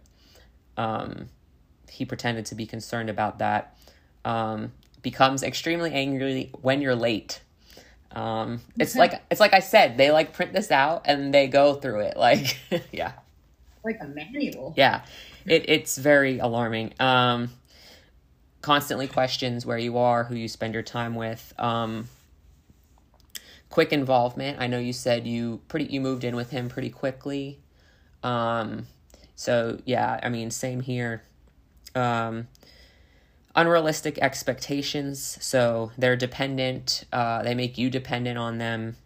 um, 0.77 1.27
he 1.89 2.05
pretended 2.05 2.45
to 2.47 2.55
be 2.55 2.65
concerned 2.65 3.09
about 3.09 3.39
that. 3.39 3.77
Um, 4.23 4.71
becomes 5.01 5.43
extremely 5.43 5.91
angry 5.93 6.51
when 6.61 6.81
you're 6.81 6.95
late. 6.95 7.41
Um, 8.11 8.61
it's 8.77 8.95
like 8.95 9.21
it's 9.31 9.39
like 9.39 9.53
I 9.53 9.59
said, 9.59 9.97
they 9.97 10.11
like 10.11 10.33
print 10.33 10.53
this 10.53 10.69
out 10.71 11.03
and 11.05 11.33
they 11.33 11.47
go 11.47 11.75
through 11.75 12.01
it. 12.01 12.17
Like, 12.17 12.57
yeah, 12.91 13.13
like 13.83 13.97
a 14.01 14.07
manual. 14.07 14.73
Yeah, 14.75 15.03
it 15.45 15.69
it's 15.69 15.97
very 15.97 16.39
alarming. 16.39 16.93
Um, 16.99 17.49
constantly 18.61 19.07
questions 19.07 19.65
where 19.65 19.77
you 19.77 19.97
are, 19.97 20.23
who 20.23 20.35
you 20.35 20.47
spend 20.47 20.73
your 20.73 20.83
time 20.83 21.15
with. 21.15 21.53
Um, 21.57 22.09
quick 23.71 23.91
involvement. 23.91 24.59
I 24.59 24.67
know 24.67 24.77
you 24.77 24.93
said 24.93 25.25
you 25.25 25.61
pretty 25.67 25.85
you 25.85 25.99
moved 25.99 26.23
in 26.23 26.35
with 26.35 26.51
him 26.51 26.69
pretty 26.69 26.91
quickly. 26.91 27.59
Um, 28.21 28.85
so 29.35 29.79
yeah, 29.85 30.19
I 30.21 30.29
mean, 30.29 30.51
same 30.51 30.81
here. 30.81 31.23
Um, 31.95 32.47
unrealistic 33.55 34.19
expectations. 34.19 35.37
So 35.41 35.91
they're 35.97 36.15
dependent. 36.15 37.05
Uh, 37.11 37.41
they 37.41 37.55
make 37.55 37.77
you 37.77 37.89
dependent 37.89 38.37
on 38.37 38.59
them. 38.59 38.97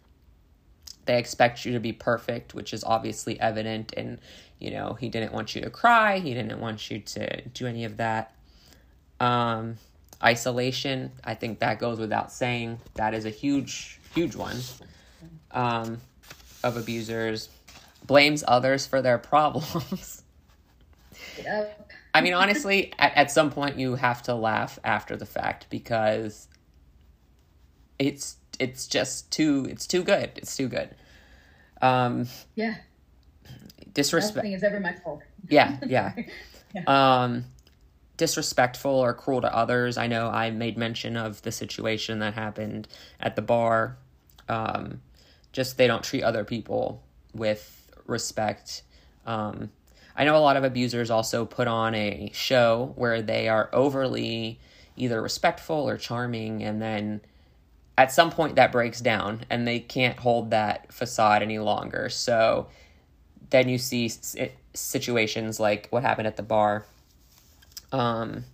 They 1.06 1.18
expect 1.18 1.64
you 1.64 1.72
to 1.72 1.80
be 1.80 1.92
perfect, 1.92 2.52
which 2.52 2.74
is 2.74 2.84
obviously 2.84 3.40
evident. 3.40 3.94
And 3.96 4.18
you 4.58 4.70
know, 4.70 4.94
he 4.94 5.08
didn't 5.08 5.32
want 5.32 5.54
you 5.54 5.62
to 5.62 5.70
cry. 5.70 6.18
He 6.18 6.34
didn't 6.34 6.60
want 6.60 6.90
you 6.90 7.00
to 7.00 7.42
do 7.48 7.66
any 7.66 7.84
of 7.84 7.98
that. 7.98 8.34
Um, 9.20 9.78
isolation, 10.22 11.12
I 11.24 11.34
think 11.34 11.60
that 11.60 11.78
goes 11.78 11.98
without 11.98 12.32
saying. 12.32 12.80
That 12.94 13.14
is 13.14 13.24
a 13.26 13.30
huge, 13.30 13.95
huge 14.16 14.34
one 14.34 14.56
um, 15.52 16.00
of 16.64 16.76
abusers. 16.76 17.48
Blames 18.06 18.42
others 18.46 18.86
for 18.86 19.02
their 19.02 19.18
problems. 19.32 20.22
Yep. 21.38 21.92
I 22.14 22.20
mean, 22.22 22.34
honestly, 22.42 22.92
at, 22.98 23.14
at 23.14 23.30
some 23.30 23.50
point 23.50 23.78
you 23.78 23.94
have 23.94 24.22
to 24.22 24.34
laugh 24.34 24.78
after 24.82 25.16
the 25.16 25.26
fact 25.26 25.66
because 25.70 26.48
it's 27.98 28.36
it's 28.58 28.86
just 28.86 29.30
too 29.30 29.66
it's 29.68 29.86
too 29.86 30.02
good. 30.02 30.30
It's 30.36 30.56
too 30.56 30.68
good. 30.68 30.94
Um, 31.82 32.26
yeah. 32.54 32.76
Disrespect. 33.92 34.36
Nothing 34.36 34.52
is 34.52 34.62
ever 34.62 34.80
my 34.80 34.94
fault. 34.94 35.22
yeah, 35.48 35.78
yeah. 35.86 36.12
yeah. 36.74 36.82
Um, 36.86 37.44
disrespectful 38.16 38.90
or 38.90 39.14
cruel 39.14 39.42
to 39.42 39.54
others. 39.54 39.98
I 39.98 40.06
know 40.06 40.28
I 40.28 40.50
made 40.50 40.76
mention 40.76 41.16
of 41.16 41.42
the 41.42 41.52
situation 41.52 42.18
that 42.20 42.34
happened 42.34 42.88
at 43.20 43.36
the 43.36 43.42
bar. 43.42 43.96
Um, 44.48 45.00
just 45.52 45.78
they 45.78 45.86
don't 45.86 46.02
treat 46.02 46.22
other 46.22 46.44
people 46.44 47.02
with 47.34 47.90
respect. 48.06 48.82
Um, 49.26 49.70
I 50.16 50.24
know 50.24 50.36
a 50.36 50.38
lot 50.38 50.56
of 50.56 50.64
abusers 50.64 51.10
also 51.10 51.44
put 51.44 51.68
on 51.68 51.94
a 51.94 52.30
show 52.32 52.92
where 52.96 53.22
they 53.22 53.48
are 53.48 53.68
overly 53.72 54.60
either 54.96 55.20
respectful 55.20 55.88
or 55.88 55.96
charming, 55.96 56.62
and 56.62 56.80
then 56.80 57.20
at 57.98 58.12
some 58.12 58.30
point 58.30 58.56
that 58.56 58.72
breaks 58.72 59.00
down 59.00 59.40
and 59.50 59.66
they 59.66 59.80
can't 59.80 60.18
hold 60.18 60.50
that 60.50 60.92
facade 60.92 61.42
any 61.42 61.58
longer. 61.58 62.08
So 62.08 62.68
then 63.50 63.68
you 63.68 63.78
see 63.78 64.10
situations 64.74 65.58
like 65.58 65.88
what 65.90 66.02
happened 66.02 66.26
at 66.26 66.36
the 66.36 66.42
bar 66.42 66.86
um, 67.92 68.44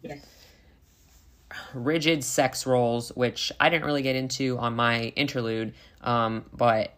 Rigid 1.74 2.24
sex 2.24 2.66
roles, 2.66 3.10
which 3.10 3.52
I 3.60 3.68
didn't 3.68 3.84
really 3.84 4.02
get 4.02 4.16
into 4.16 4.58
on 4.58 4.74
my 4.74 5.04
interlude, 5.16 5.74
um, 6.00 6.44
but 6.52 6.94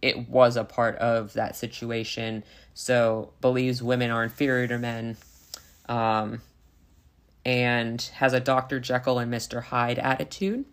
it 0.00 0.28
was 0.28 0.56
a 0.56 0.64
part 0.64 0.96
of 0.96 1.32
that 1.34 1.56
situation. 1.56 2.44
So 2.74 3.32
believes 3.40 3.82
women 3.82 4.10
are 4.10 4.24
inferior 4.24 4.66
to 4.68 4.78
men, 4.78 5.16
um, 5.88 6.40
and 7.44 8.00
has 8.14 8.32
a 8.32 8.40
Dr. 8.40 8.80
Jekyll 8.80 9.18
and 9.18 9.32
Mr. 9.32 9.62
Hyde 9.62 9.98
attitude. 9.98 10.64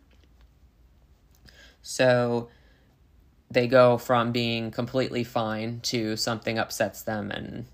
So 1.81 2.49
they 3.49 3.67
go 3.67 3.97
from 3.97 4.31
being 4.31 4.71
completely 4.71 5.23
fine 5.23 5.79
to 5.81 6.15
something 6.15 6.59
upsets 6.59 7.01
them 7.01 7.31
and 7.31 7.65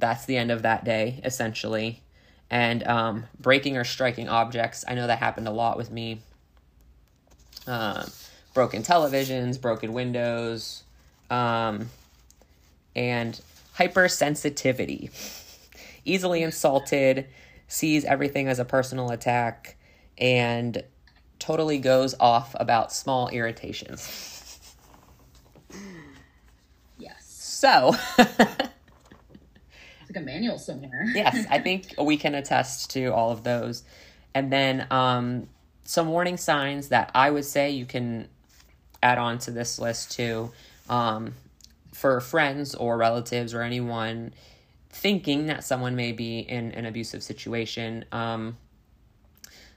that's 0.00 0.24
the 0.24 0.36
end 0.36 0.50
of 0.50 0.62
that 0.62 0.84
day, 0.84 1.20
essentially. 1.24 2.02
And 2.50 2.86
um, 2.86 3.24
breaking 3.38 3.76
or 3.76 3.84
striking 3.84 4.28
objects, 4.28 4.84
I 4.88 4.94
know 4.94 5.06
that 5.06 5.18
happened 5.18 5.46
a 5.46 5.52
lot 5.52 5.76
with 5.76 5.90
me. 5.90 6.20
Um, 7.66 8.10
broken 8.54 8.82
televisions, 8.82 9.60
broken 9.60 9.92
windows, 9.92 10.82
um, 11.30 11.88
and 12.96 13.40
hypersensitivity. 13.76 15.10
Easily 16.04 16.42
insulted, 16.42 17.26
sees 17.68 18.04
everything 18.04 18.48
as 18.48 18.58
a 18.58 18.64
personal 18.64 19.10
attack, 19.10 19.76
and 20.18 20.82
totally 21.38 21.78
goes 21.78 22.14
off 22.18 22.56
about 22.58 22.92
small 22.92 23.28
irritations. 23.28 24.74
Yes. 26.98 27.24
So. 27.26 27.94
like 30.10 30.22
a 30.22 30.24
manual 30.24 30.58
somewhere. 30.58 31.04
yes, 31.14 31.46
I 31.50 31.58
think 31.58 31.94
we 31.98 32.16
can 32.16 32.34
attest 32.34 32.90
to 32.90 33.06
all 33.06 33.30
of 33.30 33.44
those. 33.44 33.84
And 34.34 34.52
then 34.52 34.86
um, 34.90 35.48
some 35.84 36.08
warning 36.08 36.36
signs 36.36 36.88
that 36.88 37.10
I 37.14 37.30
would 37.30 37.44
say 37.44 37.70
you 37.70 37.86
can 37.86 38.28
add 39.02 39.18
on 39.18 39.38
to 39.38 39.50
this 39.50 39.78
list 39.78 40.12
too 40.12 40.50
um, 40.88 41.34
for 41.92 42.20
friends 42.20 42.74
or 42.74 42.96
relatives 42.96 43.54
or 43.54 43.62
anyone 43.62 44.32
thinking 44.90 45.46
that 45.46 45.64
someone 45.64 45.94
may 45.96 46.12
be 46.12 46.40
in 46.40 46.72
an 46.72 46.84
abusive 46.84 47.22
situation. 47.22 48.04
Um, 48.12 48.56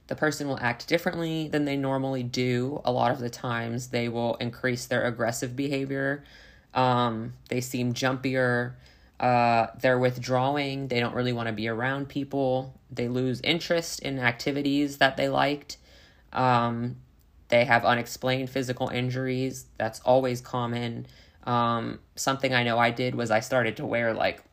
the 0.07 0.15
person 0.15 0.47
will 0.47 0.59
act 0.59 0.87
differently 0.87 1.47
than 1.47 1.65
they 1.65 1.77
normally 1.77 2.23
do. 2.23 2.81
A 2.83 2.91
lot 2.91 3.11
of 3.11 3.19
the 3.19 3.29
times, 3.29 3.87
they 3.87 4.09
will 4.09 4.35
increase 4.35 4.85
their 4.85 5.05
aggressive 5.05 5.55
behavior 5.55 6.23
Um, 6.73 7.33
they 7.49 7.61
seem 7.61 7.93
jumpier. 7.93 8.73
Uh, 9.23 9.67
they're 9.79 9.99
withdrawing. 9.99 10.89
They 10.89 10.99
don't 10.99 11.15
really 11.15 11.31
want 11.31 11.47
to 11.47 11.53
be 11.53 11.69
around 11.69 12.09
people. 12.09 12.77
They 12.91 13.07
lose 13.07 13.39
interest 13.39 14.01
in 14.01 14.19
activities 14.19 14.97
that 14.97 15.15
they 15.15 15.29
liked. 15.29 15.77
Um, 16.33 16.97
they 17.47 17.63
have 17.63 17.85
unexplained 17.85 18.49
physical 18.49 18.89
injuries. 18.89 19.67
That's 19.77 20.01
always 20.01 20.41
common. 20.41 21.07
Um, 21.45 21.99
something 22.17 22.53
I 22.53 22.63
know 22.63 22.77
I 22.77 22.91
did 22.91 23.15
was 23.15 23.31
I 23.31 23.39
started 23.39 23.77
to 23.77 23.85
wear 23.85 24.13
like 24.13 24.43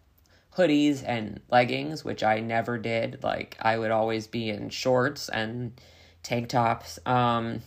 hoodies 0.56 1.02
and 1.05 1.40
leggings, 1.51 2.05
which 2.05 2.22
I 2.22 2.38
never 2.38 2.78
did. 2.78 3.24
Like 3.24 3.56
I 3.60 3.76
would 3.76 3.90
always 3.90 4.28
be 4.28 4.51
in 4.51 4.68
shorts 4.68 5.28
and 5.28 5.72
tank 6.22 6.48
tops. 6.48 7.01
Um, 7.06 7.62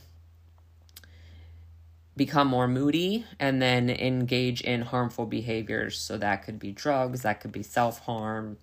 become 2.15 2.47
more 2.47 2.67
moody 2.67 3.25
and 3.39 3.61
then 3.61 3.89
engage 3.89 4.61
in 4.61 4.81
harmful 4.81 5.25
behaviors. 5.25 5.99
So 5.99 6.17
that 6.17 6.43
could 6.43 6.59
be 6.59 6.71
drugs, 6.71 7.21
that 7.23 7.41
could 7.41 7.51
be 7.51 7.63
self 7.63 7.99
harm, 7.99 8.57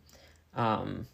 um, 0.55 1.07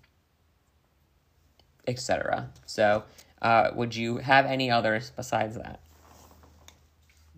etc. 1.86 2.50
So, 2.66 3.04
uh, 3.42 3.70
would 3.74 3.94
you 3.94 4.18
have 4.18 4.46
any 4.46 4.70
others 4.70 5.12
besides 5.16 5.56
that? 5.56 5.80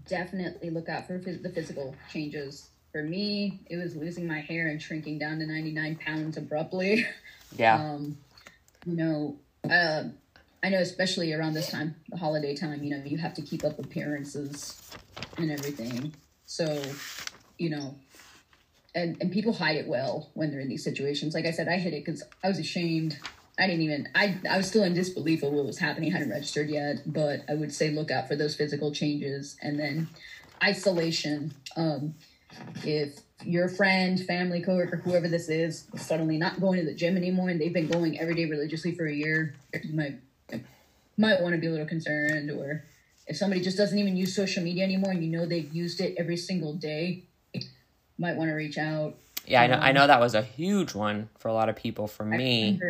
Definitely 0.06 0.70
look 0.70 0.88
out 0.88 1.06
for 1.06 1.18
the 1.18 1.50
physical 1.50 1.94
changes. 2.10 2.70
For 2.92 3.02
me, 3.02 3.60
it 3.66 3.76
was 3.76 3.94
losing 3.94 4.26
my 4.26 4.40
hair 4.40 4.68
and 4.68 4.80
shrinking 4.80 5.18
down 5.18 5.38
to 5.40 5.46
99 5.46 5.96
pounds 5.96 6.36
abruptly. 6.36 7.06
Yeah. 7.56 7.78
Um, 7.94 8.18
you 8.86 8.96
know, 8.96 9.36
uh, 9.70 10.04
I 10.62 10.70
know, 10.70 10.78
especially 10.78 11.32
around 11.32 11.54
this 11.54 11.70
time, 11.70 11.94
the 12.08 12.16
holiday 12.16 12.54
time, 12.54 12.82
you 12.82 12.90
know, 12.90 13.02
you 13.04 13.18
have 13.18 13.34
to 13.34 13.42
keep 13.42 13.64
up 13.64 13.78
appearances 13.78 14.80
and 15.36 15.50
everything. 15.50 16.14
So, 16.46 16.82
you 17.58 17.70
know, 17.70 17.94
and, 18.94 19.16
and 19.20 19.30
people 19.30 19.52
hide 19.52 19.76
it 19.76 19.86
well 19.86 20.30
when 20.34 20.50
they're 20.50 20.60
in 20.60 20.68
these 20.68 20.82
situations. 20.82 21.34
Like 21.34 21.46
I 21.46 21.52
said, 21.52 21.68
I 21.68 21.76
hid 21.76 21.92
it 21.92 22.04
because 22.04 22.24
I 22.42 22.48
was 22.48 22.58
ashamed. 22.58 23.18
I 23.58 23.66
didn't 23.66 23.82
even, 23.82 24.08
I, 24.14 24.38
I 24.48 24.56
was 24.56 24.66
still 24.66 24.82
in 24.82 24.94
disbelief 24.94 25.42
of 25.42 25.52
what 25.52 25.64
was 25.64 25.78
happening. 25.78 26.12
I 26.12 26.18
hadn't 26.18 26.30
registered 26.30 26.68
yet, 26.70 27.02
but 27.06 27.40
I 27.48 27.54
would 27.54 27.72
say 27.72 27.90
look 27.90 28.10
out 28.10 28.26
for 28.26 28.34
those 28.34 28.56
physical 28.56 28.92
changes. 28.92 29.56
And 29.62 29.78
then 29.78 30.08
isolation. 30.62 31.54
Um, 31.76 32.14
if 32.84 33.20
your 33.44 33.68
friend, 33.68 34.18
family, 34.24 34.62
coworker, 34.62 34.96
whoever 34.96 35.28
this 35.28 35.48
is, 35.48 35.86
is 35.94 36.02
suddenly 36.02 36.38
not 36.38 36.60
going 36.60 36.80
to 36.80 36.84
the 36.84 36.94
gym 36.94 37.16
anymore 37.16 37.48
and 37.48 37.60
they've 37.60 37.72
been 37.72 37.88
going 37.88 38.18
every 38.18 38.34
day 38.34 38.46
religiously 38.46 38.94
for 38.94 39.06
a 39.06 39.14
year, 39.14 39.54
you 39.84 39.94
might 39.94 40.18
might 41.18 41.40
want 41.42 41.54
to 41.54 41.60
be 41.60 41.66
a 41.66 41.70
little 41.70 41.86
concerned 41.86 42.50
or 42.50 42.84
if 43.26 43.36
somebody 43.36 43.60
just 43.60 43.76
doesn't 43.76 43.98
even 43.98 44.16
use 44.16 44.34
social 44.34 44.62
media 44.62 44.84
anymore 44.84 45.10
and 45.10 45.22
you 45.22 45.30
know 45.30 45.44
they've 45.44 45.72
used 45.72 46.00
it 46.00 46.14
every 46.16 46.36
single 46.36 46.72
day 46.74 47.24
might 48.18 48.36
want 48.36 48.48
to 48.50 48.54
reach 48.54 48.78
out. 48.78 49.16
Yeah 49.46 49.62
i 49.62 49.66
know 49.66 49.74
um, 49.74 49.82
i 49.82 49.92
know 49.92 50.06
that 50.06 50.20
was 50.20 50.34
a 50.34 50.42
huge 50.42 50.94
one 50.94 51.28
for 51.38 51.48
a 51.48 51.52
lot 51.52 51.68
of 51.68 51.76
people 51.76 52.06
for 52.06 52.24
me. 52.24 52.80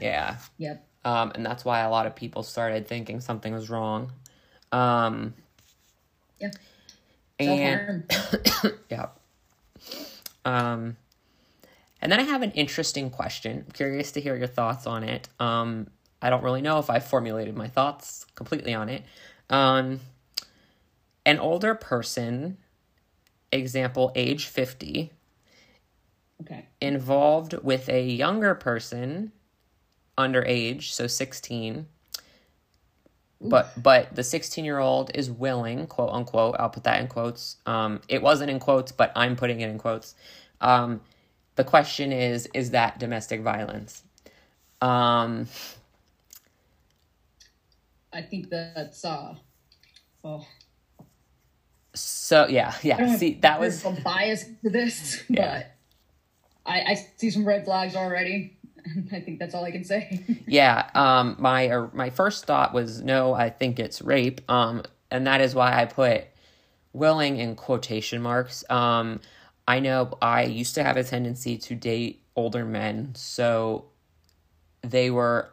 yeah. 0.00 0.36
Yep. 0.58 0.86
Um, 1.04 1.32
and 1.34 1.44
that's 1.44 1.64
why 1.64 1.80
a 1.80 1.90
lot 1.90 2.06
of 2.06 2.16
people 2.16 2.42
started 2.42 2.88
thinking 2.88 3.20
something 3.20 3.52
was 3.52 3.68
wrong. 3.68 4.10
Um, 4.72 5.34
yeah. 6.40 6.50
And 7.38 8.10
yeah 8.88 9.08
um 10.44 10.96
and 12.00 12.12
then 12.12 12.20
i 12.20 12.22
have 12.22 12.42
an 12.42 12.50
interesting 12.52 13.10
question. 13.10 13.64
I'm 13.66 13.72
curious 13.72 14.12
to 14.12 14.20
hear 14.20 14.36
your 14.36 14.46
thoughts 14.46 14.86
on 14.86 15.04
it. 15.04 15.28
Um 15.40 15.88
I 16.24 16.30
don't 16.30 16.42
really 16.42 16.62
know 16.62 16.78
if 16.78 16.88
I 16.88 17.00
formulated 17.00 17.54
my 17.54 17.68
thoughts 17.68 18.24
completely 18.34 18.72
on 18.72 18.88
it. 18.88 19.02
Um, 19.50 20.00
an 21.26 21.38
older 21.38 21.74
person, 21.74 22.56
example, 23.52 24.10
age 24.14 24.46
50, 24.46 25.12
okay. 26.40 26.66
involved 26.80 27.52
with 27.62 27.90
a 27.90 28.02
younger 28.02 28.54
person, 28.54 29.32
underage, 30.16 30.92
so 30.92 31.06
16. 31.06 31.88
But 33.42 33.82
but 33.82 34.16
the 34.16 34.24
16 34.24 34.64
year 34.64 34.78
old 34.78 35.10
is 35.14 35.30
willing, 35.30 35.86
quote 35.86 36.08
unquote. 36.10 36.56
I'll 36.58 36.70
put 36.70 36.84
that 36.84 37.02
in 37.02 37.08
quotes. 37.08 37.58
Um, 37.66 38.00
it 38.08 38.22
wasn't 38.22 38.50
in 38.50 38.60
quotes, 38.60 38.92
but 38.92 39.12
I'm 39.14 39.36
putting 39.36 39.60
it 39.60 39.68
in 39.68 39.76
quotes. 39.76 40.14
Um, 40.62 41.02
the 41.56 41.64
question 41.64 42.12
is, 42.12 42.48
is 42.54 42.70
that 42.70 42.98
domestic 42.98 43.42
violence? 43.42 44.02
Um, 44.80 45.48
I 48.14 48.22
think 48.22 48.48
that's 48.48 49.04
uh 49.04 49.34
oh 50.22 50.46
so 51.94 52.48
yeah, 52.48 52.74
yeah. 52.82 53.16
See, 53.16 53.34
that 53.42 53.60
was 53.60 53.84
a 53.84 53.90
bias 53.90 54.44
to 54.62 54.70
this, 54.70 55.22
yeah. 55.28 55.64
but 56.64 56.72
I, 56.72 56.80
I 56.80 57.06
see 57.16 57.30
some 57.30 57.46
red 57.46 57.64
flags 57.64 57.94
already. 57.94 58.56
I 59.12 59.20
think 59.20 59.38
that's 59.38 59.54
all 59.54 59.64
I 59.64 59.70
can 59.70 59.84
say. 59.84 60.24
yeah, 60.46 60.90
um, 60.94 61.36
my 61.38 61.68
uh, 61.68 61.88
my 61.92 62.10
first 62.10 62.46
thought 62.46 62.74
was 62.74 63.00
no. 63.02 63.32
I 63.32 63.50
think 63.50 63.78
it's 63.78 64.02
rape. 64.02 64.40
Um, 64.50 64.82
and 65.10 65.26
that 65.26 65.40
is 65.40 65.54
why 65.54 65.80
I 65.80 65.84
put 65.86 66.24
willing 66.92 67.38
in 67.38 67.54
quotation 67.54 68.20
marks. 68.20 68.68
Um, 68.68 69.20
I 69.66 69.80
know 69.80 70.18
I 70.20 70.44
used 70.44 70.74
to 70.74 70.82
have 70.82 70.96
a 70.96 71.04
tendency 71.04 71.56
to 71.58 71.74
date 71.74 72.22
older 72.36 72.64
men, 72.64 73.14
so 73.14 73.86
they 74.82 75.10
were 75.10 75.48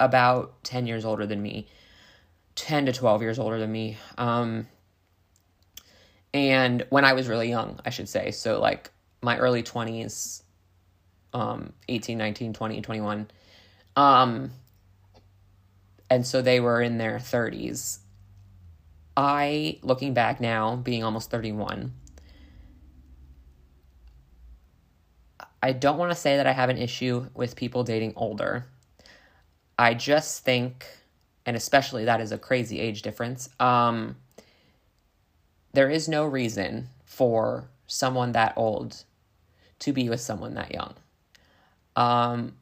about 0.00 0.62
10 0.64 0.86
years 0.86 1.04
older 1.04 1.26
than 1.26 1.42
me, 1.42 1.66
10 2.54 2.86
to 2.86 2.92
12 2.92 3.22
years 3.22 3.38
older 3.38 3.58
than 3.58 3.70
me. 3.70 3.96
Um, 4.16 4.66
and 6.34 6.86
when 6.90 7.04
I 7.04 7.14
was 7.14 7.28
really 7.28 7.48
young, 7.48 7.80
I 7.84 7.90
should 7.90 8.08
say. 8.08 8.30
So, 8.30 8.60
like 8.60 8.90
my 9.22 9.38
early 9.38 9.62
20s, 9.62 10.42
um, 11.32 11.72
18, 11.88 12.18
19, 12.18 12.52
20, 12.52 12.80
21. 12.80 13.30
Um, 13.96 14.50
and 16.10 16.26
so 16.26 16.42
they 16.42 16.60
were 16.60 16.80
in 16.80 16.98
their 16.98 17.18
30s. 17.18 17.98
I, 19.16 19.78
looking 19.82 20.14
back 20.14 20.40
now, 20.40 20.76
being 20.76 21.02
almost 21.02 21.30
31, 21.30 21.92
I 25.60 25.72
don't 25.72 25.98
want 25.98 26.12
to 26.12 26.16
say 26.16 26.36
that 26.36 26.46
I 26.46 26.52
have 26.52 26.70
an 26.70 26.78
issue 26.78 27.26
with 27.34 27.56
people 27.56 27.82
dating 27.82 28.12
older. 28.14 28.66
I 29.78 29.94
just 29.94 30.44
think, 30.44 30.86
and 31.46 31.56
especially 31.56 32.04
that 32.06 32.20
is 32.20 32.32
a 32.32 32.38
crazy 32.38 32.80
age 32.80 33.02
difference, 33.02 33.48
um, 33.60 34.16
there 35.72 35.88
is 35.88 36.08
no 36.08 36.24
reason 36.26 36.88
for 37.04 37.70
someone 37.86 38.32
that 38.32 38.54
old 38.56 39.04
to 39.78 39.92
be 39.92 40.08
with 40.08 40.20
someone 40.20 40.54
that 40.54 40.74
young. 40.74 40.94
Um, 41.94 42.54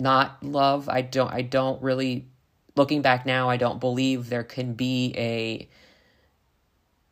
not 0.00 0.42
love. 0.42 0.88
I 0.88 1.02
don't. 1.02 1.32
I 1.32 1.42
don't 1.42 1.80
really. 1.82 2.26
Looking 2.76 3.02
back 3.02 3.24
now, 3.24 3.48
I 3.48 3.56
don't 3.56 3.78
believe 3.78 4.28
there 4.28 4.42
can 4.42 4.74
be 4.74 5.14
a 5.16 5.68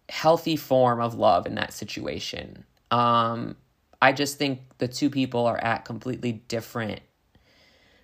healthy 0.09 0.57
form 0.57 1.01
of 1.01 1.15
love 1.15 1.47
in 1.47 1.55
that 1.55 1.73
situation. 1.73 2.65
Um, 2.91 3.57
I 4.01 4.13
just 4.13 4.39
think 4.39 4.61
the 4.79 4.89
two 4.89 5.09
people 5.09 5.47
are 5.47 5.63
at 5.63 5.85
completely 5.85 6.33
different 6.33 7.01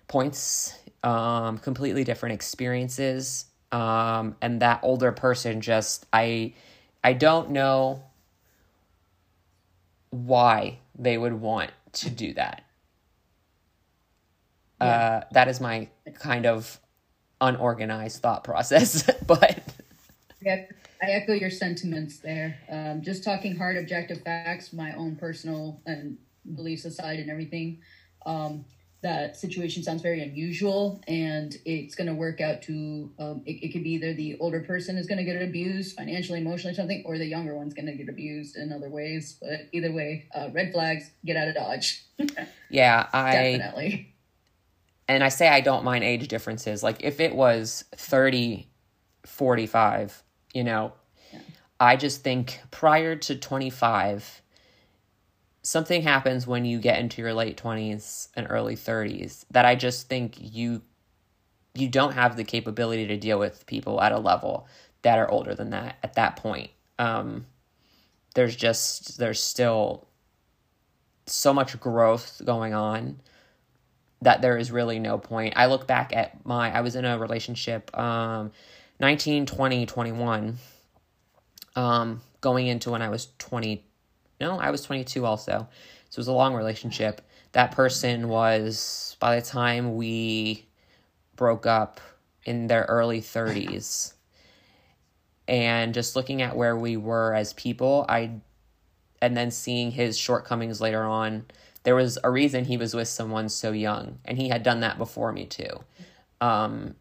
points, 0.09 0.77
um, 1.03 1.57
completely 1.59 2.03
different 2.03 2.35
experiences. 2.35 3.45
Um, 3.71 4.35
and 4.41 4.61
that 4.61 4.81
older 4.83 5.13
person 5.13 5.61
just, 5.61 6.05
I, 6.11 6.53
I 7.03 7.13
don't 7.13 7.51
know 7.51 8.03
why 10.09 10.79
they 10.97 11.17
would 11.17 11.33
want 11.33 11.71
to 11.93 12.09
do 12.09 12.33
that. 12.33 12.63
Yeah. 14.81 14.87
Uh, 14.87 15.23
that 15.31 15.47
is 15.47 15.61
my 15.61 15.87
kind 16.15 16.45
of 16.45 16.79
unorganized 17.41 18.21
thought 18.21 18.43
process, 18.43 19.09
but 19.27 19.61
yeah, 20.41 20.65
I 21.01 21.11
echo 21.11 21.33
your 21.33 21.49
sentiments 21.49 22.19
there. 22.19 22.57
Um, 22.69 23.01
just 23.01 23.23
talking 23.23 23.55
hard, 23.55 23.77
objective 23.77 24.21
facts, 24.21 24.73
my 24.73 24.93
own 24.93 25.15
personal 25.15 25.81
and 25.85 26.17
beliefs 26.55 26.85
aside, 26.85 27.19
and 27.19 27.29
everything. 27.29 27.79
Um, 28.25 28.65
that 29.01 29.37
situation 29.37 29.81
sounds 29.81 30.01
very 30.01 30.21
unusual 30.21 31.01
and 31.07 31.55
it's 31.63 31.95
going 31.95 32.07
to 32.07 32.13
work 32.13 32.41
out 32.41 32.61
to 32.61 33.09
um, 33.17 33.41
it, 33.45 33.63
it 33.63 33.71
could 33.71 33.83
be 33.83 33.91
either 33.91 34.13
the 34.13 34.37
older 34.39 34.59
person 34.61 34.97
is 34.97 35.07
going 35.07 35.17
to 35.17 35.23
get 35.23 35.41
abused 35.41 35.95
financially 35.95 36.39
emotionally 36.39 36.75
something 36.75 37.03
or 37.05 37.17
the 37.17 37.25
younger 37.25 37.55
one's 37.55 37.73
going 37.73 37.85
to 37.85 37.93
get 37.93 38.09
abused 38.09 38.57
in 38.57 38.73
other 38.73 38.89
ways. 38.89 39.37
But 39.41 39.69
either 39.71 39.91
way 39.91 40.27
uh, 40.35 40.49
red 40.51 40.73
flags 40.73 41.11
get 41.25 41.37
out 41.37 41.47
of 41.47 41.55
dodge. 41.55 42.05
Yeah 42.71 43.07
i 43.13 43.31
definitely. 43.31 44.13
And 45.07 45.23
i 45.23 45.29
say 45.29 45.47
i 45.47 45.61
don't 45.61 45.83
mind 45.83 46.03
age 46.03 46.27
differences. 46.27 46.83
Like 46.83 47.03
if 47.03 47.19
it 47.19 47.33
was 47.33 47.85
30 47.95 48.67
45 49.25 50.23
you 50.53 50.63
know 50.63 50.93
yeah. 51.31 51.39
i 51.79 51.95
just 51.95 52.23
think 52.23 52.59
prior 52.71 53.15
to 53.15 53.35
25 53.35 54.41
something 55.61 56.01
happens 56.01 56.47
when 56.47 56.65
you 56.65 56.79
get 56.79 56.99
into 56.99 57.21
your 57.21 57.33
late 57.33 57.61
20s 57.61 58.29
and 58.35 58.47
early 58.49 58.75
30s 58.75 59.45
that 59.51 59.65
I 59.65 59.75
just 59.75 60.07
think 60.07 60.35
you 60.39 60.81
you 61.75 61.87
don't 61.87 62.13
have 62.13 62.35
the 62.35 62.43
capability 62.43 63.07
to 63.07 63.17
deal 63.17 63.37
with 63.37 63.65
people 63.65 64.01
at 64.01 64.11
a 64.11 64.19
level 64.19 64.67
that 65.03 65.19
are 65.19 65.29
older 65.29 65.53
than 65.55 65.69
that 65.69 65.97
at 66.03 66.15
that 66.15 66.35
point. 66.35 66.71
Um, 66.97 67.45
there's 68.35 68.55
just 68.55 69.17
there's 69.17 69.41
still 69.41 70.07
so 71.25 71.53
much 71.53 71.79
growth 71.79 72.41
going 72.43 72.73
on 72.73 73.19
that 74.21 74.41
there 74.41 74.57
is 74.57 74.71
really 74.71 74.99
no 74.99 75.17
point. 75.17 75.53
I 75.55 75.67
look 75.67 75.87
back 75.87 76.11
at 76.15 76.45
my 76.45 76.75
I 76.75 76.81
was 76.81 76.95
in 76.95 77.05
a 77.05 77.17
relationship 77.17 77.95
um 77.97 78.51
19, 78.99 79.45
20, 79.45 79.85
21 79.85 80.57
um 81.75 82.21
going 82.41 82.67
into 82.67 82.91
when 82.91 83.01
I 83.01 83.09
was 83.09 83.27
20 83.37 83.85
no, 84.39 84.59
I 84.59 84.71
was 84.71 84.81
22 84.83 85.25
also. 85.25 85.67
So 86.09 86.17
it 86.17 86.17
was 86.17 86.27
a 86.27 86.33
long 86.33 86.55
relationship. 86.55 87.21
That 87.51 87.71
person 87.71 88.29
was 88.29 89.15
by 89.19 89.35
the 89.35 89.45
time 89.45 89.95
we 89.95 90.65
broke 91.35 91.65
up 91.65 91.99
in 92.45 92.67
their 92.67 92.83
early 92.83 93.21
30s. 93.21 94.13
And 95.47 95.93
just 95.93 96.15
looking 96.15 96.41
at 96.41 96.55
where 96.55 96.75
we 96.75 96.95
were 96.97 97.33
as 97.33 97.53
people, 97.53 98.05
I 98.07 98.31
and 99.21 99.35
then 99.35 99.51
seeing 99.51 99.91
his 99.91 100.17
shortcomings 100.17 100.79
later 100.79 101.03
on, 101.03 101.45
there 101.83 101.95
was 101.95 102.17
a 102.23 102.29
reason 102.29 102.65
he 102.65 102.77
was 102.77 102.93
with 102.93 103.07
someone 103.07 103.49
so 103.49 103.71
young, 103.71 104.19
and 104.25 104.37
he 104.37 104.49
had 104.49 104.63
done 104.63 104.81
that 104.81 104.97
before 104.97 105.31
me 105.31 105.45
too. 105.45 105.83
Um, 106.39 106.95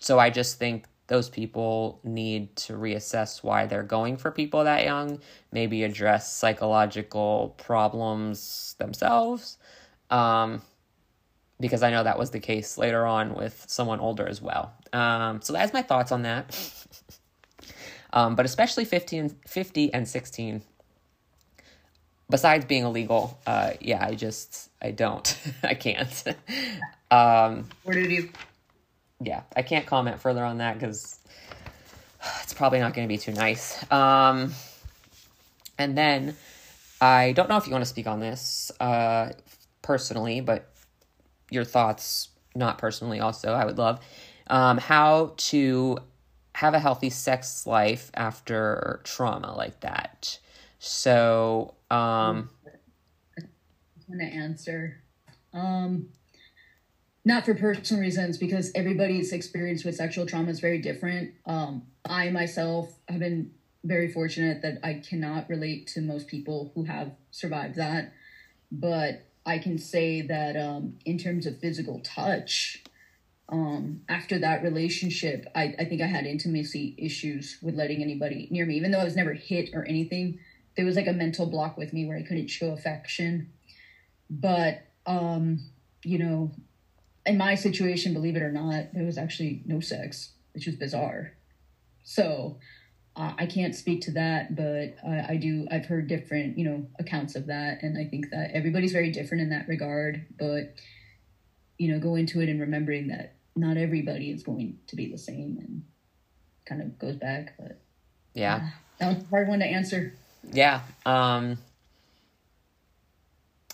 so 0.00 0.18
I 0.18 0.30
just 0.30 0.58
think 0.58 0.84
those 1.10 1.28
people 1.28 1.98
need 2.04 2.54
to 2.54 2.74
reassess 2.74 3.42
why 3.42 3.66
they're 3.66 3.82
going 3.82 4.16
for 4.16 4.30
people 4.30 4.62
that 4.62 4.84
young, 4.84 5.18
maybe 5.50 5.82
address 5.82 6.32
psychological 6.32 7.56
problems 7.58 8.76
themselves. 8.78 9.58
Um, 10.08 10.62
because 11.58 11.82
I 11.82 11.90
know 11.90 12.04
that 12.04 12.16
was 12.16 12.30
the 12.30 12.38
case 12.38 12.78
later 12.78 13.04
on 13.04 13.34
with 13.34 13.64
someone 13.66 13.98
older 13.98 14.26
as 14.28 14.40
well. 14.40 14.72
Um, 14.92 15.42
so 15.42 15.52
that's 15.52 15.72
my 15.72 15.82
thoughts 15.82 16.12
on 16.12 16.22
that. 16.22 16.56
um, 18.12 18.36
but 18.36 18.46
especially 18.46 18.84
50 18.84 19.18
and, 19.18 19.34
50 19.48 19.92
and 19.92 20.08
16 20.08 20.62
besides 22.30 22.64
being 22.64 22.84
illegal, 22.84 23.36
uh, 23.48 23.72
yeah, 23.80 24.06
I 24.06 24.14
just 24.14 24.70
I 24.80 24.92
don't, 24.92 25.36
I 25.64 25.74
can't. 25.74 26.24
um, 27.10 27.68
Where 27.82 27.96
did 27.96 28.12
you? 28.12 28.30
Yeah, 29.20 29.42
I 29.54 29.62
can't 29.62 29.86
comment 29.86 30.20
further 30.20 30.44
on 30.44 30.58
that 30.58 30.78
because 30.78 31.18
it's 32.42 32.54
probably 32.54 32.80
not 32.80 32.94
going 32.94 33.06
to 33.06 33.12
be 33.12 33.18
too 33.18 33.32
nice. 33.32 33.90
Um, 33.92 34.52
and 35.78 35.96
then 35.96 36.36
I 37.00 37.32
don't 37.32 37.48
know 37.48 37.56
if 37.56 37.66
you 37.66 37.72
want 37.72 37.82
to 37.82 37.90
speak 37.90 38.06
on 38.06 38.20
this 38.20 38.70
uh, 38.80 39.32
personally, 39.82 40.40
but 40.40 40.70
your 41.50 41.64
thoughts, 41.64 42.28
not 42.54 42.78
personally, 42.78 43.20
also 43.20 43.52
I 43.52 43.64
would 43.64 43.78
love 43.78 44.00
um, 44.48 44.78
how 44.78 45.34
to 45.36 45.98
have 46.54 46.74
a 46.74 46.78
healthy 46.78 47.10
sex 47.10 47.66
life 47.66 48.10
after 48.14 49.00
trauma 49.04 49.54
like 49.56 49.80
that. 49.80 50.38
So 50.78 51.74
um, 51.90 52.50
I'm 53.38 53.48
going 54.08 54.18
to 54.18 54.36
answer. 54.36 55.02
Um, 55.52 56.08
not 57.24 57.44
for 57.44 57.54
personal 57.54 58.02
reasons, 58.02 58.38
because 58.38 58.70
everybody's 58.74 59.32
experience 59.32 59.84
with 59.84 59.96
sexual 59.96 60.26
trauma 60.26 60.50
is 60.50 60.60
very 60.60 60.78
different. 60.78 61.34
Um, 61.46 61.82
I 62.04 62.30
myself 62.30 62.92
have 63.08 63.20
been 63.20 63.52
very 63.84 64.10
fortunate 64.10 64.62
that 64.62 64.78
I 64.82 64.94
cannot 64.94 65.48
relate 65.48 65.86
to 65.88 66.00
most 66.00 66.28
people 66.28 66.72
who 66.74 66.84
have 66.84 67.12
survived 67.30 67.76
that. 67.76 68.12
But 68.72 69.26
I 69.44 69.58
can 69.58 69.78
say 69.78 70.22
that 70.22 70.56
um, 70.56 70.98
in 71.04 71.18
terms 71.18 71.46
of 71.46 71.58
physical 71.58 72.00
touch, 72.00 72.82
um, 73.48 74.02
after 74.08 74.38
that 74.38 74.62
relationship, 74.62 75.46
I, 75.54 75.74
I 75.78 75.84
think 75.84 76.00
I 76.02 76.06
had 76.06 76.24
intimacy 76.24 76.94
issues 76.96 77.58
with 77.60 77.74
letting 77.74 78.02
anybody 78.02 78.48
near 78.50 78.64
me, 78.64 78.76
even 78.76 78.92
though 78.92 79.00
I 79.00 79.04
was 79.04 79.16
never 79.16 79.32
hit 79.34 79.70
or 79.74 79.84
anything 79.84 80.38
there 80.76 80.86
was 80.86 80.96
like 80.96 81.06
a 81.06 81.12
mental 81.12 81.46
block 81.46 81.76
with 81.76 81.92
me 81.92 82.06
where 82.06 82.16
I 82.16 82.22
couldn't 82.22 82.48
show 82.48 82.70
affection. 82.72 83.52
But 84.28 84.86
um, 85.06 85.58
you 86.04 86.18
know, 86.18 86.52
in 87.30 87.38
my 87.38 87.54
situation, 87.54 88.12
believe 88.12 88.34
it 88.34 88.42
or 88.42 88.50
not, 88.50 88.92
there 88.92 89.04
was 89.04 89.16
actually 89.16 89.62
no 89.64 89.78
sex, 89.78 90.32
which 90.52 90.66
was 90.66 90.74
bizarre. 90.74 91.32
So 92.02 92.58
uh, 93.14 93.34
I 93.38 93.46
can't 93.46 93.72
speak 93.72 94.00
to 94.02 94.10
that, 94.12 94.56
but 94.56 94.96
I, 95.08 95.34
I 95.34 95.36
do. 95.36 95.68
I've 95.70 95.86
heard 95.86 96.08
different, 96.08 96.58
you 96.58 96.64
know, 96.64 96.86
accounts 96.98 97.36
of 97.36 97.46
that, 97.46 97.84
and 97.84 97.96
I 97.96 98.04
think 98.10 98.30
that 98.30 98.50
everybody's 98.52 98.90
very 98.90 99.12
different 99.12 99.42
in 99.42 99.50
that 99.50 99.68
regard. 99.68 100.26
But 100.40 100.74
you 101.78 101.92
know, 101.92 102.00
go 102.00 102.16
into 102.16 102.40
it 102.40 102.48
and 102.48 102.60
remembering 102.60 103.06
that 103.08 103.36
not 103.54 103.76
everybody 103.76 104.30
is 104.30 104.42
going 104.42 104.78
to 104.88 104.96
be 104.96 105.08
the 105.08 105.18
same, 105.18 105.58
and 105.60 105.84
kind 106.66 106.82
of 106.82 106.98
goes 106.98 107.14
back. 107.14 107.54
But 107.56 107.80
yeah, 108.34 108.70
that 108.98 109.14
was 109.14 109.22
a 109.22 109.28
hard 109.28 109.46
one 109.46 109.60
to 109.60 109.66
answer 109.66 110.14
yeah. 110.52 110.80
Um, 111.06 111.58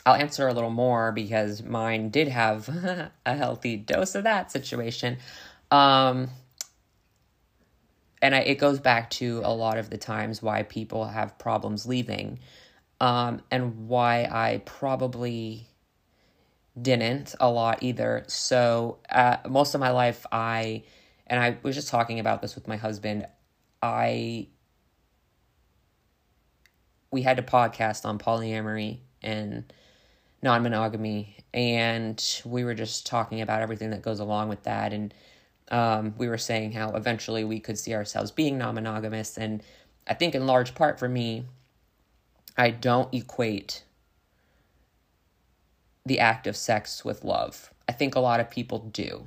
I'll 0.06 0.14
answer 0.14 0.46
a 0.46 0.54
little 0.54 0.70
more 0.70 1.10
because 1.10 1.64
mine 1.64 2.10
did 2.10 2.28
have 2.28 2.68
a 3.26 3.36
healthy 3.36 3.76
dose 3.76 4.14
of 4.14 4.22
that 4.22 4.52
situation. 4.52 5.18
Um, 5.72 6.30
and 8.22 8.32
I, 8.34 8.38
it 8.40 8.54
goes 8.54 8.78
back 8.78 9.10
to 9.10 9.42
a 9.44 9.52
lot 9.52 9.78
of 9.78 9.90
the 9.90 9.98
times 9.98 10.40
why 10.40 10.62
people 10.62 11.06
have 11.06 11.36
problems 11.38 11.86
leaving 11.86 12.38
um, 13.00 13.42
and 13.50 13.88
why 13.88 14.28
I 14.30 14.62
probably 14.64 15.66
didn't 16.80 17.34
a 17.40 17.50
lot 17.50 17.82
either. 17.82 18.24
So, 18.28 18.98
uh, 19.10 19.38
most 19.48 19.74
of 19.74 19.80
my 19.80 19.90
life, 19.90 20.24
I, 20.30 20.84
and 21.26 21.40
I 21.40 21.56
was 21.64 21.74
just 21.74 21.88
talking 21.88 22.20
about 22.20 22.42
this 22.42 22.54
with 22.54 22.68
my 22.68 22.76
husband, 22.76 23.26
I 23.82 24.46
we 27.10 27.22
had 27.22 27.38
a 27.38 27.42
podcast 27.42 28.04
on 28.04 28.18
polyamory 28.18 28.98
and 29.22 29.72
non 30.47 30.62
monogamy, 30.62 31.36
and 31.52 32.40
we 32.44 32.62
were 32.62 32.73
just 32.73 33.05
talking 33.05 33.40
about 33.40 33.62
everything 33.62 33.90
that 33.90 34.01
goes 34.01 34.20
along 34.20 34.48
with 34.48 34.62
that. 34.62 34.93
And 34.93 35.12
um, 35.73 36.14
we 36.16 36.28
were 36.28 36.39
saying 36.39 36.70
how 36.70 36.94
eventually 36.94 37.43
we 37.43 37.59
could 37.59 37.77
see 37.77 37.94
ourselves 37.94 38.31
being 38.31 38.56
non 38.56 38.77
monogamous. 38.77 39.36
And 39.36 39.60
I 40.06 40.14
think, 40.14 40.36
in 40.36 40.47
large 40.47 40.77
part 40.77 41.01
for 41.01 41.09
me, 41.09 41.47
I 42.56 42.70
don't 42.70 43.12
equate 43.12 43.82
the 46.06 46.20
act 46.20 46.47
of 46.47 46.56
sex 46.56 47.05
with 47.05 47.24
love. 47.24 47.74
I 47.89 47.93
think 47.93 48.14
a 48.14 48.20
lot 48.20 48.39
of 48.39 48.48
people 48.48 48.78
do. 48.78 49.27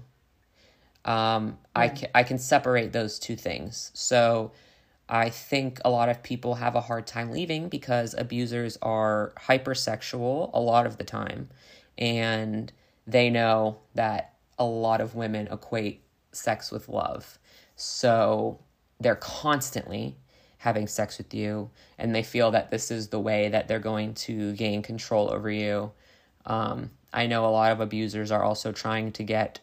Um, 1.03 1.57
I, 1.75 1.89
can, 1.89 2.09
I 2.15 2.23
can 2.23 2.37
separate 2.37 2.93
those 2.93 3.19
two 3.19 3.35
things. 3.35 3.91
So, 3.93 4.53
I 5.09 5.29
think 5.29 5.79
a 5.83 5.89
lot 5.89 6.07
of 6.07 6.21
people 6.21 6.55
have 6.55 6.75
a 6.75 6.81
hard 6.81 7.07
time 7.07 7.31
leaving 7.31 7.67
because 7.67 8.13
abusers 8.13 8.77
are 8.81 9.33
hypersexual 9.37 10.51
a 10.53 10.59
lot 10.59 10.85
of 10.85 10.97
the 10.97 11.03
time. 11.03 11.49
And 11.97 12.71
they 13.07 13.31
know 13.31 13.79
that 13.95 14.35
a 14.59 14.65
lot 14.65 15.01
of 15.01 15.15
women 15.15 15.47
equate 15.51 16.03
sex 16.31 16.71
with 16.71 16.87
love. 16.87 17.39
So 17.75 18.59
they're 18.99 19.15
constantly 19.15 20.15
having 20.59 20.87
sex 20.87 21.17
with 21.17 21.33
you, 21.33 21.69
and 21.97 22.13
they 22.13 22.21
feel 22.21 22.51
that 22.51 22.69
this 22.69 22.91
is 22.91 23.07
the 23.07 23.19
way 23.19 23.47
that 23.47 23.67
they're 23.67 23.79
going 23.79 24.13
to 24.13 24.53
gain 24.53 24.81
control 24.83 25.31
over 25.33 25.49
you. 25.49 25.91
Um, 26.45 26.91
I 27.13 27.27
know 27.27 27.45
a 27.45 27.47
lot 27.47 27.71
of 27.71 27.79
abusers 27.79 28.29
are 28.29 28.43
also 28.43 28.71
trying 28.71 29.13
to 29.13 29.23
get 29.23 29.61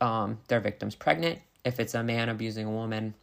um, 0.00 0.38
their 0.48 0.60
victims 0.60 0.94
pregnant 0.94 1.40
if 1.64 1.78
it's 1.78 1.94
a 1.94 2.02
man 2.02 2.28
abusing 2.28 2.66
a 2.66 2.70
woman 2.70 3.14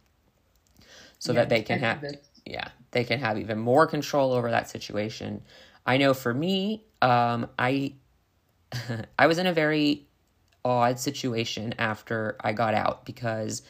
so 1.18 1.32
yeah, 1.32 1.40
that 1.40 1.48
they 1.48 1.62
can 1.62 1.80
have 1.80 2.04
yeah 2.44 2.68
they 2.90 3.04
can 3.04 3.20
have 3.20 3.38
even 3.38 3.58
more 3.58 3.86
control 3.86 4.32
over 4.32 4.50
that 4.50 4.68
situation. 4.68 5.42
I 5.86 5.96
know 5.96 6.14
for 6.14 6.32
me 6.34 6.84
um 7.00 7.48
i 7.58 7.94
i 9.18 9.26
was 9.26 9.38
in 9.38 9.46
a 9.46 9.52
very 9.52 10.06
odd 10.64 10.98
situation 10.98 11.74
after 11.78 12.36
i 12.40 12.52
got 12.52 12.74
out 12.74 13.04
because 13.06 13.62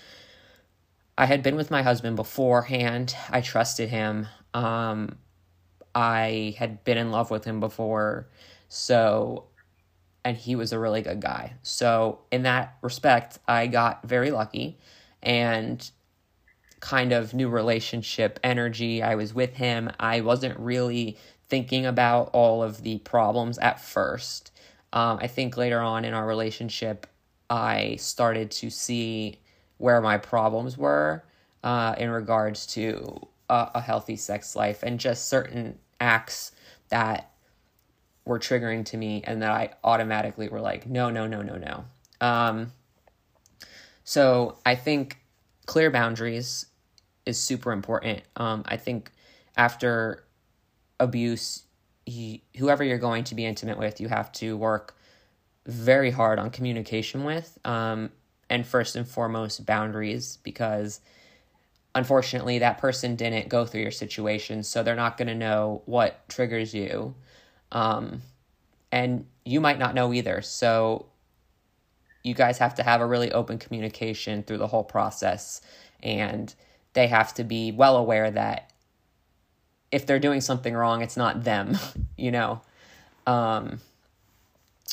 i 1.16 1.26
had 1.26 1.42
been 1.42 1.56
with 1.56 1.70
my 1.70 1.82
husband 1.82 2.16
beforehand. 2.16 3.14
I 3.30 3.40
trusted 3.40 3.88
him. 3.88 4.26
Um 4.54 5.16
i 5.94 6.54
had 6.58 6.84
been 6.84 6.98
in 6.98 7.10
love 7.10 7.30
with 7.30 7.44
him 7.44 7.60
before. 7.60 8.28
So 8.68 9.44
and 10.24 10.36
he 10.36 10.56
was 10.56 10.72
a 10.72 10.78
really 10.78 11.00
good 11.02 11.20
guy. 11.20 11.54
So 11.62 12.20
in 12.30 12.42
that 12.42 12.76
respect 12.82 13.38
i 13.46 13.66
got 13.66 14.06
very 14.06 14.30
lucky 14.30 14.78
and 15.22 15.90
kind 16.80 17.12
of 17.12 17.34
new 17.34 17.48
relationship 17.48 18.38
energy. 18.42 19.02
I 19.02 19.14
was 19.14 19.34
with 19.34 19.54
him. 19.54 19.90
I 19.98 20.20
wasn't 20.20 20.58
really 20.58 21.16
thinking 21.48 21.86
about 21.86 22.30
all 22.32 22.62
of 22.62 22.82
the 22.82 22.98
problems 22.98 23.58
at 23.58 23.80
first. 23.80 24.52
Um, 24.92 25.18
I 25.20 25.26
think 25.26 25.56
later 25.56 25.80
on 25.80 26.04
in 26.04 26.14
our 26.14 26.26
relationship, 26.26 27.06
I 27.50 27.96
started 27.96 28.50
to 28.52 28.70
see 28.70 29.40
where 29.78 30.00
my 30.00 30.18
problems 30.18 30.76
were 30.76 31.24
uh, 31.62 31.94
in 31.98 32.10
regards 32.10 32.66
to 32.66 33.26
a, 33.48 33.70
a 33.76 33.80
healthy 33.80 34.16
sex 34.16 34.54
life 34.54 34.82
and 34.82 35.00
just 35.00 35.28
certain 35.28 35.78
acts 36.00 36.52
that 36.90 37.30
were 38.24 38.38
triggering 38.38 38.84
to 38.84 38.96
me 38.96 39.22
and 39.24 39.42
that 39.42 39.50
I 39.50 39.70
automatically 39.82 40.48
were 40.48 40.60
like, 40.60 40.86
no, 40.86 41.10
no, 41.10 41.26
no, 41.26 41.42
no, 41.42 41.56
no. 41.56 41.84
Um, 42.20 42.72
so 44.04 44.58
I 44.64 44.74
think 44.74 45.18
clear 45.66 45.90
boundaries 45.90 46.66
is 47.28 47.38
super 47.38 47.72
important. 47.72 48.22
Um, 48.36 48.62
I 48.66 48.76
think 48.76 49.12
after 49.56 50.24
abuse, 50.98 51.64
he, 52.06 52.42
whoever 52.56 52.82
you're 52.82 52.98
going 52.98 53.24
to 53.24 53.34
be 53.34 53.44
intimate 53.44 53.78
with, 53.78 54.00
you 54.00 54.08
have 54.08 54.32
to 54.32 54.56
work 54.56 54.96
very 55.66 56.10
hard 56.10 56.38
on 56.38 56.50
communication 56.50 57.24
with, 57.24 57.58
um, 57.64 58.10
and 58.48 58.66
first 58.66 58.96
and 58.96 59.06
foremost, 59.06 59.66
boundaries, 59.66 60.38
because 60.42 61.00
unfortunately, 61.94 62.58
that 62.60 62.78
person 62.78 63.14
didn't 63.14 63.50
go 63.50 63.66
through 63.66 63.82
your 63.82 63.90
situation, 63.90 64.62
so 64.62 64.82
they're 64.82 64.96
not 64.96 65.18
going 65.18 65.28
to 65.28 65.34
know 65.34 65.82
what 65.84 66.26
triggers 66.28 66.72
you. 66.72 67.14
Um, 67.72 68.22
and 68.90 69.26
you 69.44 69.60
might 69.60 69.78
not 69.78 69.94
know 69.94 70.14
either. 70.14 70.40
So 70.40 71.06
you 72.22 72.34
guys 72.34 72.56
have 72.58 72.74
to 72.76 72.82
have 72.82 73.02
a 73.02 73.06
really 73.06 73.30
open 73.32 73.58
communication 73.58 74.42
through 74.42 74.58
the 74.58 74.66
whole 74.66 74.84
process 74.84 75.60
and 76.02 76.54
they 76.92 77.06
have 77.06 77.34
to 77.34 77.44
be 77.44 77.72
well 77.72 77.96
aware 77.96 78.30
that 78.30 78.70
if 79.90 80.06
they're 80.06 80.18
doing 80.18 80.40
something 80.40 80.74
wrong 80.74 81.02
it's 81.02 81.16
not 81.16 81.44
them 81.44 81.76
you 82.16 82.30
know 82.30 82.60
um, 83.26 83.80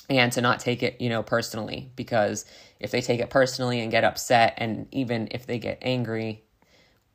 and 0.10 0.32
to 0.32 0.42
not 0.42 0.60
take 0.60 0.84
it 0.84 1.00
you 1.00 1.10
know 1.10 1.24
personally 1.24 1.90
because 1.96 2.46
if 2.80 2.92
they 2.92 3.02
take 3.02 3.20
it 3.20 3.30
personally 3.30 3.80
and 3.80 3.92
get 3.92 4.04
upset 4.04 4.54
and 4.58 4.88
even 4.92 5.28
if 5.32 5.46
they 5.46 5.60
get 5.60 5.78
angry 5.82 6.44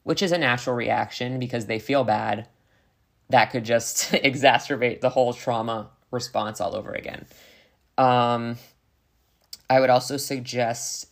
which 0.03 0.23
is 0.23 0.33
a 0.33 0.39
natural 0.39 0.75
reaction 0.75 1.39
because 1.39 1.67
they 1.67 1.79
feel 1.79 2.05
bad 2.05 2.47
that 3.29 3.47
could 3.47 3.65
just 3.65 4.13
exacerbate 4.13 5.01
the 5.01 5.11
whole 5.11 5.33
trauma 5.33 5.91
response 6.11 6.61
all 6.61 6.75
over 6.75 6.93
again 6.93 7.27
um, 7.99 8.57
I 9.69 9.79
would 9.79 9.91
also 9.91 10.17
suggest 10.17 11.07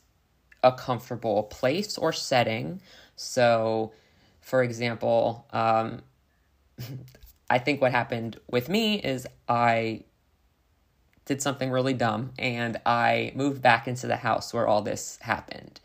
a 0.64 0.72
comfortable 0.72 1.44
place 1.44 1.96
or 1.96 2.12
setting. 2.12 2.80
So, 3.18 3.92
for 4.40 4.62
example, 4.62 5.46
um, 5.52 6.02
I 7.50 7.58
think 7.58 7.80
what 7.80 7.92
happened 7.92 8.38
with 8.48 8.68
me 8.68 9.00
is 9.00 9.26
I 9.48 10.04
did 11.24 11.42
something 11.42 11.70
really 11.70 11.94
dumb 11.94 12.32
and 12.38 12.80
I 12.86 13.32
moved 13.34 13.60
back 13.60 13.88
into 13.88 14.06
the 14.06 14.16
house 14.16 14.54
where 14.54 14.66
all 14.66 14.82
this 14.82 15.18
happened. 15.22 15.80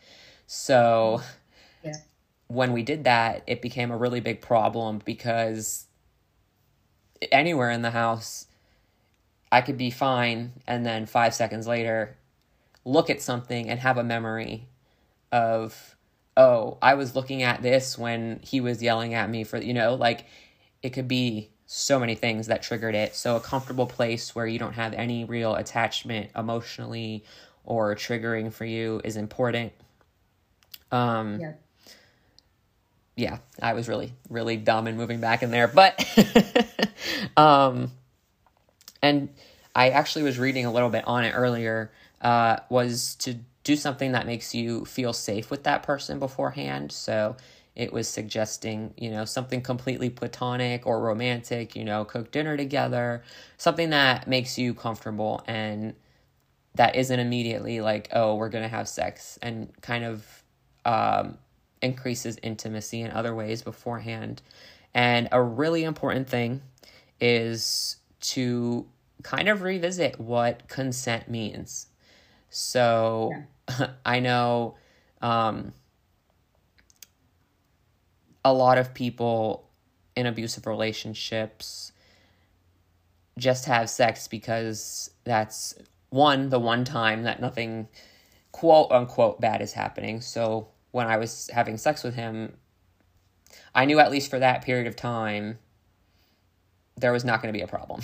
So, 0.46 1.22
yeah. 1.84 1.96
when 2.48 2.72
we 2.72 2.84
did 2.84 3.06
that, 3.06 3.44
it 3.48 3.62
became 3.62 3.92
a 3.92 3.98
really 3.98 4.20
big 4.20 4.40
problem 4.40 5.02
because 5.04 5.88
anywhere 7.32 7.72
in 7.72 7.82
the 7.82 7.92
house, 7.92 8.46
I 9.52 9.62
could 9.62 9.78
be 9.78 9.92
fine, 9.92 10.52
and 10.68 10.86
then 10.86 11.06
five 11.06 11.34
seconds 11.34 11.68
later, 11.68 12.18
look 12.86 13.10
at 13.10 13.22
something 13.22 13.70
and 13.70 13.80
have 13.80 13.98
a 13.98 14.04
memory 14.04 14.68
of 15.32 15.96
oh 16.38 16.78
i 16.82 16.94
was 16.94 17.16
looking 17.16 17.44
at 17.44 17.62
this 17.62 17.98
when 17.98 18.40
he 18.44 18.60
was 18.62 18.82
yelling 18.82 19.14
at 19.14 19.30
me 19.30 19.44
for 19.44 19.58
you 19.58 19.74
know 19.74 19.94
like 19.96 20.26
it 20.82 20.90
could 20.92 21.08
be 21.08 21.50
so 21.66 22.00
many 22.00 22.14
things 22.14 22.48
that 22.48 22.62
triggered 22.62 22.94
it. 22.94 23.16
So 23.16 23.36
a 23.36 23.40
comfortable 23.40 23.88
place 23.88 24.36
where 24.36 24.46
you 24.46 24.60
don't 24.60 24.74
have 24.74 24.94
any 24.94 25.26
real 25.26 25.56
attachment 25.56 26.30
emotionally 26.36 27.24
or 27.64 27.96
triggering 27.96 28.54
for 28.54 28.66
you 28.66 29.02
is 29.04 29.18
important. 29.18 29.74
Um 30.92 31.40
yeah. 31.40 31.54
yeah 33.16 33.38
i 33.60 33.74
was 33.74 33.88
really 33.88 34.14
really 34.30 34.58
dumb 34.58 34.88
in 34.88 34.96
moving 34.96 35.20
back 35.20 35.42
in 35.42 35.50
there 35.50 35.68
but 35.68 36.06
um 37.38 37.92
and 39.02 39.30
i 39.74 39.90
actually 39.90 40.22
was 40.22 40.38
reading 40.38 40.68
a 40.68 40.72
little 40.72 40.90
bit 40.90 41.04
on 41.08 41.24
it 41.24 41.32
earlier 41.32 41.92
uh, 42.22 42.58
was 42.70 43.16
to 43.16 43.36
do 43.64 43.76
something 43.76 44.12
that 44.12 44.26
makes 44.26 44.54
you 44.54 44.86
feel 44.86 45.14
safe 45.14 45.50
with 45.50 45.64
that 45.64 45.84
person 45.84 46.20
beforehand. 46.20 46.92
So 46.92 47.38
it 47.76 47.92
was 47.92 48.08
suggesting, 48.08 48.94
you 48.98 49.10
know, 49.10 49.26
something 49.26 49.62
completely 49.62 50.10
platonic 50.10 50.86
or 50.86 51.00
romantic, 51.02 51.76
you 51.76 51.84
know, 51.84 52.06
cook 52.06 52.32
dinner 52.32 52.56
together, 52.56 53.24
something 53.58 53.90
that 53.90 54.28
makes 54.28 54.58
you 54.58 54.74
comfortable 54.74 55.44
and 55.48 55.96
that 56.76 56.96
isn't 56.96 57.20
immediately 57.20 57.82
like, 57.82 58.10
oh, 58.14 58.36
we're 58.36 58.50
going 58.50 58.64
to 58.64 58.70
have 58.70 58.88
sex 58.88 59.40
and 59.42 59.70
kind 59.82 60.04
of 60.04 60.44
um, 60.86 61.38
increases 61.82 62.38
intimacy 62.44 63.02
in 63.02 63.12
other 63.12 63.34
ways 63.34 63.62
beforehand. 63.62 64.42
And 64.94 65.28
a 65.32 65.42
really 65.42 65.84
important 65.84 66.28
thing 66.28 66.62
is 67.20 67.98
to 68.22 68.86
kind 69.24 69.50
of 69.50 69.62
revisit 69.62 70.20
what 70.20 70.68
consent 70.68 71.30
means. 71.30 71.88
So 72.50 73.30
yeah. 73.32 73.44
I 74.06 74.20
know 74.20 74.76
um, 75.22 75.74
a 78.44 78.54
lot 78.54 78.78
of 78.78 78.94
people 78.94 79.70
in 80.16 80.26
abusive 80.26 80.68
relationships 80.68 81.92
just 83.38 83.66
have 83.66 83.90
sex 83.90 84.28
because 84.28 85.10
that's 85.24 85.76
one, 86.10 86.50
the 86.50 86.60
one 86.60 86.86
time 86.86 87.24
that 87.24 87.42
nothing 87.42 87.88
quote 88.52 88.92
unquote 88.92 89.42
bad 89.42 89.62
is 89.62 89.74
happening. 89.74 90.22
So 90.22 90.68
when 90.92 91.08
I 91.08 91.18
was 91.18 91.50
having 91.52 91.78
sex 91.78 92.04
with 92.04 92.14
him, 92.16 92.54
I 93.74 93.86
knew 93.86 94.00
at 94.00 94.12
least 94.12 94.30
for 94.30 94.40
that 94.40 94.64
period 94.64 94.88
of 94.88 94.96
time 94.96 95.58
there 96.96 97.12
was 97.12 97.26
not 97.26 97.42
going 97.42 97.52
to 97.52 97.58
be 97.58 97.64
a 97.64 97.68
problem. 97.68 98.02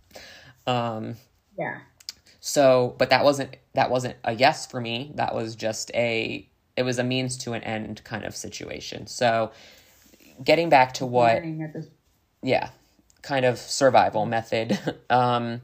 um, 0.66 1.16
yeah. 1.58 1.80
So, 2.46 2.94
but 2.98 3.08
that 3.08 3.24
wasn't 3.24 3.56
that 3.72 3.90
wasn't 3.90 4.16
a 4.22 4.34
yes 4.34 4.66
for 4.66 4.78
me. 4.78 5.12
That 5.14 5.34
was 5.34 5.56
just 5.56 5.90
a 5.94 6.46
it 6.76 6.82
was 6.82 6.98
a 6.98 7.02
means 7.02 7.38
to 7.38 7.54
an 7.54 7.64
end 7.64 8.04
kind 8.04 8.22
of 8.22 8.36
situation. 8.36 9.06
So, 9.06 9.50
getting 10.44 10.68
back 10.68 10.92
to 10.94 11.06
what 11.06 11.42
yeah, 12.42 12.68
kind 13.22 13.46
of 13.46 13.56
survival 13.56 14.26
method. 14.26 14.78
um 15.10 15.62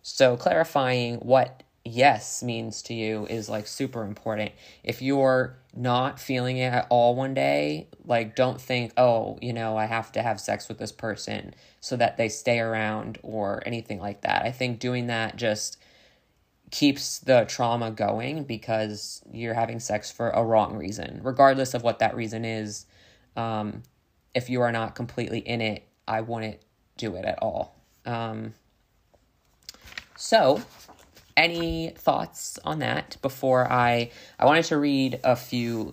so 0.00 0.38
clarifying 0.38 1.16
what 1.16 1.64
yes 1.84 2.42
means 2.42 2.80
to 2.84 2.94
you 2.94 3.26
is 3.28 3.50
like 3.50 3.66
super 3.66 4.02
important. 4.02 4.52
If 4.82 5.02
you're 5.02 5.58
not 5.76 6.18
feeling 6.18 6.56
it 6.56 6.72
at 6.72 6.86
all 6.88 7.14
one 7.14 7.34
day, 7.34 7.88
like 8.06 8.34
don't 8.34 8.58
think, 8.58 8.94
oh, 8.96 9.38
you 9.42 9.52
know, 9.52 9.76
I 9.76 9.84
have 9.84 10.10
to 10.12 10.22
have 10.22 10.40
sex 10.40 10.66
with 10.66 10.78
this 10.78 10.92
person 10.92 11.54
so 11.82 11.94
that 11.96 12.16
they 12.16 12.30
stay 12.30 12.58
around 12.58 13.18
or 13.22 13.62
anything 13.66 14.00
like 14.00 14.22
that. 14.22 14.46
I 14.46 14.50
think 14.50 14.78
doing 14.78 15.08
that 15.08 15.36
just 15.36 15.76
keeps 16.72 17.18
the 17.20 17.44
trauma 17.44 17.90
going 17.90 18.44
because 18.44 19.22
you're 19.30 19.54
having 19.54 19.78
sex 19.78 20.10
for 20.10 20.30
a 20.30 20.42
wrong 20.42 20.74
reason, 20.74 21.20
regardless 21.22 21.74
of 21.74 21.82
what 21.84 22.00
that 22.00 22.16
reason 22.16 22.44
is. 22.44 22.86
Um, 23.36 23.82
if 24.34 24.48
you 24.50 24.62
are 24.62 24.72
not 24.72 24.94
completely 24.94 25.40
in 25.40 25.60
it, 25.60 25.86
I 26.08 26.22
wouldn't 26.22 26.58
do 26.96 27.14
it 27.14 27.26
at 27.26 27.38
all. 27.42 27.76
Um, 28.06 28.54
so, 30.16 30.62
any 31.36 31.90
thoughts 31.90 32.58
on 32.64 32.78
that 32.80 33.16
before 33.22 33.70
I 33.70 34.10
I 34.38 34.46
wanted 34.46 34.64
to 34.66 34.78
read 34.78 35.20
a 35.22 35.36
few 35.36 35.92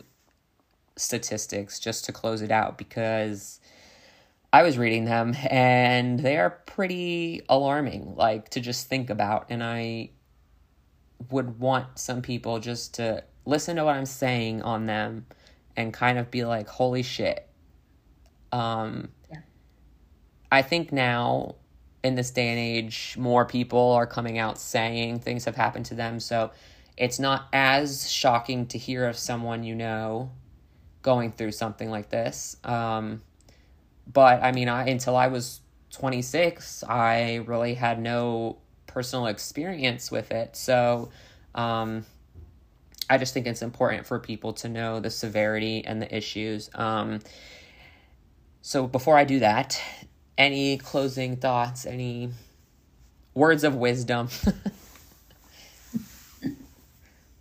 statistics 0.95 1.79
just 1.79 2.05
to 2.05 2.11
close 2.11 2.41
it 2.41 2.51
out 2.51 2.77
because 2.77 3.59
I 4.51 4.63
was 4.63 4.77
reading 4.77 5.05
them 5.05 5.35
and 5.49 6.19
they 6.19 6.37
are 6.37 6.49
pretty 6.49 7.41
alarming 7.49 8.15
like 8.15 8.49
to 8.49 8.61
just 8.61 8.87
think 8.87 9.09
about 9.09 9.47
and 9.49 9.63
I 9.63 10.11
would 11.29 11.59
want 11.59 11.99
some 11.99 12.21
people 12.21 12.59
just 12.59 12.95
to 12.95 13.23
listen 13.45 13.75
to 13.75 13.85
what 13.85 13.95
I'm 13.95 14.05
saying 14.05 14.61
on 14.61 14.85
them 14.85 15.25
and 15.75 15.93
kind 15.93 16.17
of 16.17 16.31
be 16.31 16.45
like, 16.45 16.67
holy 16.67 17.03
shit. 17.03 17.47
Um, 18.51 19.09
yeah. 19.29 19.39
I 20.51 20.61
think 20.61 20.91
now 20.91 21.55
in 22.03 22.15
this 22.15 22.31
day 22.31 22.49
and 22.49 22.59
age, 22.59 23.15
more 23.17 23.45
people 23.45 23.91
are 23.91 24.07
coming 24.07 24.37
out 24.37 24.57
saying 24.57 25.19
things 25.19 25.45
have 25.45 25.55
happened 25.55 25.85
to 25.87 25.95
them. 25.95 26.19
So 26.19 26.51
it's 26.97 27.19
not 27.19 27.47
as 27.53 28.09
shocking 28.09 28.67
to 28.67 28.77
hear 28.77 29.07
of 29.07 29.17
someone 29.17 29.63
you 29.63 29.75
know 29.75 30.31
going 31.01 31.31
through 31.31 31.51
something 31.51 31.89
like 31.89 32.09
this. 32.09 32.57
Um, 32.63 33.21
but 34.11 34.41
I 34.43 34.51
mean, 34.51 34.69
I, 34.69 34.87
until 34.87 35.15
I 35.15 35.27
was 35.27 35.61
26, 35.91 36.83
I 36.83 37.35
really 37.47 37.73
had 37.73 38.01
no 38.01 38.57
personal 38.99 39.27
experience 39.27 40.11
with 40.11 40.29
it. 40.29 40.57
So 40.57 41.09
um, 41.55 42.05
I 43.09 43.17
just 43.17 43.33
think 43.33 43.47
it's 43.47 43.61
important 43.61 44.05
for 44.05 44.19
people 44.19 44.51
to 44.55 44.67
know 44.67 44.99
the 44.99 45.09
severity 45.09 45.85
and 45.85 46.01
the 46.01 46.13
issues. 46.13 46.69
Um, 46.75 47.21
so 48.61 48.87
before 48.87 49.15
I 49.15 49.23
do 49.23 49.39
that, 49.39 49.81
any 50.37 50.79
closing 50.79 51.37
thoughts, 51.37 51.85
any 51.85 52.31
words 53.35 53.63
of 53.63 53.75
wisdom? 53.75 54.27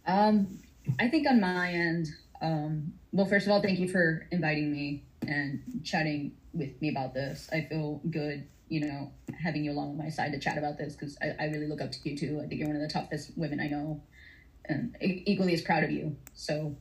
um, 0.06 0.60
I 1.00 1.08
think 1.08 1.26
on 1.26 1.40
my 1.40 1.72
end, 1.72 2.06
um, 2.40 2.92
well, 3.10 3.26
first 3.26 3.46
of 3.46 3.52
all, 3.52 3.60
thank 3.60 3.80
you 3.80 3.88
for 3.88 4.28
inviting 4.30 4.70
me 4.70 5.02
and 5.26 5.60
chatting 5.82 6.36
with 6.54 6.80
me 6.80 6.88
about 6.88 7.14
this. 7.14 7.48
I 7.52 7.62
feel 7.62 8.00
good 8.08 8.46
you 8.68 8.80
know, 8.80 9.12
having 9.42 9.64
you 9.64 9.72
along 9.72 9.90
on 9.90 9.98
my 9.98 10.08
side 10.08 10.32
to 10.32 10.38
chat 10.38 10.58
about 10.58 10.78
this 10.78 10.94
because 10.94 11.16
I, 11.22 11.44
I 11.44 11.46
really 11.48 11.66
look 11.66 11.80
up 11.80 11.92
to 11.92 11.98
you 12.08 12.16
too. 12.16 12.40
I 12.42 12.46
think 12.46 12.60
you're 12.60 12.68
one 12.68 12.76
of 12.76 12.82
the 12.82 12.88
toughest 12.88 13.32
women 13.36 13.60
I 13.60 13.68
know 13.68 14.02
and 14.66 14.96
equally 15.00 15.54
as 15.54 15.62
proud 15.62 15.84
of 15.84 15.90
you. 15.90 16.16
So 16.34 16.76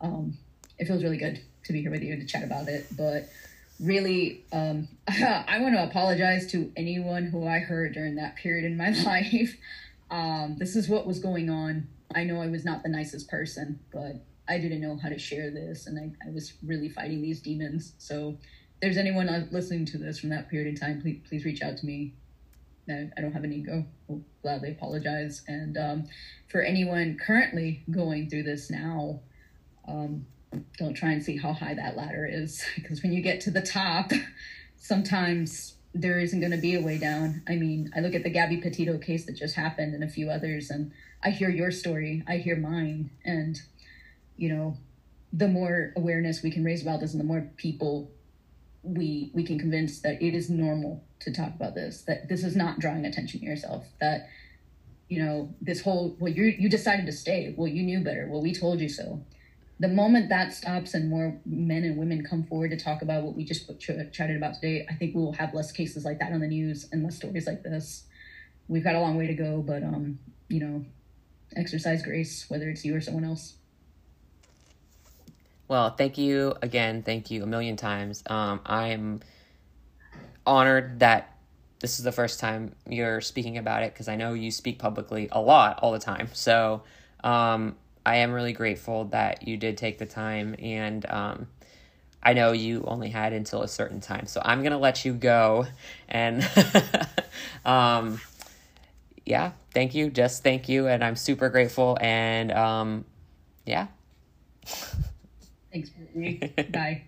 um, 0.00 0.36
it 0.78 0.86
feels 0.86 1.02
really 1.02 1.16
good 1.16 1.40
to 1.64 1.72
be 1.72 1.80
here 1.82 1.90
with 1.90 2.02
you 2.02 2.16
to 2.16 2.26
chat 2.26 2.44
about 2.44 2.68
it. 2.68 2.86
But 2.96 3.28
really, 3.78 4.44
um, 4.52 4.88
I 5.08 5.58
want 5.60 5.74
to 5.74 5.82
apologize 5.84 6.50
to 6.52 6.72
anyone 6.76 7.24
who 7.24 7.46
I 7.46 7.58
hurt 7.60 7.92
during 7.92 8.16
that 8.16 8.36
period 8.36 8.64
in 8.64 8.76
my 8.76 8.90
life. 9.04 9.56
Um, 10.10 10.56
this 10.58 10.76
is 10.76 10.88
what 10.88 11.06
was 11.06 11.18
going 11.18 11.50
on. 11.50 11.88
I 12.14 12.24
know 12.24 12.40
I 12.40 12.48
was 12.48 12.64
not 12.64 12.82
the 12.82 12.88
nicest 12.88 13.28
person, 13.28 13.80
but 13.92 14.24
I 14.48 14.58
didn't 14.58 14.80
know 14.80 14.98
how 15.00 15.08
to 15.08 15.18
share 15.18 15.50
this, 15.52 15.86
and 15.86 15.96
I, 15.96 16.28
I 16.28 16.32
was 16.32 16.54
really 16.64 16.88
fighting 16.88 17.22
these 17.22 17.40
demons. 17.40 17.92
So, 17.98 18.36
there's 18.80 18.96
anyone 18.96 19.48
listening 19.50 19.84
to 19.86 19.98
this 19.98 20.18
from 20.18 20.30
that 20.30 20.48
period 20.48 20.68
in 20.68 20.76
time, 20.76 21.00
please 21.00 21.20
please 21.28 21.44
reach 21.44 21.62
out 21.62 21.76
to 21.78 21.86
me. 21.86 22.14
I 22.88 23.20
don't 23.20 23.32
have 23.32 23.44
an 23.44 23.52
ego. 23.52 23.84
I'll 24.08 24.20
gladly 24.42 24.72
apologize. 24.72 25.42
And 25.46 25.76
um, 25.76 26.08
for 26.48 26.60
anyone 26.60 27.18
currently 27.24 27.84
going 27.88 28.28
through 28.28 28.42
this 28.42 28.68
now, 28.68 29.20
um, 29.86 30.26
don't 30.76 30.94
try 30.94 31.12
and 31.12 31.22
see 31.22 31.36
how 31.36 31.52
high 31.52 31.74
that 31.74 31.96
ladder 31.96 32.26
is 32.28 32.64
because 32.74 33.02
when 33.02 33.12
you 33.12 33.22
get 33.22 33.40
to 33.42 33.50
the 33.50 33.62
top, 33.62 34.10
sometimes 34.76 35.76
there 35.94 36.18
isn't 36.18 36.40
going 36.40 36.52
to 36.52 36.58
be 36.58 36.74
a 36.74 36.80
way 36.80 36.98
down. 36.98 37.42
I 37.48 37.56
mean, 37.56 37.90
I 37.96 38.00
look 38.00 38.14
at 38.14 38.22
the 38.22 38.30
Gabby 38.30 38.56
Petito 38.58 38.98
case 38.98 39.26
that 39.26 39.36
just 39.36 39.54
happened 39.54 39.94
and 39.94 40.04
a 40.04 40.08
few 40.08 40.30
others, 40.30 40.70
and 40.70 40.92
I 41.22 41.30
hear 41.30 41.50
your 41.50 41.70
story, 41.70 42.22
I 42.28 42.36
hear 42.36 42.56
mine, 42.56 43.10
and 43.24 43.60
you 44.36 44.48
know, 44.48 44.76
the 45.32 45.48
more 45.48 45.92
awareness 45.96 46.42
we 46.42 46.50
can 46.50 46.64
raise 46.64 46.82
about 46.82 47.00
this, 47.00 47.12
and 47.12 47.20
the 47.20 47.24
more 47.24 47.50
people 47.56 48.10
we 48.82 49.30
we 49.34 49.44
can 49.44 49.58
convince 49.58 50.00
that 50.00 50.22
it 50.22 50.34
is 50.34 50.50
normal 50.50 51.04
to 51.20 51.32
talk 51.32 51.54
about 51.54 51.74
this, 51.74 52.02
that 52.02 52.28
this 52.28 52.44
is 52.44 52.56
not 52.56 52.78
drawing 52.78 53.04
attention 53.04 53.40
to 53.40 53.46
yourself, 53.46 53.86
that 54.00 54.28
you 55.08 55.22
know 55.22 55.54
this 55.60 55.82
whole 55.82 56.16
well 56.20 56.32
you 56.32 56.44
you 56.44 56.68
decided 56.68 57.06
to 57.06 57.12
stay, 57.12 57.54
well 57.56 57.68
you 57.68 57.82
knew 57.82 58.00
better, 58.02 58.26
well 58.30 58.42
we 58.42 58.54
told 58.54 58.80
you 58.80 58.88
so 58.88 59.20
the 59.80 59.88
moment 59.88 60.28
that 60.28 60.52
stops 60.52 60.92
and 60.92 61.08
more 61.08 61.40
men 61.46 61.84
and 61.84 61.96
women 61.96 62.22
come 62.22 62.44
forward 62.44 62.70
to 62.70 62.76
talk 62.76 63.00
about 63.00 63.22
what 63.24 63.34
we 63.34 63.44
just 63.44 63.66
ch- 63.80 64.12
chatted 64.12 64.36
about 64.36 64.54
today, 64.54 64.86
I 64.90 64.94
think 64.94 65.14
we 65.14 65.22
will 65.22 65.32
have 65.32 65.54
less 65.54 65.72
cases 65.72 66.04
like 66.04 66.18
that 66.18 66.32
on 66.32 66.40
the 66.40 66.46
news 66.46 66.86
and 66.92 67.02
less 67.02 67.16
stories 67.16 67.46
like 67.46 67.62
this. 67.62 68.04
We've 68.68 68.84
got 68.84 68.94
a 68.94 69.00
long 69.00 69.16
way 69.16 69.26
to 69.26 69.32
go, 69.32 69.64
but 69.66 69.82
um, 69.82 70.18
you 70.48 70.60
know, 70.60 70.84
exercise 71.56 72.02
grace, 72.02 72.44
whether 72.48 72.68
it's 72.68 72.84
you 72.84 72.94
or 72.94 73.00
someone 73.00 73.24
else. 73.24 73.54
Well, 75.70 75.90
thank 75.90 76.18
you 76.18 76.56
again. 76.62 77.04
Thank 77.04 77.30
you 77.30 77.44
a 77.44 77.46
million 77.46 77.76
times. 77.76 78.24
Um, 78.26 78.60
I'm 78.66 79.20
honored 80.44 80.98
that 80.98 81.38
this 81.78 82.00
is 82.00 82.04
the 82.04 82.10
first 82.10 82.40
time 82.40 82.74
you're 82.88 83.20
speaking 83.20 83.56
about 83.56 83.84
it 83.84 83.92
because 83.92 84.08
I 84.08 84.16
know 84.16 84.32
you 84.34 84.50
speak 84.50 84.80
publicly 84.80 85.28
a 85.30 85.40
lot 85.40 85.78
all 85.80 85.92
the 85.92 86.00
time. 86.00 86.28
So, 86.32 86.82
um, 87.22 87.76
I 88.04 88.16
am 88.16 88.32
really 88.32 88.52
grateful 88.52 89.04
that 89.06 89.46
you 89.46 89.56
did 89.56 89.78
take 89.78 89.98
the 89.98 90.06
time 90.06 90.56
and 90.58 91.08
um, 91.08 91.46
I 92.20 92.32
know 92.32 92.50
you 92.50 92.82
only 92.88 93.10
had 93.10 93.32
until 93.32 93.62
a 93.62 93.68
certain 93.68 94.00
time. 94.00 94.26
So 94.26 94.42
I'm 94.44 94.62
going 94.62 94.72
to 94.72 94.78
let 94.78 95.04
you 95.04 95.12
go 95.12 95.68
and 96.08 96.44
um, 97.64 98.20
yeah, 99.24 99.52
thank 99.72 99.94
you. 99.94 100.10
Just 100.10 100.42
thank 100.42 100.68
you 100.68 100.88
and 100.88 101.04
I'm 101.04 101.14
super 101.14 101.48
grateful 101.48 101.96
and 102.00 102.50
um, 102.50 103.04
yeah. 103.64 103.86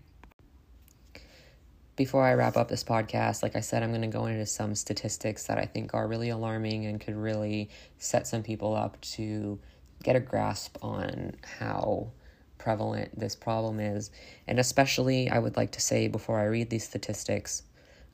Before 1.96 2.24
I 2.24 2.34
wrap 2.34 2.56
up 2.56 2.68
this 2.68 2.84
podcast, 2.84 3.42
like 3.42 3.54
I 3.54 3.60
said, 3.60 3.82
I'm 3.82 3.90
going 3.90 4.02
to 4.02 4.06
go 4.06 4.26
into 4.26 4.46
some 4.46 4.74
statistics 4.74 5.46
that 5.46 5.58
I 5.58 5.66
think 5.66 5.92
are 5.94 6.08
really 6.08 6.30
alarming 6.30 6.86
and 6.86 7.00
could 7.00 7.16
really 7.16 7.68
set 7.98 8.26
some 8.26 8.42
people 8.42 8.74
up 8.74 9.00
to 9.02 9.58
get 10.02 10.16
a 10.16 10.20
grasp 10.20 10.78
on 10.82 11.32
how 11.58 12.10
prevalent 12.58 13.18
this 13.18 13.34
problem 13.34 13.80
is. 13.80 14.10
And 14.46 14.58
especially, 14.58 15.28
I 15.28 15.38
would 15.38 15.56
like 15.56 15.72
to 15.72 15.80
say 15.80 16.08
before 16.08 16.38
I 16.38 16.44
read 16.44 16.70
these 16.70 16.84
statistics, 16.84 17.64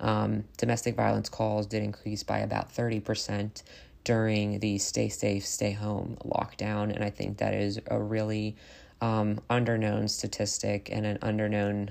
um, 0.00 0.44
domestic 0.56 0.96
violence 0.96 1.28
calls 1.28 1.66
did 1.66 1.82
increase 1.82 2.22
by 2.22 2.38
about 2.38 2.74
30% 2.74 3.62
during 4.04 4.58
the 4.60 4.78
stay 4.78 5.08
safe, 5.08 5.44
stay 5.44 5.72
home 5.72 6.16
lockdown. 6.24 6.94
And 6.94 7.04
I 7.04 7.10
think 7.10 7.38
that 7.38 7.52
is 7.52 7.78
a 7.88 8.00
really 8.00 8.56
um, 9.00 9.40
underknown 9.48 10.08
statistic 10.10 10.88
and 10.92 11.06
an 11.06 11.18
underknown 11.18 11.90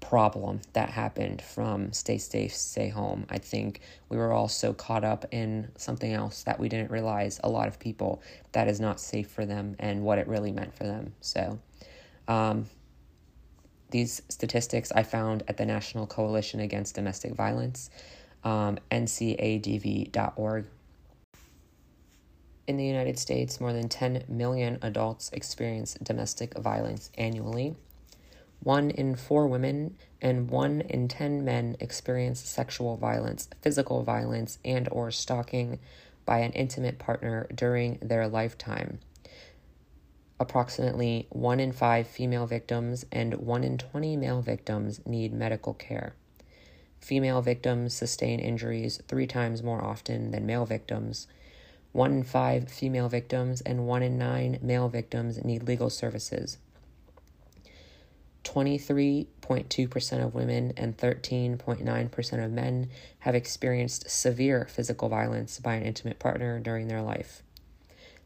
problem 0.00 0.60
that 0.74 0.90
happened 0.90 1.40
from 1.40 1.92
stay 1.92 2.18
safe, 2.18 2.54
stay 2.54 2.88
home. 2.88 3.26
I 3.30 3.38
think 3.38 3.80
we 4.08 4.16
were 4.16 4.32
all 4.32 4.48
so 4.48 4.74
caught 4.74 5.02
up 5.02 5.24
in 5.30 5.68
something 5.76 6.12
else 6.12 6.42
that 6.42 6.60
we 6.60 6.68
didn't 6.68 6.90
realize 6.90 7.40
a 7.42 7.48
lot 7.48 7.68
of 7.68 7.78
people 7.78 8.22
that 8.52 8.68
is 8.68 8.80
not 8.80 9.00
safe 9.00 9.28
for 9.28 9.46
them 9.46 9.76
and 9.78 10.02
what 10.02 10.18
it 10.18 10.28
really 10.28 10.52
meant 10.52 10.76
for 10.76 10.84
them. 10.84 11.14
So, 11.20 11.58
um, 12.28 12.66
these 13.90 14.22
statistics 14.28 14.92
I 14.92 15.04
found 15.04 15.44
at 15.48 15.56
the 15.56 15.64
National 15.64 16.06
Coalition 16.06 16.60
Against 16.60 16.96
Domestic 16.96 17.32
Violence, 17.32 17.90
um, 18.42 18.78
ncadv.org. 18.90 20.66
In 22.66 22.76
the 22.78 22.86
United 22.86 23.18
States, 23.18 23.60
more 23.60 23.72
than 23.72 23.88
10 23.88 24.24
million 24.28 24.78
adults 24.80 25.30
experience 25.32 25.94
domestic 26.02 26.56
violence 26.56 27.10
annually. 27.18 27.76
One 28.62 28.90
in 28.90 29.16
four 29.16 29.46
women 29.46 29.96
and 30.22 30.48
one 30.48 30.80
in 30.80 31.08
10 31.08 31.44
men 31.44 31.76
experience 31.78 32.40
sexual 32.40 32.96
violence, 32.96 33.50
physical 33.60 34.02
violence, 34.02 34.58
and 34.64 34.88
or 34.90 35.10
stalking 35.10 35.78
by 36.24 36.38
an 36.38 36.52
intimate 36.52 36.98
partner 36.98 37.46
during 37.54 37.98
their 38.00 38.26
lifetime. 38.26 38.98
Approximately 40.40 41.26
1 41.30 41.60
in 41.60 41.72
5 41.72 42.06
female 42.06 42.46
victims 42.46 43.04
and 43.12 43.34
1 43.34 43.64
in 43.64 43.76
20 43.76 44.16
male 44.16 44.40
victims 44.40 45.00
need 45.04 45.34
medical 45.34 45.74
care. 45.74 46.14
Female 46.98 47.42
victims 47.42 47.92
sustain 47.92 48.40
injuries 48.40 49.02
three 49.06 49.26
times 49.26 49.62
more 49.62 49.84
often 49.84 50.30
than 50.30 50.46
male 50.46 50.64
victims. 50.64 51.26
1 51.94 52.10
in 52.10 52.24
5 52.24 52.68
female 52.68 53.08
victims 53.08 53.60
and 53.60 53.86
1 53.86 54.02
in 54.02 54.18
9 54.18 54.58
male 54.60 54.88
victims 54.88 55.44
need 55.44 55.62
legal 55.62 55.88
services. 55.88 56.58
23.2% 58.42 60.24
of 60.24 60.34
women 60.34 60.72
and 60.76 60.98
13.9% 60.98 62.44
of 62.44 62.50
men 62.50 62.90
have 63.20 63.36
experienced 63.36 64.10
severe 64.10 64.66
physical 64.68 65.08
violence 65.08 65.60
by 65.60 65.74
an 65.74 65.84
intimate 65.84 66.18
partner 66.18 66.58
during 66.58 66.88
their 66.88 67.00
life. 67.00 67.44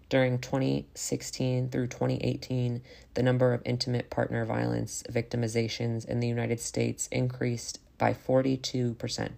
During 0.08 0.38
2016 0.38 1.68
through 1.68 1.88
2018, 1.88 2.80
the 3.12 3.22
number 3.22 3.52
of 3.52 3.60
intimate 3.66 4.08
partner 4.08 4.46
violence 4.46 5.02
victimizations 5.10 6.06
in 6.06 6.20
the 6.20 6.28
United 6.28 6.60
States 6.60 7.06
increased 7.12 7.80
by 7.98 8.14
42%. 8.14 9.30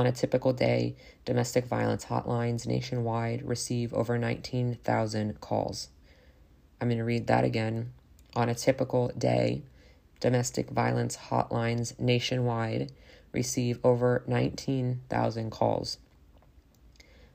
On 0.00 0.06
a 0.06 0.12
typical 0.12 0.54
day, 0.54 0.96
domestic 1.26 1.66
violence 1.66 2.06
hotlines 2.06 2.66
nationwide 2.66 3.46
receive 3.46 3.92
over 3.92 4.16
19,000 4.16 5.38
calls. 5.42 5.90
I'm 6.80 6.88
going 6.88 6.96
to 6.96 7.04
read 7.04 7.26
that 7.26 7.44
again. 7.44 7.92
On 8.34 8.48
a 8.48 8.54
typical 8.54 9.08
day, 9.08 9.60
domestic 10.18 10.70
violence 10.70 11.18
hotlines 11.28 12.00
nationwide 12.00 12.92
receive 13.32 13.78
over 13.84 14.22
19,000 14.26 15.50
calls. 15.50 15.98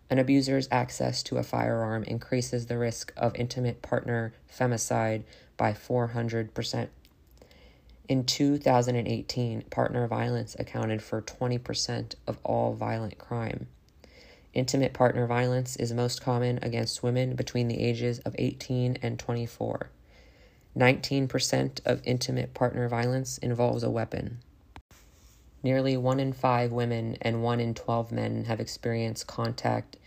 An 0.10 0.18
abuser's 0.18 0.68
access 0.72 1.22
to 1.22 1.38
a 1.38 1.44
firearm 1.44 2.04
increases 2.06 2.66
the 2.66 2.80
risk 2.80 3.14
of 3.16 3.36
intimate 3.36 3.84
partner 3.84 4.34
femicide 4.52 5.22
by 5.56 5.72
400%. 5.72 6.88
In 8.08 8.24
2018, 8.24 9.64
partner 9.72 10.06
violence 10.08 10.56
accounted 10.60 11.02
for 11.02 11.24
20% 11.24 12.14
of 12.28 12.38
all 12.44 12.76
violent 12.76 13.18
crime. 13.18 13.68
Intimate 14.54 14.94
partner 14.94 15.26
violence 15.26 15.76
is 15.76 15.92
most 15.92 16.22
common 16.22 16.60
against 16.62 17.02
women 17.02 17.36
between 17.36 17.68
the 17.68 17.80
ages 17.80 18.20
of 18.20 18.36
18 18.38 19.00
and 19.02 19.18
24. 19.18 19.90
19% 20.78 21.86
of 21.86 22.02
intimate 22.06 22.54
partner 22.54 22.88
violence 22.88 23.40
involves 23.40 23.82
a 23.82 23.90
weapon. 23.90 24.38
Nearly 25.64 25.98
1 25.98 26.20
in 26.20 26.32
5 26.32 26.72
women 26.72 27.18
and 27.22 27.42
1 27.42 27.60
in 27.60 27.74
12 27.74 28.12
men 28.12 28.44
have 28.44 28.60
experienced 28.60 29.26
contact 29.26 29.98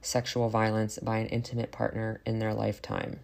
sexual 0.00 0.48
violence 0.48 0.98
by 0.98 1.18
an 1.18 1.28
intimate 1.28 1.70
partner 1.70 2.20
in 2.26 2.40
their 2.40 2.52
lifetime. 2.52 3.20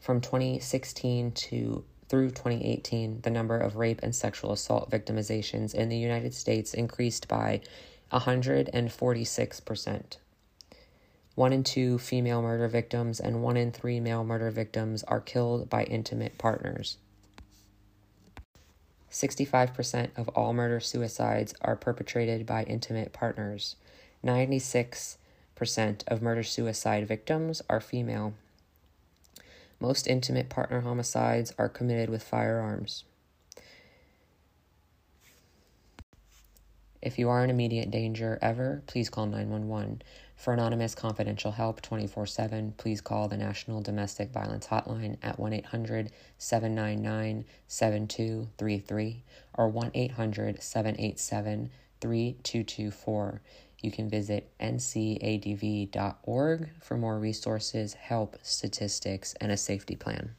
From 0.00 0.22
2016 0.22 1.32
to 1.32 1.84
through 2.08 2.30
2018, 2.30 3.22
the 3.22 3.30
number 3.30 3.58
of 3.58 3.76
rape 3.76 4.00
and 4.02 4.14
sexual 4.14 4.52
assault 4.52 4.90
victimizations 4.90 5.74
in 5.74 5.88
the 5.88 5.96
United 5.96 6.34
States 6.34 6.74
increased 6.74 7.28
by 7.28 7.60
146%. 8.12 10.16
One 11.34 11.52
in 11.52 11.64
two 11.64 11.98
female 11.98 12.42
murder 12.42 12.68
victims 12.68 13.18
and 13.18 13.42
one 13.42 13.56
in 13.56 13.72
three 13.72 13.98
male 13.98 14.22
murder 14.22 14.50
victims 14.50 15.02
are 15.04 15.20
killed 15.20 15.68
by 15.68 15.84
intimate 15.84 16.38
partners. 16.38 16.98
65% 19.10 20.10
of 20.16 20.28
all 20.30 20.52
murder 20.52 20.80
suicides 20.80 21.54
are 21.60 21.76
perpetrated 21.76 22.46
by 22.46 22.64
intimate 22.64 23.12
partners. 23.12 23.76
96% 24.24 25.16
of 26.08 26.22
murder 26.22 26.42
suicide 26.42 27.06
victims 27.06 27.62
are 27.68 27.80
female. 27.80 28.34
Most 29.84 30.06
intimate 30.06 30.48
partner 30.48 30.80
homicides 30.80 31.52
are 31.58 31.68
committed 31.68 32.08
with 32.08 32.22
firearms. 32.22 33.04
If 37.02 37.18
you 37.18 37.28
are 37.28 37.44
in 37.44 37.50
immediate 37.50 37.90
danger 37.90 38.38
ever, 38.40 38.82
please 38.86 39.10
call 39.10 39.26
911. 39.26 40.00
For 40.36 40.54
anonymous 40.54 40.94
confidential 40.94 41.52
help 41.52 41.82
24 41.82 42.24
7, 42.24 42.72
please 42.78 43.02
call 43.02 43.28
the 43.28 43.36
National 43.36 43.82
Domestic 43.82 44.32
Violence 44.32 44.68
Hotline 44.68 45.18
at 45.22 45.38
1 45.38 45.52
800 45.52 46.10
799 46.38 47.44
7233 47.68 49.22
or 49.52 49.68
1 49.68 49.90
800 49.92 50.62
787 50.62 51.70
3224. 52.00 53.42
You 53.84 53.90
can 53.90 54.08
visit 54.08 54.50
ncadv.org 54.58 55.90
for 56.80 56.96
more 56.96 57.18
resources, 57.18 57.92
help, 57.92 58.38
statistics, 58.42 59.34
and 59.42 59.52
a 59.52 59.58
safety 59.58 59.94
plan. 59.94 60.36